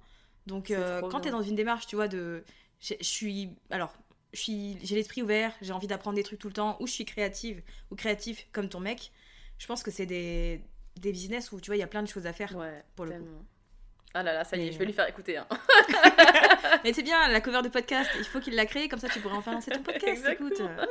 Donc, 0.47 0.71
euh, 0.71 1.01
quand 1.11 1.19
t'es 1.19 1.30
dans 1.30 1.43
une 1.43 1.55
démarche, 1.55 1.86
tu 1.86 1.95
vois, 1.97 2.07
de. 2.07 2.43
Je 2.80 2.95
suis. 3.01 3.49
Alors. 3.69 3.93
J'ai 4.32 4.75
l'esprit 4.91 5.23
ouvert, 5.23 5.53
j'ai 5.59 5.73
envie 5.73 5.88
d'apprendre 5.88 6.15
des 6.15 6.21
trucs 6.21 6.38
tout 6.38 6.49
le 6.49 6.53
temps, 6.53 6.77
ou 6.80 6.86
je 6.86 6.91
suis 6.91 7.03
créative, 7.03 7.63
ou 7.89 7.95
créatif 7.95 8.45
comme 8.51 8.69
ton 8.69 8.80
mec. 8.80 9.11
Je 9.57 9.65
pense 9.65 9.82
que 9.82 9.89
c'est 9.89 10.05
des, 10.05 10.61
des 10.99 11.11
business 11.11 11.51
où 11.51 11.59
tu 11.59 11.67
vois, 11.67 11.77
il 11.77 11.79
y 11.79 11.83
a 11.83 11.87
plein 11.87 12.03
de 12.03 12.07
choses 12.07 12.25
à 12.25 12.33
faire. 12.33 12.55
Ouais, 12.55 12.83
pour 12.95 13.05
le 13.05 13.11
coup. 13.11 13.17
tellement. 13.17 13.45
Ah 14.13 14.23
là 14.23 14.33
là, 14.33 14.43
ça 14.43 14.57
y 14.57 14.61
est, 14.61 14.65
Mais, 14.65 14.71
je 14.71 14.77
vais 14.77 14.83
euh, 14.83 14.87
lui 14.87 14.93
faire 14.93 15.07
écouter. 15.07 15.37
Hein. 15.37 15.47
Mais 16.83 16.93
c'est 16.93 17.03
bien, 17.03 17.27
la 17.27 17.41
cover 17.41 17.61
de 17.61 17.69
podcast, 17.69 18.09
il 18.17 18.25
faut 18.25 18.39
qu'il 18.39 18.55
la 18.55 18.65
crée, 18.65 18.87
comme 18.87 18.99
ça 18.99 19.07
tu 19.07 19.19
pourrais 19.19 19.35
enfin 19.35 19.51
lancer 19.51 19.71
ton 19.71 19.83
podcast. 19.83 20.07
Exactement. 20.07 20.49
Écoute. 20.49 20.61
euh. 20.67 20.85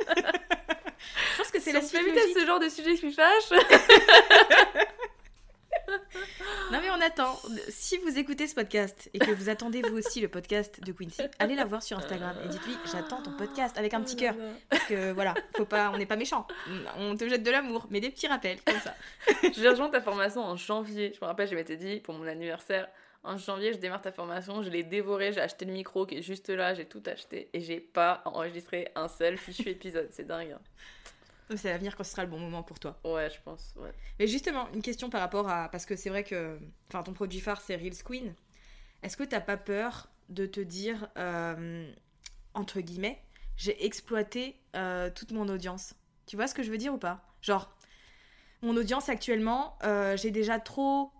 Je 1.33 1.37
pense 1.37 1.51
que 1.51 1.59
c'est 1.59 1.71
Si 1.71 1.73
la 1.73 1.81
suite 1.81 2.01
logique. 2.01 2.37
ce 2.37 2.45
genre 2.45 2.59
de 2.59 2.69
sujet 2.69 2.95
qui 2.95 3.11
fâche. 3.11 3.49
Non 6.71 6.79
mais 6.81 6.89
on 6.91 7.01
attend. 7.01 7.39
Si 7.69 7.97
vous 7.97 8.17
écoutez 8.19 8.47
ce 8.47 8.53
podcast 8.55 9.09
et 9.13 9.19
que 9.19 9.31
vous 9.31 9.49
attendez 9.49 9.81
vous 9.81 9.97
aussi 9.97 10.21
le 10.21 10.27
podcast 10.27 10.79
de 10.83 10.91
Quincy, 10.91 11.23
allez 11.39 11.55
la 11.55 11.65
voir 11.65 11.81
sur 11.81 11.97
Instagram 11.97 12.35
et 12.45 12.47
dites-lui 12.47 12.75
j'attends 12.91 13.21
ton 13.23 13.31
podcast 13.31 13.77
avec 13.77 13.93
un 13.93 14.01
petit 14.01 14.15
cœur. 14.15 14.35
Parce 14.69 14.83
que 14.85 15.11
voilà, 15.11 15.33
faut 15.57 15.65
pas, 15.65 15.89
on 15.93 15.97
n'est 15.97 16.05
pas 16.05 16.15
méchant. 16.15 16.45
On 16.97 17.15
te 17.15 17.27
jette 17.27 17.43
de 17.43 17.51
l'amour, 17.51 17.87
mais 17.89 17.99
des 17.99 18.09
petits 18.09 18.27
rappels 18.27 18.59
comme 18.63 18.79
ça. 18.79 18.93
Je 19.43 19.61
vais 19.61 19.69
rejoindre 19.69 19.91
ta 19.91 20.01
formation 20.01 20.41
en 20.41 20.55
janvier. 20.55 21.11
Je 21.13 21.19
me 21.21 21.25
rappelle, 21.27 21.47
je 21.47 21.55
m'étais 21.55 21.77
dit 21.77 21.99
pour 22.01 22.13
mon 22.13 22.27
anniversaire. 22.27 22.87
En 23.23 23.35
janvier, 23.37 23.73
je 23.73 23.77
démarre 23.79 24.01
ta 24.01 24.13
formation, 24.13 24.63
je 24.63 24.69
l'ai 24.69 24.81
dévoré, 24.83 25.33
j'ai 25.33 25.41
acheté 25.41 25.65
le 25.65 25.73
micro 25.73 26.05
qui 26.05 26.19
est 26.19 26.21
juste 26.21 26.49
là, 26.49 26.73
j'ai 26.73 26.85
tout 26.85 27.03
acheté 27.05 27.49
et 27.51 27.59
j'ai 27.59 27.81
pas 27.81 28.21
enregistré 28.23 28.87
un 28.95 29.09
seul 29.09 29.37
fichu 29.37 29.67
épisode. 29.69 30.07
C'est 30.11 30.25
dingue. 30.25 30.51
hein. 30.55 30.61
C'est 31.55 31.69
l'avenir 31.69 31.95
quand 31.95 32.03
ce 32.03 32.11
sera 32.11 32.23
le 32.23 32.29
bon 32.29 32.39
moment 32.39 32.63
pour 32.63 32.79
toi. 32.79 32.99
Ouais, 33.03 33.29
je 33.29 33.41
pense. 33.43 33.73
Ouais. 33.77 33.91
Mais 34.19 34.27
justement, 34.27 34.67
une 34.73 34.81
question 34.81 35.09
par 35.09 35.21
rapport 35.21 35.49
à. 35.49 35.69
Parce 35.69 35.85
que 35.85 35.95
c'est 35.95 36.09
vrai 36.09 36.23
que. 36.23 36.59
Enfin, 36.89 37.03
ton 37.03 37.13
produit 37.13 37.39
phare, 37.39 37.61
c'est 37.61 37.75
Reels 37.75 38.03
Queen. 38.03 38.33
Est-ce 39.01 39.17
que 39.17 39.23
t'as 39.23 39.41
pas 39.41 39.57
peur 39.57 40.09
de 40.29 40.45
te 40.45 40.59
dire, 40.59 41.09
euh, 41.17 41.91
entre 42.53 42.81
guillemets, 42.81 43.21
j'ai 43.55 43.85
exploité 43.85 44.59
euh, 44.75 45.09
toute 45.09 45.31
mon 45.31 45.47
audience? 45.47 45.95
Tu 46.25 46.35
vois 46.35 46.47
ce 46.47 46.53
que 46.53 46.63
je 46.63 46.69
veux 46.69 46.77
dire 46.77 46.93
ou 46.93 46.97
pas? 46.97 47.21
Genre, 47.41 47.73
mon 48.61 48.75
audience 48.75 49.09
actuellement, 49.09 49.77
euh, 49.83 50.17
j'ai 50.17 50.31
déjà 50.31 50.59
trop 50.59 51.11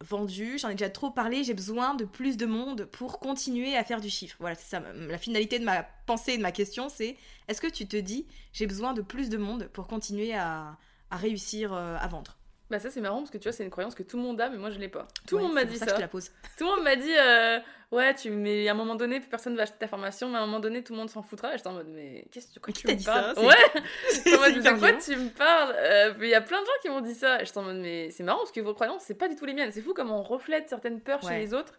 vendu, 0.00 0.58
j'en 0.58 0.68
ai 0.68 0.74
déjà 0.74 0.90
trop 0.90 1.10
parlé, 1.10 1.44
j'ai 1.44 1.54
besoin 1.54 1.94
de 1.94 2.04
plus 2.04 2.36
de 2.36 2.46
monde 2.46 2.84
pour 2.86 3.18
continuer 3.18 3.76
à 3.76 3.84
faire 3.84 4.00
du 4.00 4.10
chiffre. 4.10 4.36
Voilà, 4.40 4.54
c'est 4.54 4.68
ça. 4.68 4.80
La 4.94 5.18
finalité 5.18 5.58
de 5.58 5.64
ma 5.64 5.82
pensée 5.82 6.32
et 6.32 6.36
de 6.36 6.42
ma 6.42 6.52
question, 6.52 6.88
c'est 6.88 7.16
est-ce 7.48 7.60
que 7.60 7.66
tu 7.66 7.86
te 7.86 7.96
dis, 7.96 8.26
j'ai 8.52 8.66
besoin 8.66 8.92
de 8.92 9.02
plus 9.02 9.28
de 9.28 9.38
monde 9.38 9.68
pour 9.72 9.86
continuer 9.86 10.34
à, 10.34 10.76
à 11.10 11.16
réussir 11.16 11.72
euh, 11.72 11.96
à 11.98 12.06
vendre? 12.08 12.36
Bah, 12.68 12.78
ça, 12.80 12.90
c'est 12.90 13.00
marrant 13.00 13.18
parce 13.18 13.30
que 13.30 13.38
tu 13.38 13.44
vois, 13.44 13.52
c'est 13.52 13.62
une 13.64 13.70
croyance 13.70 13.94
que 13.94 14.02
tout 14.02 14.16
le 14.16 14.24
monde 14.24 14.40
a, 14.40 14.48
mais 14.48 14.56
moi, 14.56 14.70
je 14.70 14.78
l'ai 14.80 14.88
pas. 14.88 15.06
Tout 15.28 15.36
le 15.36 15.42
Ouais, 15.42 15.46
monde 15.48 15.54
m'a 15.54 15.64
dit 15.64 15.76
ça. 15.78 15.84
ça. 15.84 15.86
que 15.86 15.90
je 15.92 15.96
te 15.96 16.00
la 16.00 16.08
pose. 16.08 16.30
Tout 16.58 16.64
le 16.64 16.70
monde 16.70 16.82
m'a 16.82 16.96
dit, 16.96 17.12
euh, 17.16 17.60
ouais, 17.92 18.12
tu, 18.16 18.30
mais 18.30 18.66
à 18.68 18.72
un 18.72 18.74
moment 18.74 18.96
donné, 18.96 19.20
personne 19.20 19.54
va 19.56 19.62
acheter 19.62 19.78
ta 19.78 19.86
formation, 19.86 20.28
mais 20.28 20.38
à 20.38 20.40
un 20.42 20.46
moment 20.46 20.58
donné, 20.58 20.82
tout 20.82 20.92
le 20.92 20.98
monde 20.98 21.08
s'en 21.08 21.22
foutra. 21.22 21.54
Et 21.54 21.58
j'étais 21.58 21.68
en 21.68 21.74
mode, 21.74 21.86
mais 21.88 22.26
qu'est-ce 22.32 22.58
que 22.58 22.72
tu, 22.72 22.80
tu 22.82 22.86
me 22.88 22.94
dit 22.94 23.04
parles 23.04 23.34
ça 23.36 23.40
Ouais, 23.40 23.54
en 24.36 24.40
mode, 24.40 24.54
de 24.62 24.78
quoi 24.80 24.92
tu 24.94 25.14
me 25.16 25.28
parles 25.30 25.76
Euh, 25.78 26.14
Mais 26.18 26.26
il 26.26 26.30
y 26.30 26.34
a 26.34 26.40
plein 26.40 26.60
de 26.60 26.66
gens 26.66 26.72
qui 26.82 26.88
m'ont 26.88 27.00
dit 27.02 27.14
ça. 27.14 27.40
Et 27.40 27.44
j'étais 27.44 27.58
en 27.58 27.62
mode, 27.62 27.76
mais 27.76 28.10
c'est 28.10 28.24
marrant 28.24 28.38
parce 28.38 28.50
que 28.52 28.60
vos 28.60 28.74
croyances, 28.74 29.02
c'est 29.06 29.14
pas 29.14 29.28
du 29.28 29.36
tout 29.36 29.44
les 29.44 29.54
miennes. 29.54 29.70
C'est 29.70 29.82
fou 29.82 29.94
comme 29.94 30.10
on 30.10 30.22
reflète 30.22 30.68
certaines 30.68 31.00
peurs 31.00 31.22
Ouais. 31.22 31.34
chez 31.34 31.38
les 31.38 31.54
autres. 31.54 31.74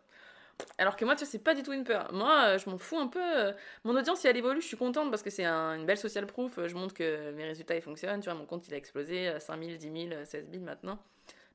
Alors 0.80 0.96
que 0.96 1.06
moi, 1.06 1.16
tu 1.16 1.20
vois, 1.24 1.28
c'est 1.32 1.44
pas 1.44 1.54
du 1.54 1.64
tout 1.64 1.74
une 1.74 1.84
peur. 1.84 2.12
Moi, 2.14 2.46
euh, 2.48 2.58
je 2.58 2.70
m'en 2.70 2.78
fous 2.78 2.98
un 2.98 3.08
peu. 3.08 3.20
euh, 3.22 3.52
Mon 3.84 3.96
audience, 3.96 4.20
si 4.20 4.28
elle 4.28 4.38
évolue, 4.38 4.62
je 4.62 4.68
suis 4.68 4.78
contente 4.78 5.10
parce 5.12 5.22
que 5.24 5.30
c'est 5.30 5.46
un- 5.46 5.76
une 5.76 5.86
belle 5.86 5.98
social 5.98 6.26
proof. 6.26 6.58
Euh, 6.58 6.68
Je 6.68 6.76
montre 6.76 6.94
que 6.94 7.32
mes 7.32 7.46
résultats, 7.46 7.76
ils 7.76 7.82
fonctionnent. 7.82 8.20
Tu 8.22 8.26
vois, 8.30 8.38
mon 8.38 8.46
compte, 8.46 8.68
il 8.68 8.74
a 8.74 8.78
explosé. 8.78 9.30
euh, 9.30 9.40
5000, 9.40 9.78
10 9.78 9.90
000, 9.92 10.14
euh, 10.14 10.26
16 10.26 10.48
000 10.50 10.64
maintenant. 10.64 11.00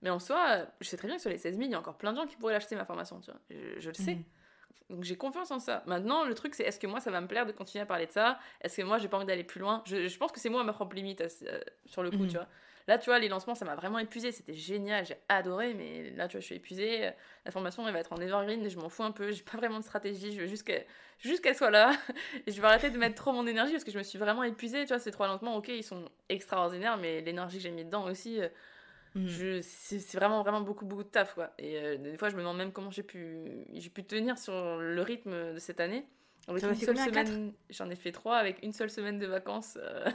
Mais 0.02 0.10
en 0.10 0.18
soi, 0.18 0.66
je 0.80 0.88
sais 0.88 0.96
très 0.96 1.06
bien 1.08 1.16
que 1.16 1.22
sur 1.22 1.30
les 1.30 1.38
16 1.38 1.56
000, 1.56 1.68
il 1.68 1.72
y 1.72 1.74
a 1.74 1.78
encore 1.78 1.96
plein 1.96 2.12
de 2.12 2.16
gens 2.18 2.26
qui 2.26 2.36
pourraient 2.36 2.52
l'acheter, 2.54 2.74
ma 2.76 2.84
formation, 2.84 3.20
tu 3.20 3.30
vois. 3.30 3.40
Je, 3.50 3.80
je 3.80 3.88
le 3.88 3.94
sais. 3.94 4.14
Mhm. 4.14 4.24
Donc 4.90 5.04
j'ai 5.04 5.16
confiance 5.16 5.50
en 5.52 5.58
ça. 5.58 5.82
Maintenant, 5.86 6.24
le 6.24 6.34
truc, 6.34 6.54
c'est 6.54 6.64
est-ce 6.64 6.78
que 6.80 6.86
moi, 6.88 7.00
ça 7.00 7.10
va 7.10 7.20
me 7.20 7.26
plaire 7.28 7.46
de 7.46 7.52
continuer 7.52 7.82
à 7.82 7.86
parler 7.86 8.06
de 8.06 8.12
ça? 8.12 8.38
Est-ce 8.60 8.76
que 8.78 8.82
moi, 8.82 8.98
j'ai 8.98 9.08
pas 9.08 9.16
envie 9.16 9.26
d'aller 9.26 9.44
plus 9.44 9.60
loin? 9.60 9.82
Je, 9.86 10.08
je 10.08 10.18
pense 10.18 10.32
que 10.32 10.40
c'est 10.40 10.48
moi 10.50 10.64
ma 10.64 10.72
propre 10.72 10.96
limite 10.96 11.20
euh, 11.22 11.60
sur 11.86 12.02
le 12.02 12.10
coup, 12.10 12.24
Mhm. 12.24 12.28
tu 12.28 12.36
vois. 12.36 12.48
Là, 12.88 12.98
tu 12.98 13.06
vois, 13.06 13.18
les 13.18 13.28
lancements, 13.28 13.54
ça 13.54 13.64
m'a 13.64 13.74
vraiment 13.74 13.98
épuisé. 13.98 14.32
C'était 14.32 14.54
génial, 14.54 15.06
j'ai 15.06 15.16
adoré, 15.28 15.74
mais 15.74 16.10
là, 16.10 16.28
tu 16.28 16.32
vois, 16.32 16.40
je 16.40 16.46
suis 16.46 16.56
épuisée. 16.56 17.10
La 17.44 17.50
formation, 17.50 17.86
elle 17.86 17.92
va 17.92 18.00
être 18.00 18.12
en 18.12 18.20
evergreen 18.20 18.64
et 18.64 18.70
je 18.70 18.78
m'en 18.78 18.88
fous 18.88 19.04
un 19.04 19.12
peu. 19.12 19.30
J'ai 19.32 19.42
pas 19.42 19.56
vraiment 19.56 19.78
de 19.78 19.84
stratégie. 19.84 20.32
Je 20.32 20.40
veux 20.40 20.46
juste 20.46 20.64
qu'elle 20.64 21.56
soit 21.56 21.70
là. 21.70 21.92
Et 22.46 22.52
je 22.52 22.60
vais 22.60 22.66
arrêter 22.66 22.90
de 22.90 22.98
mettre 22.98 23.14
trop 23.14 23.32
mon 23.32 23.46
énergie 23.46 23.72
parce 23.72 23.84
que 23.84 23.92
je 23.92 23.98
me 23.98 24.02
suis 24.02 24.18
vraiment 24.18 24.42
épuisée. 24.42 24.82
Tu 24.82 24.88
vois, 24.88 24.98
ces 24.98 25.10
trois 25.12 25.26
lancements, 25.26 25.56
ok, 25.56 25.68
ils 25.68 25.84
sont 25.84 26.04
extraordinaires, 26.28 26.96
mais 26.96 27.20
l'énergie 27.20 27.58
que 27.58 27.62
j'ai 27.62 27.70
mis 27.70 27.84
dedans 27.84 28.04
aussi, 28.04 28.40
euh, 28.40 28.48
je, 29.14 29.60
c'est 29.60 30.14
vraiment, 30.14 30.42
vraiment 30.42 30.62
beaucoup, 30.62 30.86
beaucoup 30.86 31.04
de 31.04 31.08
taf, 31.08 31.34
quoi. 31.34 31.52
Et 31.58 31.76
euh, 31.78 31.96
des 31.98 32.16
fois, 32.16 32.30
je 32.30 32.34
me 32.34 32.40
demande 32.40 32.56
même 32.56 32.72
comment 32.72 32.90
j'ai 32.90 33.02
pu, 33.02 33.44
j'ai 33.72 33.90
pu 33.90 34.04
tenir 34.04 34.38
sur 34.38 34.78
le 34.78 35.02
rythme 35.02 35.54
de 35.54 35.58
cette 35.58 35.80
année. 35.80 36.06
As 36.48 36.52
une 36.52 36.74
fait 36.74 36.86
semaine, 36.86 37.52
j'en 37.70 37.88
ai 37.88 37.94
fait 37.94 38.10
trois 38.10 38.36
avec 38.36 38.62
une 38.62 38.72
seule 38.72 38.90
semaine 38.90 39.18
de 39.18 39.26
vacances. 39.26 39.78
euh. 39.80 40.10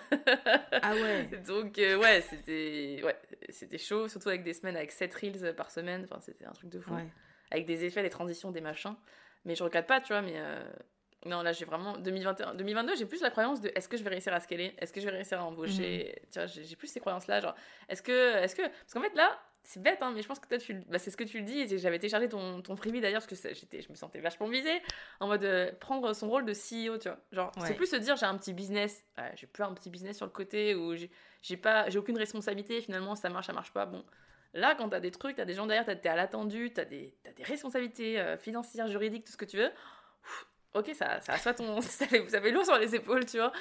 Ah 0.82 0.94
ouais. 0.94 1.26
Donc 1.48 1.80
euh, 1.80 1.98
ouais, 1.98 2.22
c'était 2.22 3.02
ouais, 3.04 3.16
c'était 3.50 3.78
chaud, 3.78 4.10
surtout 4.10 4.30
avec 4.30 4.44
des 4.44 4.54
semaines 4.54 4.76
avec 4.76 4.92
7 4.92 5.14
reels 5.16 5.56
par 5.56 5.72
semaine, 5.72 6.06
enfin 6.10 6.20
c'était 6.20 6.46
un 6.46 6.52
truc 6.52 6.70
de 6.70 6.80
fou. 6.80 6.94
Ouais. 6.94 7.08
Avec 7.52 7.66
des 7.66 7.86
effets, 7.86 8.04
des 8.04 8.10
transitions, 8.10 8.52
des 8.52 8.60
machins. 8.62 8.96
Mais 9.46 9.56
je 9.56 9.64
regrette 9.64 9.88
pas, 9.88 10.02
tu 10.02 10.12
vois, 10.12 10.22
mais 10.22 10.34
euh, 10.36 10.62
non, 11.26 11.42
là 11.44 11.54
j'ai 11.54 11.64
vraiment 11.64 11.98
2021 11.98 12.56
2022, 12.56 12.96
j'ai 12.98 13.06
plus 13.06 13.22
la 13.22 13.30
croyance 13.30 13.62
de 13.62 13.72
est-ce 13.74 13.88
que 13.88 13.96
je 13.96 14.04
vais 14.04 14.10
réussir 14.10 14.34
à 14.34 14.42
scaler? 14.42 14.76
Est-ce 14.80 14.92
que 14.92 15.00
je 15.00 15.06
vais 15.06 15.14
réussir 15.14 15.40
à 15.40 15.46
embaucher? 15.46 16.22
Tu 16.34 16.40
vois, 16.40 16.48
j'ai 16.48 16.66
j'ai 16.66 16.76
plus 16.76 16.88
ces 16.88 17.00
croyances 17.00 17.28
là, 17.28 17.40
genre 17.40 17.56
est-ce 17.88 18.02
que 18.04 18.36
est-ce 18.44 18.54
que 18.56 18.64
parce 18.64 18.94
qu'en 18.94 19.02
fait 19.02 19.16
là, 19.16 19.40
c'est 19.70 19.82
bête, 19.84 19.98
hein, 20.02 20.14
mais 20.16 20.22
je 20.22 20.28
pense 20.30 20.40
que 20.40 20.48
toi, 20.48 20.58
tu, 20.58 20.74
bah, 20.88 20.98
c'est 20.98 21.12
ce 21.12 21.18
que 21.18 21.26
tu 21.26 21.40
le 21.40 21.44
dis. 21.44 21.78
J'avais 21.78 22.00
téléchargé 22.00 22.30
ton, 22.30 22.62
ton 22.62 22.78
freebie 22.78 23.02
d'ailleurs, 23.02 23.22
parce 23.26 23.42
que 23.42 23.54
j'étais, 23.54 23.82
je 23.82 23.90
me 23.90 23.96
sentais 23.96 24.22
vachement 24.22 24.48
visée, 24.48 24.82
en 25.20 25.28
mode 25.28 25.44
euh, 25.44 25.72
prendre 25.82 26.14
son 26.14 26.30
rôle 26.30 26.46
de 26.46 26.54
CEO, 26.54 26.98
tu 26.98 27.10
vois. 27.10 27.20
Genre, 27.34 27.52
Ouais. 27.58 27.68
c'est 27.68 27.74
plus 27.74 27.88
se 27.88 27.98
dire 27.98 28.16
j'ai 28.16 28.26
un 28.26 28.38
petit 28.38 28.54
business, 28.54 29.04
ouais, 29.18 29.32
j'ai 29.36 29.46
plus 29.46 29.64
un 29.64 29.74
petit 29.74 29.90
business 29.90 30.16
sur 30.16 30.26
le 30.26 30.32
côté, 30.32 30.74
ou 30.74 30.96
j'ai, 31.42 31.58
pas, 31.58 31.90
j'ai 31.90 32.00
aucune 32.00 32.18
responsabilité, 32.18 32.80
finalement, 32.80 33.16
ça 33.16 33.28
marche, 33.30 33.48
ça 33.48 33.54
marche 33.54 33.74
pas. 33.74 33.86
Bon, 33.86 34.06
là, 34.54 34.74
quand 34.76 34.88
t'as 34.88 35.02
des 35.02 35.12
trucs, 35.12 35.36
t'as 35.36 35.44
des 35.46 35.54
gens 35.54 35.68
derrière, 35.68 35.86
t'es 35.86 36.08
à 36.08 36.16
l'attendu, 36.16 36.72
t'as 36.74 36.86
des, 36.86 37.14
des 37.36 37.44
responsabilités 37.44 38.20
euh, 38.20 38.38
financières, 38.38 38.88
juridiques, 38.88 39.26
tout 39.26 39.34
ce 39.34 39.38
que 39.38 39.46
tu 39.46 39.58
veux. 39.58 39.70
Ok, 40.74 40.92
ça, 40.94 41.20
ça 41.22 41.34
assoit 41.34 41.54
ton. 41.54 41.82
Ça 41.82 42.06
fait, 42.06 42.30
ça 42.30 42.40
fait 42.42 42.52
lourd 42.52 42.66
sur 42.66 42.78
les 42.78 42.94
épaules, 42.94 43.26
tu 43.26 43.38
vois. 43.38 43.52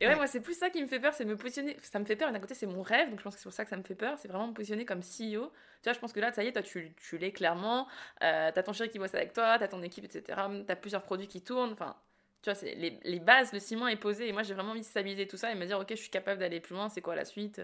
Et 0.00 0.06
ouais, 0.08 0.14
Ouais. 0.14 0.16
moi, 0.16 0.26
c'est 0.26 0.40
plus 0.40 0.54
ça 0.58 0.70
qui 0.70 0.82
me 0.82 0.88
fait 0.88 0.98
peur, 0.98 1.12
c'est 1.14 1.24
me 1.24 1.36
positionner. 1.36 1.76
Ça 1.82 1.98
me 2.00 2.04
fait 2.04 2.16
peur, 2.16 2.32
d'un 2.32 2.40
côté, 2.40 2.54
c'est 2.54 2.66
mon 2.66 2.82
rêve, 2.82 3.10
donc 3.10 3.18
je 3.20 3.24
pense 3.24 3.34
que 3.34 3.40
c'est 3.40 3.44
pour 3.44 3.52
ça 3.52 3.64
que 3.64 3.70
ça 3.70 3.76
me 3.76 3.82
fait 3.84 3.94
peur, 3.94 4.18
c'est 4.18 4.28
vraiment 4.28 4.48
me 4.48 4.54
positionner 4.54 4.84
comme 4.84 5.02
CEO. 5.02 5.52
Tu 5.82 5.84
vois, 5.84 5.92
je 5.92 5.98
pense 6.00 6.12
que 6.12 6.20
là, 6.20 6.32
ça 6.32 6.42
y 6.42 6.48
est, 6.48 6.52
toi, 6.52 6.62
tu, 6.62 6.92
tu 6.96 7.18
l'es 7.18 7.32
clairement. 7.32 7.86
Euh, 8.22 8.50
t'as 8.52 8.62
ton 8.62 8.72
chéri 8.72 8.90
qui 8.90 8.98
bosse 8.98 9.14
avec 9.14 9.32
toi, 9.34 9.56
t'as 9.58 9.68
ton 9.68 9.82
équipe, 9.82 10.04
etc. 10.04 10.48
T'as 10.66 10.76
plusieurs 10.76 11.02
produits 11.02 11.28
qui 11.28 11.42
tournent. 11.42 11.72
Enfin, 11.72 11.94
tu 12.42 12.50
vois, 12.50 12.60
les, 12.62 12.98
les 13.04 13.20
bases, 13.20 13.52
le 13.52 13.60
ciment 13.60 13.86
est 13.88 13.96
posé. 13.96 14.26
Et 14.28 14.32
moi, 14.32 14.42
j'ai 14.42 14.54
vraiment 14.54 14.70
envie 14.72 14.80
de 14.80 14.84
stabiliser 14.86 15.28
tout 15.28 15.36
ça 15.36 15.52
et 15.52 15.54
me 15.54 15.66
dire, 15.66 15.78
ok, 15.78 15.86
je 15.90 15.94
suis 15.96 16.10
capable 16.10 16.40
d'aller 16.40 16.60
plus 16.60 16.74
loin, 16.74 16.88
c'est 16.88 17.02
quoi 17.02 17.14
la 17.14 17.24
suite? 17.24 17.60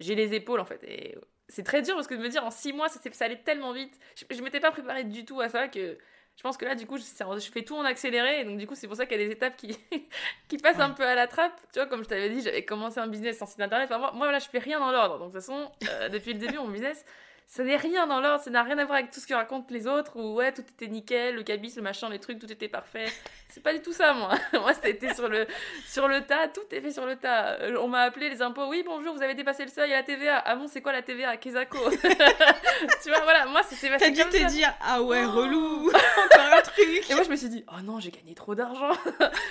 J'ai 0.00 0.14
les 0.14 0.34
épaules, 0.34 0.60
en 0.60 0.64
fait. 0.64 0.82
Et 0.84 1.16
c'est 1.48 1.62
très 1.62 1.82
dur 1.82 1.94
parce 1.94 2.06
que 2.06 2.14
de 2.14 2.20
me 2.20 2.28
dire, 2.28 2.44
en 2.44 2.50
six 2.50 2.72
mois, 2.72 2.88
ça 2.88 3.24
allait 3.24 3.42
tellement 3.42 3.72
vite. 3.72 3.98
Je, 4.16 4.24
je 4.34 4.42
m'étais 4.42 4.60
pas 4.60 4.70
préparée 4.70 5.04
du 5.04 5.24
tout 5.24 5.40
à 5.40 5.48
ça 5.48 5.68
que. 5.68 5.98
Je 6.40 6.42
pense 6.42 6.56
que 6.56 6.64
là, 6.64 6.74
du 6.74 6.86
coup, 6.86 6.96
je, 6.96 7.50
fais 7.52 7.60
tout 7.60 7.76
en 7.76 7.84
accéléré. 7.84 8.40
Et 8.40 8.44
donc, 8.46 8.56
du 8.56 8.66
coup, 8.66 8.74
c'est 8.74 8.86
pour 8.86 8.96
ça 8.96 9.04
qu'il 9.04 9.20
y 9.20 9.22
a 9.22 9.26
des 9.26 9.30
étapes 9.30 9.58
qui, 9.58 9.76
qui 10.48 10.56
passent 10.56 10.80
un 10.80 10.88
peu 10.88 11.06
à 11.06 11.14
la 11.14 11.26
trappe. 11.26 11.52
Tu 11.70 11.78
vois, 11.78 11.86
comme 11.86 12.02
je 12.02 12.08
t'avais 12.08 12.30
dit, 12.30 12.40
j'avais 12.40 12.64
commencé 12.64 12.98
un 12.98 13.08
business 13.08 13.36
sans 13.36 13.44
site 13.44 13.60
internet. 13.60 13.90
Enfin, 13.92 13.98
moi, 13.98 14.12
moi, 14.14 14.32
là, 14.32 14.38
je 14.38 14.48
fais 14.48 14.58
rien 14.58 14.80
dans 14.80 14.90
l'ordre. 14.90 15.18
Donc, 15.18 15.34
de 15.34 15.38
toute 15.38 15.44
façon, 15.44 15.70
euh, 15.90 16.08
depuis 16.08 16.32
le 16.32 16.38
début, 16.38 16.56
mon 16.56 16.68
business, 16.68 17.04
ça 17.52 17.64
n'est 17.64 17.76
rien 17.76 18.06
dans 18.06 18.20
l'ordre. 18.20 18.44
Ça 18.44 18.50
n'a 18.50 18.62
rien 18.62 18.78
à 18.78 18.84
voir 18.84 18.98
avec 18.98 19.10
tout 19.10 19.18
ce 19.18 19.26
que 19.26 19.34
racontent 19.34 19.66
les 19.70 19.88
autres. 19.88 20.16
Où, 20.16 20.34
ouais, 20.36 20.52
tout 20.52 20.60
était 20.62 20.86
nickel, 20.86 21.34
le 21.34 21.42
cabis, 21.42 21.74
le 21.74 21.82
machin, 21.82 22.08
les 22.08 22.20
trucs, 22.20 22.38
tout 22.38 22.50
était 22.50 22.68
parfait. 22.68 23.06
C'est 23.48 23.60
pas 23.60 23.72
du 23.74 23.82
tout 23.82 23.92
ça, 23.92 24.12
moi. 24.14 24.30
moi, 24.52 24.72
c'était 24.72 25.12
sur 25.12 25.28
le, 25.28 25.48
sur 25.84 26.06
le 26.06 26.20
tas. 26.20 26.46
Tout 26.46 26.60
est 26.70 26.80
fait 26.80 26.92
sur 26.92 27.06
le 27.06 27.16
tas. 27.16 27.58
Euh, 27.60 27.76
On 27.80 27.88
m'a 27.88 28.02
appelé 28.02 28.28
les 28.30 28.40
impôts. 28.40 28.68
Oui, 28.68 28.84
bonjour, 28.86 29.12
vous 29.16 29.22
avez 29.22 29.34
dépassé 29.34 29.64
le 29.64 29.70
seuil. 29.70 29.92
A 29.92 29.96
la 29.96 30.02
TVA. 30.04 30.40
Ah 30.46 30.54
bon, 30.54 30.68
c'est 30.68 30.80
quoi 30.80 30.92
la 30.92 31.02
TVA 31.02 31.36
Kesako. 31.38 31.78
tu 33.02 33.08
vois, 33.10 33.20
voilà, 33.24 33.46
moi, 33.46 33.62
c'était 33.64 33.88
T'as 33.88 33.98
passé 33.98 34.10
dû 34.12 34.22
te 34.22 34.36
ça. 34.36 34.44
dire, 34.44 34.72
ah 34.80 35.02
ouais, 35.02 35.24
Oh. 35.26 35.30
relou, 35.32 35.88
encore 36.24 36.52
un 36.56 36.62
truc. 36.62 37.10
Et 37.10 37.14
moi, 37.14 37.24
je 37.24 37.30
me 37.30 37.34
suis 37.36 37.48
dit, 37.48 37.64
oh 37.68 37.80
non, 37.82 37.98
j'ai 37.98 38.12
gagné 38.12 38.34
trop 38.34 38.54
d'argent. 38.54 38.92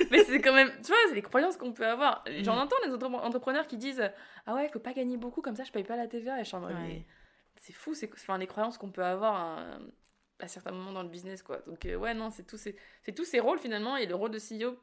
mais 0.10 0.24
c'est 0.24 0.40
quand 0.40 0.54
même, 0.54 0.72
tu 0.82 0.88
vois, 0.88 0.98
c'est 1.10 1.16
les 1.16 1.22
croyances 1.22 1.58
qu'on 1.58 1.74
peut 1.74 1.86
avoir. 1.86 2.24
J'en 2.44 2.56
Mm. 2.56 2.60
entends 2.60 2.76
autres 2.94 3.08
entrepreneurs 3.26 3.68
qui 3.68 3.76
disent, 3.76 4.10
ah 4.48 4.54
ouais, 4.56 4.66
il 4.68 4.72
faut 4.72 4.80
pas 4.80 4.94
gagner 4.94 5.18
beaucoup, 5.18 5.42
comme 5.42 5.56
ça, 5.58 5.64
je 5.66 5.72
paye 5.74 5.84
pas 5.84 5.98
la 5.98 6.08
TVA. 6.08 6.38
Et 6.40 6.44
je 6.44 6.48
suis 6.48 6.56
en 6.56 6.62
mode, 6.62 6.72
Ouais. 6.72 7.04
C'est 7.70 7.74
fou, 7.74 7.94
c'est 7.94 8.12
enfin, 8.14 8.38
les 8.40 8.48
croyances 8.48 8.78
qu'on 8.80 8.92
peut 8.92 9.04
avoir 9.04 9.36
à, 9.36 9.80
à 10.40 10.48
certains 10.48 10.72
moments 10.72 10.92
dans 10.92 11.04
le 11.04 11.10
business, 11.10 11.44
quoi. 11.44 11.60
Donc, 11.68 11.86
euh, 11.86 11.96
ouais, 11.96 12.14
non, 12.16 12.32
c'est 12.32 12.44
tous 12.44 12.58
ces, 12.58 12.76
c'est 13.04 13.14
tous 13.14 13.26
ces 13.26 13.40
rôles 13.40 13.60
finalement, 13.60 13.96
et 13.96 14.08
le 14.08 14.16
rôle 14.16 14.32
de 14.32 14.40
CEO 14.40 14.76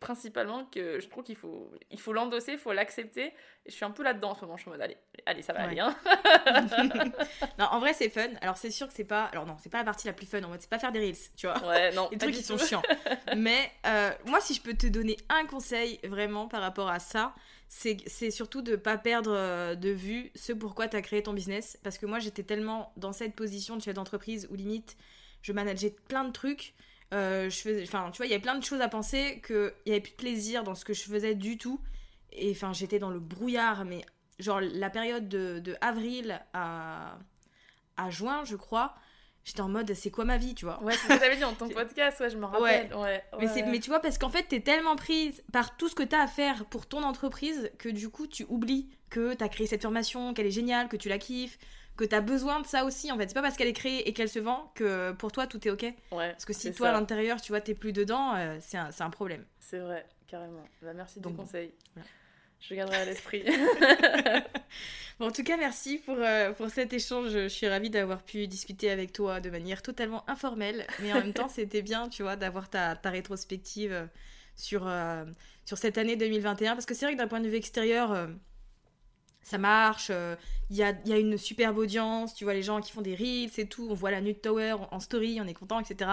principalement 0.00 0.64
que 0.66 0.98
je 1.00 1.08
trouve 1.08 1.22
qu'il 1.24 1.36
faut 1.36 1.70
il 1.90 2.00
faut 2.00 2.12
l'endosser, 2.12 2.52
il 2.52 2.58
faut 2.58 2.72
l'accepter 2.72 3.26
et 3.26 3.32
je 3.70 3.72
suis 3.72 3.84
un 3.84 3.90
peu 3.92 4.02
là-dedans 4.02 4.30
en 4.30 4.34
ce 4.34 4.40
moment, 4.42 4.56
je 4.56 4.62
suis 4.62 4.68
en 4.70 4.72
mode 4.72 4.82
allez, 4.82 4.96
allez 5.24 5.42
ça 5.42 5.52
va 5.52 5.60
Ouais. 5.60 5.66
aller 5.66 5.80
hein. 5.80 5.96
non, 7.58 7.66
en 7.66 7.78
vrai, 7.80 7.92
c'est 7.92 8.08
fun. 8.08 8.28
Alors, 8.40 8.56
c'est 8.56 8.70
sûr 8.70 8.88
que 8.88 8.92
c'est 8.94 9.04
pas. 9.04 9.24
Alors, 9.26 9.46
non, 9.46 9.56
c'est 9.62 9.70
pas 9.70 9.78
la 9.78 9.84
partie 9.84 10.06
la 10.06 10.12
plus 10.12 10.26
fun. 10.26 10.42
En 10.42 10.48
mode, 10.48 10.60
c'est 10.60 10.70
pas 10.70 10.78
faire 10.78 10.92
des 10.92 10.98
reels, 10.98 11.16
tu 11.36 11.46
vois. 11.46 11.58
Ouais, 11.68 11.92
non, 11.92 12.08
Les 12.12 12.18
trucs 12.18 12.34
qui 12.34 12.42
sont 12.42 12.58
chiants. 12.58 12.82
Mais 13.36 13.70
euh, 13.86 14.10
moi, 14.26 14.40
si 14.40 14.54
je 14.54 14.62
peux 14.62 14.74
te 14.74 14.86
donner 14.86 15.16
un 15.28 15.46
conseil 15.46 16.00
vraiment 16.04 16.48
par 16.48 16.60
rapport 16.60 16.88
à 16.88 16.98
ça, 16.98 17.34
c'est 17.68 17.98
c'est 18.06 18.30
surtout 18.30 18.62
de 18.62 18.76
pas 18.76 18.98
perdre 18.98 19.32
euh, 19.32 19.74
de 19.74 19.90
vue 19.90 20.30
ce 20.34 20.52
pourquoi 20.52 20.88
tu 20.88 20.96
as 20.96 21.02
créé 21.02 21.22
ton 21.22 21.32
business. 21.32 21.78
Parce 21.82 21.98
que 21.98 22.06
moi, 22.06 22.18
j'étais 22.18 22.42
tellement 22.42 22.92
dans 22.96 23.12
cette 23.12 23.34
position 23.34 23.76
de 23.76 23.82
chef 23.82 23.94
d'entreprise 23.94 24.48
où 24.50 24.54
limite, 24.54 24.96
je 25.42 25.52
manageais 25.52 25.94
plein 26.08 26.24
de 26.24 26.32
trucs. 26.32 26.74
Euh, 27.12 27.50
je 27.50 27.56
faisais, 27.60 27.82
enfin, 27.82 28.10
tu 28.10 28.16
vois, 28.18 28.26
il 28.26 28.30
y 28.30 28.32
avait 28.32 28.42
plein 28.42 28.54
de 28.58 28.64
choses 28.64 28.80
à 28.80 28.88
penser 28.88 29.42
qu'il 29.46 29.72
y 29.86 29.90
avait 29.90 30.00
plus 30.00 30.12
de 30.12 30.16
plaisir 30.16 30.64
dans 30.64 30.74
ce 30.74 30.84
que 30.84 30.94
je 30.94 31.02
faisais 31.02 31.34
du 31.34 31.58
tout. 31.58 31.80
Et 32.32 32.50
enfin, 32.52 32.72
j'étais 32.72 32.98
dans 32.98 33.10
le 33.10 33.20
brouillard, 33.20 33.84
mais 33.84 34.02
genre 34.38 34.60
la 34.60 34.88
période 34.90 35.28
de, 35.28 35.58
de 35.58 35.76
avril 35.82 36.40
à, 36.54 37.18
à 37.98 38.10
juin, 38.10 38.44
je 38.44 38.56
crois, 38.56 38.94
j'étais 39.44 39.60
en 39.60 39.68
mode 39.68 39.92
c'est 39.92 40.10
quoi 40.10 40.24
ma 40.24 40.38
vie, 40.38 40.54
tu 40.54 40.64
vois? 40.64 40.82
Ouais, 40.82 40.94
c'est 40.94 41.08
ce 41.08 41.14
que 41.14 41.20
t'avais 41.20 41.34
dit 41.34 41.42
dans 41.42 41.52
ton 41.54 41.68
podcast, 41.68 42.18
ouais, 42.20 42.30
je 42.30 42.38
me 42.38 42.46
rappelle. 42.46 42.94
Ouais. 42.94 43.22
Mais, 43.38 43.38
ouais. 43.38 43.46
c'est- 43.52 43.62
mais 43.64 43.78
tu 43.80 43.90
vois, 43.90 44.00
parce 44.00 44.16
qu'en 44.16 44.30
fait, 44.30 44.44
t'es 44.44 44.60
tellement 44.60 44.96
prise 44.96 45.42
par 45.52 45.76
tout 45.76 45.88
ce 45.90 45.94
que 45.94 46.02
t'as 46.02 46.22
à 46.22 46.26
faire 46.26 46.64
pour 46.66 46.86
ton 46.86 47.02
entreprise 47.02 47.70
que 47.78 47.90
du 47.90 48.08
coup, 48.08 48.26
tu 48.26 48.46
oublies 48.48 48.88
que 49.10 49.34
t'as 49.34 49.48
créé 49.48 49.66
cette 49.66 49.82
formation, 49.82 50.32
qu'elle 50.32 50.46
est 50.46 50.50
géniale, 50.50 50.88
que 50.88 50.96
tu 50.96 51.10
la 51.10 51.18
kiffes, 51.18 51.58
que 51.96 52.04
t'as 52.04 52.20
besoin 52.20 52.60
de 52.60 52.66
ça 52.66 52.84
aussi. 52.84 53.12
En 53.12 53.18
fait, 53.18 53.28
c'est 53.28 53.34
pas 53.34 53.42
parce 53.42 53.56
qu'elle 53.56 53.68
est 53.68 53.72
créée 53.72 54.08
et 54.08 54.12
qu'elle 54.12 54.28
se 54.28 54.38
vend 54.38 54.72
que 54.74 55.12
pour 55.12 55.32
toi, 55.32 55.46
tout 55.46 55.66
est 55.66 55.70
ok. 55.70 55.82
Ouais, 55.82 56.32
Parce 56.32 56.44
que 56.44 56.52
si 56.52 56.72
toi, 56.72 56.88
à 56.88 56.92
l'intérieur, 56.92 57.40
tu 57.40 57.52
vois, 57.52 57.60
t'es 57.60 57.74
plus 57.74 57.92
dedans, 57.92 58.34
euh, 58.36 58.58
c'est 58.60 58.76
un, 58.76 59.10
problème. 59.10 59.44
C'est 59.58 59.78
vrai, 59.78 60.06
carrément. 60.26 60.64
Bah, 60.82 60.92
merci 60.94 61.20
du 61.20 61.28
bon, 61.28 61.34
conseil. 61.34 61.72
voilà. 61.94 62.08
Je 62.60 62.74
garderai 62.74 62.96
à 62.96 63.04
l'esprit. 63.04 63.44
Bon, 65.18 65.26
en 65.26 65.30
tout 65.30 65.42
cas, 65.42 65.56
merci 65.56 65.98
pour, 65.98 66.16
euh, 66.18 66.52
pour 66.52 66.70
cet 66.70 66.92
échange. 66.92 67.30
Je 67.30 67.48
suis 67.48 67.68
ravie 67.68 67.90
d'avoir 67.90 68.22
pu 68.22 68.46
discuter 68.46 68.90
avec 68.90 69.12
toi 69.12 69.40
de 69.40 69.50
manière 69.50 69.82
totalement 69.82 70.28
informelle. 70.28 70.86
Mais 71.00 71.12
en 71.12 71.16
même 71.16 71.32
temps, 71.32 71.48
c'était 71.50 71.82
bien, 71.82 72.08
tu 72.08 72.22
vois, 72.22 72.36
d'avoir 72.36 72.70
ta, 72.70 72.96
ta 72.96 73.10
rétrospective 73.10 73.92
euh, 73.92 74.06
sur, 74.56 74.86
euh, 74.86 75.24
sur 75.64 75.78
cette 75.78 75.98
année 75.98 76.16
2021. 76.16 76.74
Parce 76.74 76.86
que 76.86 76.94
c'est 76.94 77.04
vrai 77.04 77.14
que 77.14 77.18
d'un 77.18 77.28
point 77.28 77.40
de 77.40 77.48
vue 77.48 77.56
extérieur, 77.56 78.28
ça 79.42 79.58
marche. 79.58 80.08
euh, 80.10 80.36
Il 80.70 80.76
y, 80.76 80.82
a, 80.82 81.18
une 81.18 81.36
superbe 81.36 81.78
audience. 81.78 82.34
Tu 82.34 82.44
vois 82.44 82.54
les 82.54 82.62
gens 82.62 82.80
qui 82.80 82.92
font 82.92 83.02
des 83.02 83.14
reels 83.14 83.50
et 83.58 83.66
tout. 83.66 83.86
On 83.90 83.94
voit 83.94 84.10
la 84.10 84.20
Nude 84.20 84.40
Tower 84.40 84.76
en 84.90 85.00
story, 85.00 85.38
on 85.40 85.46
est 85.46 85.54
content, 85.54 85.80
etc. 85.80 86.10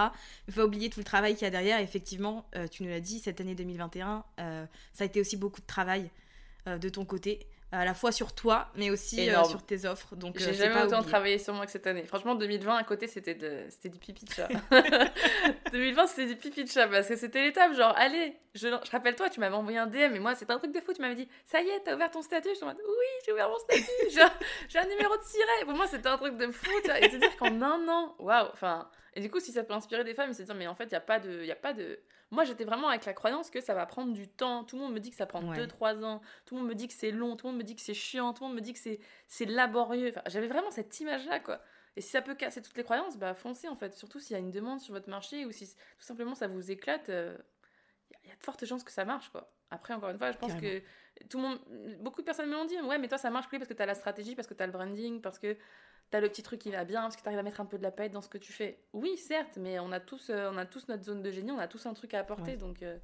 Il 0.48 0.54
faut 0.54 0.62
oublier 0.62 0.90
tout 0.90 1.00
le 1.00 1.04
travail 1.04 1.34
qu'il 1.34 1.44
y 1.44 1.46
a 1.46 1.50
derrière. 1.50 1.80
Effectivement, 1.80 2.46
euh, 2.56 2.66
tu 2.68 2.82
nous 2.82 2.90
l'as 2.90 3.00
dit, 3.00 3.18
cette 3.18 3.40
année 3.40 3.54
2021, 3.54 4.24
euh, 4.40 4.66
ça 4.92 5.04
a 5.04 5.06
été 5.06 5.20
aussi 5.20 5.36
beaucoup 5.36 5.60
de 5.60 5.66
travail 5.66 6.10
de 6.66 6.90
ton 6.90 7.06
côté, 7.06 7.46
à 7.72 7.84
la 7.84 7.94
fois 7.94 8.10
sur 8.12 8.34
toi, 8.34 8.68
mais 8.74 8.90
aussi 8.90 9.30
euh, 9.30 9.44
sur 9.44 9.64
tes 9.64 9.84
offres. 9.86 10.16
Donc, 10.16 10.36
euh, 10.36 10.38
J'ai 10.40 10.46
c'est 10.54 10.64
jamais 10.64 10.74
pas 10.74 10.86
autant 10.86 10.96
oublié. 10.98 11.10
travaillé 11.10 11.38
sur 11.38 11.54
moi 11.54 11.66
que 11.66 11.72
cette 11.72 11.86
année. 11.86 12.02
Franchement, 12.04 12.34
2020, 12.34 12.76
à 12.76 12.82
côté, 12.84 13.06
c'était 13.06 13.34
de... 13.34 13.64
c'était 13.70 13.88
du 13.90 13.98
pipi 13.98 14.24
de 14.24 14.32
chat. 14.32 14.48
2020, 15.72 16.06
c'était 16.08 16.26
du 16.26 16.36
pipi 16.36 16.64
de 16.64 16.68
chat 16.70 16.88
parce 16.88 17.06
que 17.08 17.16
c'était 17.16 17.42
l'étape, 17.42 17.74
genre, 17.74 17.94
allez, 17.96 18.36
je, 18.54 18.68
je 18.68 18.90
rappelle-toi, 18.90 19.30
tu 19.30 19.40
m'avais 19.40 19.54
envoyé 19.54 19.78
un 19.78 19.86
DM 19.86 20.14
et 20.14 20.18
moi, 20.18 20.34
c'était 20.34 20.52
un 20.52 20.58
truc 20.58 20.72
de 20.72 20.80
fou. 20.80 20.92
Tu 20.92 21.00
m'avais 21.00 21.14
dit, 21.14 21.28
ça 21.44 21.60
y 21.60 21.68
est, 21.68 21.80
t'as 21.84 21.94
ouvert 21.94 22.10
ton 22.10 22.22
statut. 22.22 22.48
Je 22.50 22.54
suis 22.54 22.64
en 22.64 22.68
mode, 22.68 22.78
oui, 22.86 23.06
j'ai 23.24 23.32
ouvert 23.32 23.48
mon 23.48 23.58
statut. 23.58 23.82
J'ai 24.68 24.78
un- 24.78 24.86
numéro 24.86 25.16
de 25.16 25.22
siret. 25.22 25.64
Pour 25.64 25.74
moi, 25.74 25.86
c'était 25.86 26.08
un 26.08 26.16
truc 26.16 26.36
de 26.36 26.50
fou. 26.50 26.66
Tu 26.82 26.90
vois, 26.90 26.98
et 27.00 27.08
se 27.10 27.16
dire 27.16 27.36
qu'en 27.36 27.60
un 27.62 27.88
an, 27.88 28.14
waouh, 28.18 28.48
enfin. 28.52 28.88
Et 29.14 29.20
du 29.20 29.30
coup, 29.30 29.40
si 29.40 29.52
ça 29.52 29.64
peut 29.64 29.72
inspirer 29.74 30.04
des 30.04 30.14
femmes, 30.14 30.32
c'est 30.32 30.42
de 30.42 30.46
dire, 30.46 30.54
mais 30.54 30.66
en 30.66 30.74
fait, 30.74 30.84
il 30.84 30.90
n'y 30.90 30.96
a 30.96 31.00
pas 31.00 31.18
de. 31.18 31.44
Y 31.44 31.50
a 31.50 31.56
pas 31.56 31.72
de... 31.72 31.98
Moi, 32.30 32.44
j'étais 32.44 32.64
vraiment 32.64 32.88
avec 32.88 33.04
la 33.06 33.12
croyance 33.12 33.50
que 33.50 33.60
ça 33.60 33.74
va 33.74 33.86
prendre 33.86 34.12
du 34.12 34.28
temps. 34.28 34.64
Tout 34.64 34.76
le 34.76 34.82
monde 34.82 34.92
me 34.94 35.00
dit 35.00 35.10
que 35.10 35.16
ça 35.16 35.26
prend 35.26 35.42
Ouais. 35.42 35.56
2-3 35.66 36.04
ans. 36.04 36.20
Tout 36.46 36.54
le 36.54 36.60
monde 36.60 36.70
me 36.70 36.74
dit 36.74 36.86
que 36.86 36.94
c'est 36.94 37.10
long. 37.10 37.36
Tout 37.36 37.46
le 37.46 37.52
monde 37.52 37.58
me 37.60 37.64
dit 37.64 37.74
que 37.74 37.80
c'est 37.80 37.94
chiant. 37.94 38.32
Tout 38.32 38.44
le 38.44 38.48
monde 38.48 38.56
me 38.56 38.62
dit 38.62 38.72
que 38.72 38.78
c'est 39.26 39.44
laborieux. 39.46 40.10
Enfin, 40.10 40.22
j'avais 40.26 40.46
vraiment 40.48 40.70
cette 40.70 40.98
image-là, 41.00 41.40
quoi. 41.40 41.60
Et 41.96 42.00
si 42.02 42.10
ça 42.10 42.22
peut 42.22 42.36
casser 42.36 42.62
toutes 42.62 42.76
les 42.76 42.84
croyances, 42.84 43.18
bah 43.18 43.34
foncez 43.34 43.66
en 43.68 43.74
fait. 43.74 43.94
Surtout 43.94 44.20
s'il 44.20 44.34
y 44.34 44.36
a 44.36 44.38
une 44.38 44.52
demande 44.52 44.78
sur 44.80 44.94
votre 44.94 45.10
marché 45.10 45.44
ou 45.44 45.50
si 45.50 45.66
tout 45.74 46.04
simplement 46.04 46.36
ça 46.36 46.46
vous 46.46 46.70
éclate, 46.70 47.08
euh, 47.08 47.36
il 48.22 48.28
y 48.28 48.32
a 48.32 48.36
de 48.36 48.42
fortes 48.44 48.64
chances 48.64 48.84
que 48.84 48.92
ça 48.92 49.04
marche, 49.04 49.28
quoi. 49.30 49.52
Après, 49.70 49.92
encore 49.94 50.10
une 50.10 50.18
fois, 50.18 50.30
je 50.30 50.38
pense 50.38 50.52
Carrément. 50.52 50.80
que 51.18 51.26
tout 51.26 51.38
le 51.38 51.42
monde, 51.44 51.58
beaucoup 52.00 52.20
de 52.20 52.26
personnes 52.26 52.48
me 52.48 52.54
l'ont 52.54 52.64
dit, 52.64 52.80
ouais, 52.80 52.98
mais 52.98 53.08
toi 53.08 53.18
ça 53.18 53.30
marche 53.30 53.46
oui, 53.52 53.58
parce 53.58 53.68
que 53.68 53.74
tu 53.74 53.82
as 53.82 53.86
la 53.86 53.94
stratégie, 53.94 54.34
parce 54.36 54.46
que 54.48 54.54
tu 54.54 54.62
as 54.62 54.66
le 54.66 54.72
branding, 54.72 55.20
parce 55.20 55.38
que 55.38 55.56
tu 56.10 56.16
as 56.16 56.20
le 56.20 56.28
petit 56.28 56.42
truc 56.42 56.60
qui 56.60 56.70
va 56.70 56.84
bien, 56.84 57.02
parce 57.02 57.16
que 57.16 57.22
tu 57.22 57.26
arrives 57.28 57.38
à 57.38 57.42
mettre 57.42 57.60
un 57.60 57.66
peu 57.66 57.78
de 57.78 57.82
la 57.82 57.90
paille 57.90 58.10
dans 58.10 58.22
ce 58.22 58.28
que 58.28 58.38
tu 58.38 58.52
fais. 58.52 58.78
Oui, 58.92 59.16
certes, 59.16 59.56
mais 59.58 59.78
on 59.78 59.92
a 59.92 60.00
tous, 60.00 60.30
euh, 60.30 60.50
on 60.52 60.56
a 60.58 60.66
tous 60.66 60.88
notre 60.88 61.04
zone 61.04 61.22
de 61.22 61.30
génie, 61.30 61.50
on 61.52 61.58
a 61.58 61.68
tous 61.68 61.86
un 61.86 61.94
truc 61.94 62.14
à 62.14 62.20
apporter, 62.20 62.52
Ouais. 62.52 62.56
donc. 62.56 62.82
euh, 62.82 62.96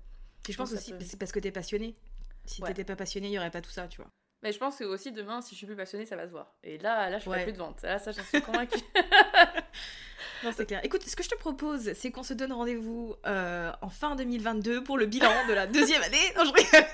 je 0.49 0.57
pense 0.57 0.73
aussi 0.73 0.93
peut- 0.93 1.05
c'est 1.05 1.19
parce 1.19 1.33
que 1.33 1.41
t'es 1.41 1.51
passionné. 1.53 1.97
Si 2.45 2.63
Ouais. 2.63 2.69
t'étais 2.69 2.85
pas 2.85 2.97
passionné, 2.97 3.27
il 3.29 3.33
y 3.33 3.39
aurait 3.39 3.51
pas 3.51 3.61
tout 3.61 3.71
ça, 3.71 3.89
tu 3.89 3.97
vois. 4.01 4.11
Mais 4.43 4.53
je 4.53 4.59
pense 4.59 4.77
que 4.77 4.85
aussi 4.85 5.11
demain, 5.13 5.41
si 5.41 5.53
je 5.55 5.59
suis 5.59 5.67
plus 5.67 5.75
passionnée, 5.77 6.07
ça 6.07 6.15
va 6.15 6.27
se 6.27 6.31
voir. 6.31 6.55
Et 6.63 6.79
là, 6.79 7.09
là, 7.11 7.19
je 7.19 7.25
ferai 7.25 7.39
Ouais. 7.39 7.43
plus 7.45 7.53
de 7.53 7.59
vente. 7.59 7.83
Là, 7.83 7.99
ça, 7.99 8.13
j'en 8.13 8.23
suis 8.23 8.41
convaincue. 8.43 8.79
Non, 10.45 10.53
c'est 10.55 10.67
clair. 10.67 10.81
Écoute, 10.85 11.03
ce 11.03 11.17
que 11.17 11.23
je 11.23 11.31
te 11.31 11.35
propose, 11.37 11.95
c'est 11.95 12.11
qu'on 12.11 12.23
se 12.23 12.35
donne 12.35 12.53
rendez-vous 12.53 13.17
euh, 13.27 13.73
en 13.81 13.89
fin 13.89 14.15
2022 14.17 14.85
pour 14.85 14.99
le 14.99 15.07
bilan 15.07 15.31
de 15.49 15.55
la 15.55 15.67
deuxième 15.67 16.03
année. 16.03 16.19
Non, 16.37 16.45
je 16.45 16.53
rigole. 16.53 16.85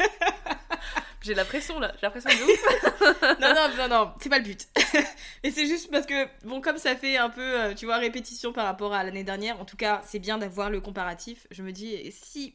J'ai 1.22 1.34
la 1.34 1.44
pression 1.44 1.78
là, 1.78 1.92
j'ai 1.94 2.02
la 2.02 2.10
pression 2.10 2.30
de 2.30 2.42
ouf. 2.52 3.40
non, 3.40 3.54
non, 3.54 3.76
non, 3.76 3.88
non, 3.88 4.14
c'est 4.20 4.28
pas 4.28 4.38
le 4.38 4.44
but. 4.44 4.68
Et 5.42 5.50
c'est 5.50 5.66
juste 5.66 5.90
parce 5.90 6.06
que, 6.06 6.26
bon, 6.44 6.60
comme 6.60 6.78
ça 6.78 6.96
fait 6.96 7.16
un 7.16 7.30
peu, 7.30 7.60
euh, 7.60 7.74
tu 7.74 7.86
vois, 7.86 7.96
répétition 7.96 8.52
par 8.52 8.64
rapport 8.64 8.92
à 8.92 9.04
l'année 9.04 9.24
dernière, 9.24 9.60
en 9.60 9.64
tout 9.64 9.76
cas, 9.76 10.02
c'est 10.04 10.18
bien 10.18 10.38
d'avoir 10.38 10.70
le 10.70 10.80
comparatif. 10.80 11.46
Je 11.50 11.62
me 11.62 11.72
dis, 11.72 12.10
si 12.10 12.54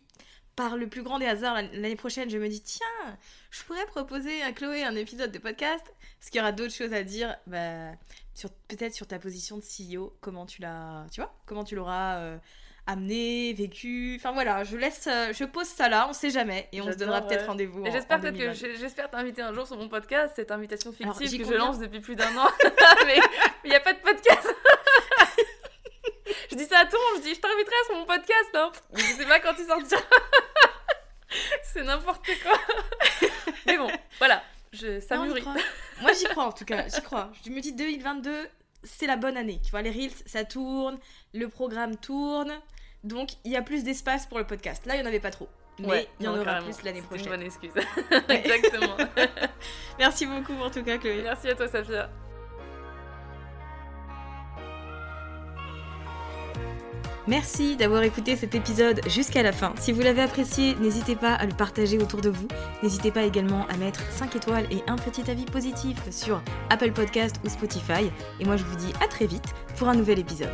par 0.58 0.76
le 0.76 0.90
plus 0.90 1.04
grand 1.04 1.20
des 1.20 1.28
hasards, 1.28 1.56
l'année 1.56 1.96
prochaine, 1.96 2.32
je 2.32 2.38
me 2.40 2.50
dis, 2.50 2.62
tiens, 2.62 3.18
je 3.52 3.64
pourrais 3.64 3.86
proposer 3.86 4.42
à 4.42 4.52
Chloé 4.52 4.84
un 4.84 4.96
épisode 4.96 5.32
de 5.32 5.38
podcast, 5.38 5.86
parce 6.20 6.32
qu'il 6.32 6.40
y 6.40 6.42
aura 6.42 6.52
d'autres 6.52 6.74
choses 6.74 6.94
à 6.94 7.04
dire, 7.04 7.38
bah, 7.46 7.92
peut-être 8.68 8.96
sur 8.96 9.06
ta 9.06 9.20
position 9.20 9.58
de 9.58 9.64
CEO, 9.64 10.18
comment 10.20 10.48
tu 10.48 10.62
l'as, 10.64 11.06
tu 11.12 11.22
vois, 11.22 11.34
comment 11.46 11.64
tu 11.64 11.76
l'auras 11.76 12.18
euh, 12.18 12.38
amené, 12.88 13.54
vécu, 13.54 14.16
enfin 14.18 14.32
voilà, 14.32 14.64
je 14.64 14.78
laisse, 14.78 15.08
euh, 15.08 15.34
je 15.34 15.44
pose 15.44 15.68
ça 15.68 15.90
là, 15.90 16.08
on 16.10 16.14
sait 16.14 16.30
jamais, 16.30 16.70
et 16.72 16.82
on 16.82 16.90
se 16.90 16.98
donnera 16.98 17.22
peut-être 17.22 17.46
rendez-vous. 17.46 17.86
J'espère 17.92 18.22
peut-être 18.22 18.38
que 18.38 18.54
j'espère 18.54 19.10
t'inviter 19.10 19.42
un 19.42 19.54
jour 19.54 19.68
sur 19.68 19.78
mon 19.78 19.90
podcast, 19.90 20.34
cette 20.38 20.52
invitation 20.52 20.94
fictive 20.94 21.38
que 21.38 21.46
je 21.46 21.54
lance 21.54 21.80
depuis 21.80 22.00
plus 22.00 22.16
d'un 22.16 22.36
an, 22.38 22.48
mais 23.06 23.20
il 23.66 23.70
n'y 23.70 23.76
a 23.76 23.82
pas 23.82 23.94
de 23.94 24.00
podcast. 24.00 24.48
je 26.50 26.56
dis 26.56 26.66
ça 26.66 26.80
à 26.80 26.86
tout 26.86 26.96
le 26.96 27.14
monde, 27.14 27.24
je 27.24 27.30
dis 27.30 27.36
je 27.36 27.42
t'inviterai 27.42 27.76
sur 27.88 27.98
mon 27.98 28.06
podcast, 28.06 28.50
hein. 28.56 28.72
Mais 28.94 29.02
je 29.02 29.14
sais 29.16 29.26
pas 29.26 29.40
quand 29.42 29.54
il 29.60 29.66
sortira. 29.66 30.02
c'est 31.64 31.84
n'importe 31.84 32.26
quoi. 32.42 32.58
Mais 33.66 33.78
bon, 33.78 33.92
voilà, 34.18 34.42
je, 34.72 35.02
ça 35.02 35.18
mûrit. 35.18 35.44
Moi 36.02 36.14
j'y 36.14 36.26
crois 36.26 36.46
en 36.46 36.54
tout 36.54 36.66
cas, 36.66 36.88
j'y 36.88 37.02
crois. 37.02 37.32
Je 37.46 37.52
me 37.52 37.60
dis 37.60 37.74
2022, 37.74 38.48
c'est 38.84 39.08
la 39.08 39.18
bonne 39.18 39.36
année. 39.36 39.60
Tu 39.62 39.72
vois, 39.72 39.82
les 39.82 39.92
Reels, 39.92 40.16
ça 40.26 40.46
tourne, 40.46 40.98
le 41.34 41.50
programme 41.50 41.98
tourne. 41.98 42.58
Donc 43.08 43.32
il 43.46 43.52
y 43.52 43.56
a 43.56 43.62
plus 43.62 43.84
d'espace 43.84 44.26
pour 44.26 44.38
le 44.38 44.46
podcast. 44.46 44.86
Là, 44.86 44.96
il 44.96 45.00
n'y 45.00 45.04
en 45.04 45.08
avait 45.08 45.20
pas 45.20 45.32
trop. 45.32 45.48
Mais 45.80 46.08
il 46.20 46.26
y 46.26 46.30
en 46.30 46.38
aura 46.38 46.62
plus 46.62 46.84
l'année 46.84 47.02
prochaine. 47.02 47.26
Une 47.26 47.32
bonne 47.32 47.44
excuse. 47.44 47.72
Exactement. 48.30 48.98
Merci 50.00 50.26
beaucoup 50.26 50.54
en 50.54 50.70
tout 50.70 50.84
cas, 50.84 50.98
Chloé. 50.98 51.22
Merci 51.24 51.50
à 51.50 51.56
toi, 51.56 51.68
Safia. 51.68 52.10
Merci 57.28 57.76
d'avoir 57.76 58.04
écouté 58.04 58.38
cet 58.38 58.56
épisode 58.56 59.02
jusqu'à 59.08 59.44
la 59.44 59.52
fin. 59.52 59.74
Si 59.78 59.92
vous 59.92 60.02
l'avez 60.02 60.22
apprécié, 60.22 60.76
n'hésitez 60.76 61.18
pas 61.18 61.34
à 61.34 61.46
le 61.46 61.54
partager 61.54 61.98
autour 61.98 62.22
de 62.22 62.30
vous. 62.30 62.48
N'hésitez 62.82 63.12
pas 63.12 63.24
également 63.24 63.68
à 63.68 63.76
mettre 63.76 64.00
5 64.12 64.38
étoiles 64.38 64.66
et 64.72 64.82
un 64.88 64.96
petit 64.96 65.30
avis 65.30 65.44
positif 65.44 65.98
sur 66.10 66.42
Apple 66.70 66.94
Podcast 66.94 67.36
ou 67.44 67.50
Spotify. 67.50 68.10
Et 68.40 68.46
moi 68.46 68.56
je 68.56 68.64
vous 68.64 68.78
dis 68.78 68.94
à 69.04 69.08
très 69.08 69.28
vite 69.28 69.54
pour 69.76 69.90
un 69.90 69.96
nouvel 69.96 70.20
épisode. 70.20 70.54